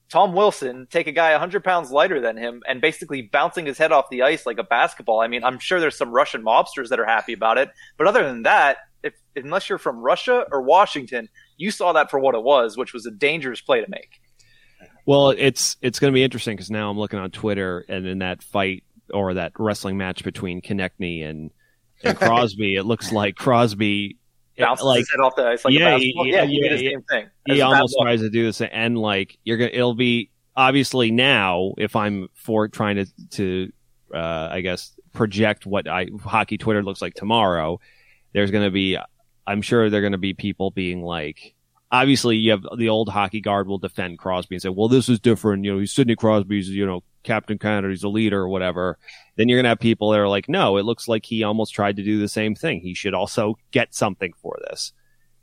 Tom 0.10 0.34
Wilson 0.34 0.88
take 0.92 1.08
a 1.08 1.12
guy 1.12 1.32
100 1.32 1.64
pounds 1.64 1.90
lighter 1.90 2.22
than 2.22 2.38
him 2.38 2.62
and 2.68 2.80
basically 2.82 3.24
bouncing 3.24 3.66
his 3.66 3.78
head 3.78 3.92
off 3.92 4.10
the 4.12 4.22
ice 4.22 4.46
like 4.46 4.60
a 4.60 4.64
basketball? 4.64 5.22
I 5.22 5.28
mean, 5.28 5.44
I'm 5.44 5.58
sure 5.58 5.80
there's 5.80 5.98
some 5.98 6.12
Russian 6.12 6.44
mobsters 6.44 6.90
that 6.90 7.00
are 7.00 7.06
happy 7.06 7.34
about 7.34 7.58
it. 7.58 7.70
But 7.98 8.08
other 8.08 8.24
than 8.24 8.44
that, 8.44 8.78
if, 9.04 9.14
unless 9.36 9.70
you're 9.70 9.78
from 9.78 10.00
Russia 10.00 10.46
or 10.52 10.62
Washington, 10.62 11.30
you 11.58 11.72
saw 11.72 11.94
that 11.94 12.12
for 12.12 12.20
what 12.20 12.36
it 12.36 12.44
was, 12.44 12.78
which 12.78 12.94
was 12.94 13.06
a 13.06 13.12
dangerous 13.12 13.62
play 13.62 13.82
to 13.82 13.90
make. 13.90 14.20
Well, 15.06 15.30
it's 15.30 15.78
it's 15.82 16.00
going 16.00 16.12
to 16.12 16.16
be 16.16 16.24
interesting 16.24 16.58
because 16.58 16.70
now 16.70 16.90
I'm 16.90 17.00
looking 17.00 17.20
on 17.20 17.32
Twitter, 17.32 17.86
and 17.88 18.06
in 18.06 18.20
that 18.20 18.44
fight 18.44 18.84
or 19.14 19.36
that 19.36 19.54
wrestling 19.58 19.98
match 19.98 20.24
between 20.24 20.62
Konecny 20.62 21.24
and, 21.24 21.52
and 22.04 22.18
Crosby, 22.20 22.76
it 22.76 22.84
looks 22.84 23.14
like 23.14 23.36
Crosby 23.36 24.18
Bounces 24.66 24.86
like 24.86 25.00
his 25.00 25.12
head 25.12 25.20
off 25.20 25.36
the 25.36 25.46
ice 25.48 25.64
like 25.66 25.74
yeah, 25.74 25.90
a 25.90 25.92
basketball. 25.98 26.26
he- 26.26 26.32
Yeah, 26.32 26.44
yeah, 26.44 26.46
he 26.46 26.70
the 26.78 26.84
yeah. 26.84 26.90
same 26.92 27.02
thing. 27.04 27.30
he 27.46 27.52
It's 27.54 27.62
a 27.62 27.66
bad 27.66 27.74
almost 27.74 27.96
tries 28.02 28.22
to 28.22 28.30
do 28.30 28.46
this, 28.46 28.62
and 28.62 28.98
like 28.98 29.38
you're 29.44 29.58
gonna, 29.58 29.72
it'll 29.74 29.94
be 29.96 30.30
obviously 30.56 31.12
now 31.12 31.74
if 31.78 31.96
I'm 31.96 32.28
for 32.34 32.68
trying 32.68 32.96
to 32.98 33.06
to 33.32 33.72
uh, 34.14 34.50
I 34.52 34.62
guess 34.62 34.94
project 35.14 35.66
what 35.66 35.88
I 35.88 36.08
hockey 36.24 36.58
Twitter 36.58 36.84
looks 36.84 37.02
like 37.02 37.14
tomorrow. 37.14 37.80
There's 38.34 38.52
going 38.52 38.66
to 38.66 38.72
be, 38.72 38.98
I'm 39.48 39.62
sure 39.64 39.90
there 39.90 40.00
are 40.00 40.02
going 40.02 40.12
to 40.12 40.18
be 40.20 40.34
people 40.34 40.70
being 40.70 41.02
like, 41.02 41.56
obviously 41.92 42.38
you 42.38 42.52
have 42.52 42.66
the 42.78 42.90
old 42.90 43.10
hockey 43.10 43.42
guard 43.42 43.68
will 43.68 43.78
defend 43.78 44.20
Crosby 44.20 44.56
and 44.56 44.62
say, 44.62 44.70
well, 44.70 44.88
this 44.88 45.10
is 45.10 45.20
different. 45.20 45.64
You 45.64 45.74
know, 45.74 45.80
he's 45.80 45.94
Sidney 45.94 46.16
Crosby's, 46.16 46.70
you 46.70 46.86
know, 46.86 47.04
Captain 47.24 47.58
Canada, 47.58 47.90
he's 47.90 48.04
a 48.04 48.10
leader 48.10 48.42
or 48.42 48.50
whatever. 48.50 48.98
Then 49.36 49.50
you're 49.50 49.58
going 49.58 49.66
to 49.66 49.70
have 49.70 49.80
people 49.80 50.12
that 50.12 50.20
are 50.20 50.28
like, 50.28 50.48
no, 50.50 50.78
it 50.78 50.84
looks 50.84 51.08
like 51.08 51.26
he 51.26 51.44
almost 51.44 51.74
tried 51.74 51.98
to 51.98 52.04
do 52.04 52.20
the 52.20 52.30
same 52.30 52.56
thing. 52.56 52.80
He 52.80 52.94
should 52.94 53.14
also 53.14 53.56
get 53.72 53.94
something 53.94 54.34
for 54.42 54.58
this. 54.70 54.94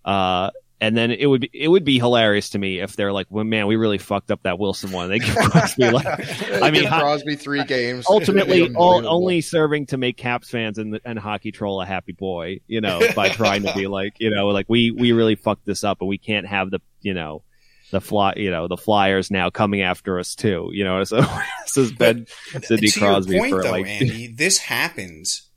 Uh, 0.05 0.51
and 0.81 0.97
then 0.97 1.11
it 1.11 1.27
would 1.27 1.43
be 1.43 1.51
it 1.53 1.69
would 1.69 1.85
be 1.85 1.99
hilarious 1.99 2.51
to 2.51 2.59
me 2.59 2.81
if 2.81 2.97
they're 2.97 3.13
like, 3.13 3.27
well, 3.31 3.45
man, 3.45 3.67
we 3.67 3.77
really 3.77 3.99
fucked 3.99 4.31
up 4.31 4.43
that 4.43 4.59
Wilson 4.59 4.93
one. 4.93 5.09
They 5.09 5.19
give 5.19 5.35
Crosby 5.51 5.91
like, 5.91 6.07
I 6.63 6.71
mean, 6.71 6.89
Crosby 6.89 7.37
three 7.37 7.65
games. 7.65 8.07
ultimately 8.09 8.75
all, 8.77 9.07
only 9.07 9.41
serving 9.41 9.87
to 9.87 9.97
make 9.97 10.17
Caps 10.17 10.51
fans 10.51 10.79
and 10.79 11.01
and 11.05 11.19
hockey 11.19 11.53
troll 11.53 11.81
a 11.81 11.87
happy 11.87 12.13
boy, 12.13 12.61
you 12.67 12.81
know, 12.81 13.01
by 13.15 13.29
trying 13.29 13.63
to 13.63 13.73
be 13.75 13.87
like, 13.87 14.15
you 14.19 14.31
know, 14.31 14.49
like 14.49 14.67
we 14.69 14.91
we 14.91 15.13
really 15.13 15.37
fucked 15.37 15.65
this 15.65 15.85
up 15.85 16.01
and 16.01 16.09
we 16.09 16.19
can't 16.19 16.47
have 16.47 16.71
the 16.71 16.81
you 17.01 17.15
know 17.15 17.43
the 17.91 18.01
fly 18.01 18.35
you 18.37 18.51
know 18.51 18.67
the 18.67 18.77
Flyers 18.77 19.31
now 19.31 19.51
coming 19.51 19.83
after 19.83 20.19
us 20.19 20.35
too, 20.35 20.71
you 20.73 20.85
know. 20.85 21.05
So 21.05 21.21
this 21.21 21.77
has 21.77 21.93
been 21.93 22.27
Sidney 22.63 22.91
Crosby 22.91 23.39
point, 23.39 23.51
for 23.51 23.63
though, 23.63 23.71
like 23.71 23.87
Andy, 23.87 24.27
this 24.27 24.59
happens 24.59 25.49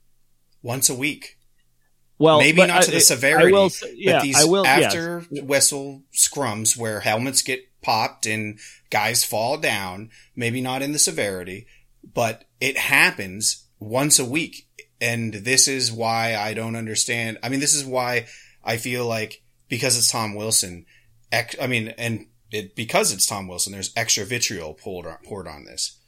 once 0.62 0.88
a 0.88 0.94
week. 0.94 1.37
Well 2.18 2.38
Maybe 2.38 2.56
but 2.58 2.66
not 2.66 2.82
to 2.82 2.90
the 2.90 3.00
severity, 3.00 3.48
I 3.48 3.52
will, 3.52 3.70
yeah, 3.94 4.12
but 4.12 4.22
these 4.22 4.40
I 4.40 4.44
will 4.44 4.64
yes. 4.64 4.84
after 4.84 5.20
whistle 5.30 6.02
scrums 6.12 6.76
where 6.76 7.00
helmets 7.00 7.42
get 7.42 7.60
popped 7.82 8.26
and 8.26 8.58
guys 8.90 9.24
fall 9.24 9.56
down, 9.56 10.10
maybe 10.34 10.60
not 10.60 10.82
in 10.82 10.92
the 10.92 10.98
severity, 10.98 11.66
but 12.14 12.44
it 12.60 12.76
happens 12.76 13.64
once 13.78 14.18
a 14.18 14.24
week. 14.24 14.66
And 15.00 15.32
this 15.32 15.68
is 15.68 15.92
why 15.92 16.34
I 16.34 16.54
don't 16.54 16.74
understand. 16.74 17.38
I 17.42 17.48
mean, 17.48 17.60
this 17.60 17.74
is 17.74 17.84
why 17.84 18.26
I 18.64 18.76
feel 18.78 19.06
like 19.06 19.42
because 19.68 19.96
it's 19.96 20.10
Tom 20.10 20.34
Wilson, 20.34 20.86
ex- 21.30 21.54
I 21.60 21.66
mean, 21.66 21.88
and 21.98 22.26
it, 22.50 22.74
because 22.74 23.12
it's 23.12 23.26
Tom 23.26 23.46
Wilson, 23.46 23.72
there's 23.72 23.92
extra 23.96 24.24
vitriol 24.24 24.74
poured 24.74 25.06
on, 25.06 25.18
poured 25.24 25.46
on 25.46 25.64
this. 25.64 25.98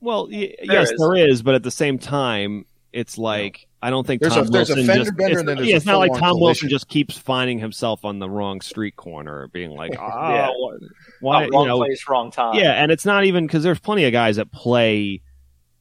Well, 0.00 0.28
y- 0.30 0.54
There 0.64 0.76
yes, 0.76 0.90
is. 0.92 0.98
there 0.98 1.14
is, 1.16 1.42
but 1.42 1.54
at 1.54 1.62
the 1.62 1.70
same 1.70 1.98
time, 1.98 2.66
it's 2.96 3.18
like 3.18 3.66
I 3.82 3.90
don't 3.90 4.06
think 4.06 4.20
There's 4.20 4.34
Tom 4.34 4.46
a- 4.46 4.50
there's 4.50 4.70
a 4.70 4.74
Wilson 4.76 4.96
just. 5.04 5.16
bender 5.16 5.52
it's, 5.52 5.62
yeah, 5.68 5.76
it's 5.76 5.86
not 5.86 5.98
like 5.98 6.12
Tom 6.18 6.40
Wilson 6.40 6.68
just 6.68 6.88
keeps 6.88 7.16
finding 7.16 7.58
himself 7.58 8.04
on 8.04 8.18
the 8.18 8.28
wrong 8.28 8.60
street 8.60 8.96
corner, 8.96 9.48
being 9.52 9.70
like, 9.70 9.92
ah, 10.00 10.48
oh, 10.50 10.72
Yeah. 10.80 10.88
why, 11.20 11.44
Oh, 11.44 11.48
wrong 11.50 11.62
you 11.62 11.68
know, 11.68 11.76
place, 11.78 12.08
wrong 12.08 12.30
time. 12.30 12.54
yeah, 12.54 12.72
and 12.72 12.90
it's 12.90 13.04
not 13.04 13.24
even 13.24 13.46
because 13.46 13.62
there's 13.62 13.78
plenty 13.78 14.04
of 14.04 14.12
guys 14.12 14.36
that 14.36 14.50
play 14.50 15.20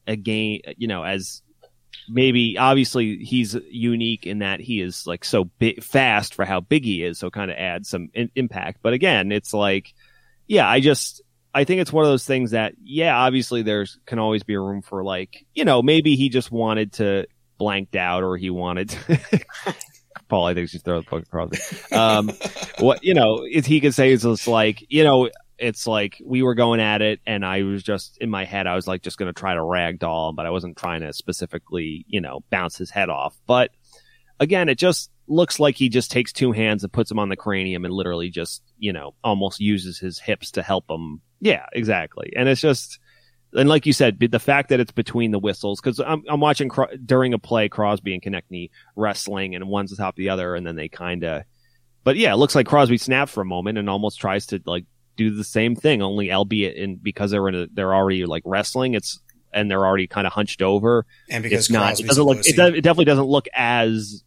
a 0.06 0.16
game, 0.16 0.62
you 0.78 0.88
know, 0.88 1.04
as 1.04 1.42
maybe 2.08 2.58
obviously 2.60 3.18
he's 3.18 3.56
unique 3.72 4.28
in 4.28 4.40
that 4.40 4.60
he 4.60 4.80
is 4.82 5.08
like 5.08 5.26
so 5.26 5.46
big, 5.46 5.82
fast 5.84 6.36
for 6.36 6.46
how 6.46 6.60
big 6.60 6.84
he 6.84 7.04
is, 7.04 7.18
so 7.18 7.32
kind 7.32 7.50
of 7.50 7.58
adds 7.58 7.90
some 7.90 8.10
in- 8.14 8.30
impact. 8.36 8.80
But 8.84 8.94
again, 8.94 9.32
it's 9.32 9.54
like, 9.54 9.94
yeah, 10.48 10.70
I 10.70 10.80
just 10.80 11.22
I 11.56 11.64
think 11.64 11.80
it's 11.80 11.94
one 11.94 12.04
of 12.04 12.12
those 12.12 12.26
things 12.26 12.52
that 12.52 12.74
yeah, 12.84 13.18
obviously 13.18 13.62
there's 13.62 13.98
can 14.06 14.20
always 14.20 14.44
be 14.44 14.56
a 14.56 14.60
room 14.60 14.82
for 14.82 15.04
like 15.04 15.46
you 15.56 15.64
know 15.64 15.82
maybe 15.82 16.16
he 16.16 16.28
just 16.28 16.52
wanted 16.52 16.94
to 16.94 17.26
blanked 17.58 17.96
out 17.96 18.24
or 18.24 18.36
he 18.36 18.50
wanted. 18.50 18.90
To 18.90 19.20
Paul, 20.28 20.48
I 20.48 20.54
think 20.54 20.70
she's 20.70 20.82
throw 20.82 21.00
the 21.00 21.06
puck 21.06 21.24
across. 21.24 21.92
Um, 21.94 22.30
what 22.80 23.04
you 23.06 23.14
know, 23.14 23.46
if 23.50 23.66
he 23.66 23.80
could 23.80 23.94
say 23.94 24.12
is 24.12 24.24
just 24.24 24.48
like 24.50 24.86
you 24.90 25.06
know, 25.06 25.30
it's 25.58 25.88
like 25.88 26.22
we 26.26 26.44
were 26.44 26.56
going 26.56 26.82
at 26.82 27.02
it, 27.02 27.22
and 27.26 27.46
I 27.46 27.64
was 27.64 27.84
just 27.84 28.18
in 28.20 28.30
my 28.30 28.44
head, 28.44 28.68
I 28.68 28.76
was 28.76 28.86
like 28.86 29.02
just 29.02 29.18
going 29.18 29.34
to 29.34 29.40
try 29.40 29.54
to 29.54 29.62
ragdoll 29.62 30.36
but 30.36 30.46
I 30.46 30.50
wasn't 30.50 30.78
trying 30.78 31.02
to 31.02 31.14
specifically, 31.14 32.06
you 32.08 32.20
know, 32.20 32.42
bounce 32.50 32.78
his 32.78 32.92
head 32.92 33.10
off. 33.10 33.36
But 33.48 33.72
again, 34.40 34.70
it 34.70 34.78
just 34.78 35.10
looks 35.28 35.60
like 35.60 35.76
he 35.76 35.90
just 35.90 36.12
takes 36.12 36.32
two 36.32 36.52
hands 36.52 36.84
and 36.84 36.94
puts 36.94 37.10
them 37.10 37.20
on 37.20 37.30
the 37.30 37.36
cranium 37.36 37.86
and 37.86 37.94
literally 37.94 38.30
just, 38.30 38.62
you 38.78 38.94
know, 38.94 39.16
almost 39.24 39.60
uses 39.60 39.98
his 40.00 40.20
hips 40.20 40.52
to 40.52 40.62
help 40.62 40.86
him. 40.90 41.22
Yeah, 41.40 41.66
exactly. 41.74 42.34
And 42.36 42.50
it's 42.50 42.62
just, 42.62 43.00
and 43.54 43.70
like 43.70 43.86
you 43.86 43.94
said, 43.94 44.20
the 44.20 44.40
fact 44.40 44.70
that 44.70 44.80
it's 44.80 44.92
between 44.92 45.32
the 45.32 45.40
whistles, 45.40 45.80
because 45.80 46.00
I'm, 46.00 46.24
I'm 46.30 46.40
watching 46.40 46.70
Cro- 46.70 46.96
during 47.06 47.34
a 47.34 47.40
play 47.40 47.70
Crosby 47.70 48.14
and 48.14 48.22
Konecny 48.22 48.70
wrestling, 48.96 49.56
and 49.56 49.68
one's 49.68 49.92
atop 49.92 50.16
the 50.16 50.30
other, 50.30 50.56
and 50.56 50.66
then 50.66 50.76
they 50.76 50.90
kind 50.90 51.24
of. 51.24 51.44
But 52.04 52.18
yeah, 52.18 52.34
it 52.34 52.38
looks 52.38 52.56
like 52.56 52.68
Crosby 52.68 52.98
snaps 52.98 53.32
for 53.32 53.42
a 53.42 53.46
moment 53.46 53.78
and 53.78 53.90
almost 53.90 54.20
tries 54.20 54.48
to 54.48 54.62
like 54.66 54.86
do 55.18 55.34
the 55.34 55.44
same 55.44 55.76
thing, 55.76 56.02
only 56.02 56.32
albeit 56.32 56.76
in 56.76 56.98
because 56.98 57.32
they're 57.32 57.48
in 57.48 57.56
a, 57.56 57.68
they're 57.72 57.96
already 57.96 58.26
like 58.26 58.44
wrestling. 58.46 58.94
It's 58.94 59.20
and 59.54 59.72
they're 59.72 59.86
already 59.86 60.06
kind 60.06 60.28
of 60.28 60.34
hunched 60.34 60.62
over. 60.62 61.06
And 61.30 61.42
because 61.42 61.66
It's 61.66 61.70
not. 61.72 62.00
It 62.00 62.06
doesn't 62.08 62.24
look. 62.24 62.40
It, 62.46 62.56
does, 62.56 62.74
it 62.74 62.82
definitely 62.82 63.06
doesn't 63.06 63.26
look 63.26 63.48
as 63.54 64.24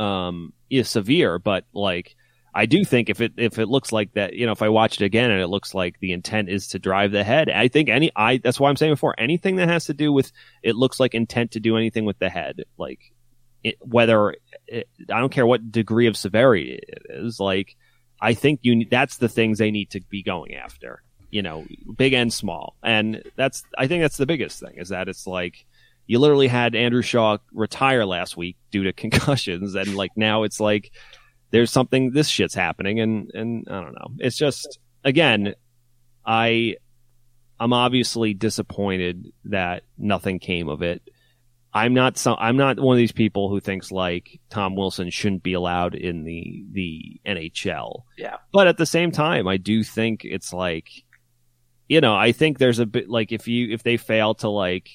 um 0.00 0.52
yeah, 0.68 0.82
severe, 0.82 1.38
but 1.38 1.64
like 1.72 2.16
I 2.54 2.66
do 2.66 2.84
think 2.84 3.10
if 3.10 3.20
it 3.20 3.32
if 3.36 3.58
it 3.58 3.66
looks 3.66 3.90
like 3.90 4.12
that, 4.12 4.34
you 4.34 4.46
know, 4.46 4.52
if 4.52 4.62
I 4.62 4.68
watch 4.68 5.00
it 5.00 5.04
again 5.04 5.30
and 5.30 5.40
it 5.40 5.48
looks 5.48 5.74
like 5.74 5.98
the 5.98 6.12
intent 6.12 6.48
is 6.48 6.68
to 6.68 6.78
drive 6.78 7.10
the 7.10 7.24
head, 7.24 7.50
I 7.50 7.66
think 7.66 7.88
any 7.88 8.12
I 8.14 8.38
that's 8.38 8.60
why 8.60 8.70
I'm 8.70 8.76
saying 8.76 8.92
before 8.92 9.14
anything 9.18 9.56
that 9.56 9.68
has 9.68 9.86
to 9.86 9.94
do 9.94 10.12
with 10.12 10.30
it 10.62 10.76
looks 10.76 11.00
like 11.00 11.14
intent 11.14 11.52
to 11.52 11.60
do 11.60 11.76
anything 11.76 12.04
with 12.04 12.18
the 12.20 12.28
head, 12.28 12.62
like 12.78 13.00
it, 13.64 13.76
whether 13.80 14.36
it, 14.68 14.88
I 15.10 15.18
don't 15.18 15.32
care 15.32 15.46
what 15.46 15.72
degree 15.72 16.06
of 16.06 16.16
severity 16.16 16.80
it 16.80 17.02
is, 17.08 17.40
like 17.40 17.76
I 18.20 18.34
think 18.34 18.60
you 18.62 18.86
that's 18.88 19.16
the 19.16 19.28
things 19.28 19.58
they 19.58 19.72
need 19.72 19.90
to 19.90 20.00
be 20.08 20.22
going 20.22 20.54
after, 20.54 21.02
you 21.30 21.42
know, 21.42 21.66
big 21.96 22.12
and 22.12 22.32
small, 22.32 22.76
and 22.84 23.22
that's 23.34 23.64
I 23.76 23.88
think 23.88 24.02
that's 24.02 24.16
the 24.16 24.26
biggest 24.26 24.60
thing 24.60 24.74
is 24.76 24.90
that 24.90 25.08
it's 25.08 25.26
like 25.26 25.66
you 26.06 26.20
literally 26.20 26.48
had 26.48 26.76
Andrew 26.76 27.02
Shaw 27.02 27.38
retire 27.52 28.04
last 28.04 28.36
week 28.36 28.56
due 28.70 28.84
to 28.84 28.92
concussions, 28.94 29.74
and 29.74 29.96
like 29.96 30.12
now 30.16 30.44
it's 30.44 30.60
like 30.60 30.92
there's 31.54 31.70
something 31.70 32.10
this 32.10 32.26
shit's 32.26 32.52
happening, 32.52 32.98
and 32.98 33.30
and 33.32 33.68
I 33.70 33.80
don't 33.80 33.94
know. 33.94 34.08
It's 34.18 34.36
just 34.36 34.80
again, 35.04 35.54
I 36.26 36.74
I'm 37.60 37.72
obviously 37.72 38.34
disappointed 38.34 39.32
that 39.44 39.84
nothing 39.96 40.40
came 40.40 40.68
of 40.68 40.82
it. 40.82 41.00
I'm 41.72 41.94
not 41.94 42.18
some. 42.18 42.36
I'm 42.40 42.56
not 42.56 42.80
one 42.80 42.96
of 42.96 42.98
these 42.98 43.12
people 43.12 43.50
who 43.50 43.60
thinks 43.60 43.92
like 43.92 44.40
Tom 44.50 44.74
Wilson 44.74 45.10
shouldn't 45.10 45.44
be 45.44 45.52
allowed 45.52 45.94
in 45.94 46.24
the 46.24 46.64
the 46.72 47.20
NHL. 47.24 48.02
Yeah. 48.18 48.38
But 48.52 48.66
at 48.66 48.76
the 48.76 48.84
same 48.84 49.12
time, 49.12 49.46
I 49.46 49.56
do 49.56 49.84
think 49.84 50.24
it's 50.24 50.52
like, 50.52 50.88
you 51.88 52.00
know, 52.00 52.16
I 52.16 52.32
think 52.32 52.58
there's 52.58 52.80
a 52.80 52.86
bit 52.86 53.08
like 53.08 53.30
if 53.30 53.46
you 53.46 53.72
if 53.72 53.84
they 53.84 53.96
fail 53.96 54.34
to 54.36 54.48
like 54.48 54.90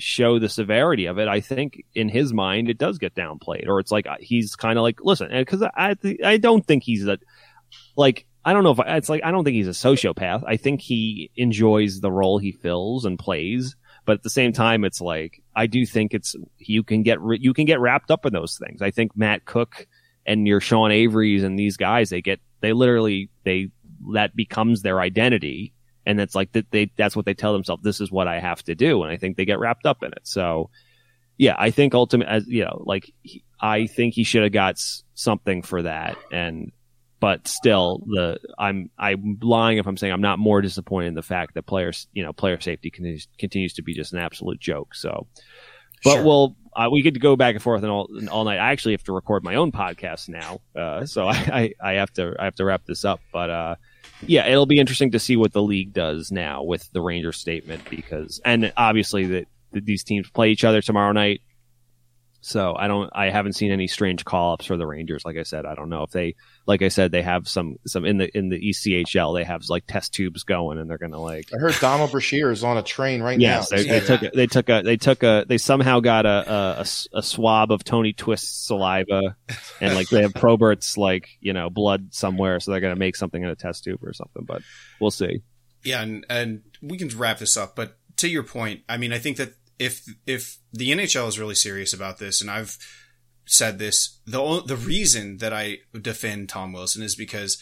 show 0.00 0.38
the 0.38 0.48
severity 0.48 1.06
of 1.06 1.18
it, 1.18 1.28
I 1.28 1.40
think 1.40 1.84
in 1.94 2.08
his 2.08 2.32
mind 2.32 2.68
it 2.68 2.78
does 2.78 2.98
get 2.98 3.14
downplayed, 3.14 3.68
or 3.68 3.80
it's 3.80 3.92
like 3.92 4.06
uh, 4.06 4.16
he's 4.20 4.56
kind 4.56 4.78
of 4.78 4.82
like, 4.82 5.00
listen, 5.02 5.28
because 5.30 5.62
I 5.62 5.96
I, 6.24 6.36
don't 6.38 6.66
think 6.66 6.82
he's 6.82 7.06
a 7.06 7.18
like 7.96 8.26
I 8.44 8.52
don't 8.52 8.64
know 8.64 8.72
if 8.72 8.80
I, 8.80 8.96
it's 8.96 9.08
like 9.08 9.22
I 9.24 9.30
don't 9.30 9.44
think 9.44 9.54
he's 9.54 9.68
a 9.68 9.70
sociopath. 9.70 10.42
I 10.46 10.56
think 10.56 10.80
he 10.80 11.30
enjoys 11.36 12.00
the 12.00 12.10
role 12.10 12.38
he 12.38 12.52
fills 12.52 13.04
and 13.04 13.18
plays, 13.18 13.76
but 14.04 14.14
at 14.14 14.22
the 14.22 14.30
same 14.30 14.52
time, 14.52 14.84
it's 14.84 15.00
like 15.00 15.42
I 15.54 15.66
do 15.66 15.84
think 15.86 16.14
it's 16.14 16.34
you 16.58 16.82
can 16.82 17.02
get 17.02 17.18
you 17.38 17.52
can 17.52 17.66
get 17.66 17.80
wrapped 17.80 18.10
up 18.10 18.26
in 18.26 18.32
those 18.32 18.58
things. 18.58 18.82
I 18.82 18.90
think 18.90 19.16
Matt 19.16 19.44
Cooke 19.44 19.86
and 20.26 20.46
your 20.46 20.60
Sean 20.60 20.90
Avery's 20.90 21.42
and 21.42 21.58
these 21.58 21.76
guys 21.76 22.10
they 22.10 22.22
get 22.22 22.40
they 22.60 22.72
literally 22.72 23.30
they 23.44 23.70
that 24.12 24.34
becomes 24.34 24.82
their 24.82 25.00
identity 25.00 25.74
and 26.10 26.20
it's 26.20 26.34
like 26.34 26.52
that 26.52 26.70
they 26.70 26.90
that's 26.96 27.14
what 27.16 27.24
they 27.24 27.34
tell 27.34 27.52
themselves 27.52 27.82
this 27.82 28.00
is 28.00 28.10
what 28.10 28.28
I 28.28 28.40
have 28.40 28.62
to 28.64 28.74
do 28.74 29.02
and 29.02 29.12
I 29.12 29.16
think 29.16 29.36
they 29.36 29.44
get 29.44 29.58
wrapped 29.58 29.86
up 29.86 30.02
in 30.02 30.12
it. 30.12 30.20
So 30.24 30.70
yeah, 31.38 31.56
I 31.58 31.70
think 31.70 31.94
ultimate 31.94 32.28
as 32.28 32.46
you 32.46 32.64
know 32.64 32.82
like 32.84 33.12
he, 33.22 33.42
I 33.60 33.86
think 33.86 34.14
he 34.14 34.24
should 34.24 34.42
have 34.42 34.52
got 34.52 34.74
s- 34.74 35.04
something 35.14 35.62
for 35.62 35.82
that 35.82 36.16
and 36.30 36.72
but 37.20 37.46
still 37.46 38.02
the 38.06 38.38
I'm 38.58 38.90
I'm 38.98 39.38
lying 39.42 39.78
if 39.78 39.86
I'm 39.86 39.96
saying 39.98 40.12
I'm 40.12 40.22
not 40.22 40.38
more 40.38 40.62
disappointed 40.62 41.08
in 41.08 41.14
the 41.14 41.22
fact 41.22 41.54
that 41.54 41.66
players 41.66 42.08
you 42.12 42.22
know 42.22 42.32
player 42.32 42.58
safety 42.60 42.90
continues 42.90 43.28
continues 43.38 43.74
to 43.74 43.82
be 43.82 43.94
just 43.94 44.12
an 44.14 44.18
absolute 44.20 44.58
joke. 44.60 44.94
So, 44.94 45.26
but 46.02 46.14
Sure. 46.14 46.24
we'll 46.24 46.56
uh, 46.74 46.88
we 46.90 47.02
get 47.02 47.14
to 47.14 47.20
go 47.20 47.36
back 47.36 47.54
and 47.54 47.62
forth 47.62 47.82
and 47.82 47.90
all 47.92 48.08
and 48.16 48.28
all 48.30 48.44
night. 48.44 48.58
I 48.58 48.70
actually 48.72 48.94
have 48.94 49.02
to 49.04 49.12
record 49.12 49.44
my 49.44 49.56
own 49.56 49.70
podcast 49.72 50.28
now, 50.30 50.60
uh, 50.74 51.04
so 51.04 51.26
I, 51.34 51.34
I 51.82 51.90
I 51.90 51.92
have 51.94 52.12
to 52.14 52.34
I 52.38 52.44
have 52.44 52.54
to 52.54 52.64
wrap 52.64 52.86
this 52.86 53.04
up. 53.04 53.20
But 53.32 53.50
uh, 53.50 53.74
yeah, 54.26 54.46
it'll 54.46 54.66
be 54.66 54.78
interesting 54.78 55.10
to 55.12 55.18
see 55.18 55.36
what 55.36 55.52
the 55.52 55.62
league 55.62 55.92
does 55.92 56.30
now 56.30 56.62
with 56.62 56.90
the 56.92 57.00
Ranger 57.00 57.32
statement 57.32 57.88
because 57.88 58.40
and 58.44 58.72
obviously 58.76 59.26
that 59.26 59.46
these 59.72 60.04
teams 60.04 60.28
play 60.30 60.50
each 60.50 60.64
other 60.64 60.80
tomorrow 60.82 61.12
night. 61.12 61.40
So 62.42 62.74
I 62.74 62.88
don't, 62.88 63.10
I 63.14 63.28
haven't 63.28 63.52
seen 63.52 63.70
any 63.70 63.86
strange 63.86 64.24
call 64.24 64.54
ups 64.54 64.64
for 64.64 64.76
the 64.76 64.86
Rangers. 64.86 65.24
Like 65.24 65.36
I 65.36 65.42
said, 65.42 65.66
I 65.66 65.74
don't 65.74 65.90
know 65.90 66.02
if 66.04 66.10
they, 66.10 66.36
like 66.66 66.80
I 66.80 66.88
said, 66.88 67.12
they 67.12 67.22
have 67.22 67.46
some, 67.46 67.76
some 67.86 68.06
in 68.06 68.16
the, 68.16 68.36
in 68.36 68.48
the 68.48 68.58
ECHL, 68.58 69.34
they 69.36 69.44
have 69.44 69.62
like 69.68 69.86
test 69.86 70.14
tubes 70.14 70.42
going 70.44 70.78
and 70.78 70.88
they're 70.88 70.98
going 70.98 71.12
to 71.12 71.18
like, 71.18 71.48
I 71.54 71.58
heard 71.58 71.74
Donald 71.80 72.10
Brashear 72.10 72.50
is 72.50 72.64
on 72.64 72.78
a 72.78 72.82
train 72.82 73.22
right 73.22 73.38
yes, 73.38 73.70
now. 73.70 73.76
they, 73.76 73.84
they 73.84 74.00
took, 74.00 74.22
a, 74.22 74.30
they 74.34 74.46
took 74.46 74.68
a, 74.70 74.82
they 74.82 74.96
took 74.96 75.22
a, 75.22 75.44
they 75.46 75.58
somehow 75.58 76.00
got 76.00 76.24
a, 76.24 76.80
a, 76.80 77.18
a 77.18 77.22
swab 77.22 77.72
of 77.72 77.84
Tony 77.84 78.14
Twist's 78.14 78.66
saliva 78.66 79.36
and 79.80 79.94
like 79.94 80.08
they 80.08 80.22
have 80.22 80.32
Probert's 80.34 80.96
like, 80.96 81.28
you 81.40 81.52
know, 81.52 81.68
blood 81.68 82.14
somewhere. 82.14 82.58
So 82.60 82.70
they're 82.70 82.80
going 82.80 82.94
to 82.94 82.98
make 82.98 83.16
something 83.16 83.42
in 83.42 83.50
a 83.50 83.56
test 83.56 83.84
tube 83.84 84.02
or 84.02 84.14
something, 84.14 84.44
but 84.44 84.62
we'll 84.98 85.10
see. 85.10 85.42
Yeah, 85.84 86.02
and, 86.02 86.24
and 86.28 86.62
we 86.82 86.96
can 86.98 87.08
wrap 87.08 87.38
this 87.38 87.56
up, 87.56 87.76
but 87.76 87.96
to 88.20 88.28
your 88.28 88.42
point, 88.42 88.82
I 88.88 88.96
mean, 88.96 89.12
I 89.12 89.18
think 89.18 89.38
that 89.38 89.54
if 89.80 90.04
if 90.26 90.58
the 90.72 90.90
NHL 90.90 91.26
is 91.26 91.38
really 91.38 91.54
serious 91.54 91.92
about 91.92 92.18
this, 92.18 92.40
and 92.42 92.50
I've 92.50 92.76
said 93.46 93.78
this, 93.78 94.20
the 94.26 94.62
the 94.64 94.76
reason 94.76 95.38
that 95.38 95.54
I 95.54 95.78
defend 96.00 96.50
Tom 96.50 96.72
Wilson 96.72 97.02
is 97.02 97.16
because 97.16 97.60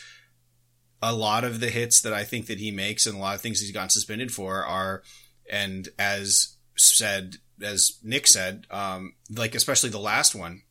a 1.00 1.14
lot 1.14 1.44
of 1.44 1.60
the 1.60 1.70
hits 1.70 2.00
that 2.02 2.12
I 2.12 2.24
think 2.24 2.46
that 2.48 2.58
he 2.58 2.72
makes 2.72 3.06
and 3.06 3.16
a 3.16 3.20
lot 3.20 3.36
of 3.36 3.40
things 3.40 3.60
he's 3.60 3.70
gotten 3.70 3.88
suspended 3.88 4.32
for 4.32 4.64
are, 4.64 5.04
and 5.48 5.88
as 5.96 6.56
said, 6.76 7.36
as 7.62 8.00
Nick 8.02 8.26
said, 8.26 8.66
um, 8.68 9.14
like 9.30 9.54
especially 9.54 9.90
the 9.90 9.98
last 9.98 10.34
one, 10.34 10.62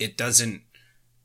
it 0.00 0.16
doesn't. 0.16 0.62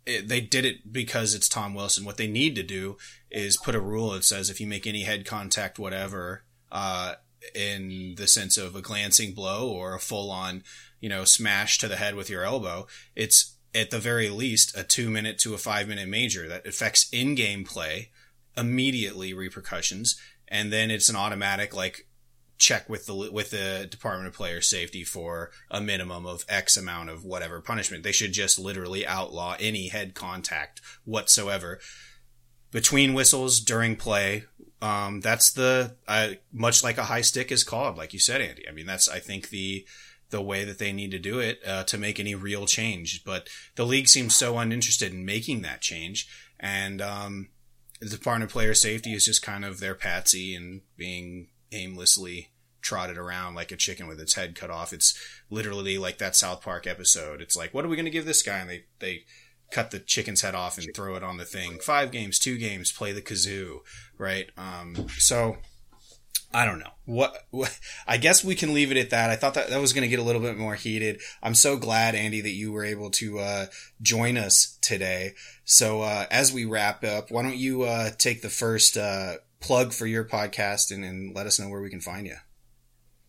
It, 0.05 0.27
they 0.27 0.41
did 0.41 0.65
it 0.65 0.91
because 0.91 1.33
it's 1.33 1.47
Tom 1.47 1.73
Wilson. 1.73 2.03
What 2.03 2.17
they 2.17 2.27
need 2.27 2.55
to 2.55 2.63
do 2.63 2.97
is 3.31 3.55
put 3.55 3.75
a 3.75 3.79
rule 3.79 4.11
that 4.11 4.25
says 4.25 4.49
if 4.49 4.59
you 4.59 4.67
make 4.67 4.85
any 4.85 5.03
head 5.03 5.25
contact, 5.25 5.79
whatever, 5.79 6.43
uh, 6.73 7.13
in 7.55 8.15
the 8.17 8.27
sense 8.27 8.57
of 8.57 8.75
a 8.75 8.81
glancing 8.81 9.33
blow 9.33 9.69
or 9.69 9.95
a 9.95 9.99
full 9.99 10.31
on, 10.31 10.63
you 10.99 11.09
know, 11.09 11.23
smash 11.23 11.77
to 11.79 11.87
the 11.87 11.95
head 11.95 12.15
with 12.15 12.29
your 12.29 12.43
elbow, 12.43 12.87
it's 13.15 13.55
at 13.73 13.91
the 13.91 13.99
very 13.99 14.29
least 14.29 14.75
a 14.77 14.83
two 14.83 15.09
minute 15.09 15.37
to 15.39 15.53
a 15.53 15.57
five 15.57 15.87
minute 15.87 16.07
major 16.07 16.47
that 16.47 16.65
affects 16.65 17.07
in 17.11 17.35
game 17.35 17.63
play, 17.63 18.09
immediately 18.57 19.33
repercussions, 19.33 20.19
and 20.47 20.73
then 20.73 20.91
it's 20.91 21.09
an 21.09 21.15
automatic 21.15 21.75
like 21.75 22.07
check 22.57 22.89
with 22.89 23.05
the 23.05 23.31
with 23.31 23.51
the 23.51 23.87
Department 23.89 24.27
of 24.27 24.33
Player 24.33 24.61
Safety 24.61 25.03
for 25.03 25.49
a 25.71 25.81
minimum 25.81 26.25
of 26.25 26.45
X 26.49 26.77
amount 26.77 27.09
of 27.09 27.23
whatever 27.23 27.61
punishment. 27.61 28.03
They 28.03 28.11
should 28.11 28.33
just 28.33 28.59
literally 28.59 29.07
outlaw 29.07 29.55
any 29.59 29.87
head 29.87 30.13
contact 30.13 30.81
whatsoever 31.05 31.79
between 32.71 33.13
whistles 33.13 33.59
during 33.59 33.95
play. 33.95 34.43
Um, 34.81 35.19
that's 35.19 35.51
the 35.51 35.95
much 36.53 36.83
like 36.83 36.97
a 36.97 37.05
high 37.05 37.21
stick 37.21 37.51
is 37.51 37.63
called, 37.63 37.97
like 37.97 38.13
you 38.13 38.19
said, 38.19 38.41
Andy. 38.41 38.67
I 38.67 38.71
mean, 38.71 38.85
that's 38.85 39.09
I 39.09 39.19
think 39.19 39.49
the 39.49 39.85
the 40.29 40.41
way 40.41 40.63
that 40.63 40.77
they 40.77 40.93
need 40.93 41.11
to 41.11 41.19
do 41.19 41.39
it 41.39 41.59
uh, 41.65 41.83
to 41.85 41.97
make 41.97 42.19
any 42.19 42.35
real 42.35 42.65
change. 42.65 43.23
But 43.23 43.49
the 43.75 43.85
league 43.85 44.07
seems 44.07 44.35
so 44.35 44.57
uninterested 44.57 45.11
in 45.11 45.25
making 45.25 45.63
that 45.63 45.81
change, 45.81 46.29
and 46.59 47.01
um, 47.01 47.49
the 47.99 48.09
Department 48.09 48.49
of 48.49 48.53
Player 48.53 48.73
Safety 48.73 49.13
is 49.13 49.25
just 49.25 49.41
kind 49.41 49.65
of 49.65 49.79
their 49.79 49.95
patsy 49.95 50.55
and 50.55 50.81
being 50.95 51.47
aimlessly 51.71 52.49
trotted 52.81 53.17
around 53.17 53.55
like 53.55 53.71
a 53.71 53.77
chicken 53.77 54.07
with 54.07 54.19
its 54.19 54.35
head 54.35 54.55
cut 54.55 54.69
off. 54.69 54.93
It's 54.93 55.17
literally 55.49 55.97
like 55.97 56.17
that 56.19 56.35
South 56.35 56.61
Park 56.61 56.87
episode. 56.87 57.41
It's 57.41 57.57
like, 57.57 57.73
what 57.73 57.83
are 57.83 57.89
we 57.89 57.97
going 57.97 58.05
to 58.05 58.11
give 58.11 58.25
this 58.25 58.43
guy? 58.43 58.59
And 58.59 58.69
they 58.69 58.85
they 58.99 59.25
cut 59.71 59.91
the 59.91 59.99
chicken's 59.99 60.41
head 60.41 60.55
off 60.55 60.77
and 60.77 60.87
throw 60.95 61.15
it 61.15 61.23
on 61.23 61.37
the 61.37 61.45
thing. 61.45 61.79
Five 61.79 62.11
games, 62.11 62.39
two 62.39 62.57
games, 62.57 62.91
play 62.91 63.11
the 63.11 63.21
kazoo, 63.21 63.79
right? 64.17 64.49
Um, 64.57 65.07
so 65.17 65.57
I 66.53 66.65
don't 66.65 66.79
know 66.79 66.91
what, 67.05 67.35
what. 67.51 67.77
I 68.07 68.17
guess 68.17 68.43
we 68.43 68.55
can 68.55 68.73
leave 68.73 68.91
it 68.91 68.97
at 68.97 69.11
that. 69.11 69.29
I 69.29 69.35
thought 69.35 69.53
that 69.53 69.69
that 69.69 69.79
was 69.79 69.93
going 69.93 70.01
to 70.01 70.07
get 70.07 70.19
a 70.19 70.23
little 70.23 70.41
bit 70.41 70.57
more 70.57 70.75
heated. 70.75 71.21
I'm 71.43 71.55
so 71.55 71.77
glad, 71.77 72.15
Andy, 72.15 72.41
that 72.41 72.49
you 72.49 72.71
were 72.71 72.83
able 72.83 73.11
to 73.11 73.39
uh, 73.39 73.65
join 74.01 74.37
us 74.37 74.77
today. 74.81 75.33
So 75.63 76.01
uh, 76.01 76.25
as 76.31 76.51
we 76.51 76.65
wrap 76.65 77.03
up, 77.03 77.29
why 77.29 77.43
don't 77.43 77.57
you 77.57 77.83
uh, 77.83 78.09
take 78.17 78.41
the 78.41 78.49
first 78.49 78.97
uh, 78.97 79.35
plug 79.59 79.93
for 79.93 80.07
your 80.07 80.23
podcast 80.23 80.91
and, 80.91 81.05
and 81.05 81.35
let 81.35 81.45
us 81.45 81.59
know 81.59 81.69
where 81.69 81.81
we 81.81 81.89
can 81.91 82.01
find 82.01 82.25
you. 82.25 82.37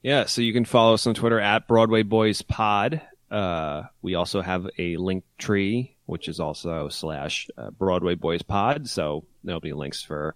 Yeah, 0.02 0.24
so 0.24 0.40
you 0.40 0.54
can 0.54 0.64
follow 0.64 0.94
us 0.94 1.06
on 1.06 1.12
Twitter 1.12 1.38
at 1.38 1.68
Broadway 1.68 2.02
Boys 2.02 2.40
Pod. 2.40 3.02
Uh, 3.30 3.82
we 4.00 4.14
also 4.14 4.40
have 4.40 4.66
a 4.78 4.96
link 4.96 5.24
tree, 5.36 5.94
which 6.10 6.28
is 6.28 6.40
also 6.40 6.88
slash 6.88 7.48
uh, 7.56 7.70
Broadway 7.70 8.16
Boys 8.16 8.42
Pod. 8.42 8.88
So 8.88 9.24
there'll 9.44 9.60
be 9.60 9.72
links 9.72 10.02
for 10.02 10.34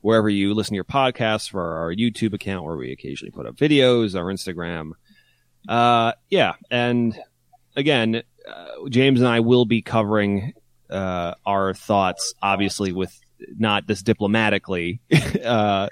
wherever 0.00 0.30
you 0.30 0.54
listen 0.54 0.72
to 0.72 0.76
your 0.76 0.84
podcasts, 0.84 1.50
for 1.50 1.76
our 1.76 1.94
YouTube 1.94 2.32
account 2.32 2.64
where 2.64 2.76
we 2.76 2.90
occasionally 2.90 3.30
put 3.30 3.46
up 3.46 3.54
videos, 3.56 4.18
our 4.18 4.24
Instagram. 4.24 4.92
Uh, 5.68 6.12
yeah, 6.30 6.54
and 6.70 7.18
again, 7.76 8.22
uh, 8.48 8.88
James 8.88 9.20
and 9.20 9.28
I 9.28 9.40
will 9.40 9.66
be 9.66 9.82
covering 9.82 10.54
uh, 10.88 11.34
our 11.44 11.74
thoughts, 11.74 12.32
obviously 12.42 12.92
with 12.92 13.14
not 13.58 13.86
this 13.86 14.02
diplomatically, 14.02 15.00
uh, 15.44 15.88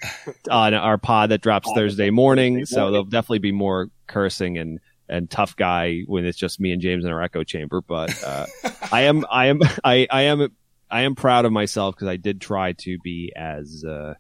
on 0.51 0.73
our 0.73 0.97
pod 0.97 1.31
that 1.31 1.43
drops 1.43 1.71
Thursday 1.75 2.09
morning. 2.09 2.65
So 2.65 2.91
there'll 2.91 3.05
definitely 3.05 3.41
be 3.41 3.53
more 3.53 3.91
cursing 4.07 4.57
and 4.57 4.81
and 5.09 5.31
tough 5.31 5.57
guy 5.57 6.01
when 6.07 6.25
it's 6.25 6.39
just 6.39 6.61
me 6.61 6.73
and 6.73 6.83
James 6.83 7.05
in 7.05 7.11
our 7.11 7.23
echo 7.23 7.43
chamber. 7.45 7.81
But 7.81 8.23
uh, 8.23 8.47
I 8.93 9.03
am 9.03 9.25
I 9.31 9.47
am 9.47 9.61
I, 9.85 10.07
I 10.11 10.23
am 10.23 10.49
I 10.91 11.03
am 11.03 11.15
proud 11.15 11.45
of 11.45 11.53
myself 11.53 11.95
because 11.95 12.09
I 12.09 12.17
did 12.17 12.41
try 12.41 12.73
to 12.73 12.99
be 12.99 13.33
as 13.37 13.85
uh, 13.85 14.15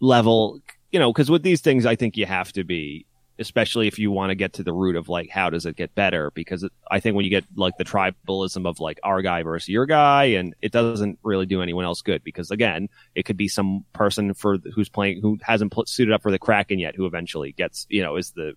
level, 0.00 0.60
you 0.90 0.98
know, 0.98 1.12
because 1.12 1.30
with 1.30 1.42
these 1.42 1.60
things 1.60 1.86
I 1.86 1.96
think 1.96 2.16
you 2.16 2.26
have 2.26 2.52
to 2.52 2.64
be. 2.64 3.06
Especially 3.38 3.88
if 3.88 3.98
you 3.98 4.10
want 4.10 4.28
to 4.28 4.34
get 4.34 4.52
to 4.52 4.62
the 4.62 4.72
root 4.74 4.96
of 4.96 5.08
like 5.08 5.30
how 5.30 5.48
does 5.48 5.64
it 5.64 5.74
get 5.74 5.94
better? 5.94 6.30
Because 6.32 6.68
I 6.90 7.00
think 7.00 7.16
when 7.16 7.24
you 7.24 7.30
get 7.30 7.46
like 7.56 7.78
the 7.78 7.86
tribalism 7.86 8.68
of 8.68 8.80
like 8.80 9.00
our 9.02 9.22
guy 9.22 9.42
versus 9.44 9.70
your 9.70 9.86
guy, 9.86 10.24
and 10.24 10.54
it 10.60 10.72
doesn't 10.72 11.18
really 11.22 11.46
do 11.46 11.62
anyone 11.62 11.86
else 11.86 12.02
good. 12.02 12.22
Because 12.22 12.50
again, 12.50 12.90
it 13.14 13.22
could 13.22 13.38
be 13.38 13.48
some 13.48 13.86
person 13.94 14.34
for 14.34 14.58
who's 14.74 14.90
playing 14.90 15.22
who 15.22 15.38
hasn't 15.40 15.72
pl- 15.72 15.86
suited 15.86 16.12
up 16.12 16.20
for 16.20 16.30
the 16.30 16.38
Kraken 16.38 16.78
yet, 16.78 16.94
who 16.96 17.06
eventually 17.06 17.52
gets 17.52 17.86
you 17.88 18.02
know 18.02 18.16
is 18.16 18.32
the 18.32 18.56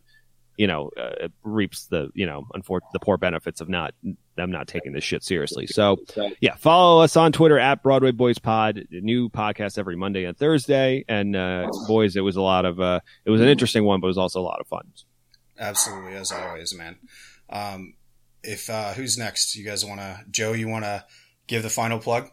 you 0.58 0.68
know 0.68 0.90
uh, 0.98 1.28
reaps 1.44 1.86
the 1.86 2.10
you 2.14 2.26
know 2.26 2.46
unfor- 2.56 2.82
the 2.94 3.00
poor 3.00 3.18
benefits 3.18 3.62
of 3.62 3.70
not 3.70 3.94
them 4.36 4.52
not 4.52 4.68
taking 4.68 4.94
this 4.94 5.04
shit 5.04 5.24
seriously. 5.24 5.68
So 5.68 5.98
yeah, 6.40 6.56
follow 6.56 7.02
us 7.02 7.16
on 7.16 7.32
Twitter 7.32 7.60
at 7.60 7.84
Broadway 7.84 8.12
Boys 8.12 8.40
Pod. 8.40 8.88
New 8.92 9.30
podcast 9.30 9.78
every 9.78 9.96
Monday 9.96 10.26
and 10.26 10.38
Thursday. 10.38 11.06
And 11.08 11.36
uh, 11.36 11.70
boys, 11.88 12.16
it 12.16 12.22
was 12.22 12.36
a 12.36 12.42
lot 12.42 12.66
of 12.66 12.80
uh, 12.80 13.00
it 13.26 13.30
was 13.30 13.42
an 13.42 13.48
interesting 13.48 13.84
one, 13.84 14.00
but 14.00 14.08
it 14.08 14.10
was 14.10 14.18
also 14.18 14.40
a 14.40 14.44
lot 14.44 14.60
of 14.60 14.68
fun. 14.68 14.92
Absolutely, 15.60 16.16
as 16.16 16.32
always, 16.32 16.76
man. 16.76 16.98
Um, 17.50 17.94
if 18.44 18.70
uh, 18.70 18.94
who's 18.94 19.18
next? 19.18 19.56
You 19.56 19.66
guys 19.66 19.86
want 19.86 20.02
to, 20.02 20.20
Joe? 20.30 20.54
You 20.54 20.68
want 20.68 20.86
to 20.86 21.06
give 21.48 21.64
the 21.64 21.70
final 21.70 22.00
plug? 22.00 22.30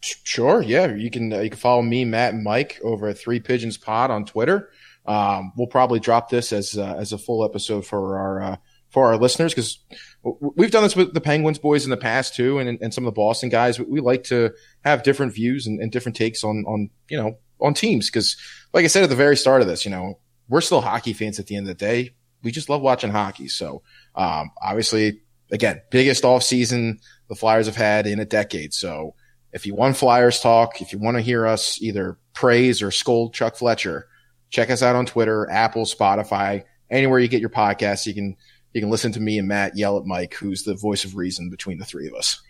Sure, 0.00 0.60
yeah. 0.60 0.94
You 0.94 1.10
can 1.10 1.32
uh, 1.32 1.40
you 1.40 1.50
can 1.50 1.58
follow 1.58 1.82
me, 1.82 2.04
Matt, 2.04 2.34
and 2.34 2.42
Mike 2.42 2.80
over 2.82 3.08
at 3.08 3.18
Three 3.18 3.40
Pigeons 3.40 3.76
Pod 3.76 4.10
on 4.10 4.24
Twitter. 4.24 4.70
Um, 5.06 5.52
we'll 5.56 5.66
probably 5.66 6.00
drop 6.00 6.30
this 6.30 6.52
as 6.52 6.78
uh, 6.78 6.96
as 6.98 7.12
a 7.12 7.18
full 7.18 7.44
episode 7.44 7.86
for 7.86 8.18
our 8.18 8.42
uh, 8.42 8.56
for 8.88 9.06
our 9.08 9.16
listeners 9.16 9.52
because 9.52 9.78
we've 10.22 10.70
done 10.70 10.84
this 10.84 10.96
with 10.96 11.12
the 11.12 11.20
Penguins 11.20 11.58
boys 11.58 11.84
in 11.84 11.90
the 11.90 11.96
past 11.96 12.34
too, 12.34 12.58
and 12.58 12.78
and 12.80 12.94
some 12.94 13.04
of 13.04 13.12
the 13.12 13.20
Boston 13.20 13.48
guys. 13.48 13.78
We, 13.78 14.00
like 14.00 14.24
to 14.24 14.52
have 14.84 15.02
different 15.02 15.34
views 15.34 15.66
and, 15.66 15.80
and, 15.80 15.90
different 15.90 16.16
takes 16.16 16.44
on 16.44 16.64
on 16.66 16.90
you 17.08 17.18
know 17.18 17.36
on 17.60 17.74
teams 17.74 18.08
because, 18.08 18.36
like 18.72 18.84
I 18.84 18.88
said 18.88 19.02
at 19.02 19.10
the 19.10 19.16
very 19.16 19.36
start 19.36 19.60
of 19.60 19.66
this, 19.66 19.84
you 19.84 19.90
know 19.90 20.18
we're 20.48 20.60
still 20.60 20.80
hockey 20.80 21.12
fans 21.12 21.38
at 21.38 21.46
the 21.46 21.56
end 21.56 21.68
of 21.68 21.76
the 21.76 21.84
day. 21.84 22.14
We 22.42 22.50
just 22.50 22.68
love 22.68 22.82
watching 22.82 23.10
hockey. 23.10 23.48
So 23.48 23.82
um, 24.14 24.50
obviously, 24.62 25.22
again, 25.50 25.82
biggest 25.90 26.24
off 26.24 26.42
season 26.42 27.00
the 27.28 27.34
Flyers 27.34 27.66
have 27.66 27.76
had 27.76 28.06
in 28.06 28.20
a 28.20 28.24
decade. 28.24 28.74
So 28.74 29.14
if 29.52 29.66
you 29.66 29.74
want 29.74 29.96
Flyers 29.96 30.40
talk, 30.40 30.82
if 30.82 30.92
you 30.92 30.98
want 30.98 31.16
to 31.16 31.22
hear 31.22 31.46
us 31.46 31.80
either 31.80 32.18
praise 32.32 32.82
or 32.82 32.90
scold 32.90 33.34
Chuck 33.34 33.56
Fletcher, 33.56 34.08
check 34.54 34.70
us 34.70 34.82
out 34.82 34.94
on 34.94 35.04
Twitter, 35.04 35.50
Apple, 35.50 35.84
Spotify, 35.84 36.62
anywhere 36.88 37.18
you 37.18 37.26
get 37.26 37.40
your 37.40 37.50
podcasts. 37.50 38.06
You 38.06 38.14
can 38.14 38.36
you 38.72 38.80
can 38.80 38.88
listen 38.90 39.12
to 39.12 39.20
me 39.20 39.38
and 39.38 39.48
Matt 39.48 39.76
yell 39.76 39.98
at 39.98 40.06
Mike, 40.06 40.34
who's 40.34 40.62
the 40.62 40.74
voice 40.74 41.04
of 41.04 41.16
reason 41.16 41.50
between 41.50 41.78
the 41.78 41.84
three 41.84 42.06
of 42.06 42.14
us. 42.14 42.40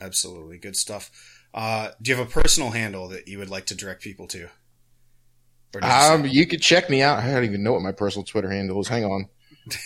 Absolutely, 0.00 0.58
good 0.58 0.76
stuff. 0.76 1.10
Uh, 1.52 1.90
do 2.00 2.10
you 2.10 2.16
have 2.16 2.26
a 2.26 2.30
personal 2.30 2.70
handle 2.70 3.08
that 3.08 3.26
you 3.26 3.38
would 3.38 3.50
like 3.50 3.66
to 3.66 3.74
direct 3.74 4.02
people 4.02 4.28
to? 4.28 4.48
Um, 5.82 6.24
you 6.24 6.46
could 6.46 6.62
check 6.62 6.88
me 6.88 7.02
out. 7.02 7.18
I 7.18 7.30
don't 7.30 7.44
even 7.44 7.62
know 7.62 7.72
what 7.72 7.82
my 7.82 7.92
personal 7.92 8.24
Twitter 8.24 8.50
handle 8.50 8.80
is. 8.80 8.88
Hang 8.88 9.04
on. 9.04 9.28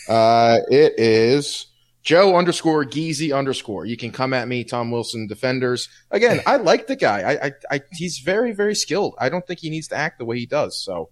Uh, 0.09 0.59
it 0.71 0.95
is 0.99 1.67
Joe 2.03 2.37
underscore 2.37 2.85
Geezy 2.85 3.37
underscore. 3.37 3.85
You 3.87 3.97
can 3.97 4.13
come 4.13 4.33
at 4.33 4.49
me, 4.49 4.65
Tom 4.65 4.91
Wilson 4.91 5.27
Defenders. 5.27 5.89
Again, 6.11 6.41
I 6.47 6.57
like 6.57 6.87
the 6.87 6.97
guy. 6.97 7.23
I, 7.23 7.47
I, 7.47 7.53
I, 7.71 7.81
he's 7.93 8.19
very, 8.19 8.53
very 8.53 8.75
skilled. 8.75 9.15
I 9.19 9.29
don't 9.29 9.47
think 9.47 9.61
he 9.61 9.71
needs 9.71 9.89
to 9.89 9.97
act 9.97 10.19
the 10.19 10.25
way 10.25 10.39
he 10.39 10.47
does. 10.47 10.81
So 10.83 11.11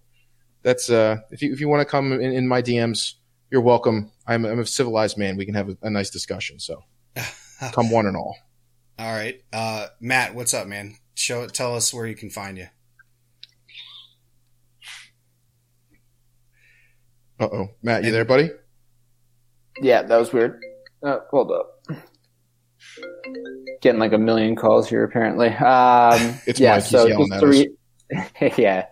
that's 0.63 0.89
uh, 0.89 1.17
if 1.31 1.41
you 1.41 1.51
if 1.53 1.59
you 1.59 1.69
want 1.69 1.81
to 1.81 1.85
come 1.85 2.13
in, 2.13 2.21
in 2.21 2.47
my 2.47 2.61
DMs, 2.61 3.13
you're 3.49 3.61
welcome. 3.61 4.11
I'm, 4.27 4.45
I'm 4.45 4.59
a 4.59 4.65
civilized 4.65 5.17
man. 5.17 5.37
We 5.37 5.45
can 5.45 5.55
have 5.55 5.69
a, 5.69 5.77
a 5.81 5.89
nice 5.89 6.09
discussion. 6.09 6.59
So 6.59 6.83
come 7.71 7.91
one 7.91 8.05
and 8.05 8.15
all. 8.15 8.35
All 8.99 9.11
right, 9.11 9.41
uh, 9.51 9.87
Matt, 9.99 10.35
what's 10.35 10.53
up, 10.53 10.67
man? 10.67 10.95
Show 11.15 11.47
tell 11.47 11.75
us 11.75 11.93
where 11.93 12.05
you 12.05 12.15
can 12.15 12.29
find 12.29 12.57
you. 12.57 12.67
Uh 17.39 17.49
oh, 17.51 17.69
Matt, 17.81 18.03
you 18.03 18.11
there, 18.11 18.25
buddy? 18.25 18.51
Yeah, 19.81 20.03
that 20.03 20.17
was 20.17 20.31
weird. 20.31 20.61
Uh, 21.03 21.19
hold 21.31 21.51
up. 21.51 21.83
Getting 23.81 23.99
like 23.99 24.13
a 24.13 24.17
million 24.19 24.55
calls 24.55 24.87
here, 24.87 25.03
apparently. 25.03 25.47
Um, 25.47 26.39
It's 26.45 26.59
yeah, 26.59 26.75
Mike, 26.75 26.83
he's 26.83 26.91
so 26.91 27.07
yelling 27.07 27.29
just 27.29 27.31
at 27.31 27.39
to 27.39 27.47
re- 27.47 28.53
yeah. 28.57 28.85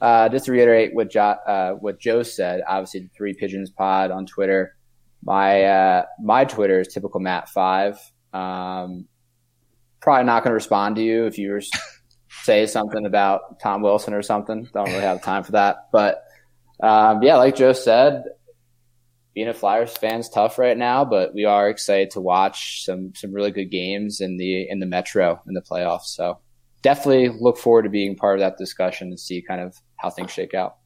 Uh, 0.00 0.28
just 0.28 0.44
to 0.44 0.52
reiterate 0.52 0.94
what 0.94 1.10
jo- 1.10 1.20
uh, 1.46 1.72
what 1.72 1.98
Joe 1.98 2.22
said, 2.22 2.62
obviously 2.66 3.00
the 3.00 3.08
Three 3.16 3.32
Pigeons 3.32 3.70
Pod 3.70 4.10
on 4.10 4.26
Twitter. 4.26 4.76
My 5.22 5.62
uh, 5.64 6.04
my 6.22 6.44
Twitter 6.44 6.80
is 6.80 6.88
typical 6.88 7.20
Matt 7.20 7.48
Five. 7.48 7.98
Um, 8.32 9.06
probably 10.00 10.24
not 10.24 10.42
going 10.42 10.50
to 10.50 10.54
respond 10.54 10.96
to 10.96 11.02
you 11.02 11.24
if 11.24 11.38
you 11.38 11.60
say 12.42 12.66
something 12.66 13.06
about 13.06 13.58
Tom 13.60 13.82
Wilson 13.82 14.12
or 14.12 14.22
something. 14.22 14.68
Don't 14.72 14.86
really 14.88 15.00
have 15.00 15.22
time 15.22 15.42
for 15.42 15.52
that. 15.52 15.88
But 15.92 16.22
um, 16.82 17.22
yeah, 17.22 17.36
like 17.36 17.56
Joe 17.56 17.72
said, 17.72 18.24
being 19.34 19.48
a 19.48 19.54
Flyers 19.54 19.96
fan's 19.96 20.28
tough 20.28 20.58
right 20.58 20.76
now, 20.76 21.04
but 21.04 21.34
we 21.34 21.44
are 21.44 21.68
excited 21.68 22.10
to 22.12 22.20
watch 22.20 22.84
some 22.84 23.12
some 23.14 23.32
really 23.32 23.50
good 23.50 23.70
games 23.70 24.20
in 24.20 24.36
the 24.36 24.68
in 24.68 24.80
the 24.80 24.86
Metro 24.86 25.40
in 25.46 25.54
the 25.54 25.62
playoffs. 25.62 26.06
So 26.06 26.38
definitely 26.82 27.28
look 27.28 27.58
forward 27.58 27.82
to 27.82 27.88
being 27.88 28.16
part 28.16 28.38
of 28.38 28.40
that 28.40 28.58
discussion 28.58 29.08
and 29.08 29.18
see 29.18 29.42
kind 29.42 29.60
of 29.60 29.76
how 29.96 30.10
things 30.10 30.30
shake 30.30 30.54
out. 30.54 30.76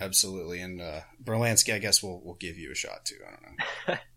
Absolutely. 0.00 0.60
And 0.60 0.80
uh, 0.80 1.00
Berlansky, 1.22 1.74
I 1.74 1.78
guess 1.78 2.02
we'll 2.02 2.20
we'll 2.24 2.36
give 2.36 2.56
you 2.58 2.70
a 2.70 2.74
shot 2.74 3.04
too. 3.04 3.16
I 3.26 3.30
don't 3.30 3.42
know. 3.88 3.94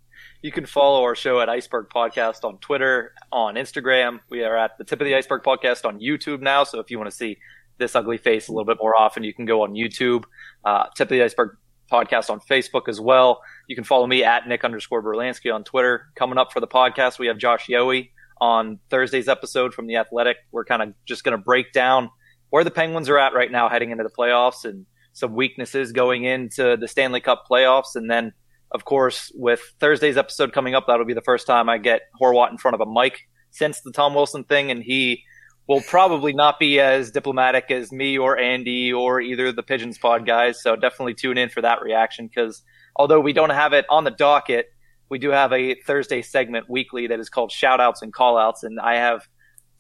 You 0.44 0.52
can 0.52 0.66
follow 0.66 1.04
our 1.04 1.14
show 1.14 1.40
at 1.40 1.50
Iceburgh 1.50 1.90
Podcast 1.90 2.44
on 2.44 2.58
Twitter, 2.58 3.14
on 3.32 3.56
Instagram. 3.56 4.22
We 4.28 4.44
are 4.44 4.58
at 4.58 4.76
the 4.80 4.84
Tip 4.84 5.00
of 5.00 5.06
the 5.06 5.14
Iceburgh 5.14 5.44
Podcast 5.44 5.86
on 5.86 6.00
YouTube 6.00 6.42
now. 6.42 6.64
So 6.64 6.80
if 6.80 6.90
you 6.90 6.98
want 6.98 7.12
to 7.12 7.16
see 7.16 7.38
this 7.78 7.96
ugly 7.96 8.18
face 8.18 8.48
a 8.48 8.52
little 8.52 8.66
bit 8.66 8.78
more 8.82 8.98
often, 8.98 9.24
you 9.24 9.36
can 9.36 9.46
go 9.46 9.62
on 9.62 9.74
YouTube. 9.74 10.24
Uh, 10.66 10.86
Tip 10.96 11.12
of 11.12 11.16
the 11.16 11.20
Iceburgh 11.20 11.58
Podcast 11.92 12.32
on 12.32 12.40
Facebook 12.40 12.88
as 12.88 13.00
well. 13.00 13.44
You 13.68 13.76
can 13.76 13.84
follow 13.84 14.08
me 14.08 14.24
at 14.24 14.48
Nick 14.48 14.64
underscore 14.64 15.04
Berlansky 15.04 15.54
on 15.54 15.64
Twitter. 15.64 16.08
Coming 16.16 16.40
up 16.40 16.52
for 16.52 16.60
the 16.60 16.68
podcast, 16.68 17.20
we 17.20 17.28
have 17.28 17.38
Josh 17.38 17.68
Yohe 17.68 18.10
on 18.40 18.80
Thursday's 18.90 19.28
episode 19.28 19.76
from 19.76 19.86
The 19.86 19.98
Athletic. 19.98 20.38
We're 20.52 20.66
kind 20.66 20.82
of 20.82 20.94
just 21.06 21.24
going 21.24 21.38
to 21.38 21.44
break 21.44 21.72
down 21.72 22.10
where 22.52 22.64
the 22.64 22.72
Penguins 22.72 23.10
are 23.10 23.18
at 23.18 23.34
right 23.34 23.52
now 23.52 23.68
heading 23.68 23.90
into 23.90 24.04
the 24.04 24.10
playoffs 24.10 24.64
and 24.64 24.86
some 25.14 25.34
weaknesses 25.34 25.92
going 25.92 26.24
into 26.24 26.78
the 26.78 26.88
Stanley 26.88 27.20
Cup 27.20 27.46
playoffs. 27.50 27.96
And 27.96 28.10
then 28.10 28.34
of 28.72 28.86
course, 28.86 29.32
with 29.36 29.62
Thursday's 29.80 30.18
episode 30.18 30.54
coming 30.54 30.76
up, 30.76 30.86
that'll 30.88 31.06
be 31.06 31.14
the 31.14 31.22
first 31.22 31.46
time 31.46 31.70
I 31.70 31.78
get 31.78 32.04
Horwat 32.22 32.52
in 32.52 32.58
front 32.58 32.76
of 32.76 32.82
a 32.82 32.92
mic 32.92 33.20
since 33.50 33.82
the 33.82 33.92
Tom 33.92 34.14
Wilson 34.14 34.46
thing, 34.46 34.72
and 34.72 34.82
he 34.82 35.24
will 35.68 35.82
probably 35.82 36.34
not 36.34 36.58
be 36.58 36.80
as 36.80 37.12
diplomatic 37.12 37.70
as 37.70 37.92
me 37.92 38.18
or 38.18 38.38
Andy 38.38 38.94
or 38.94 39.20
either 39.20 39.48
of 39.48 39.56
the 39.56 39.64
Pigeons 39.64 39.98
Pod 39.98 40.26
guys. 40.26 40.62
So 40.62 40.76
definitely 40.76 41.16
tune 41.16 41.38
in 41.38 41.50
for 41.50 41.62
that 41.62 41.82
reaction 41.82 42.28
because 42.28 42.64
although 42.96 43.20
we 43.20 43.34
don't 43.34 43.50
have 43.50 43.74
it 43.74 43.86
on 43.90 44.06
the 44.06 44.12
docket, 44.12 44.68
we 45.10 45.20
do 45.20 45.30
have 45.32 45.52
a 45.52 45.76
Thursday 45.76 46.22
segment 46.22 46.70
weekly 46.70 47.08
that 47.08 47.20
is 47.20 47.30
called 47.30 47.52
Shoutouts 47.52 48.02
and 48.02 48.14
Callouts, 48.14 48.64
and 48.64 48.80
I 48.80 48.96
have 48.96 49.28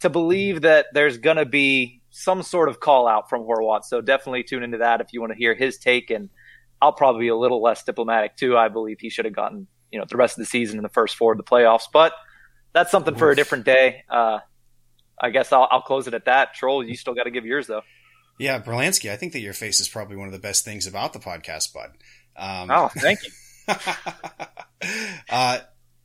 to 0.01 0.09
believe 0.09 0.61
that 0.61 0.87
there's 0.93 1.17
going 1.17 1.37
to 1.37 1.45
be 1.45 2.00
some 2.11 2.43
sort 2.43 2.69
of 2.69 2.79
call 2.79 3.07
out 3.07 3.29
from 3.29 3.41
Horwat. 3.41 3.85
So 3.85 4.01
definitely 4.01 4.43
tune 4.43 4.63
into 4.63 4.79
that 4.79 5.01
if 5.01 5.07
you 5.13 5.21
want 5.21 5.31
to 5.31 5.37
hear 5.37 5.55
his 5.55 5.77
take 5.77 6.09
and 6.09 6.29
I'll 6.81 6.91
probably 6.91 7.21
be 7.21 7.27
a 7.29 7.35
little 7.35 7.61
less 7.61 7.83
diplomatic 7.83 8.35
too. 8.35 8.57
I 8.57 8.67
believe 8.67 8.99
he 8.99 9.09
should 9.09 9.25
have 9.25 9.35
gotten, 9.35 9.67
you 9.91 9.99
know, 9.99 10.05
the 10.07 10.17
rest 10.17 10.37
of 10.37 10.41
the 10.41 10.45
season 10.45 10.77
in 10.77 10.83
the 10.83 10.89
first 10.89 11.15
four 11.15 11.31
of 11.31 11.37
the 11.37 11.43
playoffs, 11.43 11.85
but 11.91 12.13
that's 12.73 12.91
something 12.91 13.15
for 13.15 13.31
a 13.31 13.35
different 13.35 13.65
day. 13.65 14.03
Uh, 14.09 14.39
I 15.19 15.29
guess 15.29 15.51
I'll, 15.51 15.67
I'll 15.71 15.81
close 15.81 16.07
it 16.07 16.13
at 16.13 16.25
that. 16.25 16.53
Troll, 16.53 16.83
you 16.83 16.95
still 16.95 17.13
got 17.13 17.23
to 17.23 17.31
give 17.31 17.45
yours 17.45 17.67
though. 17.67 17.81
Yeah, 18.39 18.59
Berlansky, 18.59 19.11
I 19.11 19.17
think 19.17 19.33
that 19.33 19.39
your 19.39 19.53
face 19.53 19.79
is 19.79 19.87
probably 19.87 20.15
one 20.17 20.27
of 20.27 20.33
the 20.33 20.39
best 20.39 20.65
things 20.65 20.87
about 20.87 21.13
the 21.13 21.19
podcast, 21.19 21.73
bud. 21.73 21.91
Um, 22.35 22.71
Oh, 22.71 22.87
thank 22.87 23.19
you. 23.23 23.31
uh, 25.29 25.59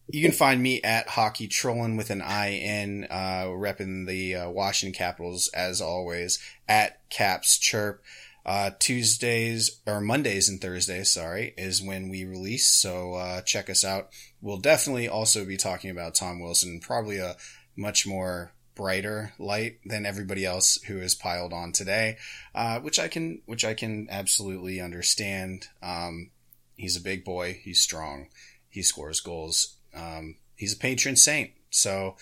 you 0.08 0.22
can 0.22 0.32
find 0.32 0.62
me 0.62 0.80
at 0.82 1.08
Hockey 1.08 1.48
Trollin 1.48 1.96
with 1.96 2.10
an 2.10 2.22
I 2.22 2.50
in, 2.50 3.04
uh, 3.10 3.46
repping 3.46 4.06
the 4.06 4.36
uh, 4.36 4.50
Washington 4.50 4.96
Capitals 4.96 5.48
as 5.48 5.80
always 5.80 6.38
at 6.68 7.08
Caps 7.10 7.58
Chirp. 7.58 8.02
Uh, 8.44 8.70
Tuesdays 8.78 9.80
or 9.88 10.00
Mondays 10.00 10.48
and 10.48 10.60
Thursdays, 10.60 11.10
sorry, 11.10 11.52
is 11.58 11.82
when 11.82 12.08
we 12.08 12.24
release. 12.24 12.68
So 12.68 13.14
uh, 13.14 13.40
check 13.40 13.68
us 13.68 13.84
out. 13.84 14.10
We'll 14.40 14.58
definitely 14.58 15.08
also 15.08 15.44
be 15.44 15.56
talking 15.56 15.90
about 15.90 16.14
Tom 16.14 16.38
Wilson, 16.38 16.78
probably 16.78 17.18
a 17.18 17.34
much 17.74 18.06
more 18.06 18.52
brighter 18.76 19.32
light 19.40 19.78
than 19.84 20.06
everybody 20.06 20.44
else 20.44 20.80
who 20.82 20.98
is 20.98 21.16
piled 21.16 21.52
on 21.52 21.72
today, 21.72 22.18
uh, 22.54 22.78
which 22.78 23.00
I 23.00 23.08
can, 23.08 23.42
which 23.46 23.64
I 23.64 23.74
can 23.74 24.06
absolutely 24.10 24.80
understand. 24.80 25.66
Um, 25.82 26.30
he's 26.76 26.96
a 26.96 27.02
big 27.02 27.24
boy. 27.24 27.58
He's 27.60 27.80
strong. 27.80 28.28
He 28.68 28.82
scores 28.82 29.20
goals. 29.20 29.75
Um, 29.96 30.36
he's 30.54 30.74
a 30.74 30.78
patron 30.78 31.16
saint. 31.16 31.50
So 31.70 32.16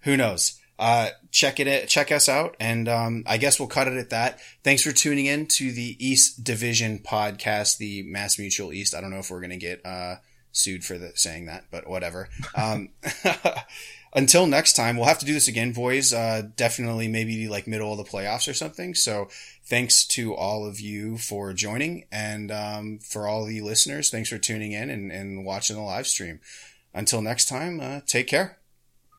who 0.00 0.16
knows? 0.16 0.58
Uh, 0.78 1.10
check 1.30 1.60
it, 1.60 1.88
check 1.88 2.10
us 2.10 2.28
out. 2.28 2.56
And, 2.58 2.88
um, 2.88 3.22
I 3.26 3.36
guess 3.36 3.60
we'll 3.60 3.68
cut 3.68 3.86
it 3.86 3.96
at 3.96 4.10
that. 4.10 4.40
Thanks 4.64 4.82
for 4.82 4.90
tuning 4.90 5.26
in 5.26 5.46
to 5.46 5.70
the 5.70 5.96
East 6.04 6.42
Division 6.42 6.98
podcast, 6.98 7.78
the 7.78 8.02
Mass 8.02 8.38
Mutual 8.38 8.72
East. 8.72 8.94
I 8.94 9.00
don't 9.00 9.10
know 9.10 9.18
if 9.18 9.30
we're 9.30 9.40
going 9.40 9.50
to 9.50 9.56
get, 9.56 9.84
uh, 9.86 10.16
sued 10.50 10.84
for 10.84 10.98
the, 10.98 11.12
saying 11.14 11.46
that, 11.46 11.66
but 11.70 11.88
whatever. 11.88 12.28
Um, 12.56 12.88
until 14.12 14.46
next 14.46 14.72
time, 14.74 14.96
we'll 14.96 15.06
have 15.06 15.20
to 15.20 15.26
do 15.26 15.34
this 15.34 15.46
again, 15.46 15.72
boys. 15.72 16.12
Uh, 16.12 16.48
definitely 16.56 17.06
maybe 17.06 17.48
like 17.48 17.68
middle 17.68 17.92
of 17.92 17.98
the 17.98 18.04
playoffs 18.10 18.48
or 18.48 18.54
something. 18.54 18.94
So 18.94 19.28
thanks 19.64 20.04
to 20.08 20.34
all 20.34 20.66
of 20.66 20.80
you 20.80 21.16
for 21.16 21.52
joining 21.52 22.06
and, 22.10 22.50
um, 22.50 22.98
for 22.98 23.28
all 23.28 23.44
the 23.44 23.60
listeners, 23.60 24.10
thanks 24.10 24.30
for 24.30 24.38
tuning 24.38 24.72
in 24.72 24.90
and, 24.90 25.12
and 25.12 25.44
watching 25.44 25.76
the 25.76 25.82
live 25.82 26.08
stream. 26.08 26.40
Until 26.94 27.22
next 27.22 27.48
time, 27.48 27.80
uh, 27.80 28.00
take 28.06 28.26
care. 28.26 28.58